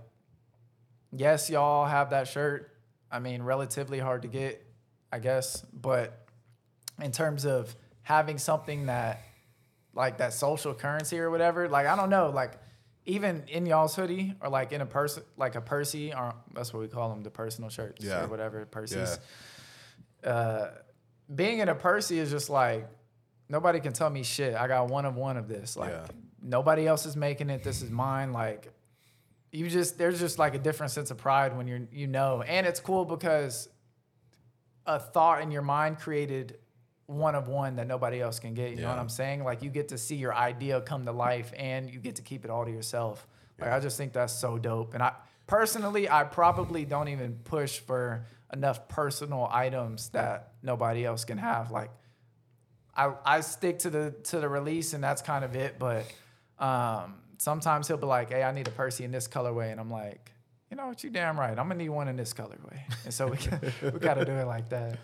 yes, 1.14 1.49
y'all 1.49 1.86
have 1.86 2.10
that 2.10 2.28
shirt. 2.28 2.72
I 3.10 3.20
mean, 3.20 3.41
relatively 3.41 3.99
hard 3.99 4.24
to 4.24 4.28
get, 4.28 4.66
I 5.12 5.20
guess. 5.20 5.62
But 5.74 6.28
in 7.01 7.12
terms 7.14 7.45
of 7.45 7.74
having 8.01 8.38
something 8.38 8.88
that, 8.88 9.22
like 9.93 10.18
that 10.18 10.34
social 10.34 10.74
currency 10.74 11.18
or 11.20 11.32
whatever, 11.32 11.70
like 11.70 11.88
I 11.88 11.95
don't 11.95 12.10
know, 12.10 12.30
like 12.30 12.60
even 13.05 13.43
in 13.47 13.66
y'all's 13.66 13.95
hoodie 13.95 14.36
or 14.41 14.49
like 14.49 14.74
in 14.74 14.82
a 14.82 14.86
person, 14.86 15.24
like 15.38 15.55
a 15.55 15.62
Percy, 15.62 16.14
or 16.14 16.36
that's 16.53 16.74
what 16.74 16.82
we 16.82 16.88
call 16.89 17.10
them, 17.10 17.24
the 17.24 17.30
personal 17.32 17.70
shirts 17.70 18.03
Yeah. 18.03 18.26
or 18.26 18.28
whatever, 18.28 18.66
Percy's. 18.66 19.18
Uh, 20.22 20.68
being 21.34 21.60
in 21.60 21.70
a 21.70 21.76
Percy 21.76 22.20
is 22.20 22.30
just 22.30 22.49
like 22.49 22.88
nobody 23.50 23.80
can 23.80 23.93
tell 23.93 24.10
me 24.10 24.24
shit. 24.24 24.56
I 24.56 24.68
got 24.68 24.88
one 24.89 25.06
of 25.06 25.16
one 25.16 25.38
of 25.38 25.48
this. 25.48 25.76
Like 25.78 25.91
Yeah. 25.91 26.06
nobody 26.41 26.88
else 26.88 27.06
is 27.06 27.16
making 27.16 27.50
it. 27.50 27.64
This 27.64 27.82
is 27.82 27.89
mine. 27.91 28.34
Like 28.34 28.72
you 29.52 29.70
just 29.70 29.98
there's 29.98 30.20
just 30.20 30.38
like 30.39 30.56
a 30.56 30.60
different 30.60 30.91
sense 30.91 31.10
of 31.12 31.18
pride 31.18 31.56
when 31.58 31.68
you're 31.68 31.82
you 31.91 32.08
know, 32.08 32.41
and 32.41 32.66
it's 32.68 32.80
cool 32.80 33.06
because 33.06 33.70
a 34.86 35.00
thought 35.00 35.41
in 35.41 35.52
your 35.52 35.62
mind 35.62 36.00
created 36.00 36.58
one 37.08 37.36
of 37.36 37.48
one 37.48 37.78
that 37.78 37.88
nobody 37.88 38.22
else 38.22 38.39
can 38.39 38.54
get. 38.54 38.72
You 38.72 38.82
know 38.82 38.89
what 38.89 39.00
I'm 39.00 39.10
saying? 39.10 39.43
Like 39.43 39.62
you 39.64 39.70
get 39.70 39.89
to 39.89 39.98
see 39.98 40.16
your 40.16 40.34
idea 40.36 40.82
come 40.82 41.06
to 41.06 41.12
life, 41.12 41.54
and 41.58 41.89
you 41.89 42.00
get 42.00 42.16
to 42.18 42.22
keep 42.22 42.43
it 42.45 42.52
all 42.52 42.66
to 42.66 42.72
yourself. 42.72 43.26
Like 43.60 43.72
I 43.72 43.80
just 43.80 43.98
think 43.98 44.14
that's 44.14 44.34
so 44.34 44.58
dope. 44.58 44.93
And 44.93 45.02
I 45.02 45.14
personally, 45.48 46.10
I 46.10 46.24
probably 46.26 46.84
don't 46.86 47.08
even 47.08 47.36
push 47.43 47.80
for 47.80 48.26
enough 48.54 48.88
personal 48.88 49.48
items 49.52 50.10
that 50.10 50.52
nobody 50.62 51.06
else 51.06 51.24
can 51.26 51.38
have. 51.38 51.72
Like 51.72 51.89
I, 52.98 53.14
I 53.26 53.41
stick 53.41 53.80
to 53.80 53.89
the 53.89 54.12
to 54.26 54.39
the 54.39 54.50
release 54.50 54.93
and 54.93 55.04
that's 55.04 55.22
kind 55.22 55.45
of 55.45 55.56
it. 55.56 55.78
But 55.80 56.06
um, 56.60 57.16
sometimes 57.38 57.88
he'll 57.88 57.98
be 57.98 58.08
like, 58.08 58.30
"Hey, 58.32 58.43
I 58.43 58.52
need 58.52 58.68
a 58.68 58.72
Percy 58.72 59.04
in 59.04 59.12
this 59.12 59.28
colorway," 59.28 59.72
and 59.72 59.80
I'm 59.80 59.91
like, 59.91 60.32
"You 60.72 60.78
know 60.78 60.88
what? 60.88 61.04
You 61.04 61.10
damn 61.10 61.39
right. 61.39 61.52
I'm 61.52 61.68
gonna 61.68 61.76
need 61.76 61.89
one 61.89 62.08
in 62.08 62.16
this 62.18 62.34
colorway." 62.34 62.80
And 63.06 63.14
so 63.14 63.28
we 63.28 63.38
we 63.91 64.00
gotta 64.00 64.26
do 64.26 64.32
it 64.34 64.45
like 64.48 64.70
that. 64.70 64.98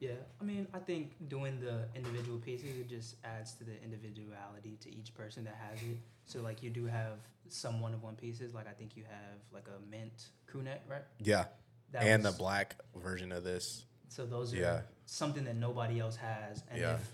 Yeah, 0.00 0.10
I 0.40 0.44
mean, 0.44 0.66
I 0.74 0.78
think 0.80 1.12
doing 1.28 1.60
the 1.60 1.86
individual 1.94 2.38
pieces 2.38 2.76
it 2.78 2.88
just 2.88 3.16
adds 3.24 3.52
to 3.54 3.64
the 3.64 3.82
individuality 3.82 4.76
to 4.80 4.94
each 4.94 5.14
person 5.14 5.44
that 5.44 5.56
has 5.70 5.80
it. 5.82 5.96
So 6.26 6.40
like 6.40 6.62
you 6.62 6.70
do 6.70 6.86
have 6.86 7.18
some 7.48 7.80
one 7.80 7.94
of 7.94 8.02
one 8.02 8.14
pieces. 8.16 8.54
Like 8.54 8.66
I 8.68 8.72
think 8.72 8.96
you 8.96 9.04
have 9.04 9.38
like 9.52 9.66
a 9.68 9.90
mint 9.90 10.28
crew 10.46 10.62
neck, 10.62 10.82
right? 10.88 11.02
Yeah. 11.20 11.44
That 11.92 12.02
and 12.02 12.22
was- 12.24 12.32
the 12.34 12.38
black 12.38 12.76
version 12.96 13.32
of 13.32 13.44
this. 13.44 13.84
So 14.08 14.26
those 14.26 14.52
are 14.52 14.56
Yeah. 14.58 14.80
something 15.06 15.44
that 15.44 15.56
nobody 15.56 16.00
else 16.00 16.16
has. 16.16 16.62
And 16.70 16.80
Yeah. 16.80 16.94
if 16.94 17.12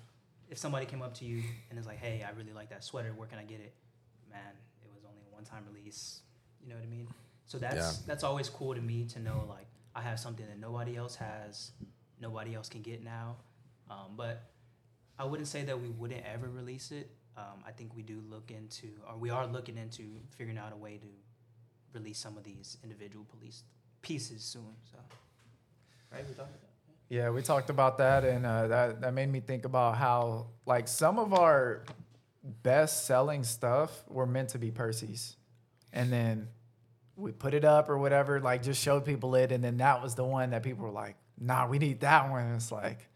if 0.51 0.59
somebody 0.59 0.85
came 0.87 1.01
up 1.03 1.15
to 1.15 1.25
you 1.25 1.43
and 1.71 1.79
is 1.79 1.87
like, 1.87 1.99
"Hey, 1.99 2.23
I 2.27 2.31
really 2.37 2.53
like 2.53 2.69
that 2.71 2.85
sweater. 2.85 3.13
Where 3.15 3.27
can 3.29 3.39
I 3.39 3.45
get 3.45 3.61
it?" 3.61 3.75
Man, 4.31 4.55
it 4.83 4.91
was 4.95 5.05
only 5.05 5.23
a 5.31 5.35
one 5.35 5.45
time 5.45 5.65
release. 5.73 6.23
You 6.63 6.69
know 6.69 6.75
what 6.75 6.85
I 6.85 6.89
mean? 6.89 7.09
So 7.47 7.59
that's 7.59 7.77
Yeah. 8.01 8.07
that's 8.07 8.25
always 8.25 8.49
cool 8.49 8.75
to 8.75 8.81
me 8.81 9.07
to 9.07 9.19
know 9.21 9.45
like 9.49 9.67
I 9.95 10.03
have 10.03 10.21
something 10.21 10.47
that 10.47 10.59
nobody 10.59 10.97
else 10.97 11.17
has, 11.17 11.73
nobody 12.21 12.55
else 12.55 12.69
can 12.69 12.83
get 12.83 13.03
now. 13.03 13.37
Um, 13.89 14.17
but 14.17 14.51
I 15.19 15.25
wouldn't 15.25 15.49
say 15.49 15.65
that 15.65 15.81
we 15.81 15.89
wouldn't 15.89 16.25
ever 16.25 16.49
release 16.49 16.93
it. 16.93 17.11
Um, 17.37 17.63
I 17.67 17.73
think 17.73 17.95
we 17.97 18.03
do 18.03 18.21
look 18.29 18.51
into, 18.51 18.89
or 19.09 19.17
we 19.17 19.31
are 19.31 19.47
looking 19.47 19.77
into 19.79 20.21
figuring 20.37 20.59
out 20.59 20.73
a 20.73 20.77
way 20.77 20.99
to 20.99 21.07
release 21.93 22.19
some 22.19 22.37
of 22.37 22.45
these 22.45 22.77
individual 22.85 23.25
police 23.25 23.65
pieces 24.03 24.43
soon. 24.45 24.77
So, 24.91 24.99
right? 26.13 26.27
We 26.27 26.35
talked 26.35 26.55
about. 26.55 26.70
Yeah, 27.11 27.31
we 27.31 27.43
talked 27.43 27.71
about 27.71 27.99
that, 27.99 28.23
and 28.23 28.47
uh, 28.47 28.69
that 28.69 29.01
that 29.01 29.15
made 29.15 29.29
me 29.29 29.41
think 29.41 29.65
about 29.65 29.97
how 29.97 30.47
like 30.65 30.87
some 30.87 31.19
of 31.19 31.35
our 31.35 31.83
best 32.63 33.05
selling 33.05 33.43
stuff 33.43 34.05
were 34.09 34.27
meant 34.27 34.51
to 34.51 34.59
be 34.59 34.71
Percy's, 34.71 35.37
and 35.93 36.13
then 36.13 36.47
we 37.17 37.33
put 37.33 37.53
it 37.53 37.65
up 37.65 37.89
or 37.89 37.99
whatever, 37.99 38.39
like 38.41 38.63
just 38.63 38.81
showed 38.81 39.05
people 39.05 39.35
it, 39.35 39.51
and 39.51 39.63
then 39.63 39.79
that 39.79 40.01
was 40.01 40.15
the 40.15 40.23
one 40.23 40.51
that 40.51 40.63
people 40.63 40.85
were 40.85 40.93
like, 40.93 41.17
"Nah, 41.37 41.67
we 41.67 41.81
need 41.81 41.99
that 42.03 42.31
one." 42.31 42.45
And 42.45 42.55
it's 42.55 42.71
like, 42.71 43.09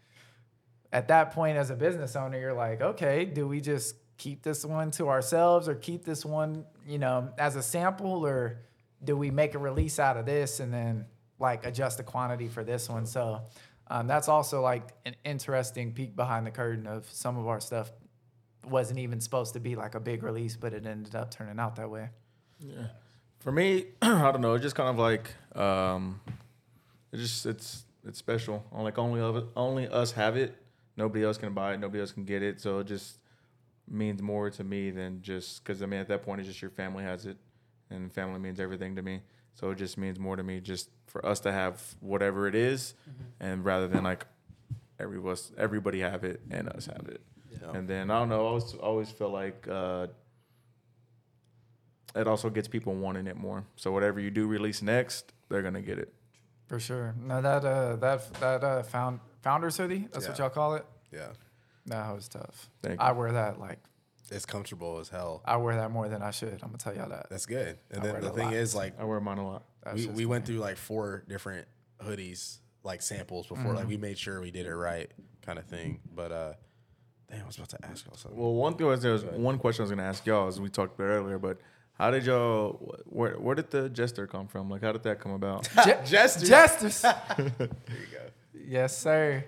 at 0.91 1.07
that 1.07 1.31
point, 1.31 1.55
as 1.57 1.69
a 1.69 1.75
business 1.75 2.17
owner, 2.17 2.37
you're 2.37 2.53
like, 2.53 2.81
"Okay, 2.81 3.23
do 3.23 3.47
we 3.47 3.61
just 3.61 3.95
keep 4.17 4.43
this 4.43 4.65
one 4.65 4.91
to 4.91 5.07
ourselves, 5.07 5.69
or 5.69 5.75
keep 5.75 6.03
this 6.03 6.25
one, 6.25 6.65
you 6.85 6.99
know, 6.99 7.29
as 7.37 7.55
a 7.55 7.63
sample, 7.63 8.27
or 8.27 8.59
do 9.01 9.15
we 9.15 9.31
make 9.31 9.55
a 9.55 9.57
release 9.57 9.99
out 9.99 10.17
of 10.17 10.25
this 10.25 10.59
and 10.59 10.73
then 10.73 11.05
like 11.39 11.65
adjust 11.65 11.95
the 11.95 12.03
quantity 12.03 12.49
for 12.49 12.65
this 12.65 12.89
one?" 12.89 13.05
So. 13.05 13.39
Um, 13.87 14.07
that's 14.07 14.27
also 14.27 14.61
like 14.61 14.93
an 15.05 15.15
interesting 15.23 15.93
peek 15.93 16.15
behind 16.15 16.45
the 16.45 16.51
curtain 16.51 16.87
of 16.87 17.07
some 17.11 17.37
of 17.37 17.47
our 17.47 17.59
stuff 17.59 17.91
wasn't 18.69 18.99
even 18.99 19.19
supposed 19.21 19.53
to 19.53 19.59
be 19.59 19.75
like 19.75 19.95
a 19.95 19.99
big 19.99 20.23
release, 20.23 20.55
but 20.55 20.73
it 20.73 20.85
ended 20.85 21.15
up 21.15 21.31
turning 21.31 21.59
out 21.59 21.75
that 21.75 21.89
way. 21.89 22.09
Yeah. 22.59 22.87
For 23.39 23.51
me, 23.51 23.85
I 24.01 24.31
don't 24.31 24.41
know. 24.41 24.55
It's 24.55 24.63
just 24.63 24.75
kind 24.75 24.89
of 24.89 24.97
like 24.97 25.29
um, 25.55 26.19
it's 27.11 27.21
just 27.21 27.45
it's 27.45 27.85
it's 28.07 28.17
special. 28.17 28.65
Like 28.71 28.97
only 28.97 29.21
of 29.21 29.35
it, 29.35 29.45
only 29.55 29.87
us 29.87 30.11
have 30.13 30.35
it. 30.35 30.55
Nobody 30.97 31.23
else 31.23 31.37
can 31.37 31.53
buy 31.53 31.73
it. 31.73 31.79
Nobody 31.79 31.99
else 31.99 32.11
can 32.11 32.25
get 32.25 32.41
it. 32.41 32.59
So 32.59 32.79
it 32.79 32.87
just 32.87 33.19
means 33.87 34.21
more 34.21 34.49
to 34.49 34.63
me 34.63 34.89
than 34.89 35.21
just 35.21 35.63
because 35.63 35.83
I 35.83 35.85
mean 35.85 35.99
at 35.99 36.07
that 36.07 36.23
point 36.23 36.39
it's 36.39 36.49
just 36.49 36.61
your 36.61 36.71
family 36.71 37.03
has 37.03 37.25
it, 37.25 37.37
and 37.89 38.11
family 38.11 38.39
means 38.39 38.59
everything 38.59 38.95
to 38.95 39.01
me. 39.01 39.21
So 39.55 39.71
it 39.71 39.77
just 39.77 39.97
means 39.97 40.19
more 40.19 40.35
to 40.35 40.43
me 40.43 40.59
just 40.59 40.89
for 41.07 41.25
us 41.25 41.39
to 41.41 41.51
have 41.51 41.81
whatever 41.99 42.47
it 42.47 42.55
is, 42.55 42.93
and 43.39 43.65
rather 43.65 43.87
than 43.87 44.03
like 44.03 44.25
every 44.99 45.19
us 45.31 45.51
everybody 45.57 46.01
have 46.01 46.23
it 46.23 46.41
and 46.51 46.69
us 46.69 46.85
have 46.85 47.07
it. 47.07 47.21
And 47.73 47.87
then 47.87 48.11
I 48.11 48.19
don't 48.19 48.29
know. 48.29 48.45
I 48.45 48.49
always 48.49 48.73
always 48.75 49.09
feel 49.09 49.29
like 49.29 49.67
uh, 49.67 50.07
it 52.15 52.27
also 52.27 52.49
gets 52.49 52.67
people 52.67 52.93
wanting 52.93 53.27
it 53.27 53.37
more. 53.37 53.65
So 53.75 53.91
whatever 53.91 54.19
you 54.19 54.29
do 54.29 54.45
release 54.47 54.81
next, 54.81 55.33
they're 55.49 55.63
gonna 55.63 55.81
get 55.81 55.97
it. 55.99 56.13
For 56.67 56.79
sure. 56.79 57.15
Now 57.19 57.41
that 57.41 57.63
uh 57.65 57.95
that 57.97 58.33
that 58.35 58.63
uh 58.63 58.83
found 58.83 59.19
founders 59.41 59.77
hoodie, 59.77 60.07
that's 60.11 60.27
what 60.27 60.37
y'all 60.37 60.49
call 60.49 60.75
it. 60.75 60.85
Yeah. 61.11 61.29
That 61.87 62.13
was 62.15 62.27
tough. 62.27 62.69
Thank 62.81 62.99
I 62.99 63.09
you. 63.11 63.15
wear 63.15 63.31
that 63.31 63.59
like 63.59 63.79
It's 64.31 64.45
comfortable 64.45 64.99
as 64.99 65.09
hell. 65.09 65.41
I 65.45 65.57
wear 65.57 65.75
that 65.75 65.91
more 65.91 66.07
than 66.09 66.21
I 66.21 66.31
should. 66.31 66.53
I'm 66.63 66.69
gonna 66.69 66.77
tell 66.77 66.95
y'all 66.95 67.09
that. 67.09 67.27
That's 67.29 67.45
good. 67.45 67.77
And 67.91 68.01
I 68.01 68.07
then 68.07 68.21
the 68.21 68.29
thing 68.31 68.45
lot. 68.45 68.53
is, 68.53 68.73
like, 68.73 68.99
I 68.99 69.03
wear 69.03 69.19
mine 69.19 69.37
a 69.37 69.47
lot. 69.47 69.63
That's 69.83 69.97
we, 69.97 70.07
we 70.07 70.25
went 70.25 70.45
through 70.45 70.57
like 70.57 70.77
four 70.77 71.23
different 71.27 71.67
hoodies, 72.03 72.57
like 72.83 73.01
samples 73.01 73.47
before. 73.47 73.73
Like, 73.73 73.87
we 73.87 73.97
made 73.97 74.17
sure 74.17 74.41
we 74.41 74.51
did 74.51 74.65
it 74.65 74.75
right, 74.75 75.11
kind 75.45 75.59
of 75.59 75.65
thing. 75.65 75.99
But, 76.13 76.31
uh, 76.31 76.53
damn, 77.29 77.43
I 77.43 77.45
was 77.45 77.57
about 77.57 77.69
to 77.69 77.85
ask 77.85 78.05
y'all 78.05 78.15
something. 78.15 78.39
Well, 78.39 78.53
one 78.53 78.75
thing 78.75 78.87
was 78.87 79.01
there 79.01 79.13
was 79.13 79.23
one 79.23 79.57
question 79.57 79.83
I 79.83 79.85
was 79.85 79.91
gonna 79.91 80.03
ask 80.03 80.25
y'all 80.25 80.47
as 80.47 80.59
we 80.59 80.69
talked 80.69 80.95
about 80.95 81.05
earlier, 81.05 81.37
but 81.37 81.59
how 81.93 82.11
did 82.11 82.25
y'all 82.25 82.95
where 83.05 83.35
where 83.35 83.55
did 83.55 83.71
the 83.71 83.89
jester 83.89 84.27
come 84.27 84.47
from? 84.47 84.69
Like 84.69 84.81
how 84.81 84.91
did 84.91 85.03
that 85.03 85.19
come 85.19 85.31
about? 85.31 85.67
Je- 85.85 85.97
Jesters. 86.05 86.49
Jesters. 86.49 87.01
there 87.37 87.49
you 87.57 88.07
go. 88.11 88.19
yes, 88.67 88.97
sir. 88.97 89.45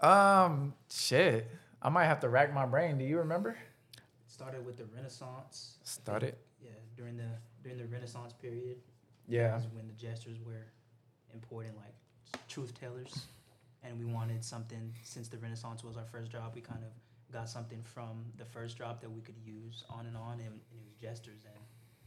Um, 0.00 0.74
shit. 0.90 1.48
I 1.82 1.88
might 1.88 2.04
have 2.06 2.20
to 2.20 2.28
rack 2.28 2.52
my 2.52 2.66
brain. 2.66 2.98
Do 2.98 3.04
you 3.04 3.18
remember? 3.18 3.50
It 3.50 4.00
started 4.28 4.64
with 4.64 4.76
the 4.76 4.84
Renaissance. 4.86 5.76
Started. 5.82 6.36
Yeah, 6.62 6.70
during 6.96 7.16
the 7.16 7.28
during 7.62 7.78
the 7.78 7.86
Renaissance 7.86 8.32
period, 8.32 8.78
Yeah. 9.28 9.58
is 9.58 9.66
when 9.68 9.86
the 9.86 9.92
jesters 9.94 10.40
were 10.40 10.66
important, 11.32 11.76
like 11.76 11.94
truth 12.48 12.78
tellers, 12.78 13.26
and 13.82 13.98
we 13.98 14.04
wanted 14.06 14.44
something. 14.44 14.94
Since 15.02 15.28
the 15.28 15.38
Renaissance 15.38 15.82
was 15.84 15.96
our 15.96 16.04
first 16.06 16.30
job, 16.30 16.52
we 16.54 16.60
kind 16.60 16.82
of 16.84 16.90
got 17.32 17.48
something 17.48 17.82
from 17.82 18.24
the 18.38 18.44
first 18.44 18.76
job 18.76 19.00
that 19.00 19.10
we 19.10 19.20
could 19.20 19.36
use 19.38 19.84
on 19.88 20.06
and 20.06 20.16
on, 20.16 20.40
and, 20.40 20.48
and 20.48 20.80
it 20.80 20.84
was 20.84 20.94
jesters. 21.00 21.44
And 21.46 21.62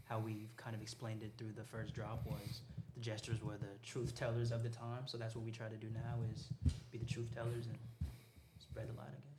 how 0.05 0.19
we've 0.19 0.55
kind 0.57 0.75
of 0.75 0.81
explained 0.81 1.23
it 1.23 1.31
through 1.37 1.53
the 1.53 1.63
first 1.63 1.93
drop 1.93 2.25
was 2.25 2.61
the 2.93 2.99
jesters 2.99 3.41
were 3.41 3.57
the 3.57 3.77
truth 3.83 4.13
tellers 4.15 4.51
of 4.51 4.61
the 4.63 4.69
time. 4.69 5.03
So 5.07 5.17
that's 5.17 5.33
what 5.35 5.45
we 5.45 5.51
try 5.51 5.69
to 5.69 5.77
do 5.77 5.87
now 5.93 6.15
is 6.33 6.49
be 6.91 6.97
the 6.97 7.05
truth 7.05 7.33
tellers 7.33 7.67
and 7.67 7.77
spread 8.59 8.89
the 8.89 8.93
light, 8.93 9.07
guess. 9.23 9.32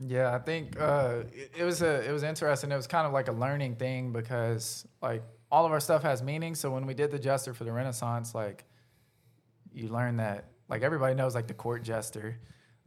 Yeah, 0.00 0.34
I 0.34 0.38
think 0.38 0.78
uh, 0.80 1.22
it, 1.32 1.52
it 1.58 1.64
was 1.64 1.82
a 1.82 2.06
it 2.08 2.12
was 2.12 2.22
interesting. 2.22 2.70
It 2.70 2.76
was 2.76 2.86
kind 2.86 3.06
of 3.06 3.12
like 3.12 3.28
a 3.28 3.32
learning 3.32 3.76
thing 3.76 4.12
because 4.12 4.86
like 5.00 5.22
all 5.50 5.64
of 5.64 5.72
our 5.72 5.80
stuff 5.80 6.02
has 6.02 6.22
meaning. 6.22 6.54
So 6.54 6.70
when 6.70 6.86
we 6.86 6.94
did 6.94 7.10
the 7.10 7.18
jester 7.18 7.54
for 7.54 7.64
the 7.64 7.72
Renaissance, 7.72 8.34
like 8.34 8.64
you 9.72 9.88
learn 9.88 10.16
that 10.18 10.50
like 10.68 10.82
everybody 10.82 11.14
knows 11.14 11.34
like 11.34 11.46
the 11.46 11.54
court 11.54 11.82
jester. 11.82 12.38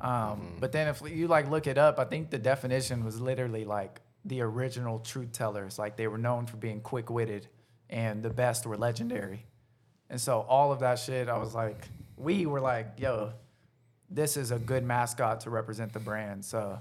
Um, 0.02 0.58
But 0.60 0.72
then 0.72 0.88
if 0.88 1.02
you 1.02 1.28
like 1.28 1.50
look 1.50 1.68
it 1.68 1.78
up, 1.78 2.00
I 2.00 2.06
think 2.06 2.30
the 2.30 2.40
definition 2.40 3.04
was 3.04 3.20
literally 3.20 3.66
like 3.66 4.02
the 4.26 4.42
original 4.42 5.00
truth 5.00 5.32
tellers. 5.32 5.78
Like 5.80 5.98
they 5.98 6.08
were 6.08 6.18
known 6.18 6.46
for 6.46 6.58
being 6.58 6.82
quick 6.82 7.10
witted, 7.10 7.48
and 7.90 8.24
the 8.24 8.30
best 8.30 8.66
were 8.66 8.78
legendary. 8.78 9.46
And 10.10 10.20
so 10.20 10.42
all 10.42 10.72
of 10.72 10.80
that 10.80 11.00
shit, 11.00 11.28
I 11.30 11.38
was 11.38 11.54
like, 11.54 11.88
we 12.18 12.46
were 12.46 12.62
like, 12.62 12.94
yo, 12.98 13.34
this 14.10 14.38
is 14.38 14.52
a 14.52 14.58
good 14.60 14.84
mascot 14.84 15.42
to 15.42 15.50
represent 15.50 15.94
the 15.94 16.00
brand. 16.00 16.44
So 16.44 16.80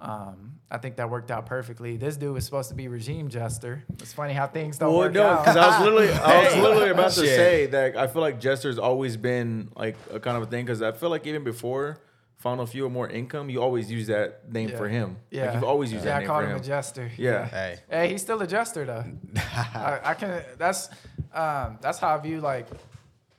um, 0.00 0.54
I 0.70 0.78
think 0.78 0.96
that 0.96 1.10
worked 1.10 1.30
out 1.30 1.46
perfectly. 1.46 1.96
This 1.96 2.16
dude 2.16 2.32
was 2.32 2.44
supposed 2.44 2.68
to 2.70 2.74
be 2.74 2.88
regime 2.88 3.28
jester. 3.28 3.84
It's 4.00 4.12
funny 4.12 4.32
how 4.32 4.46
things 4.46 4.78
don't 4.78 4.90
Well, 4.90 4.98
work 5.00 5.12
no, 5.12 5.26
out. 5.26 5.40
because 5.44 5.56
I 5.56 5.66
was 5.68 5.80
literally, 5.92 6.12
I 6.12 6.44
was 6.44 6.56
literally 6.56 6.90
about 6.90 7.10
to 7.12 7.26
say 7.26 7.66
that 7.66 7.96
I 7.96 8.06
feel 8.06 8.22
like 8.22 8.40
Jester's 8.40 8.78
always 8.78 9.16
been 9.16 9.70
like 9.76 9.96
a 10.12 10.18
kind 10.20 10.36
of 10.36 10.44
a 10.44 10.46
thing. 10.46 10.64
Because 10.64 10.80
I 10.80 10.92
feel 10.92 11.10
like 11.10 11.26
even 11.26 11.44
before 11.44 11.98
Final 12.38 12.64
Few 12.66 12.86
or 12.86 12.88
More 12.90 13.08
Income, 13.08 13.50
you 13.50 13.60
always 13.60 13.90
use 13.90 14.06
that 14.06 14.50
name 14.50 14.70
Yeah. 14.70 14.76
for 14.78 14.88
him. 14.88 15.16
yeah, 15.30 15.44
like 15.46 15.54
you've 15.54 15.64
always 15.64 15.92
used 15.92 16.04
yeah, 16.06 16.12
that 16.12 16.16
I 16.16 16.18
name 16.20 16.28
called 16.28 16.42
for 16.44 16.50
him 16.50 16.56
him. 16.56 16.62
a 16.62 16.64
jester. 16.64 17.10
Yeah. 17.18 17.46
Hey. 17.46 17.78
Hey, 17.90 18.08
he's 18.08 18.22
still 18.22 18.40
a 18.40 18.46
jester 18.46 18.84
though. 18.86 19.04
I, 19.74 20.00
I 20.04 20.14
can. 20.14 20.42
That's 20.56 20.88
um, 21.34 21.78
that's 21.82 21.98
how 21.98 22.14
I 22.14 22.18
view 22.18 22.40
like 22.40 22.66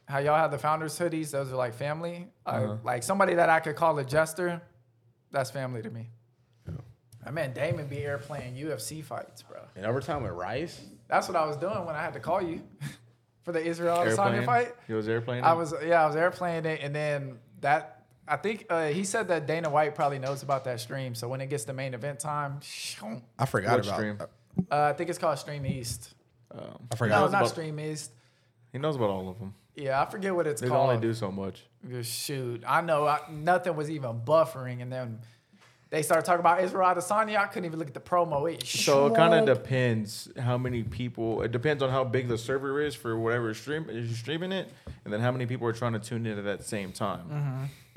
how 0.06 0.20
y'all 0.20 0.36
have 0.38 0.52
the 0.52 0.58
founders 0.60 1.00
hoodies. 1.00 1.32
Those 1.32 1.52
are 1.52 1.56
like 1.56 1.74
family. 1.74 2.28
Uh-huh. 2.46 2.76
like 2.84 3.02
somebody 3.02 3.34
that 3.36 3.50
I 3.50 3.60
could 3.62 3.76
call 3.76 3.98
a 3.98 4.04
jester. 4.06 4.62
That's 5.32 5.50
family 5.50 5.82
to 5.82 5.90
me. 5.90 6.10
I 7.26 7.32
mean, 7.32 7.54
Damon 7.54 7.88
be 7.88 7.98
here 7.98 8.18
playing 8.18 8.56
UFC 8.56 9.04
fights, 9.04 9.44
bro. 9.44 9.60
In 9.76 9.86
overtime 9.86 10.24
with 10.24 10.32
Rice. 10.34 10.82
That's 11.08 11.28
what 11.28 11.36
I 11.38 11.46
was 11.46 11.58
doing 11.58 11.86
when 11.86 11.96
I 11.96 12.02
had 12.02 12.14
to 12.14 12.20
call 12.20 12.42
you 12.42 12.62
for 13.44 13.52
the 13.52 13.64
Israel 13.64 13.98
Adesanya 13.98 14.38
Airplane. 14.40 14.46
fight. 14.46 14.76
He 14.88 14.94
was 14.94 15.08
airplane. 15.08 15.44
I 15.44 15.54
was 15.54 15.74
yeah, 15.86 16.04
I 16.04 16.08
was 16.08 16.16
airplaying 16.16 16.66
it, 16.66 16.80
and 16.82 16.96
then 16.96 17.38
that 17.62 18.04
I 18.28 18.38
think 18.38 18.66
uh, 18.70 18.88
he 18.88 19.04
said 19.04 19.28
that 19.28 19.46
Dana 19.46 19.70
White 19.70 19.94
probably 19.96 20.20
knows 20.20 20.42
about 20.42 20.64
that 20.66 20.80
stream. 20.80 21.16
So 21.16 21.28
when 21.28 21.42
it 21.42 21.50
gets 21.50 21.66
to 21.66 21.74
main 21.74 21.94
event 21.94 22.20
time, 22.20 22.60
I 23.38 23.46
forgot 23.46 23.72
What 23.78 23.86
about. 23.86 23.96
stream? 23.98 24.18
uh, 24.72 24.82
I 24.82 24.94
think 24.94 25.10
it's 25.10 25.20
called 25.20 25.38
Stream 25.38 25.66
East. 25.66 26.14
Um, 26.52 26.88
I 26.92 26.96
forgot. 26.96 27.16
No, 27.20 27.26
forgot. 27.28 27.32
not 27.32 27.38
about- 27.42 27.50
Stream 27.50 27.80
East. 27.80 28.12
he 28.72 28.78
knows 28.80 28.96
about 28.96 29.10
all 29.10 29.30
of 29.30 29.38
them. 29.40 29.54
Yeah, 29.76 30.02
I 30.02 30.06
forget 30.10 30.36
what 30.36 30.48
it's 30.48 30.62
called. 30.62 30.72
They 30.72 30.76
can 30.76 30.86
only 30.96 31.02
do 31.08 31.14
so 31.14 31.32
much. 31.32 31.64
Shoot, 32.04 32.64
I 32.68 32.82
know 32.82 33.08
I, 33.08 33.20
nothing 33.32 33.76
was 33.76 33.90
even 33.90 34.20
buffering, 34.22 34.82
and 34.82 34.92
then 34.92 35.20
they 35.92 36.02
started 36.02 36.26
talking 36.26 36.40
about 36.40 36.64
Israel 36.64 36.88
Adesanya. 36.96 37.38
I 37.38 37.46
couldn't 37.48 37.66
even 37.66 37.78
look 37.78 37.90
at 37.90 37.94
the 37.94 38.00
promo. 38.00 38.52
It 38.52 38.66
So 38.66 39.08
it 39.08 39.16
kind 39.16 39.34
of 39.34 39.46
depends 39.46 40.30
how 40.40 40.58
many 40.58 40.84
people. 40.84 41.42
It 41.44 41.52
depends 41.52 41.84
on 41.84 41.90
how 41.90 42.04
big 42.06 42.28
the 42.30 42.38
server 42.38 42.82
is 42.82 42.96
for 42.96 43.20
whatever 43.20 43.54
stream 43.54 43.86
is 43.90 44.18
streaming 44.18 44.54
it, 44.54 44.72
and 45.04 45.14
then 45.14 45.20
how 45.20 45.32
many 45.32 45.46
people 45.46 45.68
are 45.68 45.74
trying 45.74 45.94
to 45.94 46.00
tune 46.00 46.26
in 46.26 46.38
at 46.40 46.46
that 46.46 46.64
same 46.64 46.92
time. 46.94 47.26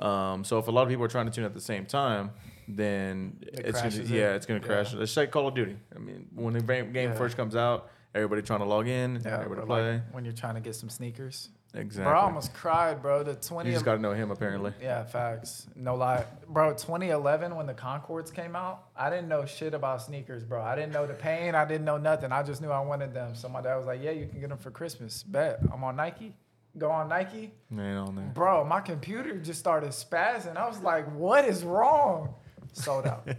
Mm-hmm. 0.00 0.04
Um, 0.04 0.44
so 0.44 0.58
if 0.58 0.66
a 0.66 0.72
lot 0.72 0.82
of 0.82 0.88
people 0.88 1.04
are 1.04 1.08
trying 1.08 1.26
to 1.26 1.32
tune 1.32 1.44
at 1.44 1.54
the 1.54 1.60
same 1.60 1.86
time, 1.86 2.32
then 2.66 3.38
It 3.42 3.60
it's 3.66 3.80
gonna, 3.80 3.94
yeah, 4.08 4.32
it. 4.32 4.36
it's 4.36 4.46
gonna 4.46 4.58
Yeah. 4.60 4.66
crash. 4.66 4.92
It's 4.94 5.16
like 5.16 5.30
Call 5.30 5.46
of 5.46 5.54
Duty. 5.54 5.76
I 5.94 5.98
mean, 6.00 6.26
when 6.34 6.54
the 6.54 6.60
game 6.62 6.92
Yeah. 6.94 7.14
first 7.14 7.36
comes 7.36 7.54
out, 7.54 7.90
everybody 8.12 8.42
trying 8.42 8.60
to 8.60 8.64
log 8.66 8.88
in, 8.88 9.20
Yeah, 9.24 9.40
everybody 9.40 9.66
play. 9.66 9.92
like 9.92 10.02
when 10.12 10.24
you're 10.24 10.34
trying 10.34 10.54
to 10.56 10.60
get 10.60 10.74
some 10.74 10.88
sneakers. 10.88 11.48
Exactly. 11.74 12.10
Bro, 12.10 12.18
I 12.20 12.22
almost 12.24 12.54
cried, 12.54 13.02
bro. 13.02 13.22
The 13.22 13.34
20 13.34 13.68
you 13.68 13.74
just 13.74 13.84
got 13.84 13.96
to 13.96 14.00
know 14.00 14.12
him 14.12 14.30
apparently. 14.30 14.72
Yeah, 14.80 15.04
facts. 15.04 15.66
No 15.74 15.94
lie. 15.96 16.24
Bro, 16.48 16.72
2011 16.74 17.54
when 17.56 17.66
the 17.66 17.74
Concords 17.74 18.30
came 18.30 18.54
out, 18.56 18.84
I 18.96 19.10
didn't 19.10 19.28
know 19.28 19.44
shit 19.44 19.74
about 19.74 20.02
sneakers, 20.02 20.44
bro. 20.44 20.62
I 20.62 20.74
didn't 20.76 20.92
know 20.92 21.06
the 21.06 21.14
pain. 21.14 21.54
I 21.54 21.64
didn't 21.64 21.84
know 21.84 21.98
nothing. 21.98 22.32
I 22.32 22.42
just 22.42 22.62
knew 22.62 22.70
I 22.70 22.80
wanted 22.80 23.12
them. 23.12 23.34
So 23.34 23.48
my 23.48 23.60
dad 23.60 23.76
was 23.76 23.86
like, 23.86 24.02
yeah, 24.02 24.12
you 24.12 24.26
can 24.26 24.40
get 24.40 24.48
them 24.48 24.58
for 24.58 24.70
Christmas. 24.70 25.22
Bet. 25.22 25.60
I'm 25.72 25.82
on 25.84 25.96
Nike. 25.96 26.34
Go 26.76 26.90
on 26.90 27.08
Nike. 27.08 27.52
Man, 27.70 27.96
on 27.98 28.16
there. 28.16 28.30
Bro, 28.34 28.64
my 28.64 28.80
computer 28.80 29.36
just 29.38 29.60
started 29.60 29.90
spazzing. 29.90 30.56
I 30.56 30.66
was 30.66 30.80
like, 30.80 31.06
what 31.14 31.44
is 31.44 31.62
wrong? 31.62 32.34
Sold 32.72 33.06
out. 33.06 33.28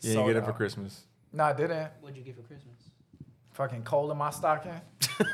Yeah, 0.00 0.10
you 0.10 0.12
Sold 0.12 0.26
get 0.26 0.36
it 0.36 0.44
for. 0.44 0.52
Christmas. 0.52 1.04
No, 1.32 1.44
I 1.44 1.52
didn't. 1.54 1.90
What'd 2.00 2.16
you 2.16 2.22
get 2.22 2.36
for 2.36 2.42
Christmas? 2.42 2.73
Fucking 3.54 3.82
coal 3.84 4.10
in 4.12 4.18
my 4.18 4.30
stocking. 4.30 4.80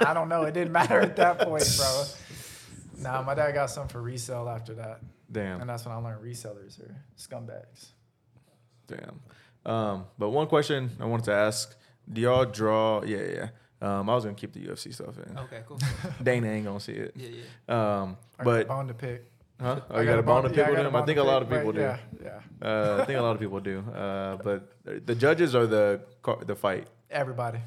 I 0.04 0.14
don't 0.14 0.28
know. 0.28 0.42
It 0.44 0.52
didn't 0.54 0.72
matter 0.72 1.00
at 1.00 1.16
that 1.16 1.38
point, 1.40 1.64
bro. 1.76 2.04
Nah, 3.02 3.22
my 3.22 3.34
dad 3.34 3.52
got 3.52 3.70
some 3.70 3.88
for 3.88 4.02
resale 4.02 4.46
after 4.46 4.74
that. 4.74 5.00
Damn. 5.32 5.62
And 5.62 5.70
that's 5.70 5.86
when 5.86 5.94
I 5.94 5.98
learned 5.98 6.22
resellers 6.22 6.78
are 6.82 6.94
scumbags. 7.18 7.86
Damn. 8.86 9.20
Um, 9.64 10.04
but 10.18 10.28
one 10.28 10.46
question 10.48 10.90
I 11.00 11.06
wanted 11.06 11.24
to 11.26 11.32
ask: 11.32 11.74
Do 12.12 12.20
y'all 12.20 12.44
draw? 12.44 13.02
Yeah, 13.02 13.22
yeah. 13.22 13.48
Um, 13.80 14.10
I 14.10 14.14
was 14.14 14.24
gonna 14.24 14.36
keep 14.36 14.52
the 14.52 14.60
UFC 14.66 14.92
stuff 14.92 15.16
in. 15.16 15.38
Okay, 15.38 15.62
cool. 15.66 15.78
Dana 16.22 16.48
ain't 16.48 16.66
gonna 16.66 16.78
see 16.78 16.92
it. 16.92 17.12
yeah, 17.16 17.28
yeah. 17.68 18.00
Um, 18.02 18.18
I 18.38 18.44
got 18.44 18.50
a 18.50 18.54
but 18.58 18.68
bone 18.68 18.88
to 18.88 18.94
pick. 18.94 19.24
huh? 19.58 19.80
Oh, 19.88 19.96
I 19.96 20.00
you 20.00 20.06
got 20.06 20.18
a 20.18 20.22
bone 20.22 20.42
to 20.42 20.48
yeah, 20.50 20.54
pick 20.56 20.66
I 20.66 20.68
with 20.68 20.76
got 20.76 20.84
a 20.84 20.88
him. 20.90 20.96
I 20.96 21.06
think 21.06 21.18
a 21.18 21.22
lot 21.22 21.40
of 21.40 21.48
people 21.48 21.72
but 21.72 21.74
do. 21.76 21.80
Yeah, 21.80 21.98
yeah. 22.22 22.68
Uh, 22.68 22.98
I 23.00 23.04
think 23.06 23.18
a 23.18 23.22
lot 23.22 23.34
of 23.34 23.40
people 23.40 23.60
do. 23.60 23.78
Uh, 23.94 24.36
but 24.36 24.74
the 25.06 25.14
judges 25.14 25.54
are 25.54 25.66
the 25.66 26.02
the 26.44 26.54
fight. 26.54 26.86
Everybody. 27.10 27.60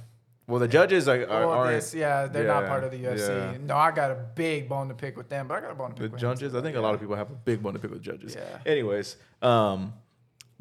Well, 0.46 0.60
the 0.60 0.68
judges 0.68 1.08
are, 1.08 1.26
are, 1.30 1.48
Well, 1.48 1.68
this, 1.68 1.94
yeah, 1.94 2.28
they're 2.28 2.48
not 2.48 2.68
part 2.68 2.84
of 2.84 2.92
the 2.92 2.98
UFC. 2.98 3.28
yeah. 3.30 3.58
No, 3.62 3.78
I 3.78 3.92
got 3.92 4.12
a 4.12 4.16
big 4.36 4.68
bone 4.68 4.90
to 4.90 4.94
pick 4.94 5.16
with 5.16 5.30
them, 5.30 5.48
but 5.48 5.58
I 5.58 5.62
got 5.62 5.72
a 5.72 5.76
bone 5.76 5.92
to 5.92 5.96
the 5.96 6.02
pick 6.02 6.12
with 6.14 6.22
him 6.22 6.30
judges. 6.32 6.56
I 6.56 6.62
think 6.62 6.76
a 6.76 6.82
lot 6.82 6.94
of 6.94 7.00
people 7.00 7.16
have 7.16 7.32
a 7.32 7.36
big 7.36 7.64
bone 7.64 7.74
to 7.74 7.80
pick 7.80 7.92
with 7.92 8.02
judges. 8.02 8.36
Yeah. 8.36 8.58
Anyways, 8.66 9.16
um, 9.42 9.94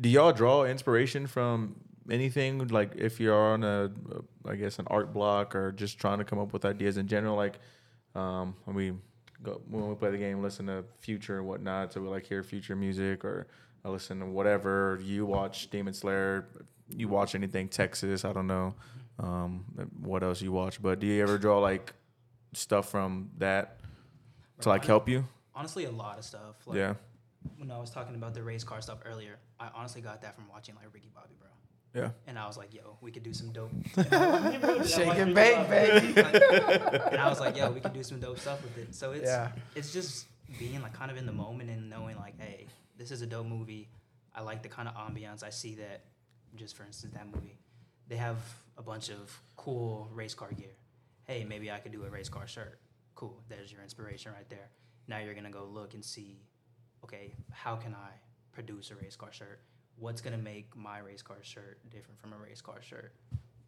do 0.01 0.09
y'all 0.09 0.33
draw 0.33 0.64
inspiration 0.64 1.26
from 1.26 1.74
anything? 2.09 2.68
Like 2.68 2.93
if 2.97 3.18
you're 3.18 3.35
on 3.35 3.64
a, 3.64 3.91
I 4.47 4.55
guess 4.55 4.78
an 4.78 4.87
art 4.89 5.12
block 5.12 5.57
or 5.57 5.72
just 5.72 5.99
trying 5.99 6.18
to 6.18 6.24
come 6.24 6.39
up 6.39 6.53
with 6.53 6.64
ideas 6.64 6.97
in 6.97 7.09
general. 7.09 7.37
Like, 7.37 7.59
um, 8.14 8.55
when 8.64 8.76
we 8.76 8.93
go 9.43 9.61
when 9.68 9.89
we 9.89 9.95
play 9.97 10.12
the 10.12 10.18
game, 10.18 10.43
listen 10.43 10.66
to 10.66 10.85
Future 11.01 11.39
and 11.39 11.47
whatnot. 11.49 11.93
So 11.93 12.01
we 12.01 12.09
like 12.09 12.26
hear 12.26 12.45
Future 12.45 12.76
music 12.76 13.24
or 13.24 13.49
I 13.85 13.89
listen 13.89 14.20
to 14.20 14.26
whatever 14.26 15.01
you 15.03 15.26
watch. 15.26 15.70
Demon 15.70 15.93
Slayer. 15.93 16.47
You 16.89 17.09
watch 17.09 17.35
anything 17.35 17.68
Texas? 17.68 18.24
I 18.24 18.33
don't 18.33 18.47
know. 18.47 18.74
Um, 19.23 19.64
what 20.01 20.23
else 20.23 20.43
you 20.43 20.53
watch? 20.53 20.83
But 20.83 20.99
do 21.01 21.07
you 21.07 21.23
ever 21.23 21.39
draw 21.39 21.59
like 21.61 21.93
stuff 22.53 22.91
from 22.91 23.31
that 23.39 23.79
to 24.61 24.68
like 24.68 24.85
help 24.85 25.09
you? 25.09 25.25
Honestly, 25.55 25.85
a 25.85 25.91
lot 25.91 26.18
of 26.18 26.25
stuff. 26.25 26.57
Like, 26.66 26.77
Yeah. 26.79 26.95
When 27.59 27.70
I 27.73 27.79
was 27.79 27.91
talking 27.91 28.14
about 28.14 28.35
the 28.35 28.43
race 28.43 28.62
car 28.64 28.81
stuff 28.81 28.99
earlier, 29.05 29.37
I 29.59 29.68
honestly 29.75 30.01
got 30.01 30.23
that 30.23 30.35
from 30.37 30.49
watching 30.49 30.75
like 30.77 30.87
Ricky 30.95 31.11
Bobby, 31.14 31.35
bro. 31.41 31.49
Yeah. 32.01 32.11
And 32.27 32.39
I 32.39 32.47
was 32.47 32.57
like, 32.57 32.73
yo, 32.73 32.97
we 33.01 33.11
could 33.11 33.23
do 33.25 33.35
some 33.35 33.51
dope. 33.53 33.70
Shake 34.87 35.18
and 35.18 35.35
bake, 35.35 35.68
baby. 35.68 36.20
and 36.20 37.16
I 37.20 37.29
was 37.29 37.41
like, 37.41 37.57
yo, 37.57 37.70
we 37.70 37.81
could 37.81 37.93
do 37.93 38.03
some 38.03 38.20
dope 38.20 38.39
stuff 38.39 38.62
with 38.62 38.79
it. 38.79 38.95
So 38.95 39.11
it's 39.12 39.25
Yeah. 39.27 39.51
it's 39.75 39.93
just 39.93 40.27
being 40.59 40.81
like 40.83 40.93
kind 40.95 41.11
of 41.11 41.16
in 41.16 41.27
the 41.27 41.33
moment 41.33 41.70
and 41.70 41.91
knowing 41.91 42.16
like, 42.16 42.41
hey, 42.41 42.66
this 42.97 43.11
is 43.11 43.23
a 43.23 43.27
dope 43.27 43.47
movie. 43.47 43.89
I 44.35 44.43
like 44.43 44.62
the 44.62 44.68
kind 44.68 44.89
of 44.89 44.95
ambiance. 44.95 45.43
I 45.43 45.51
see 45.51 45.75
that. 45.77 46.03
Just 46.55 46.77
for 46.77 46.85
instance, 46.85 47.14
that 47.14 47.27
movie, 47.35 47.59
they 48.09 48.17
have 48.17 48.39
a 48.77 48.83
bunch 48.83 49.09
of 49.09 49.41
cool 49.57 50.09
race 50.13 50.35
car 50.35 50.53
gear. 50.53 50.75
Hey, 51.25 51.45
maybe 51.45 51.71
I 51.71 51.79
could 51.79 51.93
do 51.93 52.05
a 52.05 52.11
race 52.11 52.29
car 52.29 52.47
shirt. 52.47 52.81
Cool. 53.15 53.43
There's 53.49 53.71
your 53.71 53.83
inspiration 53.83 54.33
right 54.33 54.49
there. 54.49 54.71
Now 55.09 55.19
you're 55.19 55.35
gonna 55.35 55.51
go 55.51 55.65
look 55.65 55.95
and 55.95 56.05
see, 56.05 56.43
okay, 57.05 57.35
how 57.51 57.77
can 57.77 57.95
I 57.95 58.11
produce 58.53 58.91
a 58.91 58.97
race 58.97 59.17
car 59.17 59.33
shirt? 59.33 59.61
What's 59.97 60.21
gonna 60.21 60.39
make 60.39 60.75
my 60.77 60.99
race 60.99 61.23
car 61.23 61.39
shirt 61.43 61.79
different 61.91 62.21
from 62.21 62.33
a 62.33 62.37
race 62.37 62.61
car 62.61 62.83
shirt? 62.83 63.15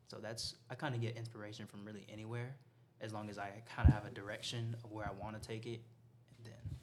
So 0.08 0.18
that's 0.20 0.56
I 0.70 0.74
kind 0.74 0.94
of 0.94 1.00
get 1.00 1.16
inspiration 1.16 1.66
from 1.66 1.84
really 1.84 2.06
anywhere, 2.12 2.56
as 3.00 3.12
long 3.12 3.30
as 3.30 3.38
I 3.38 3.50
kind 3.74 3.88
of 3.88 3.94
have 3.94 4.06
a 4.06 4.10
direction 4.10 4.76
of 4.84 4.90
where 4.92 5.06
I 5.06 5.12
want 5.12 5.40
to 5.40 5.46
take 5.46 5.66
it, 5.66 5.80
and 6.38 6.46
then 6.46 6.78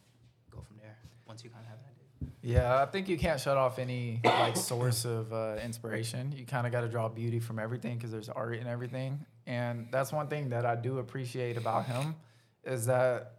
go 0.50 0.62
from 0.62 0.78
there. 0.78 0.98
Once 1.28 1.44
you 1.44 1.50
kind 1.50 1.64
of 1.64 1.70
have 1.70 1.80
an 1.80 1.86
idea. 1.86 2.01
Yeah, 2.42 2.82
I 2.82 2.86
think 2.88 3.08
you 3.08 3.18
can't 3.18 3.40
shut 3.40 3.58
off 3.58 3.78
any 3.78 4.20
like 4.24 4.58
source 4.58 5.06
of 5.06 5.32
uh, 5.32 5.58
inspiration. 5.64 6.34
You 6.36 6.46
kind 6.46 6.66
of 6.66 6.72
got 6.72 6.82
to 6.82 6.88
draw 6.88 7.08
beauty 7.08 7.40
from 7.40 7.60
everything 7.60 7.98
because 7.98 8.12
there's 8.12 8.30
art 8.30 8.58
in 8.58 8.68
everything, 8.68 9.26
and 9.46 9.88
that's 9.92 10.12
one 10.12 10.28
thing 10.28 10.50
that 10.50 10.66
I 10.66 10.76
do 10.76 11.00
appreciate 11.00 11.58
about 11.58 11.86
him 11.86 12.16
is 12.64 12.88
that 12.88 13.38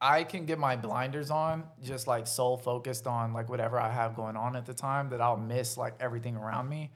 I 0.00 0.24
can 0.24 0.44
get 0.44 0.58
my 0.58 0.76
blinders 0.76 1.30
on, 1.30 1.64
just 1.82 2.06
like 2.06 2.26
soul 2.26 2.56
focused 2.56 3.06
on 3.06 3.32
like 3.32 3.48
whatever 3.48 3.78
I 3.78 3.90
have 3.90 4.14
going 4.14 4.36
on 4.36 4.56
at 4.56 4.66
the 4.66 4.74
time, 4.74 5.10
that 5.10 5.20
I'll 5.20 5.36
miss 5.36 5.76
like 5.76 5.94
everything 6.00 6.36
around 6.36 6.68
me, 6.68 6.90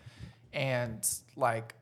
and 0.53 1.07
like 1.37 1.75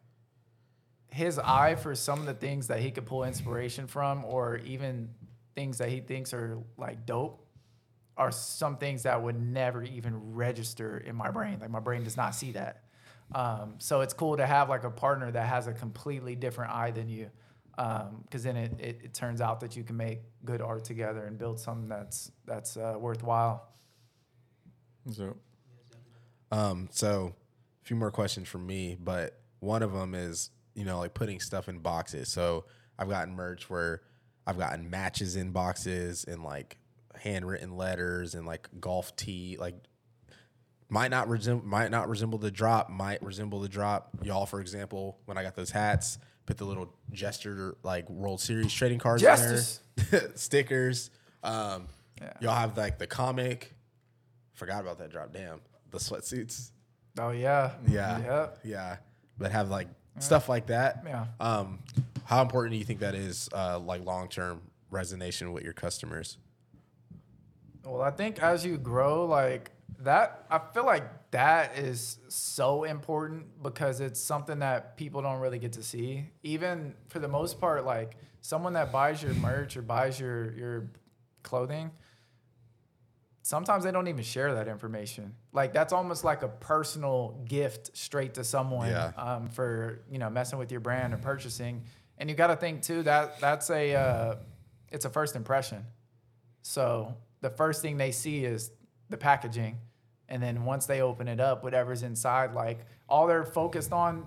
his 1.10 1.38
eye 1.38 1.74
for 1.74 1.94
some 1.94 2.20
of 2.20 2.26
the 2.26 2.34
things 2.34 2.68
that 2.68 2.80
he 2.80 2.90
could 2.90 3.06
pull 3.06 3.24
inspiration 3.24 3.86
from, 3.86 4.24
or 4.24 4.56
even 4.58 5.10
things 5.54 5.78
that 5.78 5.88
he 5.88 6.00
thinks 6.00 6.32
are 6.32 6.58
like 6.76 7.06
dope, 7.06 7.44
are 8.18 8.30
some 8.30 8.76
things 8.76 9.04
that 9.04 9.22
would 9.22 9.40
never 9.40 9.82
even 9.82 10.34
register 10.34 10.98
in 10.98 11.16
my 11.16 11.30
brain. 11.30 11.58
Like 11.60 11.70
my 11.70 11.80
brain 11.80 12.04
does 12.04 12.16
not 12.16 12.34
see 12.34 12.52
that. 12.52 12.82
Um, 13.34 13.76
so 13.78 14.00
it's 14.00 14.12
cool 14.12 14.36
to 14.36 14.46
have 14.46 14.68
like 14.68 14.84
a 14.84 14.90
partner 14.90 15.30
that 15.30 15.46
has 15.46 15.66
a 15.66 15.72
completely 15.72 16.34
different 16.34 16.72
eye 16.72 16.90
than 16.90 17.08
you, 17.08 17.30
because 17.76 18.42
then 18.42 18.56
it, 18.56 18.72
it, 18.80 19.00
it 19.04 19.14
turns 19.14 19.40
out 19.40 19.60
that 19.60 19.76
you 19.76 19.84
can 19.84 19.96
make 19.96 20.20
good 20.44 20.60
art 20.60 20.84
together 20.84 21.24
and 21.26 21.38
build 21.38 21.60
something 21.60 21.88
that's 21.88 22.32
that's 22.44 22.76
uh, 22.76 22.96
worthwhile. 22.98 23.68
So, 25.12 25.36
Um, 26.50 26.88
so 26.90 27.34
a 27.82 27.84
few 27.84 27.96
more 27.96 28.10
questions 28.10 28.48
from 28.48 28.66
me, 28.66 28.96
but 28.98 29.40
one 29.60 29.82
of 29.82 29.92
them 29.92 30.14
is, 30.14 30.50
you 30.74 30.84
know, 30.84 30.98
like 30.98 31.14
putting 31.14 31.40
stuff 31.40 31.68
in 31.68 31.78
boxes. 31.80 32.28
So 32.28 32.64
I've 32.98 33.08
gotten 33.08 33.34
merch 33.34 33.68
where 33.68 34.02
I've 34.46 34.58
gotten 34.58 34.88
matches 34.88 35.36
in 35.36 35.50
boxes 35.50 36.24
and 36.24 36.42
like 36.42 36.78
handwritten 37.18 37.76
letters 37.76 38.34
and 38.34 38.46
like 38.46 38.68
golf 38.80 39.14
tee, 39.16 39.56
like 39.58 39.74
might 40.88 41.10
not 41.10 41.28
resemble 41.28 41.66
might 41.66 41.90
not 41.90 42.08
resemble 42.08 42.38
the 42.38 42.50
drop, 42.50 42.90
might 42.90 43.22
resemble 43.22 43.60
the 43.60 43.68
drop. 43.68 44.10
Y'all, 44.22 44.46
for 44.46 44.60
example, 44.60 45.18
when 45.26 45.36
I 45.38 45.42
got 45.42 45.54
those 45.54 45.70
hats, 45.70 46.18
put 46.46 46.56
the 46.56 46.64
little 46.64 46.92
gesture 47.12 47.76
like 47.82 48.08
World 48.08 48.40
Series 48.40 48.72
trading 48.72 48.98
cards 48.98 49.22
Justice. 49.22 49.80
there, 50.10 50.30
stickers. 50.34 51.10
Um, 51.42 51.88
Yeah. 52.20 52.32
Y'all 52.40 52.54
have 52.54 52.76
like 52.76 52.98
the 52.98 53.06
comic. 53.06 53.74
Forgot 54.54 54.80
about 54.80 54.98
that 54.98 55.10
drop. 55.10 55.32
Damn, 55.32 55.60
the 55.90 55.98
sweatsuits. 55.98 56.70
Oh 57.18 57.30
yeah, 57.30 57.72
Yeah. 57.86 58.18
Yep. 58.20 58.58
Yeah. 58.64 58.96
But 59.36 59.52
have 59.52 59.70
like 59.70 59.88
stuff 60.18 60.48
like 60.48 60.66
that. 60.66 61.02
Yeah. 61.06 61.26
Um, 61.38 61.78
how 62.24 62.42
important 62.42 62.72
do 62.72 62.78
you 62.78 62.84
think 62.84 63.00
that 63.00 63.14
is, 63.14 63.48
uh, 63.52 63.78
like 63.78 64.04
long 64.04 64.28
term 64.28 64.62
resonation 64.92 65.52
with 65.52 65.62
your 65.64 65.72
customers? 65.74 66.38
Well, 67.88 68.02
I 68.02 68.10
think 68.10 68.42
as 68.42 68.64
you 68.66 68.76
grow, 68.76 69.24
like 69.24 69.70
that, 70.00 70.44
I 70.50 70.58
feel 70.74 70.84
like 70.84 71.30
that 71.30 71.78
is 71.78 72.18
so 72.28 72.84
important 72.84 73.62
because 73.62 74.00
it's 74.00 74.20
something 74.20 74.58
that 74.60 74.96
people 74.96 75.22
don't 75.22 75.40
really 75.40 75.58
get 75.58 75.72
to 75.74 75.82
see. 75.82 76.26
Even 76.42 76.94
for 77.08 77.18
the 77.18 77.28
most 77.28 77.58
part, 77.58 77.84
like 77.84 78.16
someone 78.40 78.74
that 78.74 78.92
buys 78.92 79.22
your 79.22 79.34
merch 79.34 79.76
or 79.76 79.82
buys 79.82 80.20
your 80.20 80.52
your 80.52 80.90
clothing, 81.42 81.90
sometimes 83.42 83.84
they 83.84 83.90
don't 83.90 84.08
even 84.08 84.22
share 84.22 84.54
that 84.54 84.68
information. 84.68 85.34
Like 85.52 85.72
that's 85.72 85.92
almost 85.92 86.24
like 86.24 86.42
a 86.42 86.48
personal 86.48 87.42
gift 87.46 87.96
straight 87.96 88.34
to 88.34 88.44
someone 88.44 88.90
Yeah. 88.90 89.12
um, 89.16 89.48
for 89.48 90.00
you 90.10 90.18
know 90.18 90.30
messing 90.30 90.58
with 90.58 90.70
your 90.70 90.80
brand 90.80 91.14
or 91.14 91.18
purchasing. 91.18 91.84
And 92.18 92.28
you 92.28 92.36
got 92.36 92.48
to 92.48 92.56
think 92.56 92.82
too 92.82 93.02
that 93.04 93.40
that's 93.40 93.70
a 93.70 93.94
uh, 93.94 94.34
it's 94.90 95.04
a 95.04 95.10
first 95.10 95.36
impression. 95.36 95.84
So 96.62 97.14
the 97.40 97.50
first 97.50 97.82
thing 97.82 97.96
they 97.96 98.12
see 98.12 98.44
is 98.44 98.70
the 99.08 99.16
packaging. 99.16 99.78
And 100.28 100.42
then 100.42 100.64
once 100.64 100.86
they 100.86 101.00
open 101.00 101.28
it 101.28 101.40
up, 101.40 101.64
whatever's 101.64 102.02
inside, 102.02 102.52
like 102.52 102.80
all 103.08 103.26
they're 103.26 103.44
focused 103.44 103.92
on 103.92 104.26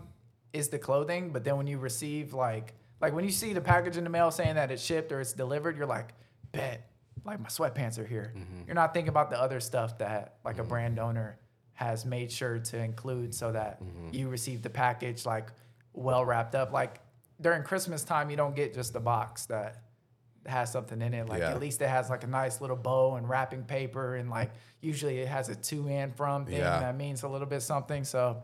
is 0.54 0.70
the 0.70 0.80
clothing. 0.80 1.32
But 1.32 1.44
then 1.44 1.58
when 1.58 1.68
you 1.68 1.78
receive 1.78 2.34
like 2.34 2.74
like 3.00 3.14
when 3.14 3.26
you 3.26 3.32
see 3.32 3.54
the 3.54 3.62
package 3.62 3.98
in 3.98 4.04
the 4.04 4.10
mail 4.10 4.32
saying 4.32 4.56
that 4.56 4.72
it's 4.72 4.84
shipped 4.84 5.12
or 5.12 5.22
it's 5.22 5.34
delivered, 5.34 5.76
you're 5.76 5.88
like, 5.88 6.14
bet, 6.52 6.90
like 7.26 7.40
my 7.40 7.50
sweatpants 7.50 7.98
are 7.98 8.06
here. 8.06 8.34
Mm-hmm. 8.36 8.62
You're 8.68 8.76
not 8.76 8.94
thinking 8.94 9.10
about 9.10 9.30
the 9.32 9.42
other 9.42 9.60
stuff 9.60 9.98
that 10.00 10.38
like 10.46 10.58
a 10.58 10.62
mm-hmm. 10.62 10.70
brand 10.70 11.00
owner 11.00 11.40
has 11.74 12.06
made 12.06 12.32
sure 12.32 12.60
to 12.60 12.78
include 12.78 13.34
so 13.34 13.52
that 13.52 13.84
mm-hmm. 13.84 14.10
you 14.12 14.30
receive 14.30 14.62
the 14.62 14.70
package 14.70 15.26
like 15.26 15.50
well 15.94 16.24
wrapped 16.24 16.56
up. 16.56 16.72
Like 16.72 17.00
during 17.40 17.64
Christmas 17.64 18.04
time, 18.04 18.30
you 18.30 18.38
don't 18.38 18.56
get 18.56 18.74
just 18.74 18.94
the 18.94 19.00
box 19.00 19.46
that 19.48 19.82
has 20.46 20.72
something 20.72 21.02
in 21.02 21.14
it. 21.14 21.30
Like 21.30 21.40
Yeah. 21.40 21.52
at 21.52 21.60
least 21.60 21.82
it 21.82 21.90
has 21.90 22.10
like 22.10 22.24
a 22.24 22.28
nice 22.28 22.62
little 22.62 22.76
bow 22.76 23.16
and 23.16 23.28
wrapping 23.30 23.64
paper, 23.64 24.16
and 24.16 24.30
like 24.30 24.52
usually 24.82 25.20
it 25.20 25.28
has 25.28 25.50
a 25.50 25.56
to 25.56 25.88
and 25.88 26.16
from 26.16 26.46
thing 26.46 26.58
Yeah. 26.58 26.80
that 26.80 26.96
means 26.96 27.24
a 27.24 27.28
little 27.28 27.48
bit 27.48 27.62
something. 27.62 28.04
So, 28.04 28.42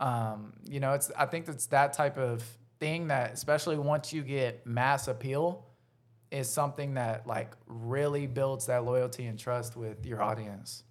um, 0.00 0.52
you 0.64 0.80
know, 0.80 0.92
it's 0.94 1.10
I 1.16 1.26
think 1.26 1.48
it's 1.48 1.66
that 1.66 1.92
type 1.92 2.18
of 2.18 2.42
thing 2.80 3.08
that, 3.08 3.32
especially 3.32 3.78
once 3.78 4.12
you 4.12 4.22
get 4.22 4.66
mass 4.66 5.06
appeal, 5.08 5.66
is 6.30 6.50
something 6.50 6.94
that 6.94 7.26
like 7.26 7.52
really 7.66 8.26
builds 8.26 8.66
that 8.66 8.84
loyalty 8.84 9.26
and 9.26 9.38
trust 9.38 9.76
with 9.76 10.04
your 10.04 10.20
audience. 10.22 10.82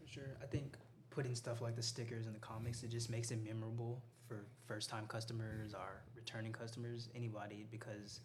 For 0.00 0.06
sure. 0.06 0.36
I 0.42 0.46
think 0.46 0.76
putting 1.10 1.34
stuff 1.34 1.60
like 1.60 1.74
the 1.76 1.82
stickers 1.82 2.26
and 2.26 2.34
the 2.34 2.38
comics, 2.40 2.82
it 2.84 2.88
just 2.90 3.10
makes 3.10 3.30
it 3.32 3.42
memorable 3.44 4.02
for 4.28 4.46
first 4.66 4.88
time 4.88 5.06
customers 5.06 5.74
or 5.74 6.02
returning 6.14 6.52
customers, 6.52 7.08
anybody, 7.14 7.66
because 7.70 8.20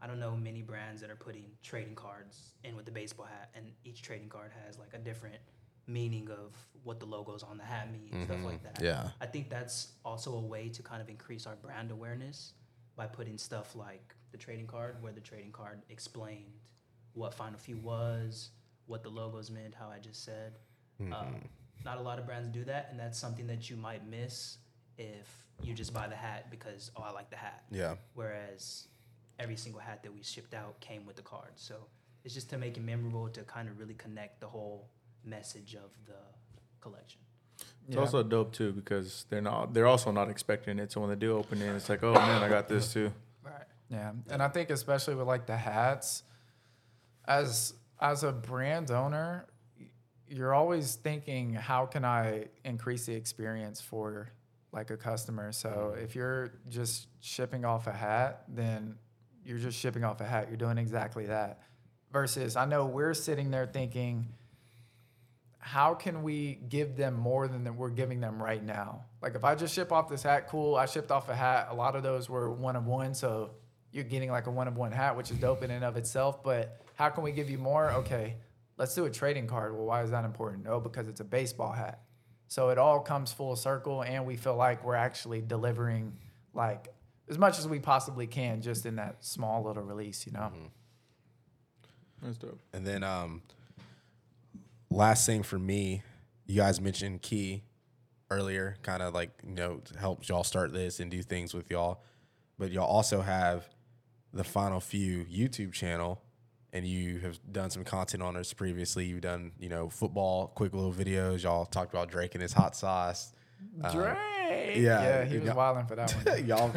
I 0.00 0.06
don't 0.06 0.20
know 0.20 0.36
many 0.36 0.62
brands 0.62 1.00
that 1.00 1.10
are 1.10 1.16
putting 1.16 1.44
trading 1.62 1.94
cards 1.94 2.52
in 2.64 2.76
with 2.76 2.84
the 2.84 2.92
baseball 2.92 3.26
hat, 3.26 3.50
and 3.54 3.66
each 3.84 4.02
trading 4.02 4.28
card 4.28 4.50
has 4.66 4.78
like 4.78 4.92
a 4.94 4.98
different 4.98 5.38
meaning 5.86 6.28
of 6.30 6.54
what 6.82 7.00
the 7.00 7.06
logos 7.06 7.42
on 7.42 7.58
the 7.58 7.64
hat 7.64 7.88
mean, 7.92 8.24
stuff 8.24 8.44
like 8.44 8.62
that. 8.62 8.82
Yeah. 8.82 9.08
I 9.20 9.26
think 9.26 9.48
that's 9.48 9.92
also 10.04 10.34
a 10.34 10.40
way 10.40 10.68
to 10.68 10.82
kind 10.82 11.00
of 11.00 11.08
increase 11.08 11.46
our 11.46 11.56
brand 11.56 11.90
awareness 11.90 12.52
by 12.96 13.06
putting 13.06 13.38
stuff 13.38 13.76
like 13.76 14.14
the 14.32 14.38
trading 14.38 14.66
card, 14.66 14.96
where 15.00 15.12
the 15.12 15.20
trading 15.20 15.52
card 15.52 15.82
explained 15.88 16.52
what 17.14 17.32
Final 17.34 17.58
Few 17.58 17.78
was, 17.78 18.50
what 18.86 19.02
the 19.02 19.08
logos 19.08 19.50
meant, 19.50 19.74
how 19.74 19.88
I 19.88 19.98
just 19.98 20.24
said. 20.24 20.58
Um, 21.00 21.42
not 21.84 21.98
a 21.98 22.00
lot 22.00 22.18
of 22.18 22.26
brands 22.26 22.48
do 22.48 22.64
that, 22.64 22.88
and 22.90 22.98
that's 22.98 23.18
something 23.18 23.46
that 23.46 23.68
you 23.70 23.76
might 23.76 24.06
miss 24.08 24.58
if 24.98 25.46
you 25.62 25.74
just 25.74 25.92
buy 25.92 26.08
the 26.08 26.16
hat 26.16 26.50
because 26.50 26.90
oh 26.96 27.02
I 27.02 27.12
like 27.12 27.30
the 27.30 27.36
hat. 27.36 27.64
Yeah. 27.70 27.94
Whereas 28.14 28.88
every 29.38 29.56
single 29.56 29.80
hat 29.80 30.02
that 30.02 30.12
we 30.12 30.22
shipped 30.22 30.54
out 30.54 30.80
came 30.80 31.06
with 31.06 31.16
the 31.16 31.22
card, 31.22 31.52
so 31.56 31.74
it's 32.24 32.34
just 32.34 32.50
to 32.50 32.58
make 32.58 32.76
it 32.76 32.82
memorable 32.82 33.28
to 33.28 33.42
kind 33.42 33.68
of 33.68 33.78
really 33.78 33.94
connect 33.94 34.40
the 34.40 34.48
whole 34.48 34.88
message 35.24 35.74
of 35.74 35.90
the 36.06 36.18
collection. 36.80 37.20
It's 37.86 37.94
Yeah. 37.94 38.00
also 38.00 38.22
dope 38.22 38.52
too 38.52 38.72
because 38.72 39.26
they're 39.28 39.40
not 39.40 39.72
they're 39.72 39.86
also 39.86 40.10
not 40.10 40.28
expecting 40.28 40.78
it. 40.78 40.92
So 40.92 41.00
when 41.00 41.10
they 41.10 41.16
do 41.16 41.36
open 41.36 41.62
it, 41.62 41.74
it's 41.74 41.88
like, 41.88 42.02
oh 42.02 42.14
man, 42.14 42.42
I 42.42 42.48
got 42.48 42.68
this 42.68 42.92
too. 42.92 43.12
Right. 43.42 43.66
Yeah, 43.88 44.12
and 44.30 44.42
I 44.42 44.48
think 44.48 44.70
especially 44.70 45.14
with 45.14 45.26
like 45.26 45.46
the 45.46 45.56
hats, 45.56 46.22
as 47.26 47.74
as 48.00 48.24
a 48.24 48.32
brand 48.32 48.90
owner, 48.90 49.46
you're 50.28 50.54
always 50.54 50.96
thinking, 50.96 51.54
how 51.54 51.86
can 51.86 52.04
I 52.04 52.46
increase 52.64 53.06
the 53.06 53.14
experience 53.14 53.80
for 53.80 54.30
like 54.72 54.90
a 54.90 54.96
customer? 54.96 55.52
So 55.52 55.68
mm-hmm. 55.68 56.04
if 56.04 56.14
you're 56.14 56.52
just 56.68 57.06
shipping 57.20 57.64
off 57.64 57.86
a 57.86 57.92
hat, 57.92 58.42
then 58.48 58.96
you're 59.46 59.58
just 59.58 59.78
shipping 59.78 60.04
off 60.04 60.20
a 60.20 60.24
hat. 60.24 60.48
You're 60.48 60.56
doing 60.56 60.76
exactly 60.76 61.26
that. 61.26 61.60
Versus, 62.12 62.56
I 62.56 62.64
know 62.64 62.86
we're 62.86 63.14
sitting 63.14 63.50
there 63.50 63.66
thinking, 63.66 64.26
how 65.58 65.94
can 65.94 66.22
we 66.22 66.54
give 66.68 66.96
them 66.96 67.14
more 67.14 67.48
than 67.48 67.76
we're 67.76 67.90
giving 67.90 68.20
them 68.20 68.42
right 68.42 68.62
now? 68.62 69.04
Like 69.22 69.34
if 69.34 69.44
I 69.44 69.54
just 69.54 69.74
ship 69.74 69.92
off 69.92 70.08
this 70.08 70.22
hat, 70.22 70.48
cool. 70.48 70.76
I 70.76 70.86
shipped 70.86 71.10
off 71.10 71.28
a 71.28 71.34
hat. 71.34 71.68
A 71.70 71.74
lot 71.74 71.96
of 71.96 72.02
those 72.02 72.28
were 72.28 72.50
one 72.52 72.76
of 72.76 72.86
one, 72.86 73.14
so 73.14 73.50
you're 73.92 74.04
getting 74.04 74.30
like 74.30 74.46
a 74.46 74.50
one 74.50 74.68
of 74.68 74.76
one 74.76 74.92
hat, 74.92 75.16
which 75.16 75.30
is 75.30 75.38
dope 75.38 75.62
in 75.62 75.70
and 75.70 75.84
of 75.84 75.96
itself. 75.96 76.42
But 76.42 76.80
how 76.94 77.08
can 77.08 77.24
we 77.24 77.32
give 77.32 77.50
you 77.50 77.58
more? 77.58 77.90
Okay, 77.90 78.36
let's 78.78 78.94
do 78.94 79.06
a 79.06 79.10
trading 79.10 79.46
card. 79.46 79.74
Well, 79.74 79.86
why 79.86 80.02
is 80.02 80.10
that 80.10 80.24
important? 80.24 80.64
No, 80.64 80.80
because 80.80 81.08
it's 81.08 81.20
a 81.20 81.24
baseball 81.24 81.72
hat. 81.72 82.02
So 82.48 82.68
it 82.68 82.78
all 82.78 83.00
comes 83.00 83.32
full 83.32 83.56
circle, 83.56 84.02
and 84.02 84.24
we 84.24 84.36
feel 84.36 84.54
like 84.54 84.84
we're 84.84 84.94
actually 84.94 85.40
delivering 85.40 86.16
like 86.54 86.94
as 87.28 87.38
much 87.38 87.58
as 87.58 87.66
we 87.66 87.78
possibly 87.78 88.26
can 88.26 88.60
just 88.60 88.86
in 88.86 88.96
that 88.96 89.24
small 89.24 89.62
little 89.62 89.82
release, 89.82 90.26
you 90.26 90.32
know. 90.32 90.50
That's 92.22 92.38
dope. 92.38 92.60
And 92.72 92.86
then 92.86 93.02
um 93.02 93.42
last 94.90 95.26
thing 95.26 95.42
for 95.42 95.58
me, 95.58 96.02
you 96.46 96.56
guys 96.56 96.80
mentioned 96.80 97.22
Key 97.22 97.62
earlier, 98.30 98.76
kind 98.82 99.02
of 99.02 99.14
like, 99.14 99.30
you 99.46 99.54
know, 99.54 99.80
helped 99.98 100.28
y'all 100.28 100.44
start 100.44 100.72
this 100.72 101.00
and 101.00 101.10
do 101.10 101.22
things 101.22 101.54
with 101.54 101.70
y'all. 101.70 102.02
But 102.58 102.70
y'all 102.70 102.86
also 102.86 103.20
have 103.20 103.68
the 104.32 104.44
Final 104.44 104.80
Few 104.80 105.24
YouTube 105.24 105.72
channel 105.72 106.22
and 106.72 106.86
you 106.86 107.20
have 107.20 107.38
done 107.50 107.70
some 107.70 107.84
content 107.84 108.22
on 108.22 108.36
us 108.36 108.52
previously. 108.52 109.06
You've 109.06 109.22
done, 109.22 109.52
you 109.58 109.68
know, 109.68 109.88
football, 109.88 110.48
quick 110.48 110.74
little 110.74 110.92
videos. 110.92 111.42
Y'all 111.42 111.64
talked 111.64 111.92
about 111.92 112.10
Drake 112.10 112.34
and 112.34 112.42
his 112.42 112.52
hot 112.52 112.76
sauce. 112.76 113.32
Drake. 113.92 114.16
yeah, 114.76 114.76
yeah, 114.76 115.24
he 115.24 115.34
yeah. 115.36 115.40
was 115.40 115.54
wilding 115.54 115.86
for 115.86 115.96
that 115.96 116.10
one. 116.24 116.46
y'all 116.46 116.70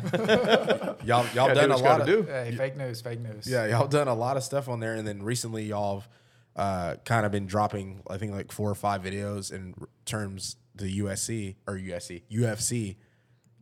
y'all 1.06 1.26
y'all 1.34 1.48
Gotta 1.48 1.54
do 1.56 1.62
done 1.68 1.72
a 1.72 1.78
lot 1.78 2.02
of 2.02 2.08
do. 2.08 2.24
Hey, 2.24 2.54
fake 2.58 2.76
news, 2.78 3.02
fake 3.02 3.20
news. 3.22 3.48
Yeah, 3.48 3.66
y'all 3.68 3.88
done 3.88 4.08
a 4.08 4.14
lot 4.14 4.38
of 4.38 4.44
stuff 4.44 4.68
on 4.70 4.80
there, 4.80 4.94
and 4.96 5.08
then 5.08 5.22
recently 5.24 5.64
y'all 5.66 6.00
have 6.00 6.10
uh, 6.56 6.96
kind 7.06 7.26
of 7.26 7.32
been 7.32 7.46
dropping, 7.46 8.02
I 8.10 8.18
think, 8.18 8.34
like 8.34 8.52
four 8.52 8.70
or 8.70 8.76
five 8.76 9.02
videos 9.02 9.52
in 9.54 9.76
terms 10.06 10.58
the 10.76 11.00
USC 11.00 11.56
or 11.68 11.76
USC 11.78 12.24
UFC. 12.32 12.96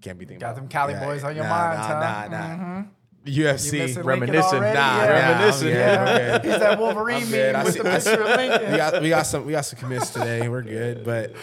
Can't 0.01 0.17
be 0.17 0.25
thinking 0.25 0.39
Got 0.39 0.51
about- 0.51 0.55
them 0.61 0.67
Cali 0.69 0.93
boys 0.93 1.23
on 1.23 1.35
your 1.35 1.45
nah, 1.45 1.49
mind, 1.49 1.77
nah, 1.79 1.87
huh? 1.87 2.27
Nah, 2.27 2.27
nah, 2.27 2.63
Mhm. 2.81 2.87
UFC. 3.25 3.95
You 3.95 4.01
reminiscing. 4.03 4.59
Nah, 4.61 4.65
yeah. 4.67 4.73
nah, 4.73 5.03
Reminiscing. 5.07 5.67
I'm 5.67 5.73
Yeah. 5.73 5.99
I'm 5.99 6.41
good. 6.41 6.51
He's 6.51 6.59
that 6.59 6.79
Wolverine 6.79 7.23
I'm 7.23 7.29
good. 7.29 7.55
I 7.55 7.57
meme 7.57 7.65
with 7.65 7.73
see- 7.73 7.81
the 7.81 7.91
I 7.91 7.95
picture 7.99 8.21
of 8.23 8.37
Lincoln. 8.37 8.71
we 8.71 8.77
got 8.77 9.01
we 9.01 9.09
got 9.09 9.23
some 9.25 9.45
we 9.45 9.51
got 9.51 9.65
some 9.65 9.79
commits 9.79 10.11
today. 10.11 10.47
We're 10.47 10.61
good, 10.61 11.03
but 11.03 11.33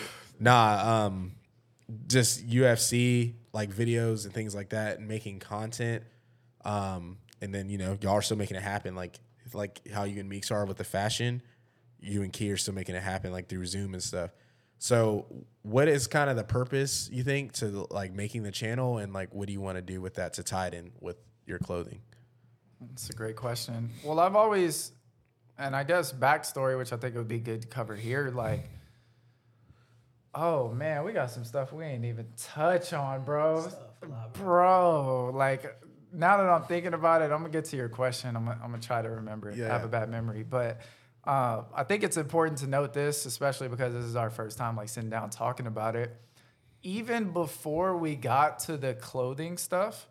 nah. 0.41 1.05
Um, 1.07 1.33
just 2.07 2.47
UFC 2.49 3.35
like 3.53 3.71
videos 3.71 4.25
and 4.25 4.33
things 4.35 4.55
like 4.55 4.71
that 4.71 4.99
and 4.99 5.09
making 5.09 5.39
content. 5.39 6.03
Um, 6.65 7.19
and 7.41 7.55
then 7.55 7.69
you 7.69 7.79
know 7.79 7.99
y'all 8.01 8.15
are 8.15 8.23
still 8.23 8.37
making 8.37 8.57
it 8.57 8.63
happen, 8.63 8.95
like 8.95 9.21
like 9.53 9.87
how 9.93 10.05
you 10.05 10.21
and 10.21 10.29
Meeks 10.29 10.51
are 10.51 10.65
with 10.65 10.79
the 10.79 10.85
fashion. 10.85 11.43
You 12.01 12.23
and 12.23 12.33
Key 12.33 12.51
are 12.53 12.57
still 12.57 12.75
making 12.75 12.95
it 12.95 13.03
happen, 13.03 13.33
like 13.33 13.49
through 13.49 13.67
Zoom 13.67 13.95
and 13.95 14.03
stuff. 14.03 14.31
So, 14.79 15.27
what 15.63 15.89
is 15.89 16.07
kind 16.07 16.29
of 16.29 16.37
the 16.37 16.45
purpose 16.45 17.09
you 17.11 17.23
think 17.23 17.53
to 17.55 17.87
like 17.91 18.13
making 18.13 18.43
the 18.43 18.51
channel, 18.51 18.99
and 18.99 19.13
like 19.13 19.35
what 19.35 19.47
do 19.47 19.53
you 19.53 19.61
want 19.61 19.77
to 19.77 19.83
do 19.83 20.01
with 20.01 20.15
that 20.15 20.35
to 20.35 20.43
tie 20.43 20.69
it 20.69 20.75
in 20.75 20.93
with 21.01 21.17
your 21.47 21.59
clothing? 21.59 22.01
That's 22.81 23.09
a 23.09 23.15
great 23.15 23.37
question. 23.37 23.91
Well, 24.03 24.21
I've 24.21 24.37
always, 24.37 24.93
and 25.59 25.75
I 25.75 25.85
guess 25.85 26.13
backstory, 26.13 26.77
which 26.77 26.93
I 26.93 26.97
think 26.97 27.15
would 27.15 27.29
be 27.29 27.39
good 27.39 27.63
to 27.63 27.69
cover 27.69 27.95
here, 27.95 28.31
like, 28.35 28.69
oh 30.35 30.71
man, 30.73 31.05
we 31.05 31.13
got 31.13 31.31
some 31.31 31.45
stuff 31.45 31.73
we 31.73 31.85
ain't 31.85 32.05
even 32.05 32.27
touch 32.37 32.93
on, 32.93 33.25
bro. 33.25 33.67
Bro, 34.35 35.33
like, 35.35 35.77
now 36.13 36.37
that 36.37 36.49
I'm 36.49 36.63
thinking 36.65 36.95
about 36.95 37.23
it, 37.23 37.27
I'm 37.27 37.39
gonna 37.39 37.49
get 37.51 37.65
to 37.67 37.77
your 37.77 37.89
question. 37.89 38.37
I'm 38.37 38.45
gonna, 38.45 38.59
I'm 38.63 38.71
gonna 38.71 38.83
try 38.83 39.03
to 39.03 39.11
remember 39.11 39.51
it. 39.51 39.55
I 39.61 39.67
have 39.69 39.81
Yeah. 39.83 39.87
a 39.87 39.89
bad 39.89 40.09
memory, 40.11 40.43
but 40.43 40.81
uh, 41.25 41.63
I 41.75 41.85
think 41.85 42.03
it's 42.03 42.17
important 42.17 42.59
to 42.59 42.67
note 42.67 42.93
this, 42.93 43.27
especially 43.27 43.69
because 43.69 43.93
this 43.95 44.05
is 44.05 44.17
our 44.17 44.31
first 44.31 44.59
time 44.59 44.77
like 44.77 44.89
sitting 44.89 45.11
down 45.11 45.31
talking 45.31 45.67
about 45.67 45.97
it. 45.97 46.15
Even 46.83 47.33
before 47.33 47.97
we 47.97 48.15
got 48.15 48.59
to 48.61 48.77
the 48.77 48.95
clothing 48.95 49.57
stuff, 49.57 50.07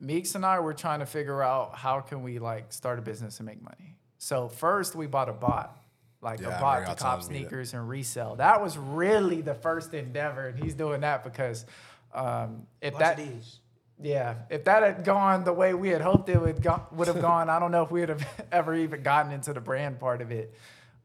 Meeks 0.00 0.34
and 0.34 0.44
I 0.44 0.60
were 0.60 0.74
trying 0.74 1.00
to 1.00 1.06
figure 1.06 1.42
out 1.42 1.76
how 1.76 2.00
can 2.00 2.22
we 2.22 2.38
like 2.38 2.72
start 2.72 2.98
a 2.98 3.02
business 3.02 3.38
and 3.38 3.46
make 3.46 3.62
money. 3.62 3.96
So 4.18 4.48
first 4.48 4.94
we 4.96 5.06
bought 5.06 5.28
a 5.28 5.32
bot, 5.32 5.77
like 6.20 6.40
Yeah, 6.40 6.48
I 6.50 6.56
a 6.56 6.60
bot 6.60 6.74
remember 6.80 6.96
to 6.96 7.02
cop 7.02 7.18
telling 7.20 7.32
me 7.32 7.38
that. 7.38 7.48
sneakers 7.48 7.74
and 7.74 7.88
resell. 7.88 8.36
That 8.36 8.62
was 8.62 8.76
really 8.78 9.40
the 9.40 9.54
first 9.54 9.94
endeavor, 9.94 10.48
and 10.48 10.62
he's 10.62 10.74
doing 10.74 11.00
that 11.02 11.24
because 11.24 11.66
um, 12.14 12.66
if 12.80 12.94
Bunch 12.94 13.00
that 13.04 13.16
these. 13.18 13.58
yeah, 14.02 14.34
if 14.50 14.64
that 14.64 14.82
had 14.82 15.04
gone 15.04 15.44
the 15.44 15.52
way 15.52 15.74
we 15.74 15.88
had 15.90 16.00
hoped 16.00 16.28
it 16.28 16.40
would 16.40 16.62
go, 16.62 16.82
would 16.92 17.06
have 17.08 17.20
gone, 17.20 17.48
I 17.50 17.58
don't 17.58 17.70
know 17.70 17.82
if 17.82 17.90
we 17.90 18.00
would 18.00 18.08
have 18.08 18.26
ever 18.52 18.74
even 18.74 19.02
gotten 19.02 19.30
into 19.32 19.52
the 19.52 19.60
brand 19.60 20.00
part 20.00 20.20
of 20.22 20.30
it. 20.32 20.54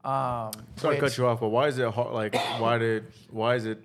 Um, 0.04 0.50
Sorry 0.76 0.96
to 0.96 1.00
cut 1.00 1.16
you 1.16 1.26
off, 1.26 1.40
but 1.40 1.48
why 1.48 1.68
is 1.68 1.78
it 1.78 1.88
hard? 1.90 2.12
Like, 2.12 2.34
why 2.60 2.78
did 2.78 3.06
why 3.30 3.54
is 3.54 3.64
it? 3.66 3.78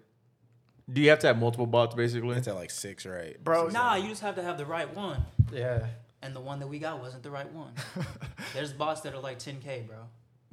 Do 0.92 1.02
you 1.02 1.12
have 1.12 1.20
to 1.20 1.28
have 1.28 1.38
multiple 1.38 1.68
bots 1.68 1.94
basically? 1.96 2.36
It's 2.36 2.48
at 2.48 2.56
like 2.56 2.72
six, 2.72 3.06
right? 3.06 3.42
bro. 3.44 3.68
Nah, 3.68 3.96
you 3.96 4.10
just 4.10 4.22
have 4.22 4.36
to 4.36 4.44
have 4.44 4.58
the 4.58 4.66
right 4.66 4.94
one. 4.96 5.24
Yeah, 5.54 5.86
And 6.24 6.36
the 6.36 6.40
one 6.42 6.60
that 6.60 6.68
we 6.68 6.80
got 6.80 7.00
wasn't 7.00 7.22
the 7.24 7.30
right 7.32 7.50
one. 7.54 7.74
There's 8.54 8.74
bots 8.74 9.02
that 9.02 9.14
are 9.14 9.20
like 9.20 9.38
10K, 9.40 9.88
bro. 9.88 9.98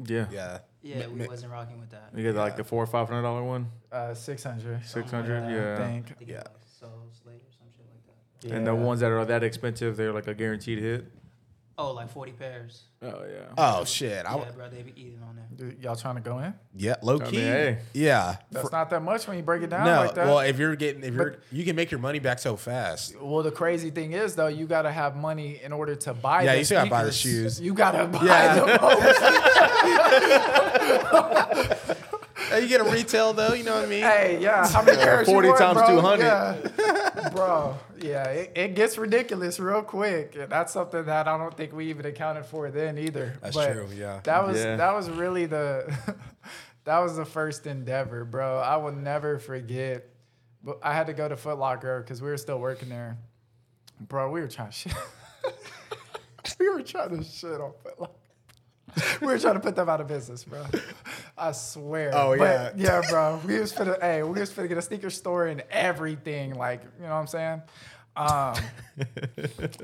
Yeah. 0.05 0.27
Yeah. 0.31 0.59
Yeah, 0.83 1.07
we 1.09 1.27
wasn't 1.27 1.51
rocking 1.53 1.81
with 1.81 1.91
that. 1.91 2.11
You 2.15 2.23
get 2.23 2.35
like 2.37 2.57
the 2.57 2.63
four 2.65 2.83
or 2.83 2.87
five 2.87 3.09
hundred 3.09 3.23
dollar 3.23 3.43
one, 3.43 3.71
uh, 3.91 4.15
six 4.15 4.45
hundred. 4.45 4.85
six 4.85 5.11
hundred. 5.11 5.43
I 5.45 5.51
Yeah. 5.53 5.77
think. 5.79 6.11
I 6.11 6.15
think 6.15 6.31
Yeah. 6.31 6.37
it 6.41 6.49
was 6.53 6.71
so 6.79 6.89
slate 7.23 7.43
or 7.43 7.51
some 7.59 7.67
shit 7.77 7.87
like 7.91 8.07
that. 8.51 8.57
And 8.57 8.67
the 8.67 8.73
Yeah. 8.75 8.85
ones 8.85 9.01
that 9.01 9.11
are 9.11 9.25
that 9.25 9.43
expensive, 9.43 9.97
they're 9.97 10.13
like 10.13 10.29
a 10.29 10.35
guaranteed 10.35 10.79
hit. 10.79 11.07
Oh, 11.79 11.93
like 11.93 12.09
40 12.09 12.33
pairs. 12.33 12.85
Oh 13.03 13.23
yeah. 13.31 13.53
Oh 13.59 13.85
shit! 13.85 14.25
I, 14.25 14.35
yeah, 14.39 14.51
bro, 14.57 14.71
they 14.71 14.81
be 14.83 14.93
eating 14.97 15.21
on 15.29 15.37
there. 15.37 15.45
Dude, 15.55 15.83
y'all 15.83 15.95
trying 15.95 16.15
to 16.15 16.23
go 16.23 16.39
in? 16.39 16.55
yeah, 16.75 16.95
low 17.03 17.21
I 17.21 17.25
key. 17.27 17.37
mean, 17.37 17.45
hey. 17.47 17.79
Yeah. 17.93 18.37
That's 18.51 18.71
For- 18.71 18.75
not 18.75 18.89
that 18.89 19.03
much 19.03 19.29
when 19.29 19.37
you 19.37 19.43
break 19.43 19.63
it 19.63 19.69
down 19.69 19.85
no, 19.85 19.97
like 20.07 20.15
that. 20.15 20.27
well, 20.27 20.39
if 20.39 20.59
you're 20.59 20.75
getting, 20.75 21.05
if 21.05 21.13
you're, 21.13 21.37
you 21.53 21.65
can 21.67 21.77
make 21.77 21.91
your 21.91 22.01
money 22.01 22.19
back 22.19 22.39
so 22.39 22.57
fast. 22.57 23.21
Well, 23.21 23.43
the 23.43 23.51
crazy 23.51 23.91
thing 23.91 24.13
is 24.13 24.35
though, 24.35 24.47
you 24.47 24.67
gotta 24.67 24.91
have 24.91 25.17
money 25.17 25.61
in 25.63 25.73
order 25.75 25.95
to 25.97 26.15
buy. 26.15 26.45
Yeah, 26.45 26.53
the 26.53 26.59
you 26.61 26.65
still 26.65 26.79
gotta 26.79 26.91
buy 26.91 27.05
the 27.05 27.13
sneakers. 27.13 27.57
shoes. 27.57 27.61
You 27.61 27.75
gotta 27.75 28.07
buy 28.07 28.25
Yeah. 28.25 28.55
them. 31.85 31.97
Hey, 32.49 32.63
you 32.63 32.69
get 32.69 32.81
a 32.81 32.85
retail 32.85 33.33
though, 33.33 33.53
you 33.55 33.65
know 33.65 33.75
what 33.75 33.85
I 33.85 33.89
mean? 33.89 34.03
hey, 34.03 34.39
yeah, 34.41 34.67
how 34.69 34.83
many 34.83 34.97
pairs? 34.99 35.27
you 35.27 35.35
40 35.35 35.49
want, 35.49 35.61
times 35.61 35.79
bro? 35.79 36.01
200. 36.01 36.25
Yeah. 36.25 37.29
bro. 37.35 37.79
Yeah, 38.01 38.25
it, 38.29 38.53
it 38.55 38.75
gets 38.75 38.99
ridiculous 38.99 39.59
real 39.59 39.83
quick. 39.83 40.37
And 40.37 40.51
that's 40.51 40.73
something 40.73 41.05
that 41.07 41.27
I 41.27 41.37
don't 41.39 41.57
think 41.57 41.73
we 41.73 41.87
even 41.87 42.07
accounted 42.07 42.47
for 42.47 42.71
then 42.71 42.99
either. 42.99 43.35
That's 43.43 43.57
But 43.57 43.73
true. 43.73 43.89
Yeah. 43.95 44.21
That 44.25 44.47
was 44.47 44.59
Yeah. 44.59 44.77
that 44.77 44.95
was 44.95 45.11
really 45.11 45.47
the 45.47 45.93
that 46.85 46.99
was 47.01 47.17
the 47.17 47.25
first 47.25 47.67
endeavor, 47.67 48.25
bro. 48.25 48.59
I 48.59 48.77
will 48.77 48.93
never 48.93 49.39
forget. 49.39 50.09
But 50.63 50.79
I 50.83 50.95
had 50.95 51.07
to 51.09 51.15
go 51.15 51.29
to 51.29 51.37
Foot 51.37 51.59
Locker 51.59 52.01
because 52.01 52.21
we 52.21 52.29
were 52.29 52.37
still 52.37 52.59
working 52.61 52.89
there. 52.89 53.17
Bro, 54.01 54.31
we 54.31 54.41
were 54.41 54.49
trying 54.49 54.71
to 54.71 54.73
shit. 54.75 54.95
we 56.61 56.69
were 56.69 56.83
trying 56.83 57.17
to 57.17 57.25
shit 57.25 57.61
on 57.61 57.73
Foot 57.83 58.01
Locker. 58.01 58.13
We 59.21 59.27
were 59.27 59.39
trying 59.39 59.55
to 59.55 59.61
put 59.61 59.77
them 59.77 59.89
out 59.89 60.01
of 60.01 60.09
business, 60.09 60.45
bro. 60.45 60.65
I 61.37 61.53
swear. 61.53 62.11
Oh, 62.15 62.37
But, 62.37 62.77
yeah. 62.79 63.03
yeah, 63.03 63.11
bro. 63.11 63.41
We 63.47 63.59
was 63.59 63.73
finna, 63.73 64.01
hey, 64.01 64.23
we 64.23 64.41
was 64.41 64.51
finna 64.51 64.69
get 64.69 64.79
a 64.79 64.83
sneaker 64.83 65.11
store 65.11 65.47
and 65.47 65.63
everything. 65.71 66.55
Like, 66.55 66.83
you 66.99 67.05
know 67.05 67.11
what 67.11 67.17
I'm 67.17 67.27
saying? 67.27 67.63
Um, 68.17 68.55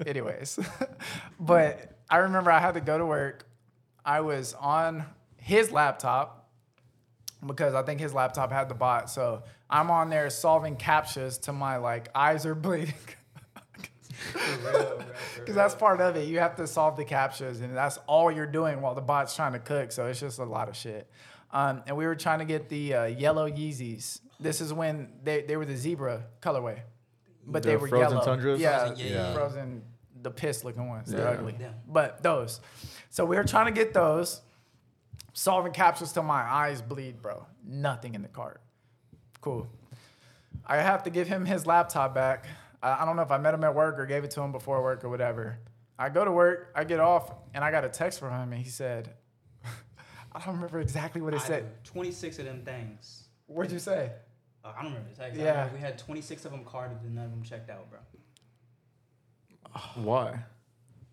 anyways, 0.07 0.59
but 1.41 1.99
I 2.09 2.19
remember 2.19 2.51
I 2.51 2.59
had 2.61 2.75
to 2.75 2.81
go 2.81 2.97
to 2.97 3.05
work. 3.07 3.47
I 4.05 4.21
was 4.21 4.55
on 4.55 5.05
his 5.37 5.71
laptop 5.71 6.49
because 7.47 7.75
I 7.75 7.83
think 7.83 8.01
his 8.01 8.15
laptop 8.15 8.51
had 8.51 8.69
the 8.69 8.75
bot. 8.75 9.11
So 9.11 9.43
I'm 9.69 9.91
on 9.91 10.09
there 10.11 10.31
solving 10.31 10.77
captchas 10.77 11.41
to 11.43 11.53
my 11.53 11.77
like 11.77 12.09
eyes 12.15 12.47
are 12.47 12.55
bleeding. 12.55 12.95
Because 15.37 15.55
that's 15.55 15.75
part 15.75 16.01
of 16.01 16.17
it. 16.17 16.29
You 16.29 16.39
have 16.39 16.57
to 16.57 16.67
solve 16.67 16.97
the 16.97 17.05
captchas, 17.05 17.63
and 17.63 17.77
that's 17.77 17.99
all 18.07 18.31
you're 18.31 18.47
doing 18.47 18.81
while 18.81 18.95
the 18.95 19.01
bot's 19.01 19.35
trying 19.35 19.53
to 19.53 19.59
cook. 19.59 19.93
So 19.93 20.07
it's 20.07 20.21
just 20.21 20.39
a 20.39 20.45
lot 20.45 20.69
of 20.69 20.77
shit. 20.77 21.09
Um, 21.51 21.83
and 21.87 21.97
we 21.97 22.07
were 22.07 22.15
trying 22.15 22.39
to 22.39 22.45
get 22.45 22.69
the 22.69 22.95
uh, 22.95 23.05
yellow 23.05 23.49
Yeezys. 23.51 24.21
This 24.41 24.61
is 24.61 24.73
when 24.73 25.09
they, 25.23 25.43
they 25.43 25.57
were 25.57 25.67
the 25.67 25.77
zebra 25.77 26.25
colorway, 26.41 26.79
but 27.47 27.63
they 27.63 27.77
were 27.77 27.89
frozen 27.89 28.11
yellow. 28.13 28.25
tundras? 28.25 28.61
Yeah, 28.61 28.87
Frozen, 28.87 28.97
yeah, 28.99 29.05
yeah, 29.13 29.13
yeah. 29.29 29.35
frozen, 29.35 29.83
the 30.23 30.31
piss 30.31 30.65
looking 30.65 30.89
ones. 30.89 31.11
They're 31.11 31.21
Yeah. 31.25 31.31
ugly. 31.39 31.57
Yeah. 31.61 31.69
But 31.87 32.23
those. 32.23 32.61
So 33.11 33.25
we 33.25 33.37
were 33.37 33.45
trying 33.45 33.67
to 33.67 33.73
get 33.73 33.93
those, 33.93 34.41
solving 35.35 35.73
captchas 35.73 36.13
till 36.15 36.23
my 36.23 36.41
eyes 36.43 36.81
bleed, 36.81 37.21
bro. 37.21 37.47
Nothing 37.65 38.15
in 38.15 38.23
the 38.23 38.29
cart. 38.29 38.61
Cool. 39.41 39.69
I 40.67 40.77
have 40.79 41.03
to 41.05 41.11
give 41.11 41.29
him 41.29 41.45
his 41.45 41.67
laptop 41.67 42.15
back. 42.15 42.47
I 42.83 43.03
I 43.03 43.05
don't 43.05 43.17
know 43.17 43.23
if 43.23 43.31
I 43.31 43.39
met 43.39 43.55
him 43.55 43.65
at 43.65 43.75
work 43.75 43.99
or 43.99 44.07
gave 44.07 44.25
it 44.25 44.31
to 44.33 44.43
him 44.43 44.53
before 44.53 44.83
work 44.83 45.05
or 45.05 45.09
whatever. 45.09 45.59
I 45.99 46.09
go 46.09 46.25
to 46.25 46.33
work, 46.33 46.73
I 46.75 46.85
get 46.85 47.01
off, 47.01 47.31
and 47.55 47.63
I 47.63 47.71
got 47.71 47.85
a 47.85 47.89
text 47.89 48.19
from 48.19 48.33
him, 48.33 48.53
and 48.53 48.63
he 48.63 48.69
said, 48.69 49.11
I 50.33 50.41
don't 50.45 50.55
remember 50.55 50.81
exactly 50.81 51.21
what 51.21 51.33
he 51.33 51.39
I 51.39 51.43
said. 51.43 51.85
26 51.85 52.39
of 52.41 52.45
them 52.47 52.63
things. 52.65 53.29
What'd 53.47 53.71
you 53.73 53.79
say? 53.79 54.11
Uh, 54.65 54.73
I 54.77 54.83
don't 54.83 54.93
remember 54.93 55.11
the 55.11 55.17
text. 55.17 55.39
Yeah. 55.39 55.69
we 55.73 55.81
had 55.81 55.99
26 55.99 56.45
of 56.45 56.51
them 56.53 56.65
carded 56.65 56.99
and 57.03 57.15
none 57.15 57.27
of 57.27 57.31
them 57.31 57.43
checked 57.43 57.71
out, 57.71 57.89
bro. 57.91 57.99
Why? 60.03 60.39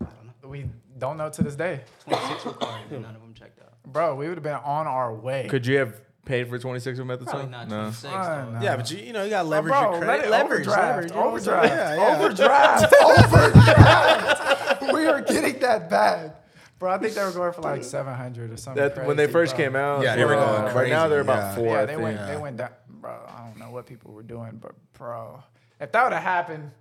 I 0.02 0.06
don't 0.06 0.26
know. 0.26 0.50
We 0.50 0.66
don't 0.98 1.18
know 1.18 1.30
to 1.30 1.44
this 1.44 1.56
day. 1.56 1.82
26 2.06 2.46
were 2.46 2.54
carded 2.54 2.92
and 2.92 3.02
none 3.04 3.16
of 3.16 3.22
them 3.22 3.34
checked 3.34 3.60
out. 3.62 3.74
Bro, 3.86 4.16
we 4.16 4.28
would 4.28 4.38
have 4.38 4.44
been 4.44 4.54
on 4.54 4.88
our 4.88 5.14
way. 5.14 5.48
Could 5.50 5.66
you 5.66 5.78
have 5.78 6.02
paid 6.26 6.48
for 6.50 6.60
twenty 6.60 6.80
six 6.80 7.00
of 7.00 7.08
them 7.08 7.12
at 7.12 7.20
the 7.20 7.26
Probably 7.26 7.44
time? 7.44 7.52
not 7.52 7.68
No. 7.70 7.76
26, 7.92 8.06
Uh, 8.14 8.46
though. 8.54 8.60
Yeah, 8.66 8.76
but 8.76 8.92
you, 8.92 8.98
you 9.00 9.14
know, 9.14 9.24
you 9.24 9.30
got 9.30 9.44
to 9.44 9.48
leverage 9.48 9.72
bro, 9.74 9.82
your 9.82 9.92
let 9.92 10.04
credit. 10.04 10.26
it 10.26 10.30
leverage, 10.30 10.68
overdraft, 10.68 10.88
leverage, 10.88 11.10
you 11.12 11.16
know 11.16 11.22
what 11.26 11.34
overdraft. 11.34 11.70
Yeah, 11.70 11.96
yeah. 11.96 12.20
overdraft, 12.20 12.94
overdraft. 14.84 14.94
we 14.94 15.06
are 15.08 15.22
getting 15.22 15.60
that 15.60 15.90
bag. 15.90 16.32
Bro, 16.78 16.92
I 16.94 16.98
think 16.98 17.14
they 17.14 17.24
were 17.24 17.32
going 17.32 17.52
for 17.52 17.62
like 17.62 17.84
700 17.84 18.52
or 18.54 18.58
something. 18.58 18.82
That 18.82 19.06
when 19.06 19.18
they 19.18 19.24
crazy, 19.26 19.34
first 19.34 19.56
bro. 19.56 19.66
came 19.66 19.76
out, 19.76 20.02
Yeah, 20.04 20.16
they 20.16 20.24
were 20.24 20.36
going 20.36 20.64
Right 20.64 20.72
crazy, 20.74 20.92
now 20.92 21.08
they're 21.10 21.20
about 21.22 21.38
yeah. 21.38 21.56
four. 21.56 21.66
Yeah, 21.76 21.82
I 21.82 21.86
they 21.86 21.92
think. 21.94 22.04
went. 22.04 22.28
They 22.28 22.38
went 22.38 22.58
down, 22.58 22.70
bro. 22.88 23.12
I 23.28 23.46
don't 23.48 23.58
know 23.60 23.72
what 23.72 23.86
people 23.86 24.14
were 24.14 24.24
doing, 24.24 24.58
but 24.62 24.72
bro, 24.94 25.44
if 25.82 25.92
that 25.92 26.04
would 26.06 26.14
have 26.14 26.24
happened, 26.24 26.72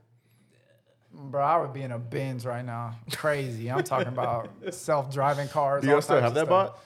bro, 1.12 1.42
I 1.42 1.56
would 1.58 1.72
be 1.72 1.82
in 1.82 1.90
a 1.90 1.98
Benz 1.98 2.46
right 2.46 2.64
now. 2.64 2.94
Crazy. 3.12 3.70
I'm 3.72 3.82
talking 3.82 4.06
about 4.08 4.50
self-driving 4.72 5.48
cars. 5.48 5.82
Do 5.82 5.88
all 5.88 5.94
y'all 5.94 6.02
still 6.02 6.16
types 6.20 6.22
have 6.22 6.30
of 6.32 6.34
that 6.36 6.46
stuff. 6.46 6.66
bot? 6.74 6.78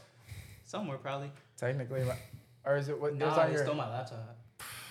Somewhere, 0.64 0.96
probably. 0.96 1.30
Technically, 1.58 2.04
like- 2.04 2.18
or 2.64 2.76
is 2.76 2.88
it 2.88 3.00
what? 3.00 3.14
No, 3.14 3.28
it's 3.28 3.36
on 3.38 3.46
it's 3.46 3.54
your- 3.54 3.64
still 3.64 3.74
my 3.74 3.88
laptop. 3.88 4.38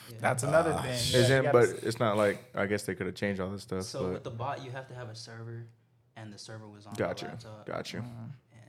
Yeah. 0.09 0.17
That's 0.19 0.43
another 0.43 0.73
Ah, 0.73 0.81
thing. 0.81 0.89
Yeah, 0.91 1.19
Isn't 1.19 1.43
gotta 1.43 1.57
but 1.57 1.69
s- 1.69 1.83
it's 1.83 1.99
not 1.99 2.17
like 2.17 2.43
I 2.53 2.65
guess 2.65 2.83
they 2.83 2.95
could 2.95 3.05
have 3.05 3.15
changed 3.15 3.39
all 3.39 3.49
this 3.49 3.61
stuff. 3.61 3.83
So 3.83 4.03
but 4.03 4.11
with 4.13 4.23
the 4.25 4.31
bot, 4.31 4.63
you 4.63 4.71
have 4.71 4.87
to 4.89 4.93
have 4.93 5.07
a 5.09 5.15
server, 5.15 5.65
and 6.17 6.33
the 6.33 6.37
server 6.37 6.67
was 6.67 6.85
on 6.85 6.93
got 6.95 7.17
the 7.17 7.23
you, 7.25 7.29
laptop. 7.29 7.65
got 7.65 7.93
you. 7.93 7.99
And 7.99 8.09
yeah, 8.51 8.59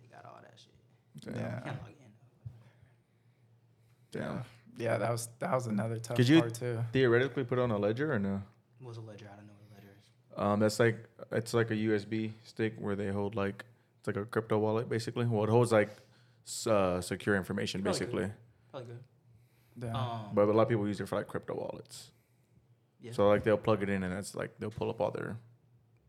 they 0.00 0.06
got 0.14 0.24
all 0.24 0.38
that 0.40 0.54
shit. 0.56 1.34
Damn. 1.34 1.42
Yeah. 1.42 1.56
You 1.56 1.62
can't 1.64 1.82
log 1.82 1.90
in. 1.90 1.94
Damn. 4.20 4.44
Yeah, 4.76 4.98
that 4.98 5.10
was 5.10 5.28
that 5.38 5.52
was 5.52 5.66
another 5.66 5.98
tough 5.98 6.16
Could 6.16 6.28
you- 6.28 6.40
part 6.40 6.54
too. 6.54 6.78
Theoretically, 6.92 7.44
put 7.44 7.58
on 7.58 7.70
a 7.70 7.78
ledger 7.78 8.12
or 8.12 8.18
no? 8.18 8.42
What's 8.80 8.98
a 8.98 9.00
ledger? 9.00 9.26
I 9.32 9.36
don't 9.36 9.46
know 9.46 9.52
what 9.54 9.70
a 9.70 9.74
ledger 9.74 9.94
is. 9.96 10.38
Um, 10.38 10.60
that's 10.60 10.78
like 10.80 10.98
it's 11.32 11.54
like 11.54 11.70
a 11.70 11.76
USB 11.76 12.32
stick 12.42 12.74
where 12.78 12.94
they 12.96 13.08
hold 13.08 13.34
like 13.34 13.64
it's 13.98 14.06
like 14.06 14.16
a 14.16 14.24
crypto 14.24 14.58
wallet 14.58 14.88
basically. 14.88 15.26
Well, 15.26 15.44
it 15.44 15.50
holds 15.50 15.72
like 15.72 15.90
uh, 16.66 17.00
secure 17.00 17.36
information 17.36 17.82
Probably 17.82 18.06
good. 18.06 18.32
Basically. 18.74 18.94
Probably 18.94 18.94
good. 19.80 19.88
Yeah. 19.88 19.94
Um, 20.28 20.34
But 20.34 20.48
a 20.48 20.52
lot 20.52 20.62
of 20.62 20.68
people 20.68 20.86
use 20.86 21.00
it 21.00 21.08
for 21.08 21.16
like 21.16 21.26
crypto 21.28 21.54
wallets. 21.54 22.10
yeah. 23.00 23.12
So 23.12 23.28
like 23.28 23.42
they'll 23.44 23.56
plug 23.56 23.82
it 23.82 23.88
in 23.88 24.02
and 24.02 24.12
that's 24.12 24.34
like 24.34 24.58
they'll 24.58 24.70
pull 24.70 24.90
up 24.90 25.00
all 25.00 25.10
their 25.10 25.36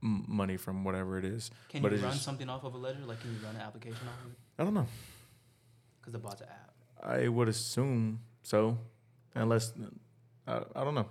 m- 0.03 0.25
money 0.27 0.57
from 0.57 0.83
whatever 0.83 1.17
it 1.17 1.25
is. 1.25 1.51
can 1.69 1.81
but 1.81 1.91
you 1.91 1.97
run 1.99 2.11
just- 2.13 2.23
something 2.25 2.49
off 2.49 2.63
of 2.63 2.73
a 2.73 2.77
ledger? 2.77 3.05
Like, 3.05 3.19
can 3.21 3.31
you 3.31 3.39
run 3.45 3.55
an 3.55 3.61
application 3.61 4.07
off 4.07 4.25
of 4.25 4.31
it? 4.31 4.37
I 4.59 4.63
don't 4.63 4.73
know. 4.73 4.87
Because 5.99 6.13
the 6.13 6.19
bot's 6.19 6.41
an 6.41 6.47
app. 6.49 6.73
I 7.03 7.27
would 7.27 7.49
assume 7.49 8.19
so, 8.43 8.77
unless 9.33 9.73
I, 10.47 10.61
I 10.75 10.83
don't 10.83 10.95
know. 10.95 11.07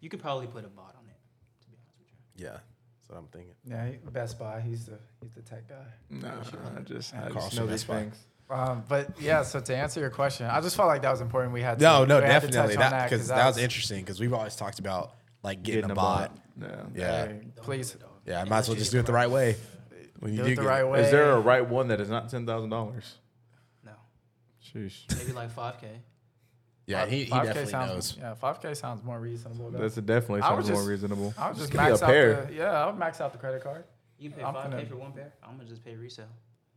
You 0.00 0.08
could 0.08 0.20
probably 0.20 0.46
put 0.46 0.64
a 0.64 0.68
bot 0.68 0.94
on 0.96 1.04
it. 1.08 1.18
To 1.62 1.68
be 1.70 1.76
honest 1.76 1.98
with 1.98 2.08
you. 2.38 2.46
Yeah, 2.46 2.52
that's 2.52 3.08
what 3.08 3.18
I'm 3.18 3.26
thinking. 3.28 3.54
Yeah, 3.64 3.90
Best 4.10 4.38
Buy. 4.38 4.60
He's 4.60 4.86
the 4.86 4.98
he's 5.20 5.32
the 5.34 5.42
tech 5.42 5.68
guy. 5.68 5.84
No, 6.10 6.28
I 6.76 6.80
just 6.80 7.14
I 7.14 7.30
Carlson, 7.30 7.40
just 7.42 7.56
know 7.56 7.66
these 7.66 7.84
things. 7.84 8.16
Um, 8.50 8.84
but 8.88 9.20
yeah, 9.20 9.42
so 9.42 9.60
to 9.60 9.74
answer 9.76 10.00
your 10.00 10.10
question, 10.10 10.46
I 10.46 10.60
just 10.60 10.76
felt 10.76 10.88
like 10.88 11.02
that 11.02 11.10
was 11.10 11.20
important. 11.22 11.54
We 11.54 11.62
had 11.62 11.78
to, 11.78 11.84
No, 11.84 12.04
no, 12.04 12.20
we 12.20 12.26
had 12.26 12.42
to 12.42 12.48
definitely 12.48 12.76
touch 12.76 12.84
on 12.84 12.90
that 12.90 13.10
because 13.10 13.28
that, 13.28 13.36
that 13.36 13.46
was 13.46 13.56
interesting 13.56 14.00
because 14.00 14.20
we've 14.20 14.32
always 14.34 14.56
talked 14.56 14.78
about 14.78 15.14
like 15.42 15.62
getting, 15.62 15.90
a 15.90 15.94
bot. 15.94 16.36
Yeah. 16.60 16.68
Yeah, 16.94 17.26
Hey, 17.26 17.40
please 17.62 17.96
yeah. 18.26 18.42
I 18.42 18.44
might 18.44 18.58
as 18.58 18.68
well 18.68 18.76
just 18.76 18.92
do 18.92 18.98
it 19.00 19.06
the 19.06 19.12
right 19.12 19.30
way. 19.30 19.56
When 20.20 20.36
do 20.36 20.38
do 20.38 20.44
it 20.44 20.56
the 20.56 20.62
get 20.62 20.68
right 20.68 20.84
way. 20.84 21.00
Is 21.00 21.10
there 21.10 21.32
a 21.32 21.40
right 21.40 21.66
one 21.66 21.88
that 21.88 22.00
is 22.00 22.10
not 22.10 22.28
ten 22.28 22.46
thousand 22.46 22.70
dollars? 22.70 23.16
No, 23.84 23.92
Sheesh. 24.62 25.04
maybe 25.18 25.32
like 25.32 25.54
5K. 25.54 25.84
Yeah, 26.86 27.06
he, 27.06 27.24
he 27.24 27.30
5K 27.30 27.44
definitely 27.44 27.70
sounds, 27.70 27.90
knows. 27.90 28.18
Yeah, 28.20 28.34
5K 28.40 28.76
sounds 28.76 29.02
more 29.02 29.18
reasonable. 29.18 29.70
Though. 29.70 29.78
That's 29.78 29.94
definitely 29.94 30.42
sounds 30.42 30.56
would 30.56 30.66
something 30.66 30.82
more 30.82 30.90
reasonable. 30.90 31.34
I 31.38 31.48
would 31.48 31.56
just 31.56 31.70
give 31.72 31.80
me 31.80 31.88
max 31.88 32.00
a 32.00 32.04
out 32.04 32.10
pair. 32.10 32.44
the 32.44 32.54
yeah. 32.54 32.70
I 32.70 32.86
would 32.86 32.98
max 32.98 33.20
out 33.20 33.32
the 33.32 33.38
credit 33.38 33.62
card. 33.62 33.84
You 34.18 34.30
can 34.30 34.38
pay 34.38 34.44
I'm 34.44 34.54
5K 34.54 34.88
for 34.88 34.96
one 34.96 35.12
pair. 35.12 35.32
I'm 35.42 35.56
gonna 35.56 35.68
just 35.68 35.84
pay 35.84 35.96
resale. 35.96 36.26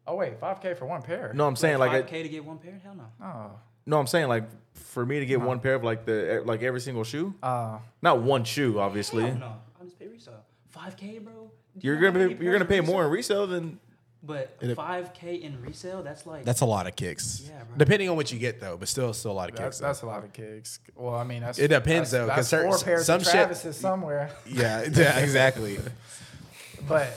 Oh 0.08 0.16
wait, 0.16 0.40
5K 0.40 0.78
for 0.78 0.86
one 0.86 1.02
pair. 1.02 1.32
No, 1.34 1.48
I'm 1.48 1.56
saying 1.56 1.80
like 1.80 1.92
I, 1.92 2.02
5K 2.04 2.24
to 2.24 2.30
get 2.30 2.46
one 2.46 2.58
pair? 2.60 2.80
Hell 2.84 2.96
no. 2.96 3.26
Oh. 3.26 3.52
no, 3.86 4.00
I'm 4.00 4.08
saying 4.08 4.28
like 4.28 4.44
for 4.74 5.06
me 5.06 5.20
to 5.20 5.26
get 5.26 5.42
one 5.42 5.60
pair 5.60 5.76
of 5.76 5.84
like 5.84 6.06
the 6.06 6.44
like 6.46 6.62
every 6.62 6.82
single 6.82 7.04
shoe, 7.04 7.34
Uh, 7.42 7.78
not 8.02 8.22
one 8.22 8.44
shoe, 8.44 8.80
obviously. 8.80 9.24
No. 9.32 9.54
I'll 9.80 9.86
just 9.86 9.98
pay 10.00 10.08
resale. 10.08 10.44
5K, 10.76 11.24
bro. 11.24 11.34
Do 11.78 11.88
You're 11.88 11.96
you 11.96 12.02
know 12.02 12.08
how 12.08 12.12
gonna 12.14 12.24
many 12.26 12.36
pay, 12.36 12.44
you're 12.44 12.54
gonna 12.54 12.66
pay 12.66 12.78
of 12.78 12.86
more 12.86 13.04
in 13.06 13.12
resale? 13.12 13.42
resale 13.48 13.48
than 13.48 13.80
But 14.24 14.60
5K 14.62 15.42
in 15.42 15.62
resale, 15.62 16.04
that's 16.04 16.26
like 16.26 16.46
That's 16.46 16.62
a 16.62 16.66
lot 16.66 16.88
of 16.88 16.96
kicks. 16.96 17.44
Yeah, 17.48 17.64
bro. 17.64 17.78
Depending 17.78 18.10
on 18.10 18.16
what 18.16 18.32
you 18.32 18.38
get 18.40 18.60
though, 18.60 18.78
but 18.78 18.88
still, 18.88 19.12
still 19.14 19.32
a 19.32 19.34
lot 19.34 19.50
of 19.50 19.56
that's, 19.56 19.78
kicks. 19.78 19.80
that's 19.80 20.02
a 20.04 20.06
lot 20.06 20.24
of 20.24 20.32
kicks. 20.34 20.80
Well, 20.96 21.16
I 21.16 21.24
mean, 21.24 21.42
that's 21.42 21.58
It 21.60 21.68
depends, 21.70 22.12
that's, 22.12 22.28
though, 22.28 22.34
'cause 22.34 22.50
That's 22.50 22.64
four 22.64 22.72
certain- 22.78 22.86
pairs 22.86 23.06
some 23.06 23.16
of 23.22 23.24
shit- 23.26 23.32
Travis's 23.34 23.76
somewhere. 23.78 24.30
yeah, 24.46 24.86
yeah, 24.94 25.20
exactly. 25.20 25.80
But 26.88 27.08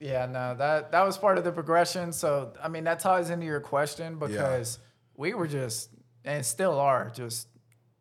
yeah, 0.00 0.26
no, 0.26 0.54
that 0.56 0.92
that 0.92 1.02
was 1.02 1.18
part 1.18 1.38
of 1.38 1.44
the 1.44 1.52
progression. 1.52 2.12
So 2.12 2.52
I 2.62 2.68
mean, 2.68 2.84
that 2.84 3.00
ties 3.00 3.30
into 3.30 3.46
your 3.46 3.60
question 3.60 4.18
because 4.18 4.78
we 5.16 5.34
were 5.34 5.48
just 5.48 5.90
and 6.24 6.44
still 6.44 6.78
are 6.78 7.10
just 7.14 7.48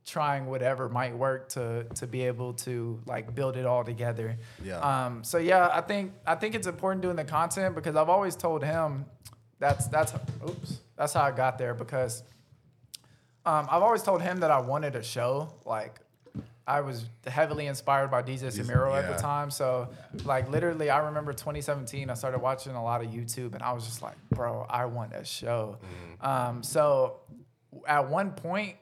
trying 0.06 0.46
whatever 0.46 0.88
might 0.88 1.16
work 1.16 1.50
to 1.50 1.86
to 1.96 2.08
be 2.08 2.22
able 2.24 2.54
to 2.54 3.00
like 3.08 3.34
build 3.34 3.58
it 3.58 3.66
all 3.66 3.84
together. 3.84 4.38
Yeah. 4.64 4.80
Um. 4.80 5.24
So 5.24 5.38
yeah, 5.38 5.70
I 5.72 5.82
think 5.82 6.14
I 6.26 6.36
think 6.36 6.56
it's 6.56 6.68
important 6.68 7.02
doing 7.02 7.16
the 7.16 7.26
content 7.26 7.74
because 7.76 7.96
I've 7.96 8.10
always 8.10 8.36
told 8.36 8.64
him 8.64 9.06
that's 9.60 9.88
that's 9.88 10.14
oops 10.48 10.80
that's 10.96 11.14
how 11.14 11.24
I 11.24 11.32
got 11.32 11.58
there 11.58 11.74
because 11.74 12.24
um, 13.46 13.68
I've 13.72 13.82
always 13.82 14.04
told 14.04 14.22
him 14.22 14.40
that 14.42 14.52
I 14.52 14.60
wanted 14.60 14.96
a 14.96 15.04
show 15.04 15.54
like. 15.66 16.00
I 16.68 16.82
was 16.82 17.06
heavily 17.26 17.68
inspired 17.68 18.12
by 18.12 18.22
DJ 18.22 18.44
Samiro 18.52 18.94
at 18.98 19.08
the 19.08 19.22
time. 19.22 19.50
So, 19.50 19.88
like, 20.26 20.50
literally, 20.50 20.90
I 20.90 20.98
remember 21.00 21.32
2017, 21.32 22.10
I 22.10 22.14
started 22.14 22.40
watching 22.40 22.74
a 22.76 22.84
lot 22.84 23.02
of 23.02 23.10
YouTube 23.10 23.54
and 23.54 23.64
I 23.64 23.72
was 23.72 23.86
just 23.86 24.02
like, 24.02 24.16
bro, 24.32 24.66
I 24.70 24.86
want 24.86 25.14
a 25.14 25.24
show. 25.24 25.78
Um, 26.20 26.62
so, 26.64 27.22
at 27.88 28.10
one 28.10 28.32
point, 28.32 28.76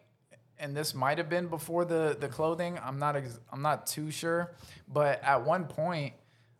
and 0.57 0.76
this 0.76 0.95
might 0.95 1.20
have 1.20 1.30
been 1.30 1.48
before 1.48 1.86
the, 1.86 2.18
the 2.20 2.28
clothing, 2.28 2.80
I'm 2.84 2.98
not, 2.98 3.16
ex- 3.18 3.40
I'm 3.52 3.62
not 3.62 3.86
too 3.86 4.10
sure, 4.10 4.56
but 4.88 5.24
at 5.24 5.45
one 5.45 5.66
point, 5.66 6.14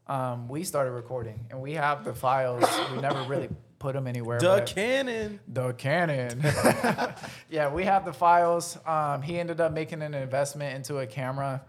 um, 0.08 0.48
we 0.48 0.64
started 0.64 0.92
recording 0.92 1.48
and 1.50 1.60
we 1.60 1.74
have 1.74 2.04
the 2.06 2.14
files. 2.14 2.64
we 2.94 3.02
never 3.02 3.24
really 3.24 3.50
put 3.80 3.94
them 3.94 4.08
anywhere. 4.08 4.40
The 4.40 4.48
but- 4.48 4.68
Canon. 4.68 5.40
the 5.48 5.74
Canon. 5.74 6.42
yeah, 7.50 7.72
we 7.72 7.86
have 7.86 8.06
the 8.06 8.14
files. 8.14 8.78
Um, 8.86 9.22
he 9.22 9.40
ended 9.40 9.60
up 9.62 9.72
making 9.72 10.02
an 10.02 10.14
investment 10.14 10.76
into 10.76 10.98
a 11.00 11.08
camera 11.08 11.62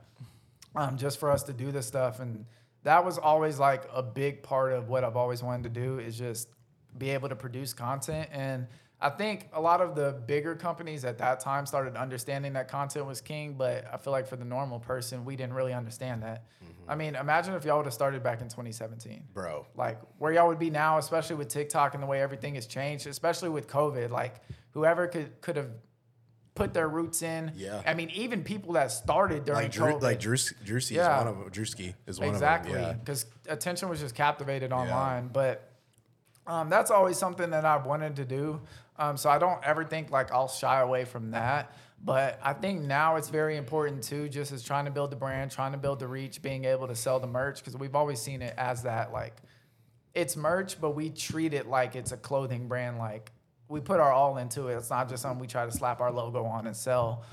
um, 0.74 0.96
just 0.96 1.18
for 1.18 1.30
us 1.30 1.42
to 1.44 1.52
do 1.52 1.72
this 1.72 1.86
stuff. 1.86 2.20
And 2.20 2.44
that 2.84 3.04
was 3.04 3.18
always 3.18 3.58
like 3.58 3.84
a 3.92 4.02
big 4.02 4.42
part 4.42 4.72
of 4.72 4.88
what 4.88 5.04
I've 5.04 5.16
always 5.16 5.42
wanted 5.42 5.74
to 5.74 5.80
do 5.80 5.98
is 5.98 6.16
just 6.16 6.48
be 6.96 7.10
able 7.10 7.28
to 7.28 7.36
produce 7.36 7.72
content. 7.72 8.28
And 8.32 8.66
I 8.98 9.10
think 9.10 9.48
a 9.52 9.60
lot 9.60 9.82
of 9.82 9.94
the 9.94 10.18
bigger 10.26 10.54
companies 10.54 11.04
at 11.04 11.18
that 11.18 11.38
time 11.40 11.66
started 11.66 11.96
understanding 11.96 12.54
that 12.54 12.68
content 12.68 13.04
was 13.04 13.20
king, 13.20 13.52
but 13.54 13.84
I 13.92 13.98
feel 13.98 14.10
like 14.12 14.26
for 14.26 14.36
the 14.36 14.44
normal 14.44 14.78
person, 14.80 15.24
we 15.26 15.36
didn't 15.36 15.52
really 15.52 15.74
understand 15.74 16.22
that. 16.22 16.44
Mm-hmm. 16.64 16.90
I 16.90 16.94
mean, 16.94 17.14
imagine 17.14 17.52
if 17.54 17.64
y'all 17.66 17.76
would 17.76 17.84
have 17.86 17.92
started 17.92 18.22
back 18.22 18.40
in 18.40 18.48
2017 18.48 19.24
Bro. 19.34 19.66
like 19.74 20.00
where 20.18 20.32
y'all 20.32 20.48
would 20.48 20.58
be 20.58 20.70
now, 20.70 20.96
especially 20.96 21.36
with 21.36 21.48
TikTok 21.48 21.92
and 21.92 22.02
the 22.02 22.06
way 22.06 22.22
everything 22.22 22.54
has 22.54 22.66
changed, 22.66 23.06
especially 23.06 23.50
with 23.50 23.68
COVID. 23.68 24.10
Like 24.10 24.36
whoever 24.70 25.06
could 25.08 25.40
could 25.42 25.56
have 25.56 25.70
put 26.54 26.72
their 26.72 26.88
roots 26.88 27.20
in. 27.20 27.52
Yeah. 27.54 27.82
I 27.86 27.92
mean, 27.92 28.08
even 28.14 28.42
people 28.42 28.72
that 28.74 28.90
started 28.90 29.44
during 29.44 29.64
Like 29.64 29.72
Drew, 29.72 29.92
COVID. 29.92 30.00
like 30.02 30.18
Drewski, 30.20 30.92
Yeah. 30.92 31.18
is 31.20 31.24
one 31.24 31.26
of 31.28 31.38
them. 31.38 31.50
Drewski 31.50 31.94
is 32.06 32.18
one 32.18 32.28
exactly 32.30 32.72
of 32.72 32.78
them. 32.80 32.86
Yeah. 32.86 32.92
because 32.94 33.26
attention 33.46 33.90
was 33.90 34.00
just 34.00 34.14
captivated 34.14 34.72
online. 34.72 35.28
But 35.28 35.70
um, 36.46 36.70
that's 36.70 36.90
always 36.90 37.18
something 37.18 37.50
that 37.50 37.64
I've 37.64 37.86
wanted 37.86 38.16
to 38.16 38.24
do. 38.24 38.60
Um, 38.98 39.16
so 39.16 39.28
I 39.28 39.38
don't 39.38 39.62
ever 39.64 39.84
think 39.84 40.10
like 40.10 40.32
I'll 40.32 40.48
shy 40.48 40.80
away 40.80 41.04
from 41.04 41.32
that. 41.32 41.76
But 42.04 42.38
I 42.42 42.52
think 42.52 42.82
now 42.82 43.16
it's 43.16 43.30
very 43.30 43.56
important 43.56 44.02
too, 44.02 44.28
just 44.28 44.52
as 44.52 44.62
trying 44.62 44.84
to 44.84 44.90
build 44.90 45.10
the 45.10 45.16
brand, 45.16 45.50
trying 45.50 45.72
to 45.72 45.78
build 45.78 45.98
the 45.98 46.06
reach, 46.06 46.42
being 46.42 46.64
able 46.64 46.86
to 46.88 46.94
sell 46.94 47.18
the 47.18 47.26
merch 47.26 47.58
because 47.58 47.76
we've 47.76 47.94
always 47.94 48.20
seen 48.20 48.42
it 48.42 48.54
as 48.56 48.82
that 48.82 49.12
like 49.12 49.36
it's 50.14 50.36
merch, 50.36 50.80
but 50.80 50.90
we 50.92 51.10
treat 51.10 51.52
it 51.52 51.68
like 51.68 51.94
it's 51.96 52.12
a 52.12 52.16
clothing 52.16 52.68
brand. 52.68 52.98
Like 52.98 53.32
we 53.68 53.80
put 53.80 54.00
our 54.00 54.12
all 54.12 54.38
into 54.38 54.68
it. 54.68 54.76
It's 54.76 54.90
not 54.90 55.08
just 55.08 55.22
something 55.22 55.40
we 55.40 55.46
try 55.46 55.66
to 55.66 55.72
slap 55.72 56.00
our 56.00 56.12
logo 56.12 56.44
on 56.44 56.66
and 56.66 56.76
sell. 56.76 57.24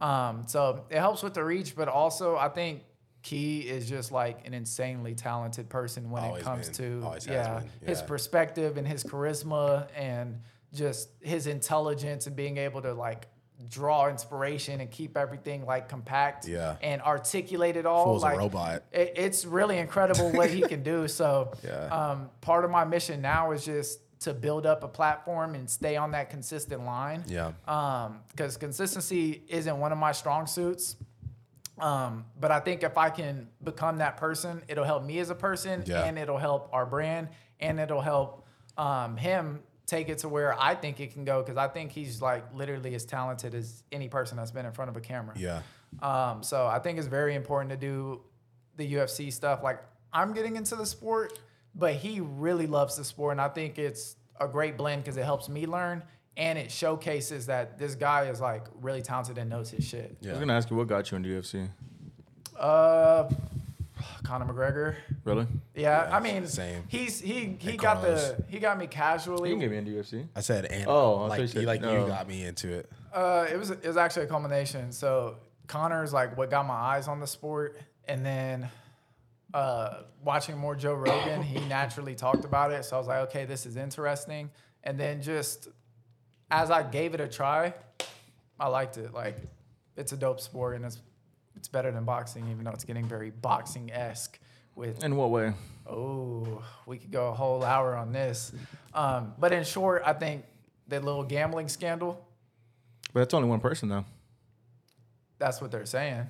Um, 0.00 0.44
so 0.46 0.84
it 0.90 0.98
helps 0.98 1.22
with 1.22 1.34
the 1.34 1.44
reach, 1.44 1.76
but 1.76 1.88
also 1.88 2.36
I 2.36 2.48
think 2.48 2.82
Key 3.22 3.60
is 3.60 3.88
just 3.88 4.10
like 4.12 4.46
an 4.46 4.52
insanely 4.54 5.14
talented 5.14 5.68
person 5.68 6.10
when 6.10 6.24
Always 6.24 6.42
it 6.42 6.44
comes 6.44 6.66
been. 6.78 7.00
to 7.02 7.10
has 7.10 7.26
yeah, 7.26 7.62
his 7.84 8.02
perspective 8.02 8.76
and 8.76 8.86
his 8.86 9.04
charisma 9.04 9.86
and 9.96 10.40
just 10.74 11.08
his 11.20 11.46
intelligence 11.46 12.26
and 12.26 12.34
being 12.34 12.56
able 12.56 12.82
to 12.82 12.92
like 12.94 13.28
draw 13.68 14.08
inspiration 14.08 14.80
and 14.80 14.90
keep 14.90 15.16
everything 15.16 15.64
like 15.64 15.88
compact 15.88 16.48
Yeah. 16.48 16.76
and 16.82 17.00
articulate 17.00 17.76
it 17.76 17.86
all 17.86 18.04
Fool's 18.06 18.22
a 18.22 18.26
like 18.26 18.38
robot. 18.38 18.82
it, 18.92 19.12
it's 19.14 19.44
really 19.44 19.78
incredible 19.78 20.32
what 20.32 20.50
he 20.50 20.62
can 20.62 20.82
do. 20.82 21.06
So, 21.06 21.52
Yeah. 21.64 21.86
um, 21.86 22.28
part 22.40 22.64
of 22.64 22.72
my 22.72 22.84
mission 22.84 23.22
now 23.22 23.52
is 23.52 23.64
just 23.64 24.00
to 24.20 24.34
build 24.34 24.66
up 24.66 24.82
a 24.82 24.88
platform 24.88 25.54
and 25.54 25.68
stay 25.70 25.94
on 25.96 26.10
that 26.12 26.28
consistent 26.30 26.84
line. 26.84 27.22
Yeah. 27.28 27.52
Um, 27.68 28.18
because 28.32 28.56
consistency 28.56 29.42
isn't 29.48 29.78
one 29.78 29.92
of 29.92 29.98
my 29.98 30.10
strong 30.12 30.46
suits. 30.48 30.96
Um, 31.78 32.26
but 32.38 32.50
I 32.50 32.60
think 32.60 32.82
if 32.82 32.96
I 32.98 33.10
can 33.10 33.48
become 33.64 33.98
that 33.98 34.16
person, 34.16 34.62
it'll 34.68 34.84
help 34.84 35.04
me 35.04 35.18
as 35.18 35.30
a 35.30 35.34
person, 35.34 35.82
Yeah. 35.86 36.04
and 36.04 36.18
it'll 36.18 36.38
help 36.38 36.68
our 36.72 36.86
brand, 36.86 37.28
and 37.60 37.80
it'll 37.80 38.00
help 38.00 38.46
um, 38.76 39.16
him 39.16 39.60
take 39.86 40.08
it 40.08 40.18
to 40.18 40.28
where 40.28 40.58
I 40.60 40.74
think 40.74 41.00
it 41.00 41.12
can 41.12 41.24
go. 41.24 41.42
Because 41.42 41.56
I 41.56 41.68
think 41.68 41.92
he's 41.92 42.22
like 42.22 42.44
literally 42.54 42.94
as 42.94 43.04
talented 43.04 43.54
as 43.54 43.82
any 43.90 44.08
person 44.08 44.36
that's 44.36 44.50
been 44.50 44.66
in 44.66 44.72
front 44.72 44.90
of 44.90 44.96
a 44.96 45.00
camera. 45.00 45.34
Yeah. 45.36 45.62
Um, 46.00 46.42
so 46.42 46.66
I 46.66 46.78
think 46.78 46.98
it's 46.98 47.06
very 47.08 47.34
important 47.34 47.70
to 47.70 47.76
do 47.76 48.22
the 48.76 48.94
UFC 48.94 49.32
stuff. 49.32 49.62
Like 49.62 49.80
I'm 50.12 50.32
getting 50.32 50.56
into 50.56 50.76
the 50.76 50.86
sport, 50.86 51.38
but 51.74 51.94
he 51.94 52.20
really 52.20 52.66
loves 52.66 52.96
the 52.96 53.04
sport, 53.04 53.32
and 53.32 53.40
I 53.40 53.48
think 53.48 53.78
it's 53.78 54.16
a 54.40 54.46
great 54.48 54.76
blend 54.76 55.02
because 55.04 55.16
it 55.16 55.24
helps 55.24 55.48
me 55.48 55.66
learn 55.66 56.02
and 56.36 56.58
it 56.58 56.70
showcases 56.70 57.46
that 57.46 57.78
this 57.78 57.94
guy 57.94 58.24
is 58.24 58.40
like 58.40 58.66
really 58.80 59.02
talented 59.02 59.38
and 59.38 59.50
knows 59.50 59.70
his 59.70 59.84
shit. 59.86 60.16
Yeah. 60.20 60.30
I 60.30 60.32
was 60.32 60.40
gonna 60.40 60.54
ask 60.54 60.70
you 60.70 60.76
what 60.76 60.86
got 60.88 61.10
you 61.10 61.16
into 61.16 61.28
UFC. 61.28 61.68
Uh, 62.58 63.28
Conor 64.24 64.46
McGregor. 64.52 64.96
Really? 65.24 65.46
Yeah, 65.74 66.08
Yeah, 66.08 66.16
I 66.16 66.20
mean, 66.20 66.46
same. 66.46 66.84
He's 66.88 67.20
he 67.20 67.56
he 67.58 67.70
And 67.70 67.78
got 67.78 68.00
Carlos. 68.00 68.32
the 68.32 68.44
he 68.48 68.58
got 68.58 68.76
me 68.78 68.84
You 68.84 68.88
casually. 68.88 69.50
can 69.50 69.58
get 69.60 69.70
me 69.70 69.76
into 69.76 69.90
UFC. 69.92 70.26
I 70.34 70.40
said, 70.40 70.66
and 70.66 70.86
Oh, 70.88 71.22
I 71.24 71.28
like, 71.28 71.38
you 71.38 71.42
you, 71.44 71.48
said- 71.48 71.64
like 71.64 71.80
no. 71.80 72.02
you 72.02 72.06
got 72.08 72.26
me 72.28 72.44
into 72.44 72.72
it. 72.72 72.90
Uh, 73.12 73.46
it 73.50 73.58
was 73.58 73.70
it 73.70 73.84
was 73.86 73.96
actually 73.96 74.24
a 74.24 74.28
culmination. 74.28 74.90
So 74.92 75.36
Conor's 75.66 76.12
like 76.12 76.36
what 76.36 76.50
got 76.50 76.66
my 76.66 76.74
eyes 76.74 77.08
on 77.08 77.20
the 77.20 77.26
sport, 77.26 77.78
and 78.06 78.24
then 78.24 78.68
uh, 79.54 80.02
watching 80.24 80.56
more 80.56 80.74
Joe 80.74 80.94
Rogan, 80.94 81.42
he 81.42 81.60
naturally 81.68 82.14
talked 82.14 82.44
about 82.44 82.72
it. 82.72 82.84
So 82.84 82.96
I 82.96 82.98
was 82.98 83.08
like, 83.08 83.18
okay, 83.28 83.44
this 83.44 83.66
is 83.66 83.76
interesting. 83.76 84.50
And 84.84 84.98
then 84.98 85.20
just 85.22 85.68
as 86.52 86.70
I 86.70 86.82
gave 86.82 87.14
it 87.14 87.20
a 87.20 87.26
try, 87.26 87.72
I 88.60 88.68
liked 88.68 88.98
it. 88.98 89.12
Like 89.12 89.38
it's 89.96 90.12
a 90.12 90.16
dope 90.16 90.40
sport, 90.40 90.76
and 90.76 90.84
it's 90.84 91.00
it's 91.56 91.66
better 91.66 91.90
than 91.90 92.04
boxing, 92.04 92.48
even 92.50 92.64
though 92.64 92.70
it's 92.70 92.84
getting 92.84 93.06
very 93.06 93.30
boxing 93.30 93.90
esque 93.92 94.38
with 94.76 95.02
In 95.02 95.16
what 95.16 95.30
way? 95.30 95.52
Oh, 95.86 96.62
we 96.86 96.98
could 96.98 97.10
go 97.10 97.28
a 97.28 97.32
whole 97.32 97.64
hour 97.64 97.96
on 97.96 98.12
this. 98.12 98.52
Um, 98.94 99.32
but 99.38 99.52
in 99.52 99.64
short, 99.64 100.02
I 100.06 100.12
think 100.12 100.44
the 100.88 101.00
little 101.00 101.24
gambling 101.24 101.68
scandal, 101.68 102.24
But 103.12 103.20
that's 103.20 103.34
only 103.34 103.48
one 103.48 103.60
person 103.60 103.88
though. 103.88 104.04
that's 105.38 105.60
what 105.60 105.70
they're 105.70 105.86
saying. 105.86 106.26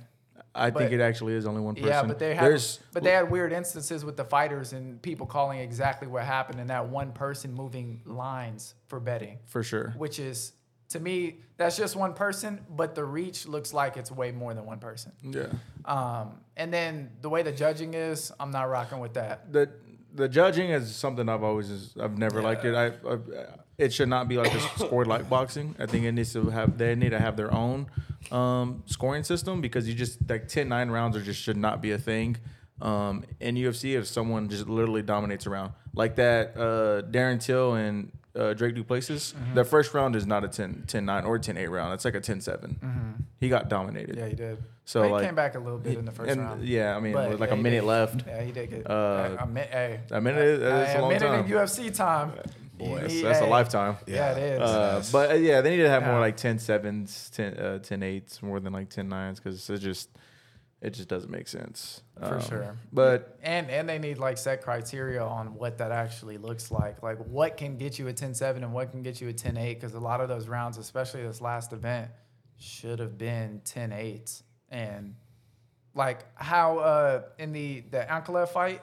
I 0.55 0.71
But- 0.71 0.81
think 0.81 0.93
it 0.93 1.01
actually 1.01 1.35
is 1.35 1.47
only 1.47 1.61
one 1.63 1.75
person. 1.75 1.89
Yeah, 1.89 2.03
but 2.05 2.19
they 2.19 2.35
had 2.35 2.45
There's 2.45 2.79
but 2.93 3.03
they 3.03 3.13
had 3.13 3.31
weird 3.31 3.53
instances 3.53 4.05
with 4.05 4.17
the 4.17 4.25
fighters 4.25 4.73
and 4.73 5.01
people 5.01 5.27
calling 5.27 5.59
exactly 5.61 6.09
what 6.09 6.25
happened 6.25 6.61
and 6.61 6.69
that 6.71 6.89
one 6.89 7.13
person 7.13 7.55
moving 7.55 8.03
lines 8.05 8.75
for 8.89 9.01
betting, 9.01 9.39
for 9.47 9.63
sure. 9.63 9.95
which 9.97 10.19
is 10.19 10.53
To 10.91 11.01
me, 11.01 11.39
that's 11.57 11.79
just 11.79 11.97
one 11.97 12.13
person, 12.13 12.67
but 12.69 12.95
the 12.95 13.03
reach 13.03 13.47
looks 13.49 13.73
like 13.73 13.97
it's 13.97 14.11
way 14.11 14.31
more 14.31 14.53
than 14.53 14.67
one 14.67 14.79
person. 14.79 15.13
Yeah. 15.23 15.47
Um, 15.87 16.43
and 16.55 16.71
then 16.71 17.13
the 17.23 17.31
way 17.31 17.43
the 17.43 17.51
judging 17.53 17.95
is, 17.95 18.31
I'm 18.39 18.51
not 18.51 18.65
rocking 18.69 18.99
with 19.01 19.15
that. 19.15 19.51
the 19.51 19.71
the 20.15 20.29
judging 20.29 20.69
is 20.69 20.95
something 20.95 21.27
I've 21.31 21.43
always 21.43 21.97
I've 21.99 22.19
never 22.19 22.43
liked 22.43 22.67
it. 22.67 22.75
I, 22.75 22.89
I 22.89 23.17
it 23.85 23.93
should 23.93 24.09
not 24.09 24.29
be 24.29 24.37
like 24.37 24.53
a 24.55 24.61
scored 24.79 25.07
like 25.07 25.29
boxing. 25.29 25.75
I 25.79 25.87
think 25.87 26.05
it 26.05 26.13
needs 26.13 26.33
to 26.35 26.51
have 26.51 26.79
they 26.79 26.95
need 26.95 27.11
to 27.11 27.19
have 27.19 27.37
their 27.37 27.53
own 27.53 27.87
um, 28.31 28.83
scoring 28.87 29.25
system 29.25 29.61
because 29.61 29.89
you 29.89 29.95
just 29.95 30.19
like 30.29 30.49
10-9 30.49 30.91
rounds 30.91 31.17
or 31.17 31.23
just 31.23 31.41
should 31.43 31.57
not 31.57 31.81
be 31.83 31.91
a 31.93 31.99
thing. 31.99 32.37
Um, 32.81 33.25
in 33.41 33.55
UFC, 33.57 33.97
if 33.99 34.07
someone 34.07 34.49
just 34.49 34.67
literally 34.69 35.03
dominates 35.03 35.47
a 35.47 35.51
round 35.51 35.73
like 35.95 36.17
that, 36.17 36.57
uh, 36.57 37.03
Darren 37.11 37.41
Till 37.41 37.75
and 37.75 38.11
uh, 38.35 38.55
Dricus 38.57 38.75
Du 38.77 38.83
Plessis, 38.85 39.35
the 39.55 39.65
first 39.65 39.93
round 39.95 40.17
is 40.17 40.27
not 40.27 40.43
a 40.43 40.49
10, 40.49 40.85
10-9 40.89 41.27
or 41.27 41.39
10-8 41.39 41.69
round. 41.71 41.95
It's 41.95 42.05
like 42.05 42.15
a 42.17 42.21
10-7. 42.21 42.77
He 43.39 43.49
got 43.49 43.69
dominated. 43.69 44.17
Yeah, 44.17 44.27
he 44.29 44.35
did. 44.35 44.59
So, 44.85 45.01
But 45.03 45.07
he 45.07 45.13
like- 45.13 45.25
came 45.27 45.35
back 45.37 45.55
a 45.55 45.59
little 45.61 45.79
bit 45.79 45.97
in 45.99 46.05
the 46.07 46.13
first 46.13 46.31
and 46.31 46.41
round. 46.41 46.65
yeah, 46.65 46.97
I 46.97 47.01
mean, 47.01 47.13
But, 47.13 47.31
with 47.31 47.41
like 47.41 47.51
yeah, 47.51 47.57
a 47.57 47.63
minute 47.63 47.81
did. 47.83 47.87
left. 47.87 48.25
Yeah, 48.27 48.43
he 48.43 48.53
did 48.53 48.71
get 48.71 48.91
Uh, 48.91 49.37
a, 49.39 49.45
a, 49.45 49.59
hey, 49.61 50.01
a 50.11 50.21
minute, 50.21 50.63
a 50.63 50.99
long 51.01 51.09
minute 51.13 51.27
time. 51.29 51.45
in 51.45 51.51
UFC 51.51 51.95
time. 51.95 52.33
Boy, 52.75 52.87
You 52.89 52.99
that's, 53.01 53.13
need- 53.15 53.25
that's 53.25 53.41
a 53.41 53.47
lifetime. 53.47 53.97
Yeah, 54.07 54.33
it 54.33 54.39
is. 54.55 54.61
Uh, 54.61 55.03
but 55.13 55.31
uh, 55.31 55.35
yeah, 55.35 55.61
they 55.61 55.71
need 55.77 55.83
to 55.83 55.91
have 55.91 56.05
more 56.07 56.19
like 56.21 56.37
10 56.37 56.59
sevens, 56.59 57.31
10, 57.35 57.55
uh, 57.59 57.79
10 57.81 58.01
8s, 58.01 58.43
more 58.43 58.61
than 58.61 58.73
like 58.73 58.89
10 58.89 59.09
nines 59.09 59.39
because 59.41 59.69
it 59.69 59.79
just 59.79 60.09
it 60.81 60.91
just 60.95 61.09
doesn't 61.09 61.31
make 61.31 61.47
sense. 61.47 62.03
For 62.19 62.35
Um, 62.37 62.41
sure. 62.41 62.77
But 62.93 63.39
and 63.43 63.71
and 63.71 63.89
they 63.89 63.99
need 64.01 64.19
like 64.19 64.37
set 64.39 64.63
criteria 64.63 65.23
on 65.23 65.55
what 65.55 65.79
that 65.79 65.93
actually 65.93 66.39
looks 66.39 66.71
like. 66.73 67.03
Like 67.03 67.19
what 67.19 67.57
can 67.57 67.77
get 67.77 67.99
you 68.01 68.09
a 68.09 68.13
10-7 68.13 68.57
and 68.57 68.73
what 68.73 68.91
can 68.91 69.03
get 69.03 69.21
you 69.21 69.29
a 69.29 69.33
10-8 69.33 69.75
because 69.75 69.95
a 69.95 70.01
lot 70.01 70.21
of 70.21 70.29
those 70.29 70.49
rounds, 70.49 70.79
especially 70.79 71.23
this 71.23 71.41
last 71.41 71.73
event, 71.73 72.11
should 72.59 72.99
have 72.99 73.17
been 73.17 73.61
10-8s. 73.65 74.43
And 74.71 75.15
like 75.95 76.25
how 76.35 76.79
uh 76.79 77.23
in 77.39 77.53
the 77.53 77.83
the 77.91 78.07
Ankalaev 78.11 78.49
fight 78.49 78.81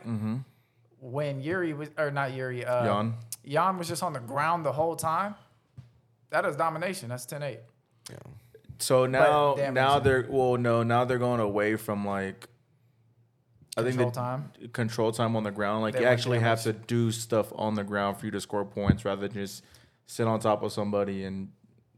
when 1.01 1.41
Yuri 1.41 1.73
was 1.73 1.89
or 1.97 2.11
not 2.11 2.33
Yuri, 2.33 2.65
uh 2.65 2.85
Jan. 2.85 3.13
Jan 3.45 3.77
was 3.77 3.87
just 3.87 4.03
on 4.03 4.13
the 4.13 4.19
ground 4.19 4.65
the 4.65 4.71
whole 4.71 4.95
time. 4.95 5.35
That 6.29 6.45
is 6.45 6.55
domination. 6.55 7.09
That's 7.09 7.25
10-8. 7.25 7.57
so 8.77 9.05
now 9.05 9.55
now 9.71 9.99
they're 9.99 10.25
well 10.29 10.57
no 10.57 10.83
now 10.83 11.05
they're 11.05 11.17
going 11.17 11.39
away 11.39 11.75
from 11.75 12.05
like 12.05 12.47
I 13.77 13.81
think 13.81 13.95
Control 13.95 14.09
the 14.09 14.15
time. 14.15 14.51
control 14.73 15.11
time 15.11 15.35
on 15.35 15.43
the 15.43 15.51
ground 15.51 15.81
like 15.81 15.93
They 15.93 15.99
you 15.99 16.05
want 16.05 16.19
actually 16.19 16.39
have 16.39 16.63
to 16.63 16.73
do 16.73 17.11
stuff 17.11 17.51
on 17.55 17.75
the 17.75 17.83
ground 17.83 18.17
for 18.17 18.25
you 18.25 18.31
to 18.31 18.41
score 18.41 18.65
points 18.65 19.05
rather 19.05 19.27
than 19.27 19.33
just 19.33 19.63
sit 20.07 20.27
on 20.27 20.39
top 20.39 20.63
of 20.63 20.71
somebody 20.71 21.23
and 21.23 21.49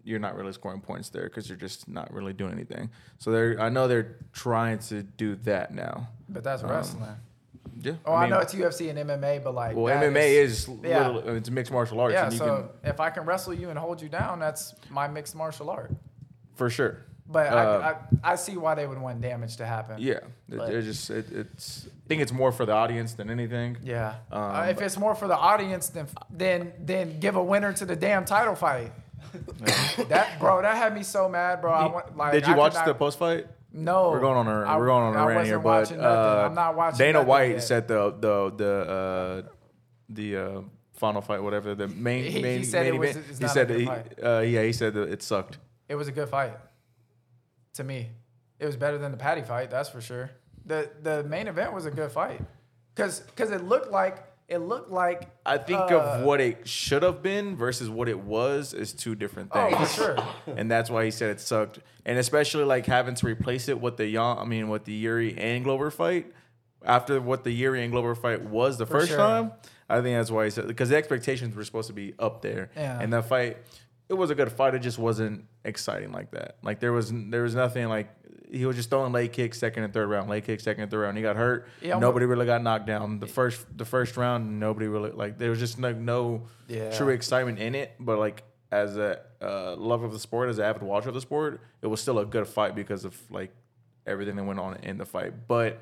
you're 0.03 0.19
not 0.19 0.35
really 0.35 0.51
scoring 0.51 0.81
points 0.81 1.09
there 1.09 1.23
because 1.23 1.47
you're 1.47 1.57
just 1.57 1.87
not 1.87 2.11
really 2.13 2.33
doing 2.33 2.51
anything. 2.51 2.89
So 3.19 3.31
they're 3.31 3.59
I 3.59 3.69
know 3.69 3.87
they're 3.87 4.17
trying 4.33 4.79
to 4.79 5.03
do 5.03 5.35
that 5.37 5.73
now. 5.73 6.09
But 6.29 6.43
that's 6.43 6.63
um, 6.63 6.69
wrestling. 6.69 7.15
Yeah. 7.81 7.93
Oh, 8.05 8.13
I, 8.13 8.29
know 8.29 8.39
it's 8.39 8.53
UFC 8.53 8.89
and 8.89 8.99
MMA, 9.09 9.43
but 9.43 9.55
like 9.55 9.75
Well, 9.75 9.95
MMA 9.95 10.35
is, 10.43 10.69
yeah. 10.83 11.07
little, 11.09 11.35
it's 11.35 11.49
mixed 11.49 11.71
martial 11.71 11.99
arts, 11.99 12.13
Yeah, 12.13 12.25
and 12.25 12.33
you 12.33 12.37
so 12.39 12.69
if 12.83 12.99
I 12.99 13.09
can 13.09 13.25
wrestle 13.25 13.53
you 13.53 13.69
and 13.69 13.79
hold 13.79 14.01
you 14.01 14.09
down, 14.09 14.39
that's 14.39 14.75
my 14.89 15.07
mixed 15.07 15.35
martial 15.35 15.69
art. 15.69 15.91
for 16.55 16.69
sure. 16.69 16.97
But 17.27 17.47
Uh, 17.47 17.95
I, 18.23 18.27
I 18.29 18.33
I 18.33 18.35
see 18.35 18.57
why 18.57 18.75
they 18.75 18.85
would 18.85 18.99
want 18.99 19.21
damage 19.21 19.55
to 19.57 19.65
happen. 19.65 19.95
Yeah, 19.99 20.19
it, 20.49 20.81
just 20.81 21.09
it, 21.09 21.25
it's. 21.31 21.87
I 21.87 22.07
think 22.09 22.21
it's 22.21 22.33
more 22.33 22.51
for 22.51 22.65
the 22.65 22.73
audience 22.73 23.13
than 23.13 23.29
anything. 23.29 23.77
Yeah. 23.83 24.15
Um, 24.31 24.41
Uh, 24.55 24.63
if 24.69 24.81
it's 24.81 24.97
more 24.97 25.15
for 25.15 25.27
the 25.29 25.37
audience, 25.37 25.87
then 25.89 26.07
then 26.29 26.73
then 26.77 27.19
give 27.21 27.37
a 27.37 27.43
winner 27.43 27.71
to 27.73 27.85
the 27.85 27.95
damn 27.95 28.25
title 28.25 28.53
fight. 28.55 28.91
that 30.09 30.39
bro, 30.39 30.61
that 30.61 30.75
had 30.75 30.93
me 30.93 31.03
so 31.03 31.29
mad, 31.29 31.61
bro. 31.61 31.71
I 31.71 31.85
want, 31.87 32.17
like, 32.17 32.33
Did 32.33 32.41
you 32.47 32.53
could 32.53 32.59
watch 32.59 32.73
not- 32.73 32.85
the 32.85 32.93
post 32.95 33.17
fight? 33.17 33.47
No. 33.73 34.11
We're 34.11 34.19
going 34.19 34.37
on 34.37 34.47
a 34.47 34.65
I- 34.65 34.77
we're 34.77 34.85
going 34.87 35.03
on 35.03 35.17
I 35.17 35.23
a 35.23 35.27
rant 35.27 35.45
here, 35.47 35.59
but 35.59 35.91
uh, 35.91 36.43
I'm 36.49 36.53
not 36.55 36.75
watching. 36.75 36.97
Dana 36.97 37.23
White 37.23 37.51
yet. 37.51 37.63
said 37.63 37.87
the 37.87 38.11
the 38.11 38.53
the 38.55 38.91
uh, 38.91 39.41
the 40.09 40.37
uh, 40.37 40.61
final 40.93 41.21
fight, 41.21 41.41
whatever 41.41 41.73
the 41.75 41.87
main 41.87 42.23
He- 42.25 42.41
he 42.57 42.63
said 42.63 42.85
main 42.85 42.95
it 42.95 42.97
was- 42.99 43.09
event. 43.11 43.25
it's 43.29 43.39
he 43.39 43.47
said 43.47 43.67
that 43.69 43.79
he, 43.79 43.87
uh, 43.87 44.39
yeah 44.41 44.63
he 44.63 44.73
said 44.73 44.93
that 44.93 45.09
it 45.09 45.23
sucked. 45.23 45.57
It 45.87 45.95
was 45.95 46.07
a 46.07 46.11
good 46.11 46.29
fight. 46.29 46.53
To 47.75 47.83
me, 47.83 48.09
it 48.59 48.65
was 48.65 48.75
better 48.75 48.97
than 48.97 49.11
the 49.11 49.17
Paddy 49.17 49.41
fight. 49.41 49.69
That's 49.71 49.89
for 49.89 50.01
sure. 50.01 50.31
the 50.65 50.89
The 51.01 51.23
main 51.23 51.47
event 51.47 51.73
was 51.73 51.85
a 51.85 51.91
good 51.91 52.11
fight, 52.11 52.41
cause 52.95 53.23
cause 53.37 53.51
it 53.51 53.63
looked 53.63 53.91
like 53.91 54.17
it 54.51 54.57
looked 54.57 54.91
like. 54.91 55.29
I 55.45 55.57
think 55.57 55.79
uh, 55.79 55.97
of 55.97 56.23
what 56.23 56.41
it 56.41 56.67
should 56.67 57.03
have 57.03 57.23
been 57.23 57.55
versus 57.55 57.89
what 57.89 58.09
it 58.09 58.19
was 58.19 58.73
is 58.73 58.91
two 58.91 59.15
different 59.15 59.53
things. 59.53 59.75
Oh, 59.79 59.85
for 59.85 59.93
sure. 59.93 60.17
and 60.57 60.69
that's 60.69 60.89
why 60.89 61.05
he 61.05 61.11
said 61.11 61.29
it 61.29 61.39
sucked. 61.39 61.79
And 62.05 62.19
especially 62.19 62.65
like 62.65 62.85
having 62.85 63.15
to 63.15 63.25
replace 63.25 63.69
it 63.69 63.79
with 63.79 63.95
the 63.95 64.05
Yon, 64.05 64.37
I 64.37 64.43
mean, 64.43 64.67
with 64.67 64.83
the 64.83 64.93
Yuri 64.93 65.37
and 65.37 65.63
Glover 65.63 65.89
fight 65.89 66.33
after 66.83 67.21
what 67.21 67.45
the 67.45 67.51
Yuri 67.51 67.81
and 67.81 67.91
Glover 67.93 68.13
fight 68.13 68.43
was 68.43 68.77
the 68.77 68.85
For 68.85 68.99
first 68.99 69.09
sure. 69.09 69.17
time. 69.17 69.53
I 69.87 70.01
think 70.01 70.17
that's 70.17 70.31
why 70.31 70.45
he 70.45 70.51
said 70.51 70.67
because 70.67 70.89
the 70.89 70.97
expectations 70.97 71.55
were 71.55 71.63
supposed 71.63 71.87
to 71.87 71.93
be 71.93 72.13
up 72.19 72.41
there. 72.41 72.71
Yeah. 72.75 72.99
And 72.99 73.13
that 73.13 73.29
fight, 73.29 73.57
it 74.09 74.15
was 74.15 74.31
a 74.31 74.35
good 74.35 74.51
fight. 74.51 74.75
It 74.75 74.79
just 74.79 74.99
wasn't 74.99 75.45
exciting 75.63 76.11
like 76.11 76.31
that. 76.31 76.57
Like 76.61 76.81
there 76.81 76.91
was 76.91 77.11
there 77.13 77.43
was 77.43 77.55
nothing 77.55 77.87
like 77.87 78.09
he 78.51 78.65
was 78.65 78.75
just 78.75 78.89
throwing 78.89 79.11
leg 79.13 79.31
kicks 79.31 79.57
second 79.57 79.83
and 79.83 79.93
third 79.93 80.09
round, 80.09 80.29
leg 80.29 80.43
kicks 80.43 80.63
second 80.63 80.83
and 80.83 80.91
third 80.91 80.99
round. 81.01 81.15
He 81.17 81.23
got 81.23 81.35
hurt. 81.37 81.67
Yeah, 81.81 81.97
nobody 81.99 82.25
really 82.25 82.45
got 82.45 82.61
knocked 82.61 82.85
down. 82.85 83.19
The 83.19 83.27
first 83.27 83.65
the 83.77 83.85
first 83.85 84.17
round, 84.17 84.59
nobody 84.59 84.87
really 84.87 85.11
like 85.11 85.37
there 85.37 85.49
was 85.49 85.59
just 85.59 85.79
like 85.79 85.95
no 85.97 86.43
Yeah. 86.67 86.91
true 86.95 87.09
excitement 87.09 87.59
in 87.59 87.75
it. 87.75 87.93
But 87.99 88.19
like 88.19 88.43
as 88.71 88.97
a 88.97 89.19
uh, 89.41 89.75
lover 89.77 90.05
of 90.05 90.11
the 90.13 90.19
sport, 90.19 90.49
as 90.49 90.57
an 90.59 90.65
avid 90.65 90.83
watcher 90.83 91.09
of 91.09 91.15
the 91.15 91.21
sport, 91.21 91.61
it 91.81 91.87
was 91.87 92.01
still 92.01 92.19
a 92.19 92.25
good 92.25 92.47
fight 92.47 92.75
because 92.75 93.05
of 93.05 93.17
like 93.31 93.51
everything 94.05 94.35
that 94.35 94.43
went 94.43 94.59
on 94.59 94.75
in 94.83 94.97
the 94.97 95.05
fight. 95.05 95.47
But 95.47 95.81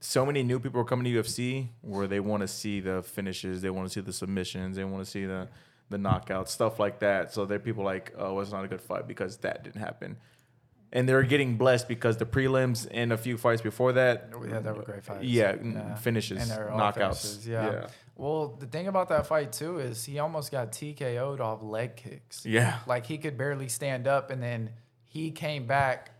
so 0.00 0.24
many 0.24 0.42
new 0.42 0.60
people 0.60 0.80
are 0.80 0.84
coming 0.84 1.12
to 1.12 1.22
UFC 1.22 1.68
where 1.80 2.06
they 2.06 2.20
want 2.20 2.42
to 2.42 2.48
see 2.48 2.80
the 2.80 3.02
finishes, 3.02 3.62
they 3.62 3.70
want 3.70 3.88
to 3.88 3.92
see 3.92 4.00
the 4.00 4.12
submissions, 4.12 4.76
they 4.76 4.84
want 4.84 5.04
to 5.04 5.10
see 5.10 5.24
the 5.26 5.48
the 5.90 5.96
knockouts, 5.96 6.48
stuff 6.48 6.78
like 6.78 6.98
that. 6.98 7.32
So 7.32 7.46
there 7.46 7.56
are 7.56 7.60
people 7.60 7.82
like, 7.82 8.12
oh, 8.18 8.38
it's 8.40 8.52
not 8.52 8.62
a 8.64 8.68
good 8.68 8.80
fight 8.82 9.08
because 9.08 9.38
that 9.38 9.64
didn't 9.64 9.80
happen. 9.80 10.18
And 10.92 11.06
they're 11.08 11.22
getting 11.22 11.56
blessed 11.58 11.86
because 11.86 12.16
the 12.16 12.24
prelims 12.24 12.88
and 12.90 13.12
a 13.12 13.18
few 13.18 13.36
fights 13.36 13.60
before 13.60 13.92
that, 13.92 14.30
Yeah, 14.48 14.60
they 14.60 14.72
were 14.72 14.82
great 14.82 15.04
fights. 15.04 15.22
yeah, 15.24 15.50
n- 15.50 15.94
finishes, 16.00 16.50
And 16.50 16.70
knockouts. 16.70 16.94
finishes, 16.94 17.48
yeah. 17.48 17.70
yeah. 17.72 17.86
Well, 18.16 18.56
the 18.58 18.66
thing 18.66 18.88
about 18.88 19.10
that 19.10 19.26
fight 19.26 19.52
too 19.52 19.78
is 19.78 20.04
he 20.04 20.18
almost 20.18 20.50
got 20.50 20.72
TKO'd 20.72 21.40
off 21.40 21.62
leg 21.62 21.96
kicks. 21.96 22.46
Yeah. 22.46 22.78
Like 22.86 23.04
he 23.06 23.18
could 23.18 23.36
barely 23.36 23.68
stand 23.68 24.06
up, 24.08 24.30
and 24.30 24.42
then 24.42 24.70
he 25.04 25.30
came 25.30 25.66
back 25.66 26.10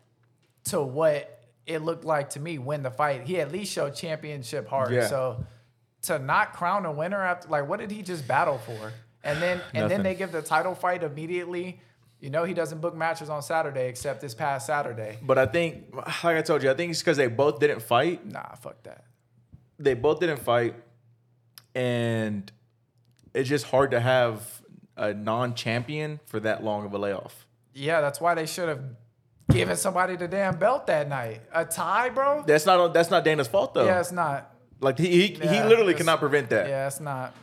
to 0.67 0.83
what 0.83 1.35
it 1.67 1.83
looked 1.83 2.05
like 2.05 2.31
to 2.31 2.41
me 2.41 2.59
win 2.59 2.83
the 2.83 2.91
fight. 2.91 3.23
He 3.27 3.41
at 3.41 3.51
least 3.51 3.73
showed 3.73 3.95
championship 3.95 4.69
heart. 4.69 4.93
Yeah. 4.93 5.07
So 5.07 5.45
to 6.03 6.19
not 6.19 6.53
crown 6.53 6.85
a 6.87 6.93
winner 6.93 7.21
after 7.23 7.49
like 7.49 7.67
what 7.69 7.81
did 7.81 7.91
he 7.91 8.03
just 8.03 8.29
battle 8.29 8.59
for? 8.59 8.93
And 9.25 9.41
then 9.43 9.61
and 9.75 9.91
then 9.91 10.03
they 10.03 10.15
give 10.15 10.31
the 10.31 10.43
title 10.43 10.75
fight 10.75 11.03
immediately. 11.03 11.81
You 12.21 12.31
know 12.31 12.45
he 12.45 12.55
doesn't 12.55 12.81
book 12.81 12.97
matches 12.97 13.31
on 13.31 13.43
Saturday 13.43 13.89
except 13.89 14.21
this 14.21 14.35
past 14.35 14.67
Saturday. 14.67 15.19
But 15.23 15.39
I 15.39 15.47
think, 15.47 15.95
like 15.95 16.25
I 16.37 16.43
told 16.43 16.63
you, 16.63 16.71
I 16.71 16.75
think 16.75 16.91
it's 16.91 17.01
because 17.01 17.17
they 17.17 17.29
both 17.29 17.61
didn't 17.61 17.81
fight. 17.81 18.27
Nah, 18.27 18.55
fuck 18.57 18.83
that. 18.83 19.05
They 19.79 19.95
both 19.95 20.19
didn't 20.19 20.41
fight, 20.41 20.75
and 21.75 22.51
it's 23.35 23.49
just 23.49 23.67
hard 23.67 23.93
to 23.93 24.01
have 24.01 24.63
a 24.97 25.15
non-champion 25.15 26.19
for 26.27 26.41
that 26.41 26.65
long 26.65 26.85
of 26.85 26.93
a 26.93 26.99
layoff. 26.99 27.47
Yeah, 27.73 28.01
that's 28.01 28.21
why 28.21 28.35
they 28.35 28.47
should 28.47 28.69
have 28.69 28.83
given 29.53 29.77
somebody 29.77 30.17
the 30.17 30.27
damn 30.27 30.59
belt 30.59 30.89
that 30.89 31.09
night. 31.09 31.43
A 31.53 31.65
tie, 31.65 32.09
bro? 32.09 32.43
That's 32.45 32.67
not 32.67 32.93
that's 32.93 33.11
not 33.11 33.25
Dana's 33.25 33.47
fault 33.47 33.75
though. 33.75 33.87
Yeah, 33.87 34.01
it's 34.01 34.11
not. 34.11 34.53
Like 34.81 34.99
he 34.99 35.07
he, 35.07 35.27
he 35.35 35.63
literally 35.63 35.95
cannot 35.95 36.19
prevent 36.19 36.51
that. 36.51 36.69
Yeah, 36.69 36.89
it's 36.89 36.99
not. 36.99 37.35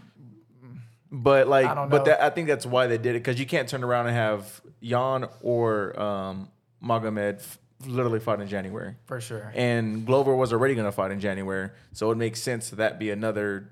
But 1.12 1.48
like, 1.48 1.66
I 1.66 1.86
but 1.86 2.06
that, 2.06 2.22
I 2.22 2.30
think 2.30 2.48
that's 2.48 2.66
why 2.66 2.88
they 2.88 2.98
did 2.98 3.16
it 3.16 3.20
because 3.20 3.40
you 3.40 3.46
can't 3.46 3.70
turn 3.70 3.84
around 3.84 4.08
and 4.08 4.16
have 4.16 4.62
Jan 4.82 5.28
or 5.42 5.98
um, 6.00 6.50
Magomed 6.84 7.40
f- 7.40 7.60
literally 7.86 8.20
fight 8.20 8.40
in 8.42 8.48
January. 8.48 8.96
For 9.06 9.22
sure. 9.22 9.52
And 9.56 10.06
Glover 10.06 10.36
was 10.36 10.52
already 10.52 10.76
going 10.76 10.86
to 10.86 10.92
fight 10.92 11.12
in 11.12 11.20
January, 11.20 11.70
so 11.94 12.12
it 12.12 12.16
makes 12.18 12.42
sense 12.42 12.70
that 12.72 12.78
that 12.78 13.00
be 13.00 13.12
another, 13.12 13.70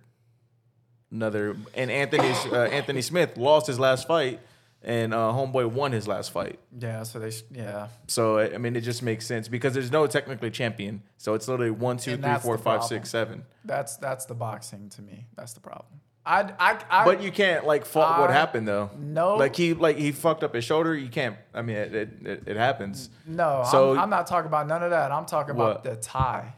another. 1.11 1.57
And 1.73 1.89
Anthony 1.91 2.29
uh, 2.51 2.65
Anthony 2.65 3.01
Smith 3.01 3.35
lost 3.35 3.67
his 3.67 3.79
last 3.79 4.07
fight, 4.07 4.39
and 4.83 5.13
uh, 5.13 5.31
Homeboy 5.31 5.71
won 5.71 5.91
his 5.91 6.07
last 6.07 6.31
fight. 6.31 6.59
Yeah, 6.77 7.03
so 7.03 7.19
they, 7.19 7.31
yeah. 7.51 7.87
So 8.07 8.39
I 8.39 8.57
mean, 8.57 8.75
it 8.75 8.81
just 8.81 9.01
makes 9.01 9.25
sense 9.25 9.47
because 9.47 9.73
there's 9.73 9.91
no 9.91 10.05
technically 10.07 10.51
champion. 10.51 11.01
So 11.17 11.33
it's 11.33 11.47
literally 11.47 11.71
one, 11.71 11.97
two, 11.97 12.15
three, 12.17 12.35
four, 12.35 12.57
five, 12.57 12.63
problem. 12.63 12.89
six, 12.89 13.09
seven. 13.09 13.43
That's 13.65 13.97
that's 13.97 14.25
the 14.25 14.35
boxing 14.35 14.89
to 14.89 15.01
me. 15.01 15.25
That's 15.35 15.53
the 15.53 15.61
problem. 15.61 16.01
I, 16.25 16.53
I, 16.57 16.79
I 16.89 17.05
But 17.05 17.21
you 17.21 17.31
can't 17.31 17.65
like 17.65 17.85
fault 17.85 18.17
what 18.19 18.29
happened 18.29 18.67
though. 18.67 18.89
no. 18.97 19.35
like 19.35 19.55
he 19.55 19.73
like 19.73 19.97
he 19.97 20.11
fucked 20.13 20.43
up 20.43 20.53
his 20.55 20.63
shoulder. 20.63 20.95
You 20.95 21.09
can't. 21.09 21.35
I 21.53 21.61
mean, 21.61 21.75
it 21.75 21.93
it, 21.95 22.43
it, 22.47 22.55
happens. 22.57 23.09
no, 23.25 23.63
So- 23.69 23.91
I'm, 23.93 23.99
I'm 23.99 24.09
not 24.09 24.27
talking 24.27 24.47
about 24.47 24.67
none 24.67 24.83
of 24.83 24.91
that. 24.91 25.11
I'm 25.11 25.25
talking 25.25 25.55
What? 25.55 25.71
about 25.71 25.83
the 25.83 25.95
tie. 25.97 26.53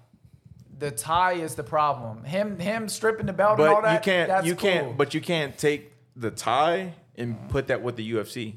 The 0.78 0.92
tie 0.92 1.34
is 1.34 1.56
the 1.56 1.64
problem. 1.64 2.24
Him 2.26 2.60
him 2.60 2.90
stripping 2.90 3.26
the 3.26 3.34
belt 3.34 3.60
and 3.60 3.68
all 3.70 3.82
that. 3.82 3.94
you 3.94 4.00
can't. 4.12 4.28
That's 4.28 4.46
You 4.46 4.56
cool. 4.56 4.70
can't. 4.70 4.98
But 4.98 5.14
you 5.14 5.22
can't 5.22 5.58
take 5.58 5.94
the 6.16 6.32
tie 6.32 6.94
and 7.18 7.50
put 7.50 7.68
that 7.68 7.82
with 7.82 7.96
the 7.96 8.12
UFC. 8.14 8.56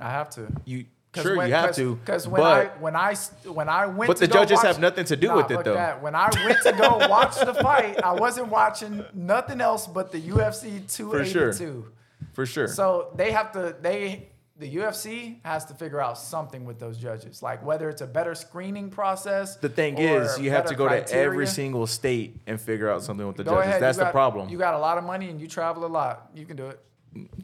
I 0.00 0.10
have 0.10 0.30
to. 0.30 0.48
You 0.64 0.86
sure 1.16 1.44
you 1.46 1.52
have 1.52 1.74
to, 1.76 1.96
Because 1.96 2.26
when 2.28 2.42
I 2.42 2.66
when 2.78 2.96
I 2.96 3.14
when 3.44 3.68
I 3.68 3.86
went, 3.86 4.08
But 4.08 4.16
to 4.18 4.26
the 4.26 4.32
go 4.32 4.40
judges 4.40 4.56
watch- 4.58 4.66
have 4.66 4.78
nothing 4.80 5.04
to 5.06 5.16
do 5.16 5.26
Nah, 5.28 5.36
with 5.36 5.50
it, 5.50 5.64
though. 5.64 5.74
That. 5.74 6.02
When 6.02 6.14
I 6.14 6.30
went 6.44 6.58
to 6.62 6.72
go 6.72 6.96
watch 7.08 7.36
the 7.38 7.54
fight, 7.54 8.02
I 8.02 8.12
wasn't 8.12 8.48
watching 8.48 9.04
nothing 9.14 9.60
else 9.60 9.86
but 9.86 10.12
the 10.12 10.20
UFC 10.20 10.80
282. 10.86 11.10
for 11.10 11.24
sure. 11.24 11.84
For 12.32 12.46
sure. 12.46 12.68
So 12.68 13.12
they 13.16 13.32
have 13.32 13.52
to 13.52 13.74
they 13.80 14.28
the 14.58 14.76
UFC 14.76 15.38
has 15.42 15.64
to 15.64 15.74
figure 15.74 16.02
out 16.02 16.18
something 16.18 16.66
with 16.66 16.78
those 16.78 16.98
judges, 16.98 17.42
like 17.42 17.64
whether 17.64 17.88
it's 17.88 18.02
a 18.02 18.06
better 18.06 18.34
screening 18.34 18.90
process. 18.90 19.56
the 19.56 19.70
thing 19.70 19.96
is, 19.96 20.38
you 20.38 20.50
have 20.50 20.66
to 20.66 20.74
go 20.74 20.86
to 20.86 21.12
every 21.14 21.46
single 21.46 21.86
state 21.86 22.36
and 22.46 22.60
figure 22.60 22.90
out 22.90 23.02
something 23.02 23.26
with 23.26 23.36
the 23.36 23.42
Go 23.44 23.52
judges. 23.52 23.68
ahead, 23.68 23.82
That's 23.82 23.96
you 23.96 24.00
the 24.00 24.04
got- 24.04 24.12
problem. 24.12 24.48
You 24.50 24.58
got 24.58 24.74
a 24.74 24.78
lot 24.78 24.98
of 24.98 25.04
money 25.04 25.30
and 25.30 25.40
you 25.40 25.46
travel 25.48 25.86
a 25.86 25.88
lot. 25.88 26.28
You 26.34 26.44
can 26.44 26.56
do 26.56 26.66
it. 26.66 26.78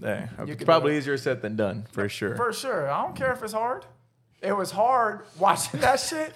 Yeah, 0.00 0.28
it's 0.40 0.64
probably 0.64 0.96
easier 0.96 1.16
said 1.16 1.42
than 1.42 1.56
done, 1.56 1.86
for 1.90 2.04
uh, 2.04 2.08
sure. 2.08 2.36
For 2.36 2.52
sure. 2.52 2.88
I 2.90 3.02
don't 3.02 3.16
care 3.16 3.32
if 3.32 3.42
it's 3.42 3.52
hard. 3.52 3.84
It 4.42 4.52
was 4.56 4.70
hard 4.70 5.22
watching 5.38 5.80
that 5.80 5.98
shit 5.98 6.32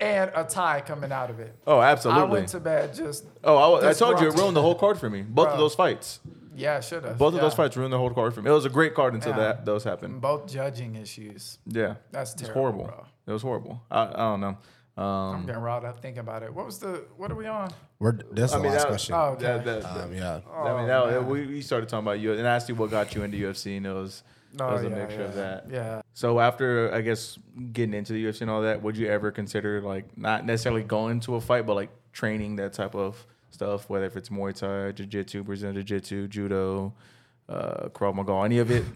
and 0.00 0.30
a 0.34 0.44
tie 0.44 0.80
coming 0.80 1.10
out 1.10 1.30
of 1.30 1.40
it. 1.40 1.56
oh, 1.66 1.80
absolutely. 1.80 2.22
I 2.22 2.26
went 2.26 2.48
to 2.48 2.60
bed 2.60 2.94
just 2.94 3.24
oh, 3.42 3.74
I, 3.74 3.90
I 3.90 3.92
told 3.94 4.20
you 4.20 4.28
it 4.28 4.34
ruined 4.34 4.56
the 4.56 4.62
whole 4.62 4.74
card 4.76 4.98
for 4.98 5.10
me. 5.10 5.22
Both 5.22 5.48
of 5.48 5.58
those 5.58 5.74
fights. 5.74 6.20
yeah, 6.54 6.80
should 6.80 7.04
have. 7.04 7.18
Both 7.18 7.34
of 7.34 7.40
those 7.40 7.54
fights 7.54 7.76
ruined 7.76 7.92
the 7.92 7.98
whole 7.98 8.10
card 8.10 8.34
for 8.34 8.42
me. 8.42 8.50
It 8.50 8.52
was 8.52 8.64
a 8.64 8.70
great 8.70 8.94
card 8.94 9.14
until 9.14 9.32
Yeah. 9.32 9.38
that 9.38 9.64
those 9.64 9.82
happened. 9.84 10.20
Both 10.20 10.46
judging 10.52 10.94
issues. 10.96 11.58
Yeah, 11.66 11.94
That's 12.12 12.34
terrible. 12.34 12.48
it's 12.50 12.54
horrible. 12.54 12.84
bro. 12.84 13.06
It 13.26 13.32
was 13.32 13.42
horrible. 13.42 13.82
I, 13.90 14.02
I 14.04 14.10
don't 14.30 14.40
know. 14.40 14.58
I'm 14.98 15.04
Um, 15.04 15.46
getting 15.46 15.62
riled 15.62 15.84
up 15.84 16.00
thinking 16.02 16.20
about 16.20 16.42
it. 16.42 16.52
What 16.52 16.66
was 16.66 16.78
the 16.80 17.04
what 17.16 17.30
are 17.30 17.36
we 17.36 17.46
on? 17.46 17.70
We're, 18.00 18.12
that's 18.32 18.52
the 18.52 18.58
I 18.58 18.62
mean, 18.62 18.72
last 18.72 18.82
that- 18.82 18.88
question. 18.88 19.14
Oh, 19.14 19.18
okay. 19.32 19.42
that- 19.44 19.64
that- 19.64 19.84
um, 19.84 20.12
yeah. 20.14 20.40
I 20.52 20.80
mean, 20.80 20.90
Oh, 20.90 21.06
that, 21.10 21.24
we, 21.24 21.46
we 21.46 21.62
started 21.62 21.88
talking 21.88 22.04
about 22.06 22.18
you, 22.20 22.32
and 22.32 22.46
I 22.46 22.54
asked 22.56 22.68
you 22.68 22.74
what 22.74 22.90
got 22.90 23.14
you 23.14 23.22
into 23.22 23.36
UFC, 23.36 23.76
and 23.76 23.86
it 23.86 23.92
was, 23.92 24.22
it 24.54 24.60
Oh, 24.60 24.72
was 24.72 24.82
a 24.82 24.88
yeah, 24.88 24.94
mixture 24.96 25.22
of 25.22 25.34
that. 25.34 25.66
Yeah. 25.70 26.02
So 26.14 26.40
after, 26.40 26.92
I 26.92 27.00
guess, 27.02 27.38
getting 27.72 27.94
into 27.94 28.12
the 28.12 28.24
UFC 28.24 28.40
and 28.42 28.50
all 28.50 28.62
that, 28.62 28.82
would 28.82 28.96
you 28.96 29.08
ever 29.08 29.30
consider 29.30 29.80
like 29.82 30.16
not 30.18 30.44
necessarily 30.44 30.82
going 30.82 31.20
to 31.20 31.36
a 31.36 31.40
fight, 31.40 31.64
but 31.66 31.74
like 31.74 31.90
training 32.12 32.56
that 32.56 32.72
type 32.72 32.94
of 32.96 33.24
stuff, 33.50 33.88
whether 33.88 34.04
if 34.06 34.16
it's 34.16 34.30
Muay 34.30 34.54
Thai, 34.54 34.92
Jiu 34.92 35.06
Jitsu, 35.06 35.44
Brazilian 35.44 35.74
Jiu 35.76 35.84
Jitsu, 35.84 36.26
Judo, 36.28 36.92
uh, 37.48 37.88
Krav 37.90 38.14
Maga, 38.14 38.32
any 38.44 38.58
of 38.58 38.70
it? 38.70 38.84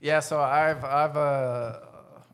Yeah, 0.00 0.18
so 0.18 0.40
I've 0.40 0.82
I've 0.82 1.16
uh 1.16 1.78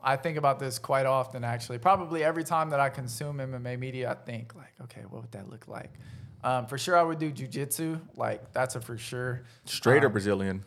I 0.02 0.16
think 0.16 0.36
about 0.38 0.58
this 0.58 0.78
quite 0.78 1.06
often 1.06 1.44
actually. 1.44 1.78
Probably 1.78 2.22
every 2.24 2.44
time 2.44 2.70
that 2.70 2.80
I 2.80 2.88
consume 2.88 3.38
MMA 3.38 3.78
media, 3.78 4.10
I 4.10 4.14
think 4.14 4.54
like, 4.54 4.72
okay, 4.84 5.02
what 5.08 5.22
would 5.22 5.32
that 5.32 5.48
look 5.50 5.68
like? 5.68 5.92
Um, 6.44 6.66
for 6.66 6.78
sure, 6.78 6.96
I 6.96 7.02
would 7.02 7.18
do 7.18 7.30
jujitsu. 7.32 8.00
Like 8.16 8.52
that's 8.52 8.76
a 8.76 8.80
for 8.80 8.96
sure. 8.96 9.42
Straight 9.64 10.04
or 10.04 10.06
Um, 10.06 10.12
Brazilian? 10.12 10.64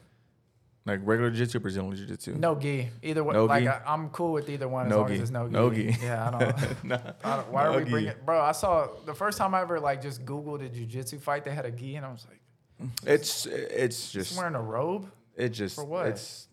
Like 0.83 0.99
regular 1.03 1.29
Jiu 1.29 1.45
Jitsu, 1.45 1.59
Brazilian 1.59 1.95
Jiu 1.95 2.07
Jitsu? 2.07 2.33
No 2.33 2.55
gi. 2.55 2.89
Either 3.03 3.23
way, 3.23 3.33
No 3.35 3.45
like 3.45 3.63
gi? 3.63 3.69
I, 3.69 3.93
I'm 3.93 4.09
cool 4.09 4.31
with 4.33 4.49
either 4.49 4.67
one 4.67 4.87
as 4.87 4.89
No 4.91 4.99
long 5.01 5.07
gi. 5.09 5.13
as 5.13 5.21
it's 5.21 5.31
no 5.31 5.47
gi. 5.47 5.53
No 5.53 5.69
gi. 5.71 5.95
Yeah, 6.01 6.27
I 6.27 6.31
don't. 6.39 6.83
Nah. 6.83 6.97
I 7.23 7.35
don't 7.37 7.51
why 7.51 7.65
are 7.67 7.77
we 7.77 7.83
gi. 7.85 7.89
bringing? 7.91 8.13
Bro, 8.25 8.41
I 8.41 8.51
saw 8.51 8.87
the 9.05 9.13
first 9.13 9.37
time 9.37 9.53
I 9.53 9.61
ever 9.61 9.79
like 9.79 10.01
just 10.01 10.25
googled 10.25 10.65
a 10.65 10.69
jujitsu 10.69 11.21
fight. 11.21 11.45
They 11.45 11.51
had 11.51 11.65
a 11.65 11.71
gi, 11.71 11.95
and 11.97 12.05
I 12.05 12.11
was 12.11 12.25
like, 12.27 12.89
It's 13.05 13.45
it's 13.45 14.11
just 14.11 14.29
just 14.29 14.37
wearing 14.39 14.55
a 14.55 14.61
robe. 14.61 15.11
it 15.37 15.49
just 15.49 15.75
For 15.75 15.85
what? 15.85 16.07
it's 16.07 16.47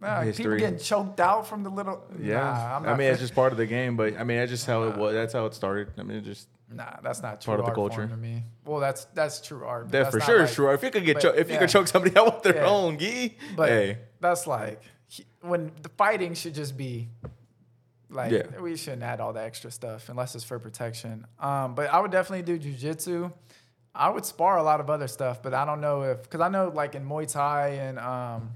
Nah, 0.00 0.20
people 0.20 0.26
history. 0.26 0.58
getting 0.60 0.78
choked 0.78 1.18
out 1.20 1.46
from 1.46 1.62
the 1.64 1.70
little. 1.70 2.04
Yeah, 2.20 2.80
Nah, 2.82 2.90
I 2.90 2.96
mean 2.96 3.08
it's 3.10 3.20
just 3.20 3.34
part 3.34 3.52
of 3.52 3.58
the 3.58 3.66
game, 3.66 3.96
but 3.96 4.16
I 4.18 4.24
mean 4.24 4.38
that's 4.38 4.50
just 4.50 4.66
how 4.66 4.84
it 4.84 4.96
was. 4.96 5.12
That's 5.14 5.32
how 5.32 5.46
it 5.46 5.54
started. 5.54 5.88
I 5.98 6.02
mean, 6.02 6.18
it 6.18 6.24
just 6.24 6.48
Nah, 6.74 6.84
that's 7.02 7.20
not 7.22 7.40
true 7.42 7.50
Part 7.50 7.60
of 7.60 7.66
the 7.66 7.70
art 7.70 7.76
culture. 7.76 8.06
to 8.08 8.16
me. 8.16 8.44
Well, 8.64 8.80
that's 8.80 9.04
that's 9.06 9.40
true 9.40 9.64
art. 9.64 9.90
that 9.90 10.04
that's 10.04 10.10
for 10.14 10.18
not 10.20 10.26
sure 10.26 10.40
like- 10.40 10.52
true. 10.52 10.70
If 10.72 10.82
you 10.82 10.90
could 10.90 11.04
get 11.04 11.14
but, 11.14 11.22
cho- 11.22 11.28
if 11.30 11.48
you 11.48 11.54
yeah. 11.54 11.60
could 11.60 11.68
choke 11.68 11.88
somebody 11.88 12.16
out 12.16 12.26
with 12.34 12.42
their 12.44 12.62
Yeah. 12.62 12.66
own 12.70 12.98
gi, 12.98 13.36
But 13.56 13.68
hey, 13.68 13.98
that's 14.20 14.46
like 14.46 14.80
when 15.40 15.72
the 15.82 15.88
fighting 15.90 16.34
should 16.34 16.54
just 16.54 16.76
be 16.76 17.08
like 18.08 18.30
Yeah. 18.32 18.60
we 18.60 18.76
shouldn't 18.76 19.02
add 19.02 19.20
all 19.20 19.32
the 19.32 19.42
extra 19.42 19.70
stuff 19.70 20.08
unless 20.08 20.34
it's 20.34 20.44
for 20.44 20.58
protection. 20.58 21.26
Um, 21.40 21.74
but 21.74 21.92
I 21.92 21.98
would 22.00 22.10
definitely 22.10 22.42
do 22.42 22.58
jujitsu. 22.58 23.32
I 23.94 24.08
would 24.08 24.24
spar 24.24 24.56
a 24.58 24.62
lot 24.62 24.80
of 24.80 24.88
other 24.88 25.08
stuff, 25.08 25.42
but 25.42 25.52
I 25.52 25.64
don't 25.64 25.80
know 25.80 26.02
if 26.02 26.22
because 26.22 26.40
I 26.40 26.48
know 26.48 26.68
like 26.74 26.94
in 26.94 27.06
Muay 27.06 27.30
Thai 27.30 27.68
and 27.70 27.98
um, 27.98 28.50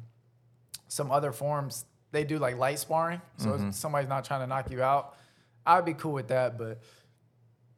some 0.96 1.10
other 1.10 1.32
forms 1.32 1.84
they 2.12 2.24
do 2.24 2.38
like 2.38 2.56
light 2.56 2.78
sparring, 2.78 3.20
so 3.36 3.50
Mm-hmm. 3.50 3.70
somebody's 3.70 4.08
not 4.08 4.24
trying 4.24 4.40
to 4.40 4.46
knock 4.46 4.70
you 4.70 4.82
out. 4.82 5.14
I'd 5.66 5.84
be 5.84 5.92
cool 5.94 6.12
with 6.12 6.28
that, 6.28 6.56
but 6.56 6.80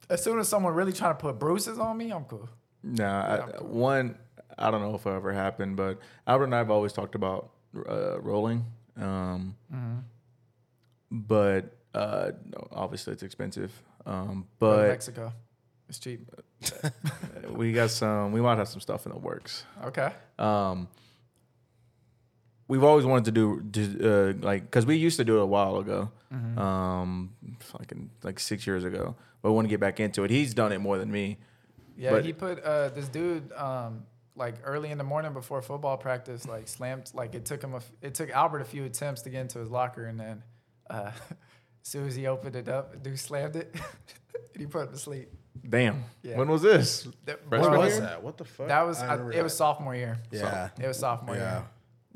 as 0.09 0.23
soon 0.23 0.39
as 0.39 0.49
someone 0.49 0.75
really 0.75 0.93
trying 0.93 1.15
to 1.17 1.19
put 1.21 1.39
bruises 1.39 1.79
on 1.79 1.97
me, 1.97 2.11
I'm 2.13 2.25
cool. 2.25 2.49
Nah, 2.83 3.23
I, 3.35 3.39
one, 3.63 4.17
I 4.57 4.71
don't 4.71 4.81
know 4.83 4.95
if 4.95 5.05
it 5.07 5.11
ever 5.11 5.33
happened, 5.33 5.77
but 5.77 5.99
Albert 6.27 6.45
and 6.45 6.55
I 6.55 6.59
have 6.59 6.71
always 6.71 6.93
talked 6.93 7.15
about 7.17 7.51
uh, 7.89 8.21
rolling. 8.21 8.65
Um, 8.97 9.57
Mm-hmm. 9.75 9.99
But 11.11 11.77
uh, 11.95 12.33
no, 12.45 12.69
obviously 12.73 13.15
it's 13.15 13.23
expensive. 13.23 13.73
Um, 14.07 14.47
but 14.59 14.89
Mexico, 14.89 15.33
it's 15.89 15.99
cheap. 15.99 16.29
we 17.51 17.73
got 17.73 17.91
some. 17.91 18.33
We 18.33 18.41
might 18.43 18.59
have 18.59 18.69
some 18.69 18.81
stuff 18.81 19.07
in 19.07 19.13
the 19.13 19.19
works. 19.19 19.65
Okay. 19.85 20.13
Um, 20.39 20.89
we've 22.69 22.85
always 22.85 23.05
wanted 23.05 23.25
to 23.27 23.33
do, 23.33 23.61
do 23.63 24.37
uh, 24.41 24.47
like 24.47 24.63
because 24.63 24.87
we 24.87 24.97
used 24.97 25.17
to 25.17 25.25
do 25.25 25.39
it 25.39 25.43
a 25.43 25.47
while 25.47 25.79
ago, 25.79 26.11
Mm-hmm. 26.33 26.59
um, 26.59 27.31
like 27.79 27.93
like 28.23 28.39
six 28.41 28.67
years 28.67 28.85
ago. 28.85 29.17
But 29.43 29.51
we 29.51 29.55
want 29.57 29.65
to 29.67 29.71
get 29.71 29.81
back 29.81 29.99
into 30.01 30.25
it. 30.25 30.31
He's 30.31 30.53
done 30.55 30.73
it 30.73 30.79
more 30.79 30.99
than 30.99 31.11
me. 31.11 31.39
Yeah, 31.97 32.11
But- 32.11 32.25
he 32.25 32.33
put 32.33 32.63
uh, 32.63 32.89
this 32.91 33.09
dude 33.09 33.51
um, 33.53 34.05
like 34.37 34.57
early 34.65 34.91
in 34.91 34.99
the 34.99 35.05
morning 35.05 35.33
before 35.33 35.63
football 35.63 35.97
practice, 35.97 36.47
like 36.47 36.69
slammed. 36.69 37.11
Like 37.15 37.35
it 37.35 37.45
took 37.45 37.63
him 37.63 37.73
a, 37.75 37.79
f- 37.79 37.91
it 38.03 38.15
took 38.15 38.31
Albert 38.31 38.61
a 38.61 38.65
few 38.65 38.85
attempts 38.85 39.23
to 39.23 39.31
get 39.31 39.41
into 39.41 39.59
his 39.59 39.71
locker, 39.71 40.05
and 40.07 40.19
then 40.21 40.43
uh, 40.91 41.11
as 41.31 41.41
soon 41.83 42.07
as 42.07 42.15
he 42.15 42.27
opened 42.27 42.57
it 42.57 42.69
up, 42.69 43.03
dude 43.03 43.19
slammed 43.19 43.57
it, 43.57 43.75
and 44.55 44.61
he 44.61 44.67
put 44.67 44.87
him 44.89 44.93
to 44.93 44.99
sleep. 44.99 45.31
Damn. 45.69 46.05
Yeah. 46.23 46.37
When 46.37 46.49
was 46.49 46.63
this? 46.63 47.09
That, 47.25 47.41
What 47.51 47.71
was 47.77 47.93
year? 47.93 48.01
that? 48.03 48.23
What 48.23 48.37
the 48.39 48.45
fuck? 48.45 48.69
that 48.69 48.83
was 48.87 49.01
I 49.01 49.17
I- 49.17 49.31
it 49.33 49.43
was 49.43 49.57
sophomore 49.57 49.95
year. 49.97 50.19
Yeah. 50.31 50.69
It 50.81 50.87
was 50.87 50.99
sophomore 50.99 51.37
Yeah. 51.37 51.53
year. 51.59 51.65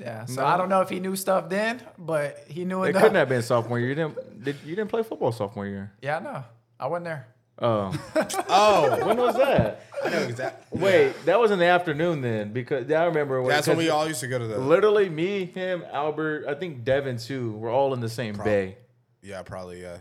Yeah. 0.03 0.25
So 0.25 0.41
No. 0.41 0.47
I 0.47 0.57
don't 0.57 0.69
know 0.69 0.81
if 0.81 0.89
he 0.89 0.99
knew 0.99 1.15
stuff 1.15 1.47
then, 1.49 1.81
but 1.97 2.37
he 2.47 2.65
knew 2.65 2.83
It 2.83 2.89
enough. 2.89 3.01
couldn't 3.03 3.15
have 3.15 3.29
been 3.29 3.41
sophomore 3.41 3.79
year. 3.79 3.89
You 3.89 3.95
didn't. 3.95 4.43
Did, 4.43 4.57
you 4.65 4.75
didn't 4.75 4.89
play 4.89 5.01
football 5.03 5.31
sophomore 5.31 5.65
year? 5.65 5.93
Yeah, 6.01 6.17
I 6.17 6.19
know. 6.19 6.43
I 6.79 6.87
wasn't 6.87 7.05
there. 7.05 7.27
Oh, 7.59 7.93
Oh, 8.49 9.05
when 9.07 9.15
was 9.17 9.35
that? 9.35 9.81
I 10.03 10.09
know 10.09 10.17
exactly. 10.23 10.79
Wait, 10.81 11.13
that 11.25 11.39
was 11.39 11.51
in 11.51 11.59
the 11.59 11.65
afternoon 11.65 12.21
then, 12.21 12.51
because 12.51 12.91
I 12.91 13.05
remember 13.05 13.41
when. 13.41 13.49
That's 13.51 13.67
when 13.67 13.77
we 13.77 13.89
all 13.89 14.07
used 14.07 14.19
to 14.21 14.27
go 14.27 14.39
to 14.39 14.45
the. 14.47 14.57
Literally, 14.57 15.07
me, 15.07 15.45
him, 15.45 15.83
Albert, 15.91 16.45
I 16.49 16.55
think 16.55 16.83
Devin 16.83 17.17
too. 17.17 17.51
We're 17.53 17.71
all 17.71 17.93
in 17.93 17.99
the 18.01 18.09
same 18.09 18.35
bay. 18.35 18.77
Yeah, 19.21 19.41
probably. 19.43 19.81
Yeah. 19.81 19.97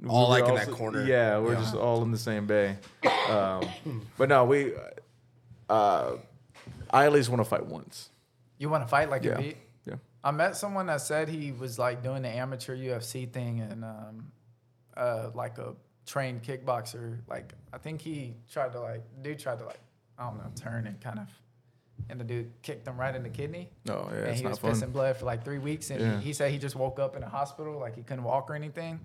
We 0.00 0.08
All, 0.08 0.24
were 0.28 0.40
like, 0.40 0.48
in 0.48 0.54
that 0.56 0.70
corner. 0.70 1.04
Yeah, 1.04 1.38
we're 1.38 1.52
Yeah. 1.54 1.60
just 1.60 1.74
all 1.76 2.02
in 2.02 2.10
the 2.10 2.18
same 2.18 2.46
bay. 2.46 2.76
Um, 3.30 3.62
but 4.18 4.28
no, 4.28 4.44
we. 4.44 4.72
Uh, 5.70 6.16
I 6.90 7.04
at 7.06 7.12
least 7.12 7.28
want 7.28 7.40
to 7.40 7.44
fight 7.48 7.64
once. 7.66 8.08
You 8.62 8.68
want 8.70 8.84
to 8.84 8.88
fight 8.88 9.10
like 9.10 9.24
Yeah. 9.24 9.32
a 9.32 9.38
beat? 9.38 9.56
Yeah. 9.84 9.94
I 10.22 10.30
met 10.30 10.54
someone 10.56 10.86
that 10.86 11.00
said 11.00 11.28
he 11.28 11.50
was 11.50 11.80
like 11.80 12.00
doing 12.04 12.22
the 12.22 12.28
amateur 12.28 12.76
UFC 12.76 13.28
thing 13.30 13.60
and 13.60 13.84
um, 13.84 14.30
uh, 14.96 15.30
like 15.34 15.58
a 15.58 15.74
trained 16.06 16.44
kickboxer. 16.44 17.18
Like 17.28 17.54
I 17.72 17.78
think 17.78 18.00
he 18.00 18.36
tried 18.52 18.70
to 18.74 18.80
like 18.80 19.02
dude 19.20 19.40
tried 19.40 19.58
to 19.58 19.64
like 19.66 19.80
I 20.16 20.28
don't 20.28 20.36
know 20.38 20.50
turn 20.54 20.86
and 20.86 21.00
kind 21.00 21.18
of 21.18 21.26
and 22.08 22.20
the 22.20 22.24
dude 22.24 22.52
kicked 22.62 22.86
him 22.86 22.96
right 23.00 23.14
in 23.16 23.24
the 23.24 23.30
kidney. 23.30 23.68
No, 23.84 24.08
yeah, 24.12 24.26
and 24.26 24.36
he 24.36 24.46
was 24.46 24.60
pissing 24.60 24.92
blood 24.92 25.16
for 25.16 25.24
like 25.24 25.44
three 25.44 25.58
weeks. 25.58 25.90
And 25.90 26.00
Yeah. 26.00 26.18
he, 26.20 26.26
he 26.26 26.32
said 26.32 26.52
he 26.52 26.58
just 26.58 26.76
woke 26.76 27.00
up 27.00 27.16
in 27.16 27.24
a 27.24 27.28
hospital, 27.28 27.80
like 27.80 27.96
he 27.96 28.02
couldn't 28.04 28.22
walk 28.24 28.48
or 28.48 28.54
anything. 28.54 29.00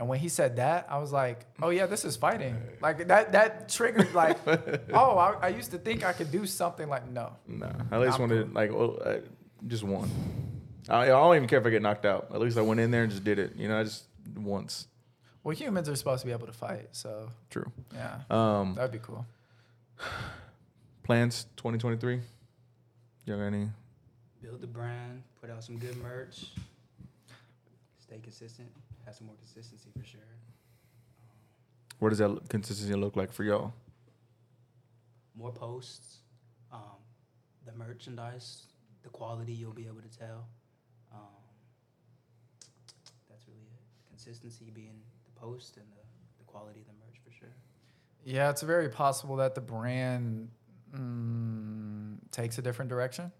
And 0.00 0.08
when 0.08 0.18
he 0.18 0.30
said 0.30 0.56
that, 0.56 0.86
I 0.88 0.96
was 0.96 1.12
like, 1.12 1.44
"Oh 1.60 1.68
yeah, 1.68 1.84
this 1.84 2.06
is 2.06 2.16
fighting." 2.16 2.56
Like 2.80 3.06
that 3.08 3.32
that 3.32 3.68
triggered 3.68 4.14
like, 4.14 4.38
"Oh, 4.94 5.18
I, 5.18 5.34
I 5.42 5.48
used 5.48 5.72
to 5.72 5.78
think 5.78 6.02
I 6.02 6.14
could 6.14 6.30
do 6.32 6.46
something 6.46 6.88
like 6.88 7.06
no." 7.10 7.36
No, 7.46 7.66
I 7.90 7.96
at 7.96 8.00
least 8.00 8.14
I'm 8.14 8.20
wanted 8.22 8.54
like 8.54 8.72
well, 8.72 8.96
uh, 9.04 9.16
just 9.66 9.82
one. 9.82 10.10
I, 10.88 11.02
I 11.02 11.06
don't 11.08 11.36
even 11.36 11.48
care 11.48 11.58
if 11.60 11.66
I 11.66 11.68
get 11.68 11.82
knocked 11.82 12.06
out. 12.06 12.28
At 12.32 12.40
least 12.40 12.56
I 12.56 12.62
went 12.62 12.80
in 12.80 12.90
there 12.90 13.02
and 13.02 13.12
just 13.12 13.24
did 13.24 13.38
it. 13.38 13.56
You 13.56 13.68
know, 13.68 13.78
I 13.78 13.84
just 13.84 14.04
once. 14.36 14.86
Well, 15.44 15.54
humans 15.54 15.86
are 15.86 15.96
supposed 15.96 16.22
to 16.22 16.26
be 16.26 16.32
able 16.32 16.46
to 16.46 16.52
fight, 16.54 16.88
so 16.92 17.28
True. 17.50 17.70
yeah, 17.94 18.20
Um, 18.30 18.74
that'd 18.76 18.92
be 18.92 19.00
cool. 19.00 19.26
plans 21.02 21.44
2023. 21.56 22.20
You 23.26 23.36
got 23.36 23.42
any? 23.42 23.68
Build 24.42 24.62
the 24.62 24.66
brand, 24.66 25.22
put 25.42 25.50
out 25.50 25.62
some 25.62 25.76
good 25.78 25.96
merch, 26.02 26.46
stay 27.98 28.18
consistent, 28.22 28.70
have 29.04 29.14
some 29.14 29.26
more 29.26 29.36
consistency 29.36 29.90
for 29.96 30.04
sure. 30.04 30.20
What 31.98 32.10
does 32.10 32.18
that 32.18 32.48
consistency 32.48 32.94
look 32.94 33.16
like 33.16 33.32
for 33.32 33.44
y'all? 33.44 33.74
More 35.34 35.52
posts, 35.52 36.18
um, 36.72 36.98
the 37.66 37.72
merchandise, 37.72 38.66
the 39.02 39.10
quality 39.10 39.52
you'll 39.52 39.72
be 39.72 39.86
able 39.86 40.00
to 40.00 40.18
tell. 40.18 40.46
Um, 41.12 41.18
that's 43.28 43.46
really 43.46 43.60
it. 43.60 44.08
Consistency 44.08 44.70
being 44.74 45.00
the 45.24 45.40
post 45.40 45.76
and 45.76 45.86
the, 45.92 46.02
the 46.38 46.44
quality 46.44 46.80
of 46.80 46.86
the 46.86 46.92
merch 47.04 47.20
for 47.24 47.32
sure. 47.32 47.54
Yeah, 48.24 48.50
it's 48.50 48.62
very 48.62 48.88
possible 48.88 49.36
that 49.36 49.54
the 49.54 49.60
brand 49.60 50.50
mm, 50.94 52.16
takes 52.30 52.58
a 52.58 52.62
different 52.62 52.88
direction. 52.88 53.32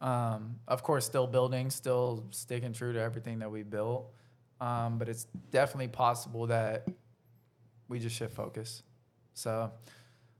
Um, 0.00 0.56
of 0.66 0.82
course, 0.82 1.04
still 1.04 1.26
building, 1.26 1.70
still 1.70 2.24
sticking 2.30 2.72
true 2.72 2.92
to 2.92 3.00
everything 3.00 3.40
that 3.40 3.50
we 3.50 3.62
built. 3.62 4.12
Um, 4.60 4.98
but 4.98 5.08
it's 5.08 5.24
definitely 5.50 5.88
possible 5.88 6.46
that 6.48 6.86
we 7.88 7.98
just 7.98 8.16
shift 8.16 8.34
focus. 8.34 8.82
So 9.34 9.72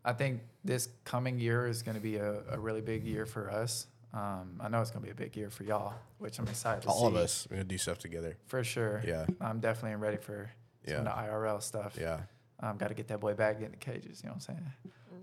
I 0.05 0.13
think 0.13 0.41
this 0.65 0.89
coming 1.05 1.39
year 1.39 1.67
is 1.67 1.83
going 1.83 1.95
to 1.97 2.03
be 2.03 2.17
a, 2.17 2.43
a 2.51 2.59
really 2.59 2.81
big 2.83 3.05
year 3.05 3.25
for 3.27 3.51
us. 3.51 3.87
Um, 4.13 4.61
I 4.61 4.69
know 4.69 4.81
it's 4.81 4.91
going 4.91 5.03
to 5.03 5.07
be 5.07 5.13
a 5.13 5.15
big 5.15 5.37
year 5.37 5.51
for 5.51 5.63
y'all, 5.65 5.95
which 6.19 6.39
I'm 6.39 6.49
excited 6.49 6.83
to 6.83 6.89
All 6.89 7.07
of 7.07 7.17
us, 7.17 7.47
we're 7.49 7.57
gonna 7.59 7.65
do 7.65 7.79
stuff 7.79 7.99
together. 7.99 8.37
For 8.49 8.63
sure. 8.65 9.03
Yeah. 9.07 9.25
I'm 9.41 9.61
definitely 9.61 9.97
ready 9.97 10.17
for 10.17 10.51
some 10.87 10.97
of 10.99 11.05
the 11.05 11.11
Yeah. 11.11 11.29
IRL 11.31 11.63
stuff. 11.63 11.97
Yeah. 11.99 12.21
Um, 12.61 12.77
Got 12.77 12.89
to 12.89 12.95
get 12.95 13.09
that 13.09 13.21
boy 13.21 13.35
back 13.35 13.63
in 13.63 13.71
the 13.71 13.77
cages. 13.77 14.21
You 14.23 14.29
know 14.29 14.35
what 14.35 14.49
I'm 14.49 14.57
saying? 14.57 14.73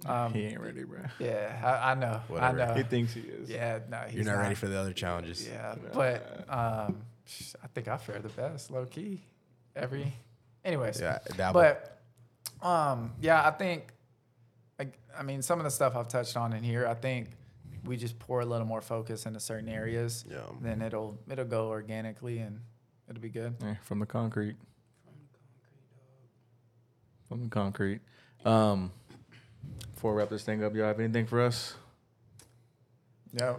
Um, 0.05 0.33
he 0.33 0.45
ain't 0.45 0.59
ready, 0.59 0.83
bro. 0.83 0.99
yeah, 1.19 1.59
I, 1.63 1.91
I 1.91 1.95
know. 1.95 2.21
Whatever. 2.27 2.61
I 2.61 2.67
know. 2.67 2.73
He 2.75 2.83
thinks 2.83 3.13
he 3.13 3.21
is. 3.21 3.49
Yeah, 3.49 3.79
no, 3.89 3.97
he's 4.07 4.15
You're 4.15 4.25
not, 4.25 4.41
ready 4.41 4.55
for 4.55 4.67
the 4.67 4.77
other 4.77 4.93
challenges. 4.93 5.47
Yeah, 5.47 5.75
but 5.93 6.45
um, 6.49 6.97
sh- 6.97 7.16
I 7.63 7.67
think 7.67 7.87
I 7.87 7.97
fare 7.97 8.19
the 8.19 8.29
best, 8.29 8.71
low 8.71 8.85
key. 8.85 9.21
Every, 9.75 10.13
anyways. 10.63 10.99
Yeah. 10.99 11.19
Dabble. 11.35 11.61
But 11.61 11.99
um, 12.61 13.13
yeah, 13.21 13.45
I 13.47 13.51
think. 13.51 13.93
Like, 14.79 14.99
I 15.17 15.23
mean, 15.23 15.41
some 15.41 15.59
of 15.59 15.63
the 15.63 15.71
stuff 15.71 15.95
I've 15.95 16.07
touched 16.07 16.37
on 16.37 16.53
in 16.53 16.63
here, 16.63 16.85
I 16.85 16.93
think 16.93 17.29
we 17.83 17.97
just 17.97 18.19
pour 18.19 18.41
a 18.41 18.45
little 18.45 18.67
more 18.67 18.81
focus 18.81 19.25
into 19.25 19.39
certain 19.39 19.69
areas. 19.69 20.23
Yeah. 20.29 20.37
Then 20.61 20.83
it'll 20.83 21.17
it'll 21.29 21.45
go 21.45 21.69
organically 21.69 22.39
and 22.39 22.59
it'll 23.09 23.21
be 23.21 23.29
good. 23.29 23.55
Yeah, 23.61 23.75
from 23.81 23.99
the 23.99 24.05
concrete. 24.05 24.55
From 27.27 27.43
the 27.45 27.49
concrete. 27.49 28.01
Um, 28.45 28.91
before 29.95 30.13
we 30.13 30.19
wrap 30.19 30.29
this 30.29 30.43
thing 30.43 30.63
up, 30.63 30.75
y'all 30.75 30.85
have 30.85 30.99
anything 30.99 31.25
for 31.25 31.41
us? 31.41 31.73
Yeah. 33.33 33.55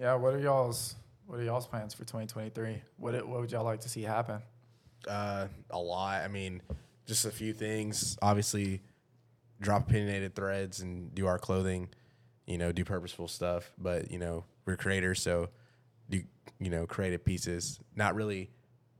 Yeah. 0.00 0.14
What 0.14 0.34
are 0.34 0.40
y'all's 0.40 0.96
What 1.26 1.38
are 1.38 1.42
y'all's 1.42 1.66
plans 1.66 1.94
for 1.94 2.04
2023? 2.04 2.82
What 2.96 3.14
What 3.26 3.40
would 3.40 3.52
y'all 3.52 3.64
like 3.64 3.80
to 3.80 3.88
see 3.88 4.02
happen? 4.02 4.42
Uh, 5.08 5.46
a 5.70 5.78
lot. 5.78 6.22
I 6.22 6.28
mean, 6.28 6.62
just 7.06 7.24
a 7.24 7.30
few 7.30 7.52
things. 7.52 8.16
Obviously, 8.22 8.82
drop 9.60 9.88
opinionated 9.88 10.34
threads 10.34 10.80
and 10.80 11.14
do 11.14 11.26
our 11.26 11.38
clothing. 11.38 11.88
You 12.46 12.58
know, 12.58 12.72
do 12.72 12.84
purposeful 12.84 13.28
stuff. 13.28 13.72
But 13.78 14.10
you 14.10 14.18
know, 14.18 14.44
we're 14.66 14.76
creators, 14.76 15.22
so 15.22 15.48
do 16.10 16.22
you 16.58 16.70
know 16.70 16.86
creative 16.86 17.24
pieces. 17.24 17.80
Not 17.94 18.14
really. 18.14 18.50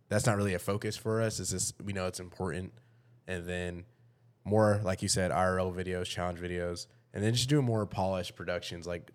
That's 0.09 0.27
not 0.27 0.37
really 0.37 0.53
a 0.55 0.59
focus 0.59 0.97
for 0.97 1.23
us. 1.23 1.41
It's 1.41 1.51
just 1.51 1.75
we 1.83 1.93
know 1.93 2.07
it's 2.07 2.21
important, 2.21 2.73
and 3.27 3.47
then 3.47 3.85
more 4.45 4.81
like 4.85 5.03
you 5.03 5.09
said, 5.09 5.31
IRL 5.31 5.75
videos, 5.75 6.07
challenge 6.07 6.39
videos, 6.39 6.87
and 7.15 7.23
then 7.23 7.33
just 7.35 7.49
doing 7.49 7.65
more 7.65 7.87
polished 7.87 8.37
productions. 8.37 8.87
Like 8.87 9.11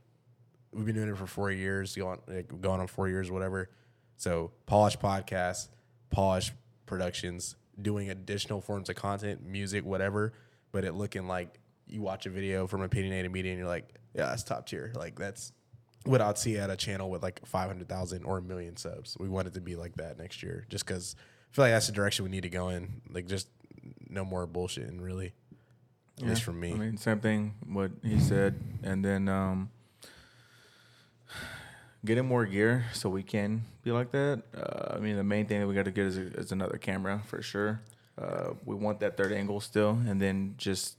we've 0.74 0.86
been 0.86 0.96
doing 0.96 1.10
it 1.10 1.18
for 1.18 1.28
four 1.28 1.52
years, 1.52 1.96
going 1.96 2.20
like 2.28 2.62
going 2.62 2.80
on 2.80 2.88
four 2.88 3.10
years, 3.10 3.32
whatever. 3.32 3.70
So 4.18 4.52
polished 4.66 5.00
podcasts, 5.00 5.68
polished 6.10 6.54
productions, 6.86 7.56
doing 7.82 8.10
additional 8.10 8.62
forms 8.62 8.90
of 8.90 8.96
content, 8.96 9.46
music, 9.46 9.86
whatever, 9.86 10.34
but 10.72 10.84
it 10.84 10.94
looking 10.94 11.28
like 11.28 11.60
you 11.86 12.02
watch 12.02 12.26
a 12.26 12.30
video 12.30 12.68
from 12.68 12.82
opinionated 12.82 13.32
media 13.32 13.52
and 13.52 13.60
you're 13.60 13.68
like, 13.68 13.96
yeah, 14.14 14.26
that's 14.26 14.44
top 14.44 14.68
tier. 14.68 14.92
Like 14.96 15.18
that's 15.18 15.52
what 16.06 16.22
I'd 16.22 16.38
see 16.38 16.58
at 16.58 16.70
a 16.70 16.76
channel 16.76 17.10
with 17.10 17.22
like 17.22 17.46
500,000 17.46 18.24
or 18.24 18.40
a 18.40 18.42
million 18.42 18.78
subs. 18.78 19.18
We 19.20 19.30
want 19.30 19.48
it 19.48 19.54
to 19.54 19.62
be 19.62 19.76
like 19.76 19.96
that 19.98 20.18
next 20.18 20.42
year 20.42 20.66
just 20.70 20.86
because 20.86 21.16
I 21.52 21.56
feel 21.56 21.66
like 21.66 21.74
that's 21.74 21.88
the 21.88 21.94
direction 21.94 22.26
we 22.26 22.32
need 22.32 22.44
to 22.44 22.50
go 22.50 22.70
in. 22.70 23.02
Like 23.10 23.28
just 23.28 23.48
no 24.10 24.26
more 24.26 24.46
bullshit 24.48 24.88
and 24.88 25.02
really, 25.02 25.34
at 26.20 26.28
least 26.28 26.44
from 26.44 26.60
me. 26.60 26.72
I 26.74 26.76
mean, 26.76 26.98
same 26.98 27.20
thing 27.20 27.56
what 27.68 27.92
he 28.04 28.20
said, 28.20 28.60
and 28.84 29.06
then 29.06 29.30
um, 29.30 29.70
getting 32.08 32.26
more 32.26 32.46
gear 32.46 32.86
so 32.94 33.10
we 33.10 33.22
can 33.22 33.62
be 33.84 33.92
like 33.92 34.12
that. 34.12 34.42
Uh, 34.56 34.96
I 34.96 35.00
mean, 35.00 35.18
the 35.18 35.24
main 35.24 35.46
thing 35.46 35.60
that 35.60 35.68
we 35.68 35.76
got 35.76 35.86
to 35.86 35.92
get 35.92 36.06
is, 36.06 36.18
is 36.18 36.52
another 36.52 36.78
camera 36.78 37.22
for 37.28 37.42
sure. 37.42 37.82
Uh, 38.20 38.54
we 38.66 38.74
want 38.74 39.02
that 39.02 39.18
third 39.18 39.32
angle 39.32 39.60
still, 39.60 40.00
and 40.08 40.20
then 40.20 40.56
just 40.58 40.98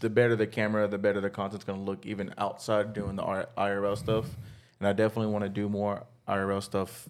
the 0.00 0.08
better 0.08 0.36
the 0.36 0.46
camera, 0.46 0.88
the 0.88 0.96
better 0.96 1.20
the 1.20 1.28
content's 1.28 1.64
gonna 1.64 1.82
look, 1.82 2.06
even 2.06 2.32
outside 2.38 2.94
doing 2.94 3.16
the 3.16 3.22
IRL 3.58 3.98
stuff. 3.98 4.26
And 4.78 4.88
I 4.88 4.92
definitely 4.94 5.32
want 5.32 5.44
to 5.44 5.50
do 5.50 5.68
more 5.68 6.04
IRL 6.26 6.62
stuff 6.62 7.08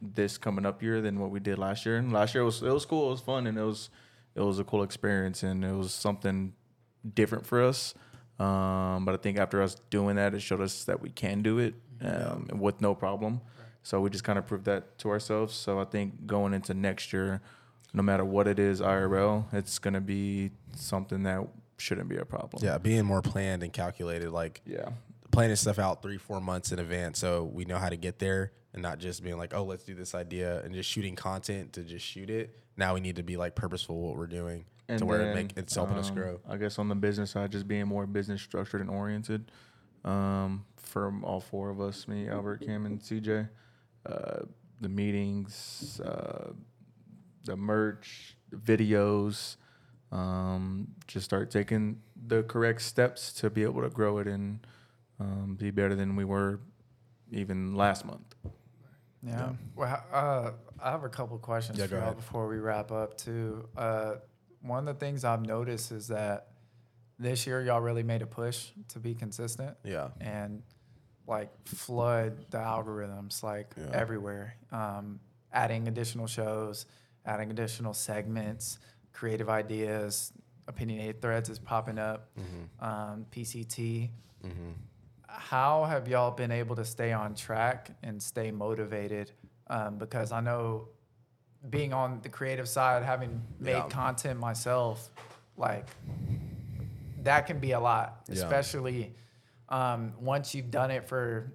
this 0.00 0.38
coming 0.38 0.64
up 0.64 0.82
year 0.82 1.00
than 1.02 1.18
what 1.18 1.30
we 1.30 1.40
did 1.40 1.58
last 1.58 1.84
year. 1.84 1.96
And 1.96 2.12
last 2.12 2.34
year 2.34 2.44
was 2.44 2.62
it 2.62 2.72
was 2.72 2.86
cool, 2.86 3.08
it 3.08 3.10
was 3.10 3.20
fun, 3.20 3.46
and 3.46 3.58
it 3.58 3.64
was 3.64 3.90
it 4.34 4.40
was 4.40 4.58
a 4.58 4.64
cool 4.64 4.82
experience, 4.82 5.42
and 5.42 5.64
it 5.64 5.74
was 5.74 5.92
something 5.92 6.54
different 7.14 7.44
for 7.44 7.62
us. 7.62 7.94
Um, 8.38 9.04
but 9.04 9.14
I 9.14 9.18
think 9.18 9.38
after 9.38 9.62
us 9.62 9.76
doing 9.90 10.16
that, 10.16 10.34
it 10.34 10.40
showed 10.40 10.60
us 10.60 10.84
that 10.84 11.00
we 11.02 11.10
can 11.10 11.42
do 11.42 11.58
it 11.58 11.74
um, 12.04 12.48
with 12.60 12.80
no 12.80 12.94
problem. 12.94 13.40
So 13.82 14.00
we 14.00 14.08
just 14.10 14.24
kind 14.24 14.38
of 14.38 14.46
proved 14.46 14.64
that 14.64 14.96
to 14.98 15.10
ourselves. 15.10 15.54
So 15.54 15.78
I 15.78 15.84
think 15.84 16.26
going 16.26 16.54
into 16.54 16.72
next 16.74 17.12
year, 17.12 17.40
no 17.92 18.02
matter 18.02 18.24
what 18.24 18.48
it 18.48 18.58
is, 18.58 18.80
IRL, 18.80 19.46
it's 19.52 19.78
gonna 19.78 20.00
be 20.00 20.50
something 20.74 21.22
that 21.24 21.46
shouldn't 21.76 22.08
be 22.08 22.16
a 22.16 22.24
problem. 22.24 22.62
yeah, 22.64 22.78
being 22.78 23.04
more 23.04 23.20
planned 23.22 23.62
and 23.62 23.72
calculated, 23.72 24.30
like 24.30 24.62
Yeah. 24.64 24.90
planning 25.32 25.56
stuff 25.56 25.78
out 25.78 26.02
three, 26.02 26.16
four 26.18 26.40
months 26.40 26.72
in 26.72 26.78
advance 26.78 27.18
so 27.18 27.44
we 27.44 27.64
know 27.64 27.78
how 27.78 27.88
to 27.88 27.96
get 27.96 28.18
there 28.20 28.52
and 28.72 28.82
not 28.82 28.98
just 28.98 29.22
being 29.22 29.36
like, 29.38 29.52
oh, 29.54 29.64
let's 29.64 29.84
do 29.84 29.94
this 29.94 30.14
idea 30.14 30.62
and 30.62 30.74
just 30.74 30.88
shooting 30.88 31.14
content 31.14 31.72
to 31.74 31.82
just 31.82 32.04
shoot 32.06 32.30
it. 32.30 32.56
Now 32.76 32.94
we 32.94 33.00
need 33.00 33.16
to 33.16 33.22
be 33.22 33.36
like 33.36 33.54
purposeful 33.54 34.00
what 34.00 34.16
we're 34.16 34.26
doing 34.26 34.64
to 34.96 35.04
where 35.06 35.30
it 35.30 35.34
make 35.34 35.52
it's 35.56 35.74
helping 35.74 35.96
us 35.96 36.08
um, 36.08 36.14
grow. 36.14 36.40
I 36.48 36.56
guess 36.56 36.78
on 36.78 36.88
the 36.88 36.94
business 36.94 37.30
side, 37.32 37.52
just 37.52 37.68
being 37.68 37.86
more 37.86 38.06
business 38.06 38.40
structured 38.42 38.80
and 38.80 38.90
oriented. 38.90 39.50
Um, 40.04 40.64
from 40.76 41.24
all 41.24 41.40
four 41.40 41.70
of 41.70 41.80
us, 41.80 42.06
me, 42.06 42.28
Albert, 42.28 42.60
Kim, 42.60 42.86
and 42.86 43.00
CJ, 43.00 43.48
uh, 44.06 44.40
the 44.80 44.88
meetings, 44.88 46.00
uh, 46.04 46.52
the 47.44 47.56
merch, 47.56 48.36
the 48.50 48.56
videos, 48.56 49.56
um, 50.12 50.88
just 51.06 51.24
start 51.24 51.50
taking 51.50 52.00
the 52.26 52.42
correct 52.44 52.82
steps 52.82 53.32
to 53.32 53.50
be 53.50 53.62
able 53.62 53.82
to 53.82 53.90
grow 53.90 54.18
it 54.18 54.26
and 54.26 54.66
um, 55.20 55.56
be 55.58 55.70
better 55.70 55.94
than 55.94 56.16
we 56.16 56.24
were 56.24 56.60
even 57.32 57.74
last 57.74 58.04
month. 58.04 58.34
Yeah. 59.26 59.50
Well, 59.74 60.04
uh, 60.12 60.50
I 60.80 60.90
have 60.90 61.04
a 61.04 61.08
couple 61.08 61.38
questions 61.38 61.78
Yeah, 61.78 61.86
for 61.86 61.96
y'all 61.96 62.14
before 62.14 62.46
we 62.46 62.58
wrap 62.58 62.92
up 62.92 63.16
too. 63.16 63.68
Uh, 63.76 64.16
one 64.60 64.86
of 64.86 64.98
the 64.98 65.04
things 65.04 65.24
I've 65.24 65.44
noticed 65.46 65.92
is 65.92 66.08
that 66.08 66.48
this 67.18 67.46
year 67.46 67.62
y'all 67.62 67.80
really 67.80 68.02
made 68.02 68.22
a 68.22 68.26
push 68.26 68.70
to 68.88 68.98
be 68.98 69.14
consistent 69.14 69.76
Yeah. 69.84 70.08
and 70.20 70.62
like 71.26 71.50
flood 71.66 72.50
the 72.50 72.58
algorithms 72.58 73.42
like 73.42 73.72
Yeah. 73.76 73.90
everywhere. 73.92 74.56
Um, 74.72 75.20
adding 75.52 75.88
additional 75.88 76.26
shows, 76.26 76.86
adding 77.24 77.50
additional 77.50 77.94
segments, 77.94 78.78
creative 79.12 79.48
ideas, 79.48 80.32
opinionated 80.66 81.22
threads 81.22 81.48
is 81.48 81.58
popping 81.58 81.98
up. 81.98 82.30
Mm-hmm. 82.36 82.84
Um, 82.84 83.26
PCT. 83.30 84.10
How 85.28 85.84
have 85.84 86.06
y'all 86.08 86.30
been 86.30 86.50
able 86.52 86.76
to 86.76 86.84
stay 86.84 87.12
on 87.12 87.34
track 87.34 87.90
and 88.02 88.22
stay 88.22 88.50
motivated? 88.50 89.32
Um, 89.68 89.98
because 89.98 90.30
I 90.32 90.40
know 90.40 90.88
being 91.70 91.92
on 91.92 92.20
the 92.22 92.28
creative 92.28 92.68
side, 92.68 93.02
having 93.02 93.42
made 93.58 93.72
Yeah. 93.72 93.88
content 93.88 94.38
myself, 94.38 95.10
like 95.56 95.86
that 97.24 97.46
can 97.46 97.58
be 97.58 97.72
a 97.72 97.80
lot, 97.80 98.22
Yeah. 98.28 98.34
especially 98.36 99.14
um, 99.68 100.12
once 100.20 100.54
you've 100.54 100.70
done 100.70 100.90
it 100.90 101.08
for 101.08 101.52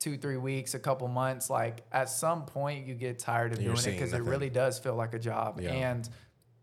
two, 0.00 0.16
three 0.16 0.36
weeks, 0.36 0.74
a 0.74 0.78
couple 0.78 1.08
months. 1.08 1.48
Like 1.50 1.82
at 1.92 2.08
some 2.08 2.44
point, 2.44 2.86
you 2.86 2.94
get 2.94 3.18
tired 3.18 3.52
of 3.52 3.60
you're 3.62 3.74
doing 3.74 3.86
it 3.88 3.92
because 3.98 4.12
it 4.12 4.22
really 4.22 4.50
does 4.50 4.78
feel 4.78 4.94
like 4.94 5.14
a 5.14 5.18
job. 5.18 5.60
Yeah. 5.60 5.70
And 5.72 6.08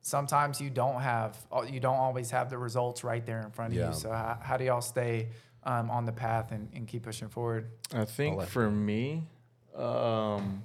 sometimes 0.02 0.62
you 0.62 0.70
don't 0.70 1.02
have, 1.02 1.38
you 1.70 1.80
don't 1.80 1.96
always 1.98 2.32
have 2.32 2.50
the 2.50 2.58
results 2.58 3.04
right 3.04 3.26
there 3.26 3.42
in 3.42 3.52
front 3.52 3.74
of 3.74 3.78
Yeah. 3.80 3.90
you. 3.90 3.96
So 3.96 4.12
how, 4.12 4.38
how 4.42 4.58
do 4.58 4.64
y'all 4.66 4.82
stay 4.82 5.30
um, 5.64 5.90
on 5.90 6.06
the 6.06 6.12
path 6.14 6.52
and, 6.52 6.70
and 6.76 6.88
keep 6.88 7.04
pushing 7.04 7.28
forward? 7.30 7.70
I 7.94 8.06
think 8.06 8.38
let- 8.38 8.48
for 8.50 8.70
me, 8.70 9.28
um, 9.76 10.64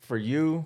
for 0.00 0.16
you, 0.16 0.64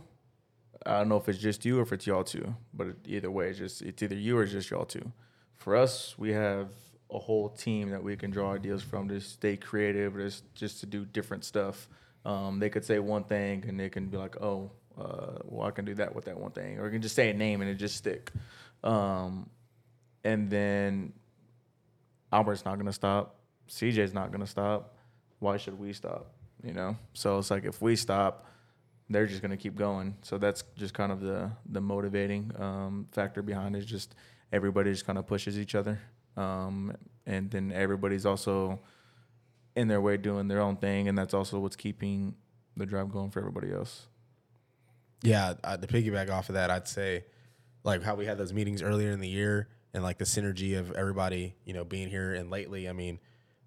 I 0.86 0.98
don't 0.98 1.08
know 1.08 1.16
if 1.16 1.28
it's 1.28 1.38
just 1.38 1.64
you 1.64 1.78
or 1.78 1.82
if 1.82 1.92
it's 1.92 2.06
y'all 2.06 2.24
too, 2.24 2.54
but 2.72 2.88
either 3.06 3.30
way, 3.30 3.48
it's 3.48 3.58
just 3.58 3.82
it's 3.82 4.02
either 4.02 4.14
you 4.14 4.38
or 4.38 4.42
it's 4.42 4.52
just 4.52 4.70
y'all 4.70 4.84
two. 4.84 5.12
For 5.56 5.76
us, 5.76 6.14
we 6.18 6.32
have 6.32 6.68
a 7.10 7.18
whole 7.18 7.48
team 7.48 7.90
that 7.90 8.02
we 8.02 8.16
can 8.16 8.30
draw 8.30 8.52
ideas 8.52 8.82
from 8.82 9.08
to 9.08 9.20
stay 9.20 9.56
creative, 9.56 10.14
just 10.16 10.54
just 10.54 10.80
to 10.80 10.86
do 10.86 11.04
different 11.04 11.44
stuff. 11.44 11.88
Um, 12.24 12.58
they 12.58 12.68
could 12.68 12.84
say 12.84 12.98
one 12.98 13.24
thing 13.24 13.64
and 13.66 13.78
they 13.78 13.88
can 13.88 14.06
be 14.06 14.16
like, 14.16 14.40
oh, 14.40 14.70
uh, 14.98 15.38
well, 15.44 15.66
I 15.66 15.70
can 15.70 15.84
do 15.84 15.94
that 15.94 16.14
with 16.14 16.26
that 16.26 16.38
one 16.38 16.50
thing, 16.50 16.78
or 16.78 16.86
you 16.86 16.92
can 16.92 17.02
just 17.02 17.14
say 17.14 17.30
a 17.30 17.34
name 17.34 17.60
and 17.60 17.70
it 17.70 17.74
just 17.74 17.96
stick. 17.96 18.32
Um, 18.82 19.48
and 20.24 20.50
then 20.50 21.12
Albert's 22.32 22.64
not 22.64 22.78
gonna 22.78 22.92
stop. 22.92 23.36
CJ's 23.68 24.12
not 24.12 24.32
gonna 24.32 24.46
stop. 24.46 24.96
Why 25.38 25.56
should 25.56 25.78
we 25.78 25.92
stop? 25.92 26.32
You 26.62 26.72
know. 26.72 26.96
So 27.14 27.38
it's 27.38 27.50
like 27.50 27.64
if 27.64 27.80
we 27.80 27.96
stop, 27.96 28.46
they're 29.10 29.26
just 29.26 29.42
gonna 29.42 29.56
keep 29.56 29.76
going. 29.76 30.16
So 30.22 30.38
that's 30.38 30.64
just 30.76 30.94
kind 30.94 31.12
of 31.12 31.20
the 31.20 31.50
the 31.66 31.80
motivating 31.80 32.52
um, 32.58 33.06
factor 33.12 33.42
behind 33.42 33.76
it. 33.76 33.80
Is 33.80 33.86
just 33.86 34.14
everybody 34.52 34.90
just 34.92 35.06
kind 35.06 35.18
of 35.18 35.26
pushes 35.26 35.58
each 35.58 35.74
other, 35.74 36.00
um, 36.36 36.94
and 37.26 37.50
then 37.50 37.72
everybody's 37.72 38.26
also 38.26 38.80
in 39.76 39.88
their 39.88 40.00
way 40.00 40.16
doing 40.16 40.48
their 40.48 40.60
own 40.60 40.76
thing, 40.76 41.08
and 41.08 41.16
that's 41.16 41.34
also 41.34 41.58
what's 41.58 41.76
keeping 41.76 42.34
the 42.76 42.86
drive 42.86 43.10
going 43.10 43.30
for 43.30 43.40
everybody 43.40 43.72
else. 43.72 44.06
Yeah, 45.22 45.54
uh, 45.64 45.76
to 45.76 45.86
piggyback 45.86 46.30
off 46.30 46.48
of 46.48 46.54
that, 46.54 46.70
I'd 46.70 46.88
say 46.88 47.24
like 47.84 48.02
how 48.02 48.14
we 48.14 48.26
had 48.26 48.38
those 48.38 48.52
meetings 48.52 48.82
earlier 48.82 49.10
in 49.10 49.20
the 49.20 49.28
year 49.28 49.68
and 49.94 50.02
like 50.02 50.18
the 50.18 50.24
synergy 50.24 50.78
of 50.78 50.92
everybody, 50.92 51.54
you 51.64 51.72
know, 51.72 51.84
being 51.84 52.08
here. 52.08 52.34
And 52.34 52.50
lately, 52.50 52.88
I 52.88 52.92
mean, 52.92 53.18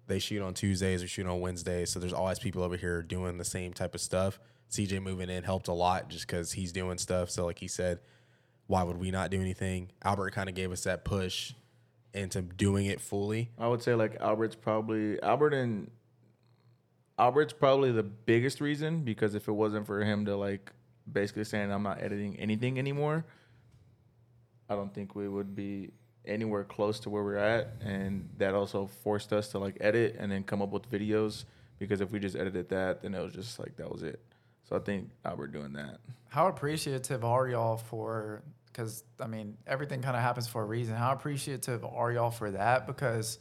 they 0.06 0.18
shoot 0.18 0.42
on 0.42 0.54
Tuesdays, 0.54 1.02
we 1.02 1.08
shoot 1.08 1.26
on 1.26 1.40
Wednesdays, 1.40 1.90
so 1.90 1.98
there's 1.98 2.12
always 2.12 2.38
people 2.38 2.62
over 2.62 2.76
here 2.76 3.02
doing 3.02 3.38
the 3.38 3.44
same 3.44 3.72
type 3.72 3.94
of 3.94 4.00
stuff. 4.00 4.38
CJ 4.72 5.02
moving 5.02 5.28
in 5.28 5.44
helped 5.44 5.68
a 5.68 5.72
lot 5.72 6.08
just 6.08 6.26
because 6.26 6.52
he's 6.52 6.72
doing 6.72 6.98
stuff. 6.98 7.30
So 7.30 7.44
like 7.44 7.58
he 7.58 7.68
said, 7.68 8.00
why 8.66 8.82
would 8.82 8.96
we 8.96 9.10
not 9.10 9.30
do 9.30 9.40
anything? 9.40 9.90
Albert 10.02 10.32
kind 10.32 10.48
of 10.48 10.54
gave 10.54 10.72
us 10.72 10.84
that 10.84 11.04
push 11.04 11.52
into 12.14 12.40
doing 12.40 12.86
it 12.86 13.00
fully. 13.00 13.50
I 13.58 13.68
would 13.68 13.82
say 13.82 13.94
like 13.94 14.16
Albert's 14.20 14.54
probably 14.54 15.22
Albert 15.22 15.52
and 15.52 15.90
Albert's 17.18 17.52
probably 17.52 17.92
the 17.92 18.02
biggest 18.02 18.60
reason 18.62 19.02
because 19.02 19.34
if 19.34 19.46
it 19.46 19.52
wasn't 19.52 19.86
for 19.86 20.02
him 20.02 20.24
to 20.24 20.36
like 20.36 20.72
basically 21.10 21.44
saying 21.44 21.70
I'm 21.70 21.82
not 21.82 22.02
editing 22.02 22.38
anything 22.38 22.78
anymore, 22.78 23.26
I 24.70 24.74
don't 24.74 24.92
think 24.92 25.14
we 25.14 25.28
would 25.28 25.54
be 25.54 25.90
anywhere 26.24 26.64
close 26.64 26.98
to 27.00 27.10
where 27.10 27.22
we're 27.22 27.36
at 27.36 27.74
and 27.84 28.28
that 28.38 28.54
also 28.54 28.86
forced 29.02 29.34
us 29.34 29.48
to 29.48 29.58
like 29.58 29.76
edit 29.80 30.16
and 30.18 30.32
then 30.32 30.44
come 30.44 30.62
up 30.62 30.70
with 30.70 30.90
videos 30.90 31.44
because 31.78 32.00
if 32.00 32.10
we 32.12 32.18
just 32.20 32.36
edited 32.36 32.68
that 32.68 33.02
then 33.02 33.12
it 33.14 33.22
was 33.22 33.34
just 33.34 33.58
like 33.58 33.76
that 33.76 33.92
was 33.92 34.02
it. 34.02 34.22
So 34.68 34.76
I 34.76 34.78
think 34.80 35.10
Albert 35.24 35.48
doing 35.52 35.72
that. 35.74 35.98
How 36.28 36.46
appreciative 36.48 37.24
are 37.24 37.48
y'all 37.48 37.76
for? 37.76 38.42
Because 38.66 39.04
I 39.20 39.26
mean, 39.26 39.56
everything 39.66 40.00
kind 40.02 40.16
of 40.16 40.22
happens 40.22 40.48
for 40.48 40.62
a 40.62 40.64
reason. 40.66 40.94
How 40.94 41.12
appreciative 41.12 41.84
are 41.84 42.10
y'all 42.12 42.30
for 42.30 42.50
that? 42.52 42.86
Because 42.86 43.38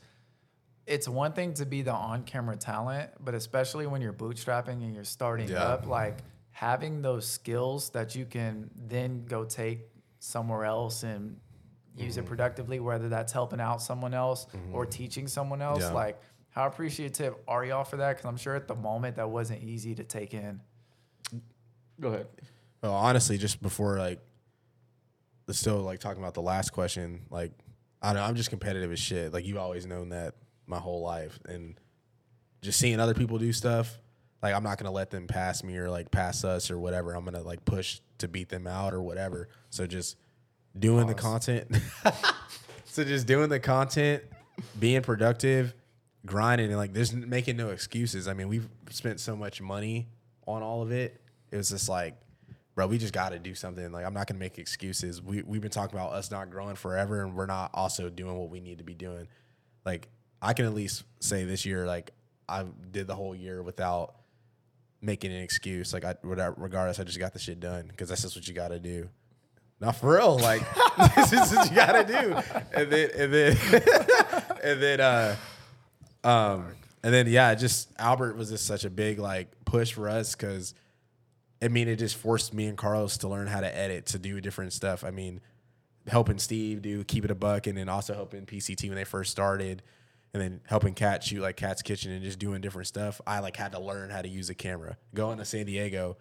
it's 0.88 1.08
one 1.08 1.32
thing 1.34 1.54
to 1.54 1.66
be 1.66 1.84
the 1.84 1.94
on-camera 1.94 2.58
talent, 2.58 3.12
but 3.20 3.34
especially 3.36 3.86
when 3.88 4.02
you're 4.02 4.12
bootstrapping 4.14 4.82
and 4.84 4.94
you're 4.94 5.04
starting 5.04 5.48
Yeah. 5.48 5.64
up, 5.64 5.86
like 5.86 6.18
having 6.50 7.02
those 7.02 7.26
skills 7.26 7.92
that 7.92 8.14
you 8.16 8.26
can 8.26 8.70
then 8.76 9.26
go 9.26 9.46
take 9.46 9.88
somewhere 10.20 10.66
else 10.66 11.04
and 11.04 11.38
use 11.96 12.16
Mm-hmm. 12.16 12.26
it 12.26 12.28
productively, 12.28 12.80
whether 12.80 13.10
that's 13.10 13.32
helping 13.32 13.62
out 13.62 13.82
someone 13.82 14.14
else 14.14 14.48
or 14.74 14.86
teaching 14.86 15.28
someone 15.28 15.62
else. 15.62 15.82
Yeah. 15.84 15.92
Like, 15.92 16.20
how 16.50 16.66
appreciative 16.68 17.36
are 17.48 17.64
y'all 17.64 17.84
for 17.86 17.98
that? 17.98 18.18
Because 18.18 18.26
I'm 18.28 18.38
sure 18.38 18.56
at 18.56 18.68
the 18.68 18.76
moment 18.76 19.16
that 19.18 19.30
wasn't 19.30 19.64
easy 19.64 19.96
to 19.96 20.04
take 20.04 20.34
in. 20.34 20.60
Go 22.00 22.10
ahead. 22.10 22.28
Well, 22.82 22.94
honestly, 22.94 23.38
just 23.38 23.62
before 23.62 23.98
like, 23.98 24.20
still 25.52 25.80
like 25.80 26.00
talking 26.00 26.22
about 26.22 26.34
the 26.34 26.42
last 26.42 26.72
question, 26.72 27.24
like, 27.30 27.52
I 28.02 28.08
don't 28.08 28.16
know, 28.16 28.24
I'm 28.24 28.36
just 28.36 28.50
competitive 28.50 28.92
as 28.92 29.00
shit. 29.00 29.34
Like 29.34 29.46
you've 29.46 29.58
always 29.58 29.86
known 29.86 30.10
that 30.10 30.36
my 30.66 30.80
whole 30.80 31.02
life, 31.02 31.40
and 31.46 31.80
just 32.62 32.80
seeing 32.80 33.00
other 33.00 33.14
people 33.14 33.38
do 33.38 33.52
stuff, 33.52 34.00
like 34.42 34.56
I'm 34.56 34.64
not 34.64 34.78
gonna 34.78 34.92
let 34.92 35.10
them 35.10 35.28
pass 35.28 35.64
me 35.64 35.78
or 35.78 35.90
like 35.90 36.10
pass 36.12 36.44
us 36.44 36.72
or 36.72 36.80
whatever. 36.80 37.14
I'm 37.14 37.26
gonna 37.26 37.44
like 37.44 37.64
push 37.66 38.00
to 38.20 38.28
beat 38.28 38.50
them 38.50 38.68
out 38.68 38.94
or 38.94 39.02
whatever. 39.02 39.50
So 39.70 39.86
just 39.86 40.18
doing 40.78 41.08
the 41.08 41.14
content. 41.14 41.68
so 42.86 43.04
just 43.04 43.28
doing 43.28 43.50
the 43.50 43.60
content, 43.60 44.24
being 44.80 45.02
productive, 45.02 45.74
grinding, 46.26 46.68
and 46.68 46.78
like 46.78 46.94
there's 46.94 47.14
making 47.14 47.58
no 47.58 47.70
excuses. 47.70 48.28
I 48.28 48.34
mean, 48.34 48.48
we've 48.48 48.70
spent 48.90 49.20
so 49.20 49.36
much 49.36 49.62
money 49.62 50.08
on 50.48 50.64
all 50.64 50.82
of 50.82 50.92
it. 50.92 51.22
It 51.52 51.58
was 51.58 51.70
just 51.70 51.90
like, 51.90 52.16
bro, 52.76 52.88
we 52.88 52.98
just 52.98 53.14
got 53.14 53.30
to 53.30 53.40
do 53.40 53.54
something. 53.54 53.92
Like 53.92 54.06
I'm 54.06 54.14
not 54.14 54.28
gonna 54.28 54.40
make 54.40 54.58
excuses. 54.58 55.22
We 55.22 55.44
we've 55.44 55.62
been 55.62 55.72
talking 55.72 55.98
about 55.98 56.14
us 56.14 56.32
not 56.32 56.50
growing 56.50 56.76
forever, 56.76 57.22
and 57.24 57.36
we're 57.36 57.46
not 57.46 57.72
also 57.74 58.10
doing 58.10 58.38
what 58.38 58.50
we 58.50 58.62
need 58.62 58.78
to 58.80 58.84
be 58.84 58.94
doing. 58.94 59.28
Like 59.86 60.10
I 60.42 60.54
can 60.54 60.66
at 60.66 60.74
least 60.74 61.04
say 61.20 61.44
this 61.44 61.66
year, 61.66 61.86
like 61.86 62.12
I 62.48 62.66
did 62.92 63.08
the 63.08 63.16
whole 63.16 63.36
year 63.36 63.62
without 63.62 64.16
making 65.02 65.32
an 65.32 65.42
excuse. 65.42 65.94
Like 65.94 66.06
I, 66.06 66.16
regardless, 66.24 67.00
I 67.00 67.04
just 67.04 67.20
got 67.20 67.34
the 67.34 67.40
shit 67.40 67.60
done 67.60 67.88
because 67.88 68.10
that's 68.10 68.22
just 68.22 68.36
what 68.36 68.48
you 68.48 68.54
got 68.54 68.70
to 68.70 68.80
do. 68.80 69.10
Not 69.80 69.96
for 69.96 70.16
real. 70.16 70.38
Like 70.38 70.62
this 71.16 71.34
is 71.34 71.56
what 71.56 71.70
you 71.70 71.76
got 71.76 71.94
to 71.94 72.04
do. 72.04 72.60
And 72.74 72.92
then 72.92 73.10
and 73.18 73.34
then 73.34 73.58
and 74.64 74.82
then 74.82 75.02
uh 75.02 75.36
um 76.24 76.68
and 77.04 77.14
then 77.14 77.28
yeah, 77.28 77.56
just 77.56 77.90
Albert 77.98 78.38
was 78.38 78.50
just 78.52 78.66
such 78.66 78.86
a 78.86 78.90
big 78.90 79.18
like 79.18 79.50
push 79.66 79.92
for 79.92 80.08
us 80.08 80.36
because 80.36 80.76
I 81.62 81.68
mean 81.68 81.88
it 81.88 81.98
just 81.98 82.16
forced 82.16 82.54
me 82.54 82.66
and 82.66 82.78
Carlos 82.78 83.18
to 83.20 83.28
learn 83.28 83.48
how 83.48 83.62
to 83.62 83.76
edit 83.78 84.08
to 84.08 84.20
do 84.20 84.42
different 84.42 84.74
stuff. 84.74 85.04
I 85.04 85.12
mean, 85.12 85.42
helping 86.08 86.40
Steve 86.40 86.82
do 86.82 87.04
keep 87.04 87.26
it 87.26 87.32
a 87.32 87.36
buck 87.36 87.68
and 87.68 87.78
then 87.78 87.90
also 87.90 88.14
helping 88.14 88.46
PCT 88.46 88.88
when 88.88 88.96
they 88.96 89.04
first 89.04 89.32
started 89.32 89.84
and 90.34 90.42
then 90.42 90.62
helping 90.66 90.94
Cat 90.94 91.24
shoot 91.24 91.42
like 91.42 91.58
Cat's 91.58 91.82
Kitchen 91.82 92.12
and 92.12 92.24
just 92.24 92.40
doing 92.40 92.62
different 92.62 92.88
stuff. 92.88 93.22
I 93.28 93.40
like 93.40 93.58
had 93.58 93.74
to 93.74 93.80
learn 93.80 94.10
how 94.10 94.22
to 94.22 94.30
use 94.30 94.50
a 94.50 94.56
camera. 94.56 94.98
Going 95.14 95.38
to 95.38 95.46
San 95.46 95.66
Diego 95.66 96.18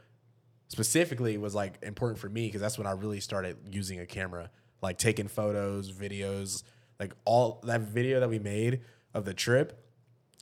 specifically 0.69 1.39
was 1.39 1.55
like 1.55 1.79
important 1.83 2.19
for 2.19 2.29
me 2.29 2.47
because 2.47 2.61
that's 2.61 2.77
when 2.77 2.87
I 2.87 2.93
really 2.93 3.21
started 3.21 3.57
using 3.71 4.01
a 4.01 4.07
camera, 4.07 4.51
like 4.83 4.99
taking 4.99 5.29
photos, 5.29 5.93
videos, 5.93 6.65
like 6.99 7.15
all 7.25 7.61
that 7.65 7.81
video 7.83 8.21
that 8.21 8.29
we 8.29 8.39
made 8.39 8.83
of 9.15 9.25
the 9.25 9.35
trip 9.35 9.87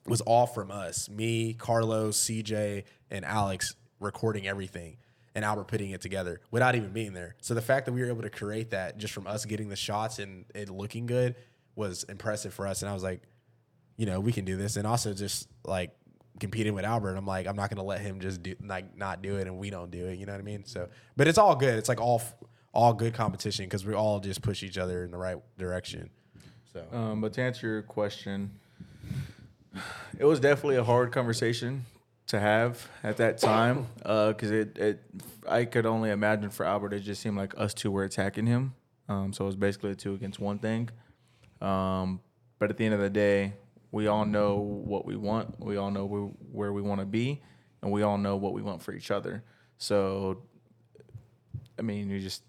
was 0.07 0.21
all 0.23 0.47
from 0.47 0.71
us, 0.71 1.09
me, 1.09 1.53
Carlos, 1.53 2.19
CJ, 2.19 2.85
and 3.11 3.25
Alex 3.25 3.75
recording 4.01 4.47
everything 4.47 4.97
and 5.35 5.45
Albert 5.45 5.69
putting 5.69 5.91
it 5.91 6.01
together 6.01 6.41
without 6.51 6.75
even 6.75 6.91
being 6.91 7.13
there. 7.13 7.37
So 7.41 7.55
the 7.55 7.63
fact 7.63 7.87
that 7.87 7.93
we 7.93 8.01
were 8.01 8.09
able 8.09 8.23
to 8.23 8.31
create 8.31 8.71
that 8.71 8.99
just 8.99 9.15
from 9.15 9.27
us 9.27 9.45
getting 9.45 9.69
the 9.69 9.77
shots 9.77 10.19
and 10.19 10.45
it 10.55 10.69
looking 10.69 11.07
good 11.07 11.37
was 11.77 12.05
impressive 12.05 12.53
for 12.53 12.67
us. 12.67 12.83
And 12.83 12.91
I 12.91 12.95
was 12.95 13.03
like, 13.03 13.23
you 13.97 14.07
know, 14.07 14.21
we 14.21 14.33
can 14.33 14.45
do 14.45 14.57
this. 14.57 14.77
And 14.77 14.87
also 14.87 15.15
just 15.15 15.49
like 15.65 15.93
competing 16.41 16.75
with 16.75 16.85
Albert, 16.85 17.15
I'm 17.15 17.27
like, 17.27 17.47
I'm 17.47 17.57
not 17.57 17.71
gonna 17.71 17.85
let 17.85 18.01
him 18.01 18.21
just 18.21 18.43
do 18.43 18.57
like 18.63 18.97
not 18.97 19.23
do 19.23 19.37
it 19.37 19.47
and 19.47 19.59
we 19.59 19.71
don't 19.71 19.91
do 19.91 20.07
it. 20.07 20.19
You 20.19 20.27
know 20.27 20.33
what 20.33 20.41
I 20.41 20.45
mean? 20.45 20.65
So, 20.65 20.89
but 21.17 21.29
it's 21.29 21.39
all 21.39 21.55
good. 21.55 21.79
It's 21.79 21.89
like 21.89 22.01
all 22.01 22.23
all 22.73 22.93
good 22.93 23.15
competition 23.15 23.65
because 23.65 23.85
we 23.85 23.95
all 23.95 24.21
just 24.21 24.43
push 24.43 24.63
each 24.63 24.79
other 24.79 25.05
in 25.05 25.11
the 25.11 25.19
right 25.19 25.37
direction. 25.57 26.11
So 26.73 26.85
Um, 26.93 27.21
but 27.21 27.33
to 27.35 27.43
answer 27.43 27.67
your 27.67 27.83
question, 27.83 28.51
it 30.19 30.25
was 30.25 30.41
definitely 30.41 30.77
a 30.77 30.85
hard 30.85 31.13
conversation 31.13 31.85
to 32.29 32.39
have 32.39 32.89
at 33.03 33.17
that 33.17 33.39
time 33.39 33.87
because 34.03 34.51
it, 34.51 34.79
it 34.79 35.03
I 35.49 35.65
could 35.65 35.87
only 35.87 36.11
imagine 36.11 36.51
for 36.51 36.65
Albert 36.65 36.93
it 36.93 37.01
just 37.01 37.23
seemed 37.23 37.37
like 37.37 37.55
us 37.57 37.75
two 37.75 37.91
were 37.91 38.05
attacking 38.05 38.47
him. 38.47 38.75
Um, 39.09 39.33
so 39.33 39.45
it 39.45 39.47
was 39.47 39.57
basically 39.57 39.91
a 39.93 39.95
two 39.95 40.15
against 40.15 40.39
one 40.39 40.59
thing. 40.59 40.91
Um, 41.61 42.21
but 42.59 42.71
at 42.71 42.77
the 42.77 42.85
end 42.85 42.95
of 42.95 43.01
the 43.01 43.11
day, 43.11 43.55
we 43.91 44.07
all 44.07 44.27
know 44.27 44.57
what 44.57 45.07
we 45.07 45.17
want. 45.17 45.59
We 45.59 45.77
all 45.77 45.91
know 45.91 46.05
where, 46.05 46.23
where 46.53 46.73
we 46.73 46.83
want 46.83 47.01
to 47.01 47.07
be, 47.07 47.41
and 47.83 47.91
we 47.91 48.03
all 48.03 48.19
know 48.19 48.37
what 48.37 48.53
we 48.53 48.61
want 48.61 48.83
for 48.83 48.93
each 48.93 49.11
other. 49.11 49.43
So, 49.79 50.43
I 51.79 51.83
mean, 51.83 52.11
you 52.11 52.21
just 52.21 52.43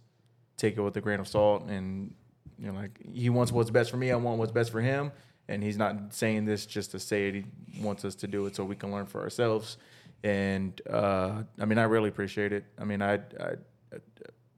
take 0.57 0.77
it 0.77 0.81
with 0.81 0.97
a 0.97 1.01
grain 1.01 1.22
of 1.22 1.27
salt, 1.27 1.64
and 1.68 2.14
you 2.57 2.72
know, 2.72 2.77
like 2.77 2.99
he 3.14 3.30
wants 3.30 3.51
what's 3.53 3.69
best 3.69 3.89
for 3.89 3.97
me. 3.97 4.11
I 4.11 4.15
want 4.18 4.38
what's 4.38 4.51
best 4.51 4.72
for 4.72 4.81
him, 4.81 5.11
and 5.49 5.63
he's 5.63 5.77
not 5.77 6.13
saying 6.13 6.45
this 6.45 6.65
just 6.65 6.91
to 6.91 6.99
say 6.99 7.27
it. 7.27 7.35
He 7.35 7.81
wants 7.81 8.05
us 8.05 8.15
to 8.15 8.27
do 8.27 8.45
it 8.45 8.55
so 8.55 8.63
we 8.63 8.76
can 8.76 8.91
learn 8.91 9.07
for 9.07 9.19
ourselves. 9.21 9.77
And 10.23 10.80
uh, 10.89 11.43
I 11.59 11.65
mean, 11.65 11.77
I 11.77 11.84
really 11.84 12.09
appreciate 12.09 12.53
it. 12.53 12.63
I 12.77 12.85
mean, 12.85 13.01
I, 13.01 13.15
I 13.15 13.55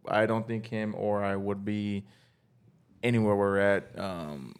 I 0.07 0.25
don't 0.25 0.45
think 0.45 0.67
him 0.67 0.93
or 0.95 1.23
I 1.23 1.35
would 1.35 1.63
be 1.63 2.05
anywhere 3.03 3.35
we're 3.35 3.57
at 3.59 3.97
um, 3.97 4.55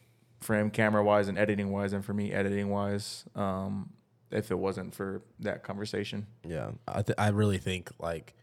camera 0.73 1.03
wise 1.03 1.27
and 1.27 1.37
editing 1.37 1.71
wise, 1.71 1.93
and 1.93 2.03
for 2.03 2.13
me 2.13 2.31
editing 2.31 2.69
wise. 2.69 3.25
Um, 3.35 3.91
if 4.31 4.49
it 4.49 4.57
wasn't 4.57 4.95
for 4.95 5.21
that 5.39 5.61
conversation, 5.63 6.25
Yeah, 6.47 6.71
I 6.87 7.01
th- 7.01 7.17
I 7.17 7.29
really 7.29 7.57
think 7.57 7.91
like 7.99 8.33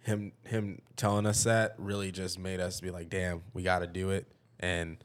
him 0.00 0.32
him 0.44 0.80
telling 0.96 1.26
us 1.26 1.44
that 1.44 1.74
really 1.76 2.10
just 2.10 2.38
made 2.38 2.60
us 2.60 2.80
be 2.80 2.90
like, 2.90 3.10
damn, 3.10 3.42
we 3.52 3.62
got 3.62 3.80
to 3.80 3.86
do 3.86 4.10
it. 4.10 4.32
And 4.58 4.96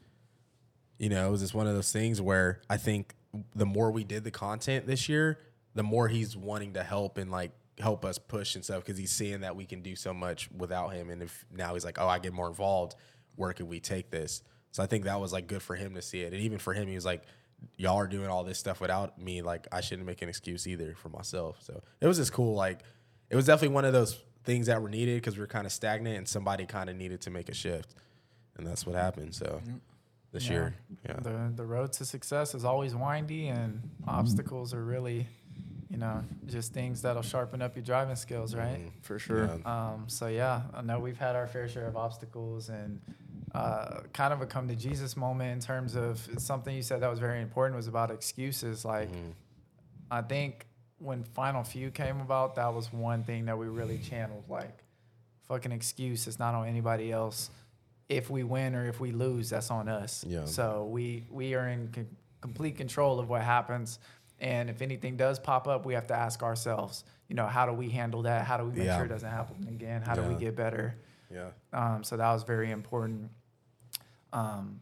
you 0.98 1.08
know, 1.08 1.28
it 1.28 1.30
was 1.30 1.40
just 1.40 1.54
one 1.54 1.66
of 1.66 1.74
those 1.74 1.92
things 1.92 2.20
where 2.20 2.60
I 2.68 2.76
think 2.76 3.14
the 3.54 3.66
more 3.66 3.90
we 3.90 4.04
did 4.04 4.24
the 4.24 4.30
content 4.30 4.86
this 4.86 5.08
year, 5.08 5.38
the 5.74 5.82
more 5.82 6.08
he's 6.08 6.36
wanting 6.36 6.74
to 6.74 6.82
help 6.82 7.18
and 7.18 7.30
like 7.30 7.52
help 7.78 8.04
us 8.04 8.18
push 8.18 8.54
and 8.54 8.64
stuff 8.64 8.84
because 8.84 8.96
he's 8.96 9.10
seeing 9.10 9.40
that 9.40 9.56
we 9.56 9.66
can 9.66 9.82
do 9.82 9.96
so 9.96 10.14
much 10.14 10.48
without 10.56 10.88
him. 10.88 11.10
And 11.10 11.22
if 11.22 11.44
now 11.52 11.74
he's 11.74 11.84
like, 11.84 12.00
oh, 12.00 12.06
I 12.06 12.20
get 12.20 12.32
more 12.32 12.48
involved, 12.48 12.94
where 13.34 13.52
can 13.52 13.66
we 13.66 13.80
take 13.80 14.10
this? 14.10 14.42
So 14.70 14.82
I 14.82 14.86
think 14.86 15.04
that 15.04 15.20
was 15.20 15.32
like 15.32 15.46
good 15.46 15.62
for 15.62 15.76
him 15.76 15.94
to 15.94 16.02
see 16.02 16.22
it, 16.22 16.32
and 16.32 16.42
even 16.42 16.58
for 16.58 16.72
him, 16.72 16.88
he 16.88 16.94
was 16.94 17.04
like, 17.04 17.22
y'all 17.76 17.96
are 17.96 18.08
doing 18.08 18.28
all 18.28 18.44
this 18.44 18.58
stuff 18.58 18.80
without 18.80 19.20
me. 19.20 19.40
Like 19.40 19.68
I 19.70 19.80
shouldn't 19.80 20.06
make 20.06 20.20
an 20.20 20.28
excuse 20.28 20.66
either 20.66 20.94
for 20.96 21.08
myself. 21.08 21.58
So 21.62 21.80
it 22.00 22.06
was 22.06 22.18
just 22.18 22.32
cool. 22.32 22.54
Like 22.54 22.80
it 23.30 23.36
was 23.36 23.46
definitely 23.46 23.74
one 23.74 23.84
of 23.84 23.92
those 23.92 24.18
things 24.44 24.66
that 24.66 24.82
were 24.82 24.88
needed 24.88 25.16
because 25.16 25.36
we 25.36 25.40
were 25.40 25.46
kind 25.46 25.64
of 25.64 25.72
stagnant, 25.72 26.18
and 26.18 26.28
somebody 26.28 26.66
kind 26.66 26.90
of 26.90 26.96
needed 26.96 27.20
to 27.22 27.30
make 27.30 27.48
a 27.48 27.54
shift, 27.54 27.94
and 28.56 28.66
that's 28.66 28.84
what 28.84 28.96
happened. 28.96 29.34
So 29.34 29.60
this 30.34 30.44
Yeah. 30.46 30.52
year, 30.52 30.74
yeah. 31.08 31.20
The 31.20 31.52
the 31.56 31.64
road 31.64 31.92
to 31.94 32.04
success 32.04 32.54
is 32.54 32.64
always 32.64 32.94
windy, 32.94 33.48
and 33.48 33.80
obstacles 34.06 34.74
are 34.74 34.84
really, 34.84 35.26
you 35.88 35.96
know, 35.96 36.22
just 36.46 36.72
things 36.74 37.00
that'll 37.02 37.22
sharpen 37.22 37.62
up 37.62 37.74
your 37.76 37.84
driving 37.84 38.16
skills, 38.16 38.54
right? 38.54 38.90
for 39.00 39.18
sure. 39.18 39.46
Yeah. 39.46 39.72
Um, 39.92 40.04
so 40.08 40.26
yeah, 40.26 40.62
I 40.74 40.82
know 40.82 40.98
we've 40.98 41.16
had 41.18 41.36
our 41.36 41.46
fair 41.46 41.68
share 41.68 41.86
of 41.86 41.96
obstacles 41.96 42.68
and 42.68 43.00
uh, 43.54 44.00
kind 44.12 44.32
of 44.32 44.42
a 44.42 44.46
come 44.46 44.66
to 44.68 44.74
Jesus 44.74 45.16
moment 45.16 45.52
in 45.52 45.60
terms 45.60 45.94
of 45.94 46.28
something 46.38 46.74
you 46.74 46.82
said 46.82 47.00
that 47.00 47.08
was 47.08 47.20
very 47.20 47.40
important 47.40 47.76
was 47.76 47.86
about 47.86 48.10
excuses. 48.10 48.84
Like 48.84 49.08
I 50.10 50.20
think 50.22 50.66
when 50.98 51.22
Final 51.22 51.62
Few 51.64 51.90
came 51.90 52.20
about, 52.20 52.56
that 52.56 52.74
was 52.74 52.92
one 52.92 53.22
thing 53.24 53.44
that 53.46 53.56
we 53.58 53.66
really 53.66 53.98
channeled. 53.98 54.44
Like, 54.48 54.82
fucking 55.48 55.70
excuse. 55.72 56.26
It's 56.26 56.38
not 56.38 56.54
on 56.54 56.66
anybody 56.66 57.12
else. 57.12 57.50
If 58.08 58.28
we 58.30 58.42
win 58.44 58.74
or 58.74 58.86
if 58.86 59.00
we 59.00 59.12
lose, 59.12 59.50
that's 59.50 59.70
on 59.70 59.88
us. 59.88 60.24
Yeah. 60.28 60.44
So 60.44 60.84
we 60.90 61.26
we 61.30 61.54
are 61.54 61.68
in 61.68 61.92
c- 61.94 62.04
complete 62.40 62.76
control 62.76 63.18
of 63.18 63.28
what 63.28 63.42
happens. 63.42 63.98
And 64.40 64.68
if 64.68 64.82
anything 64.82 65.16
does 65.16 65.38
pop 65.38 65.66
up, 65.68 65.86
we 65.86 65.94
have 65.94 66.06
to 66.08 66.14
ask 66.14 66.42
ourselves, 66.42 67.04
you 67.28 67.34
know, 67.36 67.46
how 67.46 67.64
do 67.66 67.72
we 67.72 67.88
handle 67.88 68.22
that? 68.22 68.44
How 68.46 68.56
do 68.58 68.64
we 68.64 68.72
make 68.72 68.86
Yeah. 68.86 68.96
sure 68.96 69.06
it 69.06 69.08
doesn't 69.08 69.30
happen 69.30 69.66
again? 69.68 70.02
How 70.02 70.14
do 70.14 70.22
we 70.22 70.34
get 70.34 70.54
better? 70.56 70.96
Yeah. 71.30 71.50
Um, 71.72 72.04
so 72.04 72.16
that 72.16 72.30
was 72.32 72.42
very 72.42 72.70
important. 72.70 73.30
Um, 74.32 74.80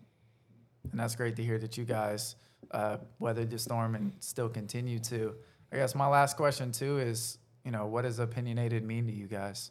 and 0.91 0.99
that's 0.99 1.15
great 1.15 1.37
to 1.37 1.45
hear 1.45 1.59
that 1.59 1.77
you 1.77 1.85
guys 1.85 2.35
uh, 2.73 2.97
weathered 3.19 3.51
the 3.51 3.59
storm 3.59 3.95
and 3.95 4.13
still 4.21 4.49
continue 4.49 4.99
to. 4.99 5.35
I 5.71 5.77
guess 5.77 5.95
my 5.95 6.07
last 6.09 6.37
question 6.37 6.73
too 6.73 6.99
is, 6.99 7.39
you 7.65 7.71
know, 7.71 7.87
what 7.87 8.03
does 8.03 8.19
opinionated 8.19 8.83
mean 8.85 9.07
to 9.07 9.13
you 9.13 9.27
guys? 9.27 9.71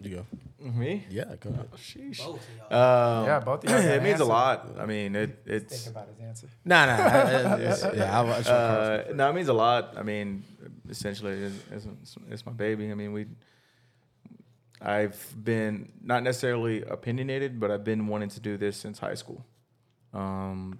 You 0.00 0.10
go. 0.16 0.26
Me? 0.70 1.04
Yeah, 1.10 1.34
go 1.40 1.50
ahead. 1.50 1.70
Sheesh. 1.76 2.18
Both 2.18 2.40
of 2.40 2.70
y'all. 2.70 3.18
Um, 3.20 3.26
Yeah, 3.26 3.40
both 3.40 3.64
of 3.64 3.70
y'all 3.70 3.78
it 3.92 3.96
an 3.98 4.02
means 4.02 4.20
a 4.20 4.24
lot. 4.24 4.76
I 4.78 4.86
mean, 4.86 5.14
it 5.16 5.44
Think 5.44 5.62
it's 5.70 5.86
about 5.86 6.08
his 6.08 6.18
answer. 6.20 6.48
Nah, 6.64 6.86
nah. 6.86 6.92
I- 6.92 6.96
I- 6.96 7.60
it's- 7.60 7.86
yeah, 7.96 8.20
I, 8.20 8.24
I 8.26 8.36
just 8.38 8.50
uh, 8.50 9.02
no, 9.14 9.30
it 9.30 9.34
means 9.34 9.48
a 9.48 9.52
lot. 9.52 9.94
I 9.96 10.02
mean, 10.02 10.42
essentially, 10.88 11.32
it's, 11.32 11.86
it's, 12.02 12.16
it's 12.30 12.46
my 12.46 12.52
baby. 12.52 12.90
I 12.90 12.94
mean, 12.94 13.12
we. 13.12 13.26
I've 14.80 15.34
been 15.42 15.90
not 16.02 16.22
necessarily 16.22 16.82
opinionated, 16.82 17.58
but 17.58 17.70
I've 17.70 17.82
been 17.84 18.06
wanting 18.06 18.28
to 18.30 18.40
do 18.40 18.56
this 18.56 18.76
since 18.76 18.98
high 19.00 19.14
school, 19.14 19.44
um, 20.14 20.78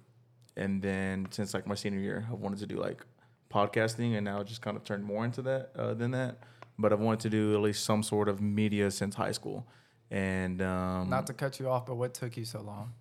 and 0.55 0.81
then 0.81 1.27
since 1.31 1.53
like 1.53 1.67
my 1.67 1.75
senior 1.75 1.99
year, 1.99 2.25
I've 2.31 2.39
wanted 2.39 2.59
to 2.59 2.65
do 2.65 2.77
like 2.77 3.05
podcasting, 3.53 4.15
and 4.15 4.23
now 4.23 4.39
it 4.39 4.47
just 4.47 4.61
kind 4.61 4.77
of 4.77 4.85
turned 4.85 5.03
more 5.03 5.25
into 5.25 5.41
that 5.41 5.71
uh, 5.77 5.93
than 5.95 6.11
that. 6.11 6.37
But 6.81 6.93
I've 6.93 6.99
wanted 6.99 7.19
to 7.21 7.29
do 7.29 7.53
at 7.55 7.61
least 7.61 7.83
some 7.83 8.01
sort 8.03 8.29
of 8.29 8.39
media 8.41 8.89
since 8.89 9.13
high 9.15 9.33
school, 9.33 9.67
and 10.09 10.61
um, 10.61 11.09
Not 11.09 11.27
to 11.27 11.33
cut 11.33 11.59
you 11.59 11.67
off, 11.69 11.85
but 11.85 11.95
what 11.95 12.13
took 12.13 12.37
you 12.37 12.45
so 12.45 12.61
long? 12.61 12.93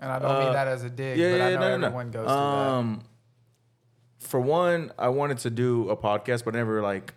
And 0.00 0.10
I 0.10 0.18
don't 0.18 0.38
mean 0.40 0.48
Uh, 0.48 0.52
that 0.52 0.66
as 0.68 0.82
a 0.82 0.90
dig, 0.90 1.16
yeah, 1.18 1.30
but 1.32 1.40
I 1.40 1.50
yeah, 1.50 1.54
know 1.54 1.60
no, 1.60 1.68
no, 1.68 1.76
no. 1.76 1.86
everyone 1.86 2.10
goes 2.10 2.26
through 2.26 2.34
Um, 2.36 3.02
for 4.18 4.40
one, 4.40 4.90
I 4.98 5.08
wanted 5.10 5.38
to 5.38 5.50
do 5.50 5.88
a 5.90 5.96
podcast, 5.96 6.44
but 6.44 6.54
I 6.56 6.58
never 6.58 6.82
like 6.82 7.14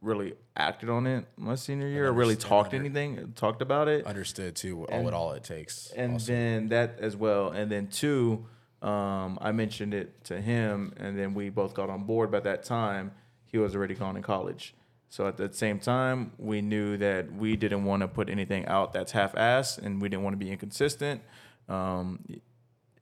really 0.00 0.34
acted 0.56 0.88
on 0.88 1.06
it 1.06 1.24
my 1.36 1.54
senior 1.56 1.88
year 1.88 2.06
or 2.06 2.12
really 2.12 2.36
talked 2.36 2.72
under- 2.72 2.84
anything, 2.86 3.32
talked 3.34 3.60
about 3.62 3.88
it. 3.88 4.06
understood 4.06 4.54
too 4.54 4.84
all 4.86 5.02
what 5.02 5.14
all 5.14 5.32
it 5.32 5.42
takes. 5.42 5.90
and 5.96 6.12
also. 6.14 6.32
then 6.32 6.68
that 6.68 6.98
as 7.00 7.16
well. 7.16 7.48
And 7.50 7.70
then 7.70 7.88
two, 7.88 8.46
um, 8.82 9.38
I 9.40 9.50
mentioned 9.52 9.92
it 9.94 10.22
to 10.24 10.40
him, 10.40 10.92
and 10.98 11.18
then 11.18 11.34
we 11.34 11.50
both 11.50 11.74
got 11.74 11.90
on 11.90 12.04
board. 12.04 12.30
By 12.30 12.40
that 12.40 12.62
time, 12.62 13.10
he 13.56 13.62
was 13.62 13.74
already 13.74 13.94
gone 13.94 14.16
in 14.16 14.22
college. 14.22 14.74
So 15.08 15.26
at 15.26 15.36
the 15.38 15.50
same 15.52 15.78
time, 15.78 16.32
we 16.36 16.60
knew 16.60 16.98
that 16.98 17.32
we 17.32 17.56
didn't 17.56 17.84
want 17.84 18.02
to 18.02 18.08
put 18.08 18.28
anything 18.28 18.66
out 18.66 18.92
that's 18.92 19.12
half-assed, 19.12 19.78
and 19.78 20.02
we 20.02 20.08
didn't 20.10 20.24
want 20.24 20.34
to 20.38 20.44
be 20.44 20.50
inconsistent. 20.50 21.22
Um, 21.70 22.22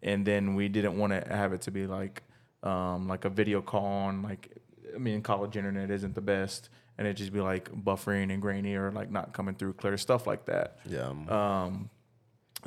and 0.00 0.24
then 0.24 0.54
we 0.54 0.68
didn't 0.68 0.96
want 0.96 1.12
to 1.12 1.34
have 1.34 1.52
it 1.52 1.62
to 1.62 1.70
be 1.70 1.86
like 1.86 2.22
um, 2.62 3.08
like 3.08 3.24
a 3.24 3.30
video 3.30 3.60
call 3.60 3.84
on 3.84 4.22
like 4.22 4.42
I 4.94 4.98
mean 4.98 5.22
college 5.22 5.56
internet 5.56 5.90
isn't 5.90 6.14
the 6.14 6.20
best, 6.20 6.68
and 6.98 7.06
it 7.08 7.14
just 7.14 7.32
be 7.32 7.40
like 7.40 7.66
buffering 7.72 8.32
and 8.32 8.40
grainy 8.40 8.74
or 8.76 8.92
like 8.92 9.10
not 9.10 9.32
coming 9.32 9.54
through 9.56 9.72
clear 9.74 9.96
stuff 9.96 10.26
like 10.26 10.44
that. 10.46 10.78
yeah, 10.86 11.08
um, 11.08 11.28
Um, 11.28 11.90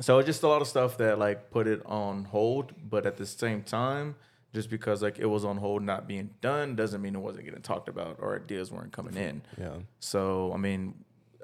so 0.00 0.18
it's 0.18 0.26
just 0.26 0.42
a 0.42 0.48
lot 0.48 0.60
of 0.60 0.68
stuff 0.68 0.98
that 0.98 1.18
like 1.18 1.50
put 1.50 1.66
it 1.66 1.80
on 1.86 2.24
hold, 2.24 2.74
but 2.90 3.06
at 3.06 3.16
the 3.16 3.26
same 3.26 3.62
time, 3.62 4.14
just 4.58 4.70
because 4.70 5.02
like 5.02 5.20
it 5.20 5.26
was 5.26 5.44
on 5.44 5.56
hold 5.56 5.84
not 5.84 6.08
being 6.08 6.30
done 6.40 6.74
doesn't 6.74 7.00
mean 7.00 7.14
it 7.14 7.20
wasn't 7.20 7.44
getting 7.44 7.62
talked 7.62 7.88
about 7.88 8.16
or 8.18 8.34
ideas 8.34 8.72
weren't 8.72 8.90
coming 8.90 9.14
in. 9.14 9.40
yeah. 9.56 9.74
So 10.00 10.50
I 10.52 10.56
mean, 10.56 10.94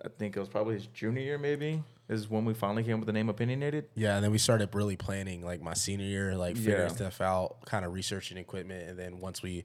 I 0.05 0.09
think 0.09 0.37
it 0.37 0.41
was 0.41 0.49
probably 0.49 0.75
his 0.75 0.87
junior 0.89 1.23
year 1.23 1.39
maybe 1.39 1.81
is 2.09 2.29
when 2.29 2.45
we 2.45 2.55
finally 2.55 2.83
came 2.83 2.95
up 2.95 3.01
with 3.01 3.07
the 3.07 3.13
name 3.13 3.29
opinionated. 3.29 3.85
Yeah, 3.95 4.17
and 4.17 4.25
then 4.25 4.33
we 4.33 4.39
started 4.39 4.75
really 4.75 4.97
planning 4.97 5.45
like 5.45 5.63
my 5.63 5.75
senior 5.75 6.07
year, 6.07 6.35
like 6.37 6.57
figuring 6.57 6.89
Yeah. 6.89 6.97
stuff 6.97 7.21
out, 7.21 7.65
kind 7.67 7.85
of 7.85 7.93
researching 7.93 8.37
equipment, 8.37 8.89
and 8.89 8.99
then 8.99 9.21
once 9.21 9.41
we, 9.43 9.63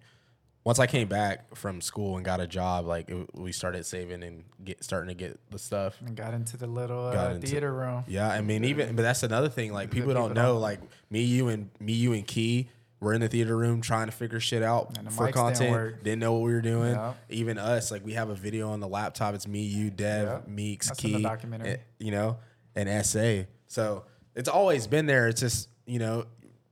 once 0.63 0.77
I 0.77 0.85
came 0.85 1.07
back 1.07 1.55
from 1.55 1.81
school 1.81 2.17
and 2.17 2.23
got 2.23 2.39
a 2.39 2.45
job, 2.47 2.85
like 2.85 3.09
it, 3.09 3.35
we 3.35 3.51
started 3.51 3.83
saving 3.85 4.21
and 4.23 4.43
get 4.63 4.83
starting 4.83 5.07
to 5.09 5.15
get 5.15 5.39
the 5.49 5.57
stuff. 5.57 5.97
And 6.05 6.15
got 6.15 6.33
into 6.35 6.55
the 6.55 6.67
little 6.67 7.07
uh, 7.07 7.31
into- 7.33 7.47
theater 7.47 7.73
room. 7.73 8.03
Yeah, 8.07 8.29
I 8.29 8.41
mean, 8.41 8.63
even 8.63 8.95
but 8.95 9.01
that's 9.01 9.23
another 9.23 9.49
thing. 9.49 9.73
Like 9.73 9.89
people 9.89 10.09
people 10.09 10.21
don't 10.21 10.35
know. 10.35 10.53
don't- 10.53 10.61
Like 10.61 10.79
me, 11.09 11.23
you, 11.23 11.47
and 11.49 11.71
me, 11.79 11.93
you, 11.93 12.13
and 12.13 12.27
Key. 12.27 12.69
We're 13.01 13.13
in 13.13 13.21
the 13.21 13.29
theater 13.29 13.55
room 13.55 13.81
trying 13.81 14.07
to 14.07 14.11
figure 14.11 14.39
shit 14.41 14.61
out 14.61 14.95
for 14.95 15.03
mics 15.03 15.17
didn't 15.17 15.33
content. 15.33 16.03
Didn't 16.03 16.19
know 16.19 16.33
what 16.33 16.41
we 16.41 16.53
were 16.53 16.61
doing. 16.61 16.99
Even 17.29 17.57
us, 17.57 17.91
like 17.91 18.05
we 18.05 18.13
have 18.13 18.29
a 18.29 18.35
video 18.35 18.71
on 18.71 18.81
the 18.81 18.87
laptop. 18.87 19.35
It's 19.35 19.47
me, 19.47 19.61
you, 19.61 19.89
Dev, 19.89 20.27
Yeah. 20.27 20.53
Meeks, 20.53 20.87
That's 20.87 20.99
Key, 20.99 21.13
the 21.13 21.21
documentary. 21.21 21.69
eh, 21.69 21.77
you 21.99 22.11
know, 22.11 22.37
and 22.75 23.05
SA. 23.05 23.43
So 23.67 24.03
it's 24.35 24.49
always 24.49 24.85
been 24.87 25.05
there. 25.05 25.27
It's 25.29 25.39
just 25.39 25.69
you 25.85 25.99
know 25.99 26.25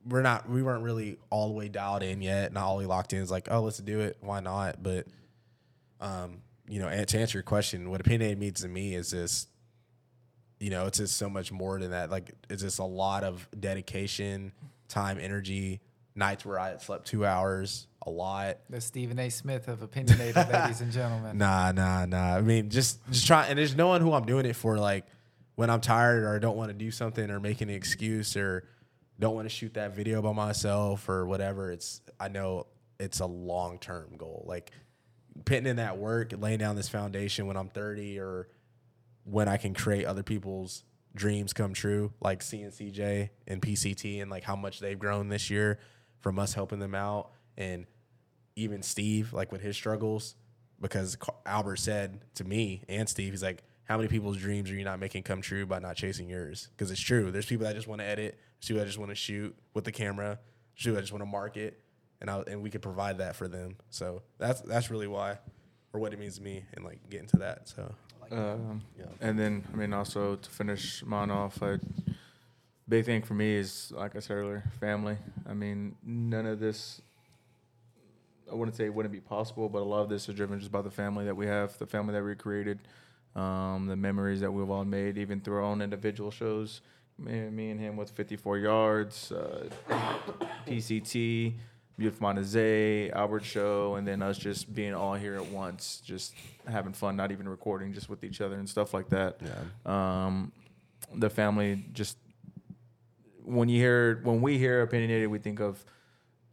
we're 0.05 0.21
not 0.21 0.49
we 0.49 0.63
weren't 0.63 0.83
really 0.83 1.17
all 1.29 1.47
the 1.47 1.53
way 1.53 1.69
dialed 1.69 2.03
in 2.03 2.21
yet, 2.21 2.51
not 2.51 2.65
all 2.65 2.81
locked 2.83 3.13
in. 3.13 3.21
It's 3.21 3.31
like 3.31 3.47
oh 3.49 3.61
let's 3.61 3.77
do 3.77 4.01
it, 4.01 4.17
why 4.19 4.41
not? 4.41 4.83
But 4.83 5.07
um, 6.01 6.41
you 6.67 6.79
know, 6.79 6.87
and 6.87 7.07
to 7.07 7.19
answer 7.19 7.37
your 7.37 7.43
question, 7.43 7.89
what 7.89 8.01
opinionated 8.01 8.37
means 8.37 8.61
to 8.61 8.67
me 8.67 8.95
is 8.95 9.11
just 9.11 9.47
you 10.59 10.71
know, 10.71 10.87
it's 10.87 10.97
just 10.97 11.15
so 11.17 11.29
much 11.29 11.51
more 11.51 11.79
than 11.79 11.91
that. 11.91 12.09
Like 12.09 12.31
it's 12.49 12.63
just 12.63 12.79
a 12.79 12.83
lot 12.83 13.23
of 13.23 13.47
dedication, 13.57 14.51
time, 14.87 15.19
energy. 15.21 15.81
Nights 16.17 16.45
where 16.45 16.59
I 16.59 16.69
had 16.69 16.81
slept 16.81 17.05
two 17.05 17.25
hours, 17.25 17.87
a 18.01 18.09
lot. 18.09 18.57
The 18.69 18.81
Stephen 18.81 19.19
A. 19.19 19.29
Smith 19.29 19.67
of 19.67 19.83
opinionated, 19.83 20.35
ladies 20.51 20.81
and 20.81 20.91
gentlemen. 20.91 21.37
Nah, 21.37 21.71
nah, 21.71 22.05
nah. 22.05 22.35
I 22.35 22.41
mean, 22.41 22.69
just 22.69 23.05
just 23.11 23.27
try 23.27 23.45
and 23.45 23.59
there's 23.59 23.75
no 23.75 23.87
one 23.87 24.01
who 24.01 24.13
I'm 24.13 24.25
doing 24.25 24.45
it 24.45 24.55
for. 24.55 24.77
Like 24.77 25.05
when 25.55 25.69
I'm 25.69 25.81
tired 25.81 26.23
or 26.23 26.35
I 26.35 26.39
don't 26.39 26.57
want 26.57 26.69
to 26.69 26.73
do 26.73 26.89
something 26.89 27.29
or 27.29 27.39
make 27.39 27.61
an 27.61 27.69
excuse 27.69 28.35
or 28.35 28.67
don't 29.19 29.35
want 29.35 29.45
to 29.45 29.53
shoot 29.53 29.73
that 29.75 29.95
video 29.95 30.21
by 30.21 30.31
myself 30.33 31.07
or 31.07 31.25
whatever. 31.25 31.71
It's 31.71 32.01
I 32.19 32.29
know 32.29 32.67
it's 32.99 33.19
a 33.19 33.25
long 33.25 33.77
term 33.77 34.17
goal. 34.17 34.45
Like 34.47 34.71
putting 35.45 35.67
in 35.67 35.75
that 35.75 35.97
work, 35.97 36.33
laying 36.37 36.59
down 36.59 36.75
this 36.75 36.89
foundation 36.89 37.45
when 37.45 37.57
I'm 37.57 37.69
30 37.69 38.19
or 38.19 38.47
when 39.23 39.47
I 39.47 39.57
can 39.57 39.73
create 39.73 40.05
other 40.05 40.23
people's 40.23 40.83
dreams 41.15 41.53
come 41.53 41.73
true, 41.73 42.13
like 42.21 42.41
seeing 42.41 42.69
CJ 42.69 43.29
and 43.47 43.61
PCT 43.61 44.21
and 44.21 44.31
like 44.31 44.43
how 44.43 44.55
much 44.55 44.79
they've 44.79 44.97
grown 44.97 45.29
this 45.29 45.49
year 45.49 45.79
from 46.27 46.39
us 46.39 46.53
helping 46.53 46.79
them 46.79 46.93
out 46.93 47.31
and 47.55 47.85
even 48.57 48.83
Steve, 48.83 49.31
like 49.31 49.49
with 49.49 49.61
his 49.61 49.77
struggles, 49.77 50.35
because 50.81 51.17
Albert 51.45 51.77
said 51.77 52.19
to 52.35 52.43
me 52.43 52.83
and 52.89 53.07
Steve, 53.07 53.31
he's 53.31 53.41
like, 53.41 53.63
how 53.85 53.95
many 53.95 54.09
people's 54.09 54.35
dreams 54.35 54.69
are 54.69 54.75
you 54.75 54.83
not 54.83 54.99
making 54.99 55.23
come 55.23 55.41
true 55.41 55.65
by 55.65 55.79
not 55.79 55.95
chasing 55.95 56.27
yours? 56.27 56.67
Because 56.75 56.91
it's 56.91 56.99
true. 56.99 57.31
There's 57.31 57.45
people 57.45 57.65
that 57.65 57.75
just 57.75 57.87
want 57.87 58.01
to 58.01 58.05
edit, 58.05 58.37
there's 58.59 58.67
people 58.67 58.79
that 58.79 58.87
just 58.87 58.97
want 58.97 59.09
to 59.09 59.15
shoot 59.15 59.55
with 59.73 59.85
the 59.85 59.91
camera, 59.93 60.37
there's 60.75 60.83
people 60.83 60.95
that 60.95 61.01
just 61.01 61.13
want 61.13 61.21
to 61.21 61.27
market, 61.27 61.79
and 62.19 62.29
I, 62.29 62.43
and 62.45 62.61
we 62.61 62.69
could 62.69 62.81
provide 62.81 63.19
that 63.19 63.37
for 63.37 63.47
them. 63.47 63.77
So 63.89 64.21
that's 64.37 64.59
that's 64.59 64.91
really 64.91 65.07
why, 65.07 65.39
or 65.93 66.01
what 66.01 66.11
it 66.11 66.19
means 66.19 66.35
to 66.39 66.43
me, 66.43 66.65
and 66.73 66.83
like 66.83 67.09
getting 67.09 67.27
to 67.27 67.37
that. 67.37 67.69
So 67.69 67.95
Um, 68.33 68.81
Yeah. 68.99 69.05
And 69.21 69.39
then, 69.39 69.63
I 69.71 69.77
mean, 69.77 69.93
also 69.93 70.35
to 70.35 70.49
finish 70.49 71.05
mine 71.05 71.31
off, 71.31 71.63
I, 71.63 71.77
big 72.89 73.05
thing 73.05 73.21
for 73.21 73.33
me 73.33 73.55
is, 73.55 73.91
like 73.95 74.15
I 74.15 74.19
said 74.19 74.35
earlier, 74.37 74.63
family. 74.79 75.17
I 75.47 75.53
mean, 75.53 75.95
none 76.03 76.45
of 76.45 76.59
this, 76.59 77.01
I 78.51 78.55
wouldn't 78.55 78.77
say 78.77 78.85
it 78.85 78.93
wouldn't 78.93 79.13
be 79.13 79.19
possible, 79.19 79.69
but 79.69 79.81
a 79.81 79.85
lot 79.85 80.01
of 80.01 80.09
this 80.09 80.29
is 80.29 80.35
driven 80.35 80.59
just 80.59 80.71
by 80.71 80.81
the 80.81 80.91
family 80.91 81.25
that 81.25 81.35
we 81.35 81.47
have, 81.47 81.77
the 81.77 81.85
family 81.85 82.13
that 82.13 82.23
we 82.23 82.35
created, 82.35 82.79
um, 83.35 83.87
the 83.87 83.95
memories 83.95 84.39
that 84.41 84.51
we've 84.51 84.69
all 84.69 84.85
made, 84.85 85.17
even 85.17 85.41
through 85.41 85.55
our 85.57 85.63
own 85.63 85.81
individual 85.81 86.31
shows. 86.31 86.81
Me, 87.19 87.49
me 87.49 87.71
and 87.71 87.79
him 87.79 87.97
with 87.97 88.11
54 88.11 88.59
yards, 88.59 89.31
uh, 89.31 89.67
PCT, 90.67 91.53
Beautiful 91.97 92.21
Monte 92.21 93.11
Albert 93.11 93.43
Show, 93.43 93.95
and 93.95 94.07
then 94.07 94.21
us 94.21 94.37
just 94.37 94.73
being 94.73 94.93
all 94.93 95.15
here 95.15 95.35
at 95.35 95.47
once, 95.47 95.99
just 96.05 96.35
having 96.67 96.93
fun, 96.93 97.15
not 97.15 97.31
even 97.31 97.49
recording, 97.49 97.91
just 97.91 98.07
with 98.07 98.23
each 98.23 98.39
other 98.39 98.55
and 98.55 98.69
stuff 98.69 98.93
like 98.93 99.09
that. 99.09 99.39
yeah, 99.43 100.25
Um, 100.25 100.51
the 101.15 101.29
family 101.29 101.85
just 101.93 102.17
when 103.47 103.69
you 103.69 103.79
hear 103.79 104.19
when 104.23 104.41
we 104.41 104.57
hear 104.57 104.81
opinionated, 104.81 105.29
we 105.29 105.39
think 105.39 105.59
of 105.59 105.83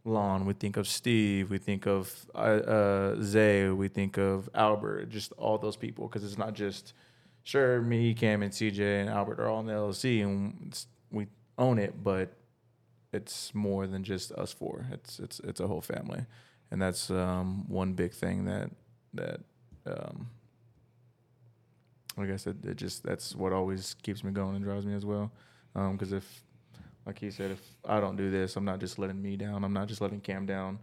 Lon, 0.05 0.45
we 0.45 0.53
think 0.53 0.77
of 0.77 0.87
Steve, 0.87 1.49
we 1.49 1.57
think 1.57 1.85
of 1.85 2.27
uh, 2.33 2.37
uh, 2.37 3.21
Zay, 3.21 3.69
we 3.69 3.87
think 3.87 4.17
of 4.17 4.49
Albert, 4.53 5.09
just 5.09 5.33
all 5.33 5.57
those 5.57 5.75
people 5.75 6.07
because 6.07 6.23
it's 6.23 6.37
not 6.37 6.53
just 6.53 6.93
sure 7.43 7.81
me, 7.81 8.13
Cam, 8.13 8.41
and 8.41 8.51
CJ 8.51 9.01
and 9.01 9.09
Albert 9.09 9.39
are 9.39 9.49
all 9.49 9.59
in 9.59 9.65
the 9.65 9.73
LLC 9.73 10.23
and 10.23 10.85
we 11.11 11.27
own 11.57 11.79
it, 11.79 12.03
but 12.03 12.33
it's 13.11 13.53
more 13.53 13.87
than 13.87 14.03
just 14.03 14.31
us 14.33 14.53
four. 14.53 14.85
It's 14.91 15.19
it's 15.19 15.39
it's 15.41 15.59
a 15.59 15.67
whole 15.67 15.81
family, 15.81 16.25
and 16.71 16.81
that's 16.81 17.09
um, 17.09 17.67
one 17.67 17.93
big 17.93 18.13
thing 18.13 18.45
that 18.45 18.69
that 19.13 19.39
um, 19.85 20.27
I 22.17 22.25
guess 22.25 22.47
it, 22.47 22.63
it 22.63 22.75
just 22.75 23.03
that's 23.03 23.35
what 23.35 23.53
always 23.53 23.95
keeps 24.03 24.23
me 24.23 24.31
going 24.31 24.55
and 24.55 24.63
drives 24.63 24.85
me 24.85 24.93
as 24.93 25.05
well. 25.05 25.31
Because 25.73 26.13
if 26.13 26.44
like 27.05 27.19
he 27.19 27.29
said, 27.31 27.51
if 27.51 27.61
I 27.85 27.99
don't 27.99 28.15
do 28.15 28.31
this, 28.31 28.55
I'm 28.55 28.65
not 28.65 28.79
just 28.79 28.97
letting 28.99 29.21
me 29.21 29.35
down. 29.37 29.63
I'm 29.63 29.73
not 29.73 29.87
just 29.87 30.01
letting 30.01 30.21
Cam 30.21 30.45
down. 30.45 30.79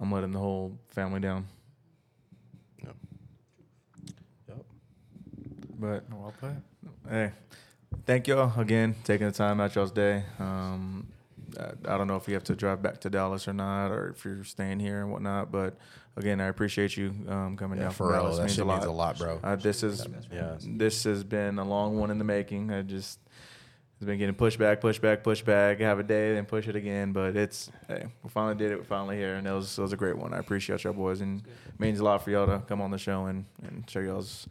I'm 0.00 0.10
letting 0.12 0.32
the 0.32 0.38
whole 0.38 0.78
family 0.88 1.20
down. 1.20 1.46
Yep. 2.84 2.96
Yep. 4.48 4.64
But 5.78 6.04
Well 6.10 6.34
put. 6.40 6.50
hey, 7.08 7.32
thank 8.04 8.26
y'all 8.28 8.58
again 8.60 8.94
taking 9.04 9.26
the 9.26 9.32
time 9.32 9.60
out 9.60 9.74
y'all's 9.74 9.92
day. 9.92 10.24
Um, 10.38 11.06
I, 11.58 11.94
I 11.94 11.96
don't 11.98 12.06
know 12.08 12.16
if 12.16 12.28
you 12.28 12.34
have 12.34 12.44
to 12.44 12.54
drive 12.56 12.82
back 12.82 13.00
to 13.02 13.10
Dallas 13.10 13.48
or 13.48 13.52
not, 13.52 13.88
or 13.90 14.10
if 14.10 14.24
you're 14.24 14.44
staying 14.44 14.80
here 14.80 15.00
and 15.00 15.10
whatnot. 15.10 15.50
But 15.50 15.78
again, 16.16 16.40
I 16.40 16.46
appreciate 16.46 16.96
you 16.96 17.14
um, 17.28 17.56
coming 17.56 17.78
Yeah, 17.78 17.84
down 17.84 17.92
for 17.92 17.96
from 17.98 18.08
real. 18.08 18.22
Dallas. 18.22 18.36
That 18.36 18.42
means 18.44 18.54
shit 18.56 18.64
a 18.64 18.68
lot. 18.68 18.74
means 18.78 18.86
a 18.86 18.92
lot, 18.92 19.18
bro. 19.18 19.40
Uh, 19.42 19.56
this 19.56 19.82
is 19.82 20.06
Yeah. 20.32 20.56
this 20.62 21.04
has 21.04 21.24
been 21.24 21.58
a 21.58 21.64
long 21.64 21.98
one 21.98 22.10
in 22.10 22.18
the 22.18 22.24
making. 22.24 22.72
I 22.72 22.82
just 22.82 23.20
it's 23.96 24.04
been 24.04 24.18
getting 24.18 24.34
pushed 24.34 24.58
back, 24.58 24.82
pushed 24.82 25.00
back, 25.00 25.22
pushed 25.22 25.46
back. 25.46 25.80
Have 25.80 25.98
a 25.98 26.02
day, 26.02 26.34
then 26.34 26.44
push 26.44 26.68
it 26.68 26.76
again. 26.76 27.12
But 27.12 27.34
it's 27.34 27.70
hey, 27.88 28.06
we 28.22 28.28
finally 28.28 28.54
did 28.54 28.70
it. 28.70 28.78
We're 28.78 28.84
finally 28.84 29.16
here, 29.16 29.36
and 29.36 29.46
that 29.46 29.52
was 29.52 29.74
that 29.76 29.82
was 29.82 29.94
a 29.94 29.96
great 29.96 30.18
one. 30.18 30.34
I 30.34 30.38
appreciate 30.38 30.84
y'all 30.84 30.92
boys, 30.92 31.22
and 31.22 31.40
it 31.40 31.80
means 31.80 31.98
a 31.98 32.04
lot 32.04 32.22
for 32.22 32.30
y'all 32.30 32.46
to 32.46 32.62
come 32.66 32.82
on 32.82 32.90
the 32.90 32.98
show 32.98 33.24
and 33.26 33.46
and 33.62 33.88
show 33.88 34.00
y'all's 34.00 34.46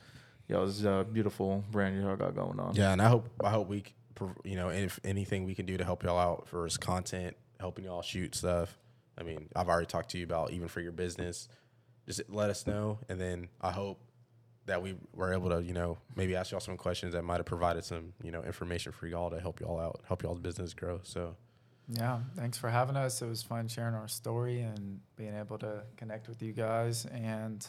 y'all's 0.48 0.84
uh, 0.84 1.04
beautiful 1.04 1.64
brand 1.72 2.02
y'all 2.02 2.16
got 2.16 2.36
going 2.36 2.60
on. 2.60 2.76
Yeah, 2.76 2.92
and 2.92 3.00
I 3.00 3.08
hope 3.08 3.30
I 3.44 3.52
hope 3.52 3.68
we, 3.68 3.84
you 4.44 4.56
know, 4.56 4.70
if 4.70 5.00
anything 5.04 5.44
we 5.44 5.54
can 5.54 5.68
do 5.68 5.78
to 5.78 5.84
help 5.84 6.04
y'all 6.04 6.18
out 6.18 6.48
for 6.48 6.64
his 6.64 6.78
content, 6.78 7.38
helping 7.60 7.86
y'all 7.86 8.02
shoot 8.02 8.34
stuff. 8.34 8.76
I 9.16 9.22
mean, 9.22 9.48
I've 9.56 9.70
already 9.70 9.86
talked 9.86 10.10
to 10.12 10.18
you 10.18 10.24
about 10.24 10.54
even 10.54 10.68
for 10.68 10.82
your 10.82 10.92
business. 10.92 11.48
Just 12.08 12.22
let 12.30 12.50
us 12.50 12.66
know, 12.66 12.98
and 13.10 13.22
then 13.22 13.50
I 13.62 13.72
hope 13.72 14.00
that 14.66 14.82
we 14.82 14.96
were 15.14 15.34
able 15.34 15.50
to, 15.50 15.62
you 15.62 15.74
know, 15.74 15.98
maybe 16.16 16.36
ask 16.36 16.52
y'all 16.52 16.60
some 16.60 16.78
questions 16.78 17.14
that 17.14 17.24
might 17.24 17.38
have 17.38 17.46
provided 17.46 17.84
some, 17.84 18.14
you 18.24 18.32
know, 18.32 18.42
information 18.44 18.92
for 18.92 19.08
y'all 19.08 19.30
to 19.30 19.40
help 19.40 19.60
y'all 19.60 19.80
out, 19.80 20.02
help 20.08 20.24
y'all's 20.24 20.40
business 20.40 20.74
grow. 20.74 21.00
So 21.04 21.36
Yeah, 21.88 22.20
thanks 22.36 22.58
for 22.58 22.70
having 22.70 22.96
us. 22.96 23.22
It 23.22 23.28
was 23.28 23.44
fun 23.44 23.68
sharing 23.68 23.94
our 23.94 24.08
story 24.08 24.62
and 24.62 25.00
being 25.16 25.36
able 25.36 25.58
to 25.60 25.84
connect 25.98 26.28
with 26.28 26.42
you 26.42 26.52
guys. 26.52 27.06
And 27.06 27.66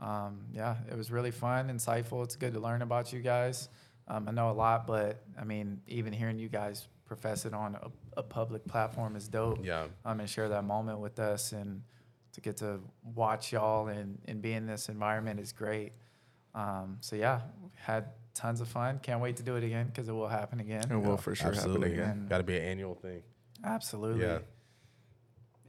um, 0.00 0.46
yeah, 0.52 0.76
it 0.90 0.96
was 0.96 1.10
really 1.10 1.30
fun, 1.30 1.68
insightful. 1.68 2.24
It's 2.24 2.36
good 2.36 2.54
to 2.54 2.60
learn 2.60 2.82
about 2.82 3.12
you 3.12 3.20
guys. 3.20 3.68
Um, 4.08 4.26
I 4.28 4.32
know 4.32 4.50
a 4.50 4.52
lot, 4.52 4.86
but 4.86 5.22
I 5.38 5.44
mean, 5.44 5.80
even 5.86 6.12
hearing 6.12 6.38
you 6.38 6.48
guys 6.48 6.88
profess 7.04 7.44
it 7.44 7.52
on 7.52 7.76
a, 7.76 7.90
a 8.16 8.22
public 8.22 8.66
platform 8.66 9.16
is 9.16 9.28
dope. 9.28 9.64
yeah, 9.64 9.84
Um, 10.04 10.20
and 10.20 10.28
share 10.28 10.48
that 10.48 10.64
moment 10.64 10.98
with 10.98 11.18
us 11.18 11.52
and 11.52 11.82
to 12.32 12.40
get 12.40 12.56
to 12.58 12.80
watch 13.14 13.52
y'all 13.52 13.88
and, 13.88 14.18
and 14.26 14.40
be 14.40 14.54
in 14.54 14.66
this 14.66 14.88
environment 14.88 15.38
is 15.38 15.52
great. 15.52 15.92
Um, 16.54 16.98
so 17.00 17.16
yeah, 17.16 17.40
had 17.74 18.06
tons 18.34 18.60
of 18.60 18.68
fun. 18.68 19.00
Can't 19.02 19.20
wait 19.20 19.36
to 19.36 19.42
do 19.42 19.56
it 19.56 19.64
again 19.64 19.86
because 19.86 20.08
it 20.08 20.12
will 20.12 20.28
happen 20.28 20.60
again. 20.60 20.84
It 20.90 20.96
will 20.96 21.16
for 21.16 21.34
sure 21.34 21.48
absolutely. 21.48 21.94
happen 21.94 22.10
again. 22.10 22.26
Got 22.28 22.38
to 22.38 22.44
be 22.44 22.56
an 22.56 22.64
annual 22.64 22.94
thing. 22.94 23.22
Absolutely. 23.64 24.24
Yeah. 24.24 24.38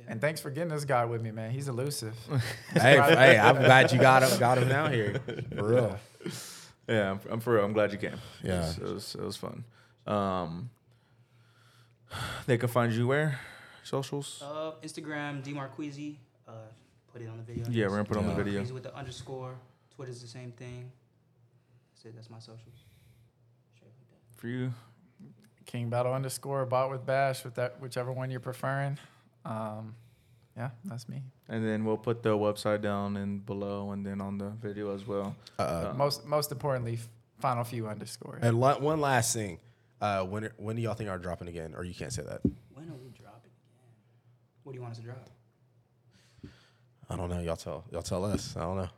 And 0.07 0.19
thanks 0.19 0.41
for 0.41 0.49
getting 0.49 0.69
this 0.69 0.85
guy 0.85 1.05
with 1.05 1.21
me, 1.21 1.31
man. 1.31 1.51
He's 1.51 1.69
elusive. 1.69 2.15
hey, 2.73 2.99
hey, 2.99 3.39
I'm 3.39 3.55
glad 3.55 3.91
you 3.91 3.99
got 3.99 4.23
him, 4.23 4.37
got 4.37 4.57
him 4.57 4.67
down 4.67 4.91
here 4.91 5.21
for 5.55 5.67
real. 5.67 5.99
Yeah, 6.85 7.11
I'm, 7.11 7.19
I'm 7.29 7.39
for 7.39 7.53
real. 7.53 7.63
I'm 7.63 7.71
glad 7.71 7.93
you 7.93 7.97
came. 7.97 8.17
Yeah. 8.43 8.57
it 8.59 8.65
was, 8.65 8.77
it 8.77 8.93
was, 8.93 9.15
it 9.15 9.21
was 9.21 9.37
fun. 9.37 9.63
Um, 10.05 10.69
they 12.45 12.57
can 12.57 12.67
find 12.67 12.91
you 12.91 13.07
where 13.07 13.39
socials. 13.83 14.43
Uh, 14.43 14.73
Instagram, 14.83 15.41
DMarqueezy. 15.41 16.17
Uh, 16.45 16.51
put 17.13 17.21
it 17.21 17.29
on 17.29 17.37
the 17.37 17.43
video. 17.43 17.65
Yeah, 17.69 17.85
we're 17.85 17.91
gonna 17.91 18.03
put 18.03 18.17
it 18.17 18.19
on 18.19 18.27
the 18.27 18.35
video. 18.35 18.61
DMarqueezy 18.61 18.71
with 18.71 18.83
the 18.83 18.93
underscore. 18.93 19.55
Twitter's 19.95 20.21
the 20.21 20.27
same 20.27 20.51
thing. 20.51 20.91
That's 21.93 22.05
it. 22.05 22.15
That's 22.15 22.29
my 22.29 22.39
socials. 22.39 22.85
Straight 23.75 23.91
like 23.97 24.09
that. 24.09 24.39
For 24.39 24.47
you, 24.47 24.73
King 25.65 25.89
Battle 25.89 26.13
underscore 26.13 26.65
bought 26.65 26.89
with 26.91 27.05
Bash 27.05 27.43
with 27.43 27.55
that 27.55 27.79
whichever 27.81 28.11
one 28.11 28.29
you're 28.31 28.39
preferring. 28.39 28.97
Um, 29.45 29.95
yeah, 30.57 30.69
that's 30.85 31.07
me. 31.09 31.21
and 31.49 31.65
then 31.65 31.83
we'll 31.85 31.97
put 31.97 32.21
the 32.23 32.29
website 32.37 32.81
down 32.81 33.17
and 33.17 33.43
below, 33.45 33.91
and 33.91 34.05
then 34.05 34.21
on 34.21 34.37
the 34.37 34.49
video 34.49 34.93
as 34.93 35.05
well. 35.07 35.35
Uh, 35.57 35.89
Uh, 35.91 35.93
Most 35.95 36.25
most 36.25 36.51
importantly, 36.51 36.99
final 37.39 37.63
few 37.63 37.87
underscore. 37.87 38.39
and 38.41 38.59
la- 38.59 38.77
one 38.79 39.01
last 39.01 39.33
thing, 39.33 39.57
uh, 40.01 40.23
when 40.25 40.49
when 40.57 40.75
do 40.75 40.81
y'all 40.81 40.93
think 40.93 41.09
are 41.09 41.17
dropping 41.17 41.47
again? 41.47 41.73
Or 41.75 41.83
you 41.83 41.93
can't 41.95 42.13
say 42.13 42.21
that. 42.23 42.41
When 42.43 42.89
are 42.89 42.95
we 42.95 43.09
dropping 43.09 43.51
again? 43.51 43.93
What 44.63 44.73
do 44.73 44.77
you 44.77 44.81
want 44.81 44.91
us 44.93 44.97
to 44.99 45.03
drop? 45.05 45.29
I 47.09 47.15
don't 47.15 47.29
know. 47.29 47.39
Y'all 47.41 47.55
tell 47.57 47.83
y'all 47.91 48.01
tell 48.03 48.23
us. 48.25 48.55
I 48.55 48.61
don't 48.61 48.77
know. 48.77 48.89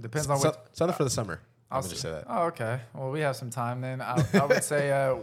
Depends 0.00 0.28
on 0.30 0.38
So- 0.38 0.48
what. 0.50 0.68
something 0.76 0.96
for 0.96 1.04
the 1.04 1.10
summer. 1.10 1.40
I'll 1.70 1.78
I'm 1.78 1.82
gonna 1.82 1.90
just 1.90 2.02
say 2.02 2.10
that. 2.10 2.24
Oh, 2.28 2.44
okay. 2.46 2.80
Well, 2.94 3.10
we 3.10 3.20
have 3.20 3.36
some 3.36 3.50
time 3.50 3.80
then. 3.82 4.00
I, 4.00 4.24
I 4.32 4.44
would 4.46 4.64
say 4.64 4.90
uh, 4.90 5.16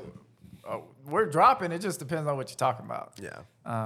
uh, 0.68 0.78
we're 1.08 1.26
dropping. 1.26 1.72
It 1.72 1.80
just 1.80 1.98
depends 2.00 2.28
on 2.30 2.38
what 2.38 2.50
you're 2.50 2.58
talking 2.58 2.86
about. 2.86 3.14
Yeah. 3.22 3.40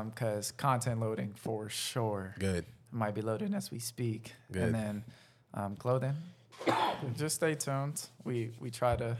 Because 0.09 0.51
content 0.51 0.99
loading 0.99 1.33
for 1.35 1.69
sure 1.69 2.35
Good. 2.37 2.65
might 2.91 3.15
be 3.15 3.21
loading 3.21 3.53
as 3.53 3.71
we 3.71 3.79
speak. 3.79 4.33
Good. 4.51 4.63
And 4.63 4.75
then 4.75 5.03
um, 5.53 5.75
clothing. 5.77 6.15
just 7.17 7.35
stay 7.35 7.55
tuned. 7.55 8.05
We 8.25 8.51
we 8.59 8.69
try 8.71 8.97
to 8.97 9.15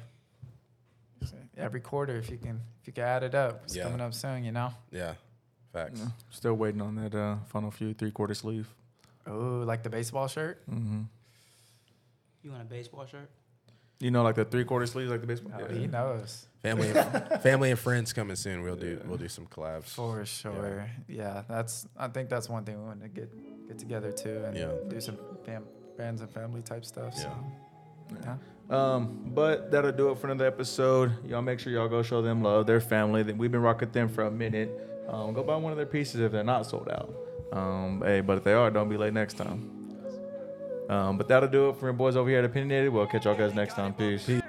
every 1.58 1.80
quarter 1.82 2.16
if 2.18 2.30
you 2.30 2.38
can 2.38 2.60
if 2.82 2.88
you 2.88 2.94
can 2.94 3.04
add 3.04 3.24
it 3.24 3.36
up. 3.36 3.62
It's 3.64 3.76
Yeah. 3.76 3.84
coming 3.84 4.02
up 4.02 4.14
soon. 4.14 4.44
You 4.44 4.52
know. 4.52 4.74
Yeah. 4.92 5.14
Facts. 5.72 6.02
Still 6.32 6.56
waiting 6.56 6.82
on 6.82 6.96
that 6.96 7.16
uh, 7.16 7.38
final 7.48 7.72
few 7.72 7.94
three 7.94 8.12
quarter 8.12 8.34
sleeve. 8.34 8.68
Oh, 9.28 9.64
like 9.66 9.84
the 9.84 9.90
baseball 9.90 10.28
shirt. 10.28 10.60
Mm-hmm. 10.70 11.04
You 12.44 12.52
want 12.52 12.64
a 12.64 12.66
baseball 12.66 13.06
shirt? 13.06 13.30
You 14.00 14.12
know, 14.12 14.24
like 14.24 14.36
the 14.36 14.46
three 14.46 14.64
quarter 14.64 14.86
sleeves, 14.86 15.12
like 15.12 15.22
the 15.22 15.28
baseball. 15.28 15.52
Oh, 15.60 15.74
He 15.74 15.86
knows 15.88 16.48
Family, 16.62 16.90
and, 16.90 17.42
family 17.42 17.70
and 17.72 17.80
friends 17.80 18.12
coming 18.14 18.36
soon. 18.36 18.62
We'll 18.64 18.76
do 18.76 19.02
we'll 19.06 19.18
do 19.18 19.28
some 19.30 19.46
collabs. 19.48 19.90
for 19.90 20.26
sure. 20.26 20.90
Yeah. 21.08 21.44
that's. 21.50 21.88
I 21.98 22.08
think 22.08 22.30
that's 22.30 22.48
one 22.50 22.64
thing 22.66 22.80
we 22.80 22.86
want 22.86 23.02
to 23.02 23.10
get 23.10 23.30
get 23.68 23.78
together 23.78 24.12
too 24.12 24.44
and 24.46 24.58
Yeah. 24.58 24.72
do 24.88 25.00
some 25.02 25.18
fam- 25.46 25.68
friends 25.96 26.22
and 26.22 26.30
family 26.30 26.62
type 26.62 26.86
stuff. 26.86 27.14
So, 27.16 27.30
yeah. 28.24 28.36
Um, 28.70 29.32
but 29.34 29.72
that'll 29.72 29.92
do 29.92 30.12
it 30.12 30.18
for 30.20 30.28
another 30.28 30.46
episode. 30.48 31.12
Y'all 31.26 31.42
make 31.42 31.60
sure 31.60 31.72
y'all 31.74 31.88
go 31.90 32.02
show 32.04 32.22
them 32.22 32.42
love, 32.42 32.68
their 32.68 32.80
family. 32.82 33.24
That 33.24 33.38
we've 33.38 33.52
been 33.52 33.62
rocking 33.62 33.92
them 33.92 34.08
for 34.10 34.24
a 34.24 34.32
minute. 34.32 34.70
Um, 35.10 35.34
go 35.34 35.44
buy 35.44 35.56
one 35.56 35.72
of 35.72 35.78
their 35.78 35.86
pieces 35.88 36.22
if 36.22 36.32
they're 36.32 36.44
not 36.44 36.66
sold 36.66 36.88
out. 36.90 37.14
Um, 37.52 38.02
hey, 38.06 38.22
but 38.22 38.38
if 38.38 38.44
they 38.44 38.54
are, 38.54 38.70
don't 38.70 38.90
be 38.90 38.98
late 38.98 39.14
next 39.14 39.36
time. 39.36 39.79
Um, 40.90 41.18
but 41.18 41.28
that'll 41.28 41.50
do 41.50 41.70
it 41.70 41.78
for 41.78 41.86
your 41.86 41.94
boys 41.94 42.16
over 42.16 42.30
here 42.30 42.40
at 42.40 42.46
Opinionated. 42.46 42.92
We'll 42.92 43.08
catch 43.08 43.26
y'all 43.26 43.36
guys 43.36 43.54
next 43.54 43.76
time. 43.76 43.94
Peace. 43.94 44.26
Peace. 44.26 44.42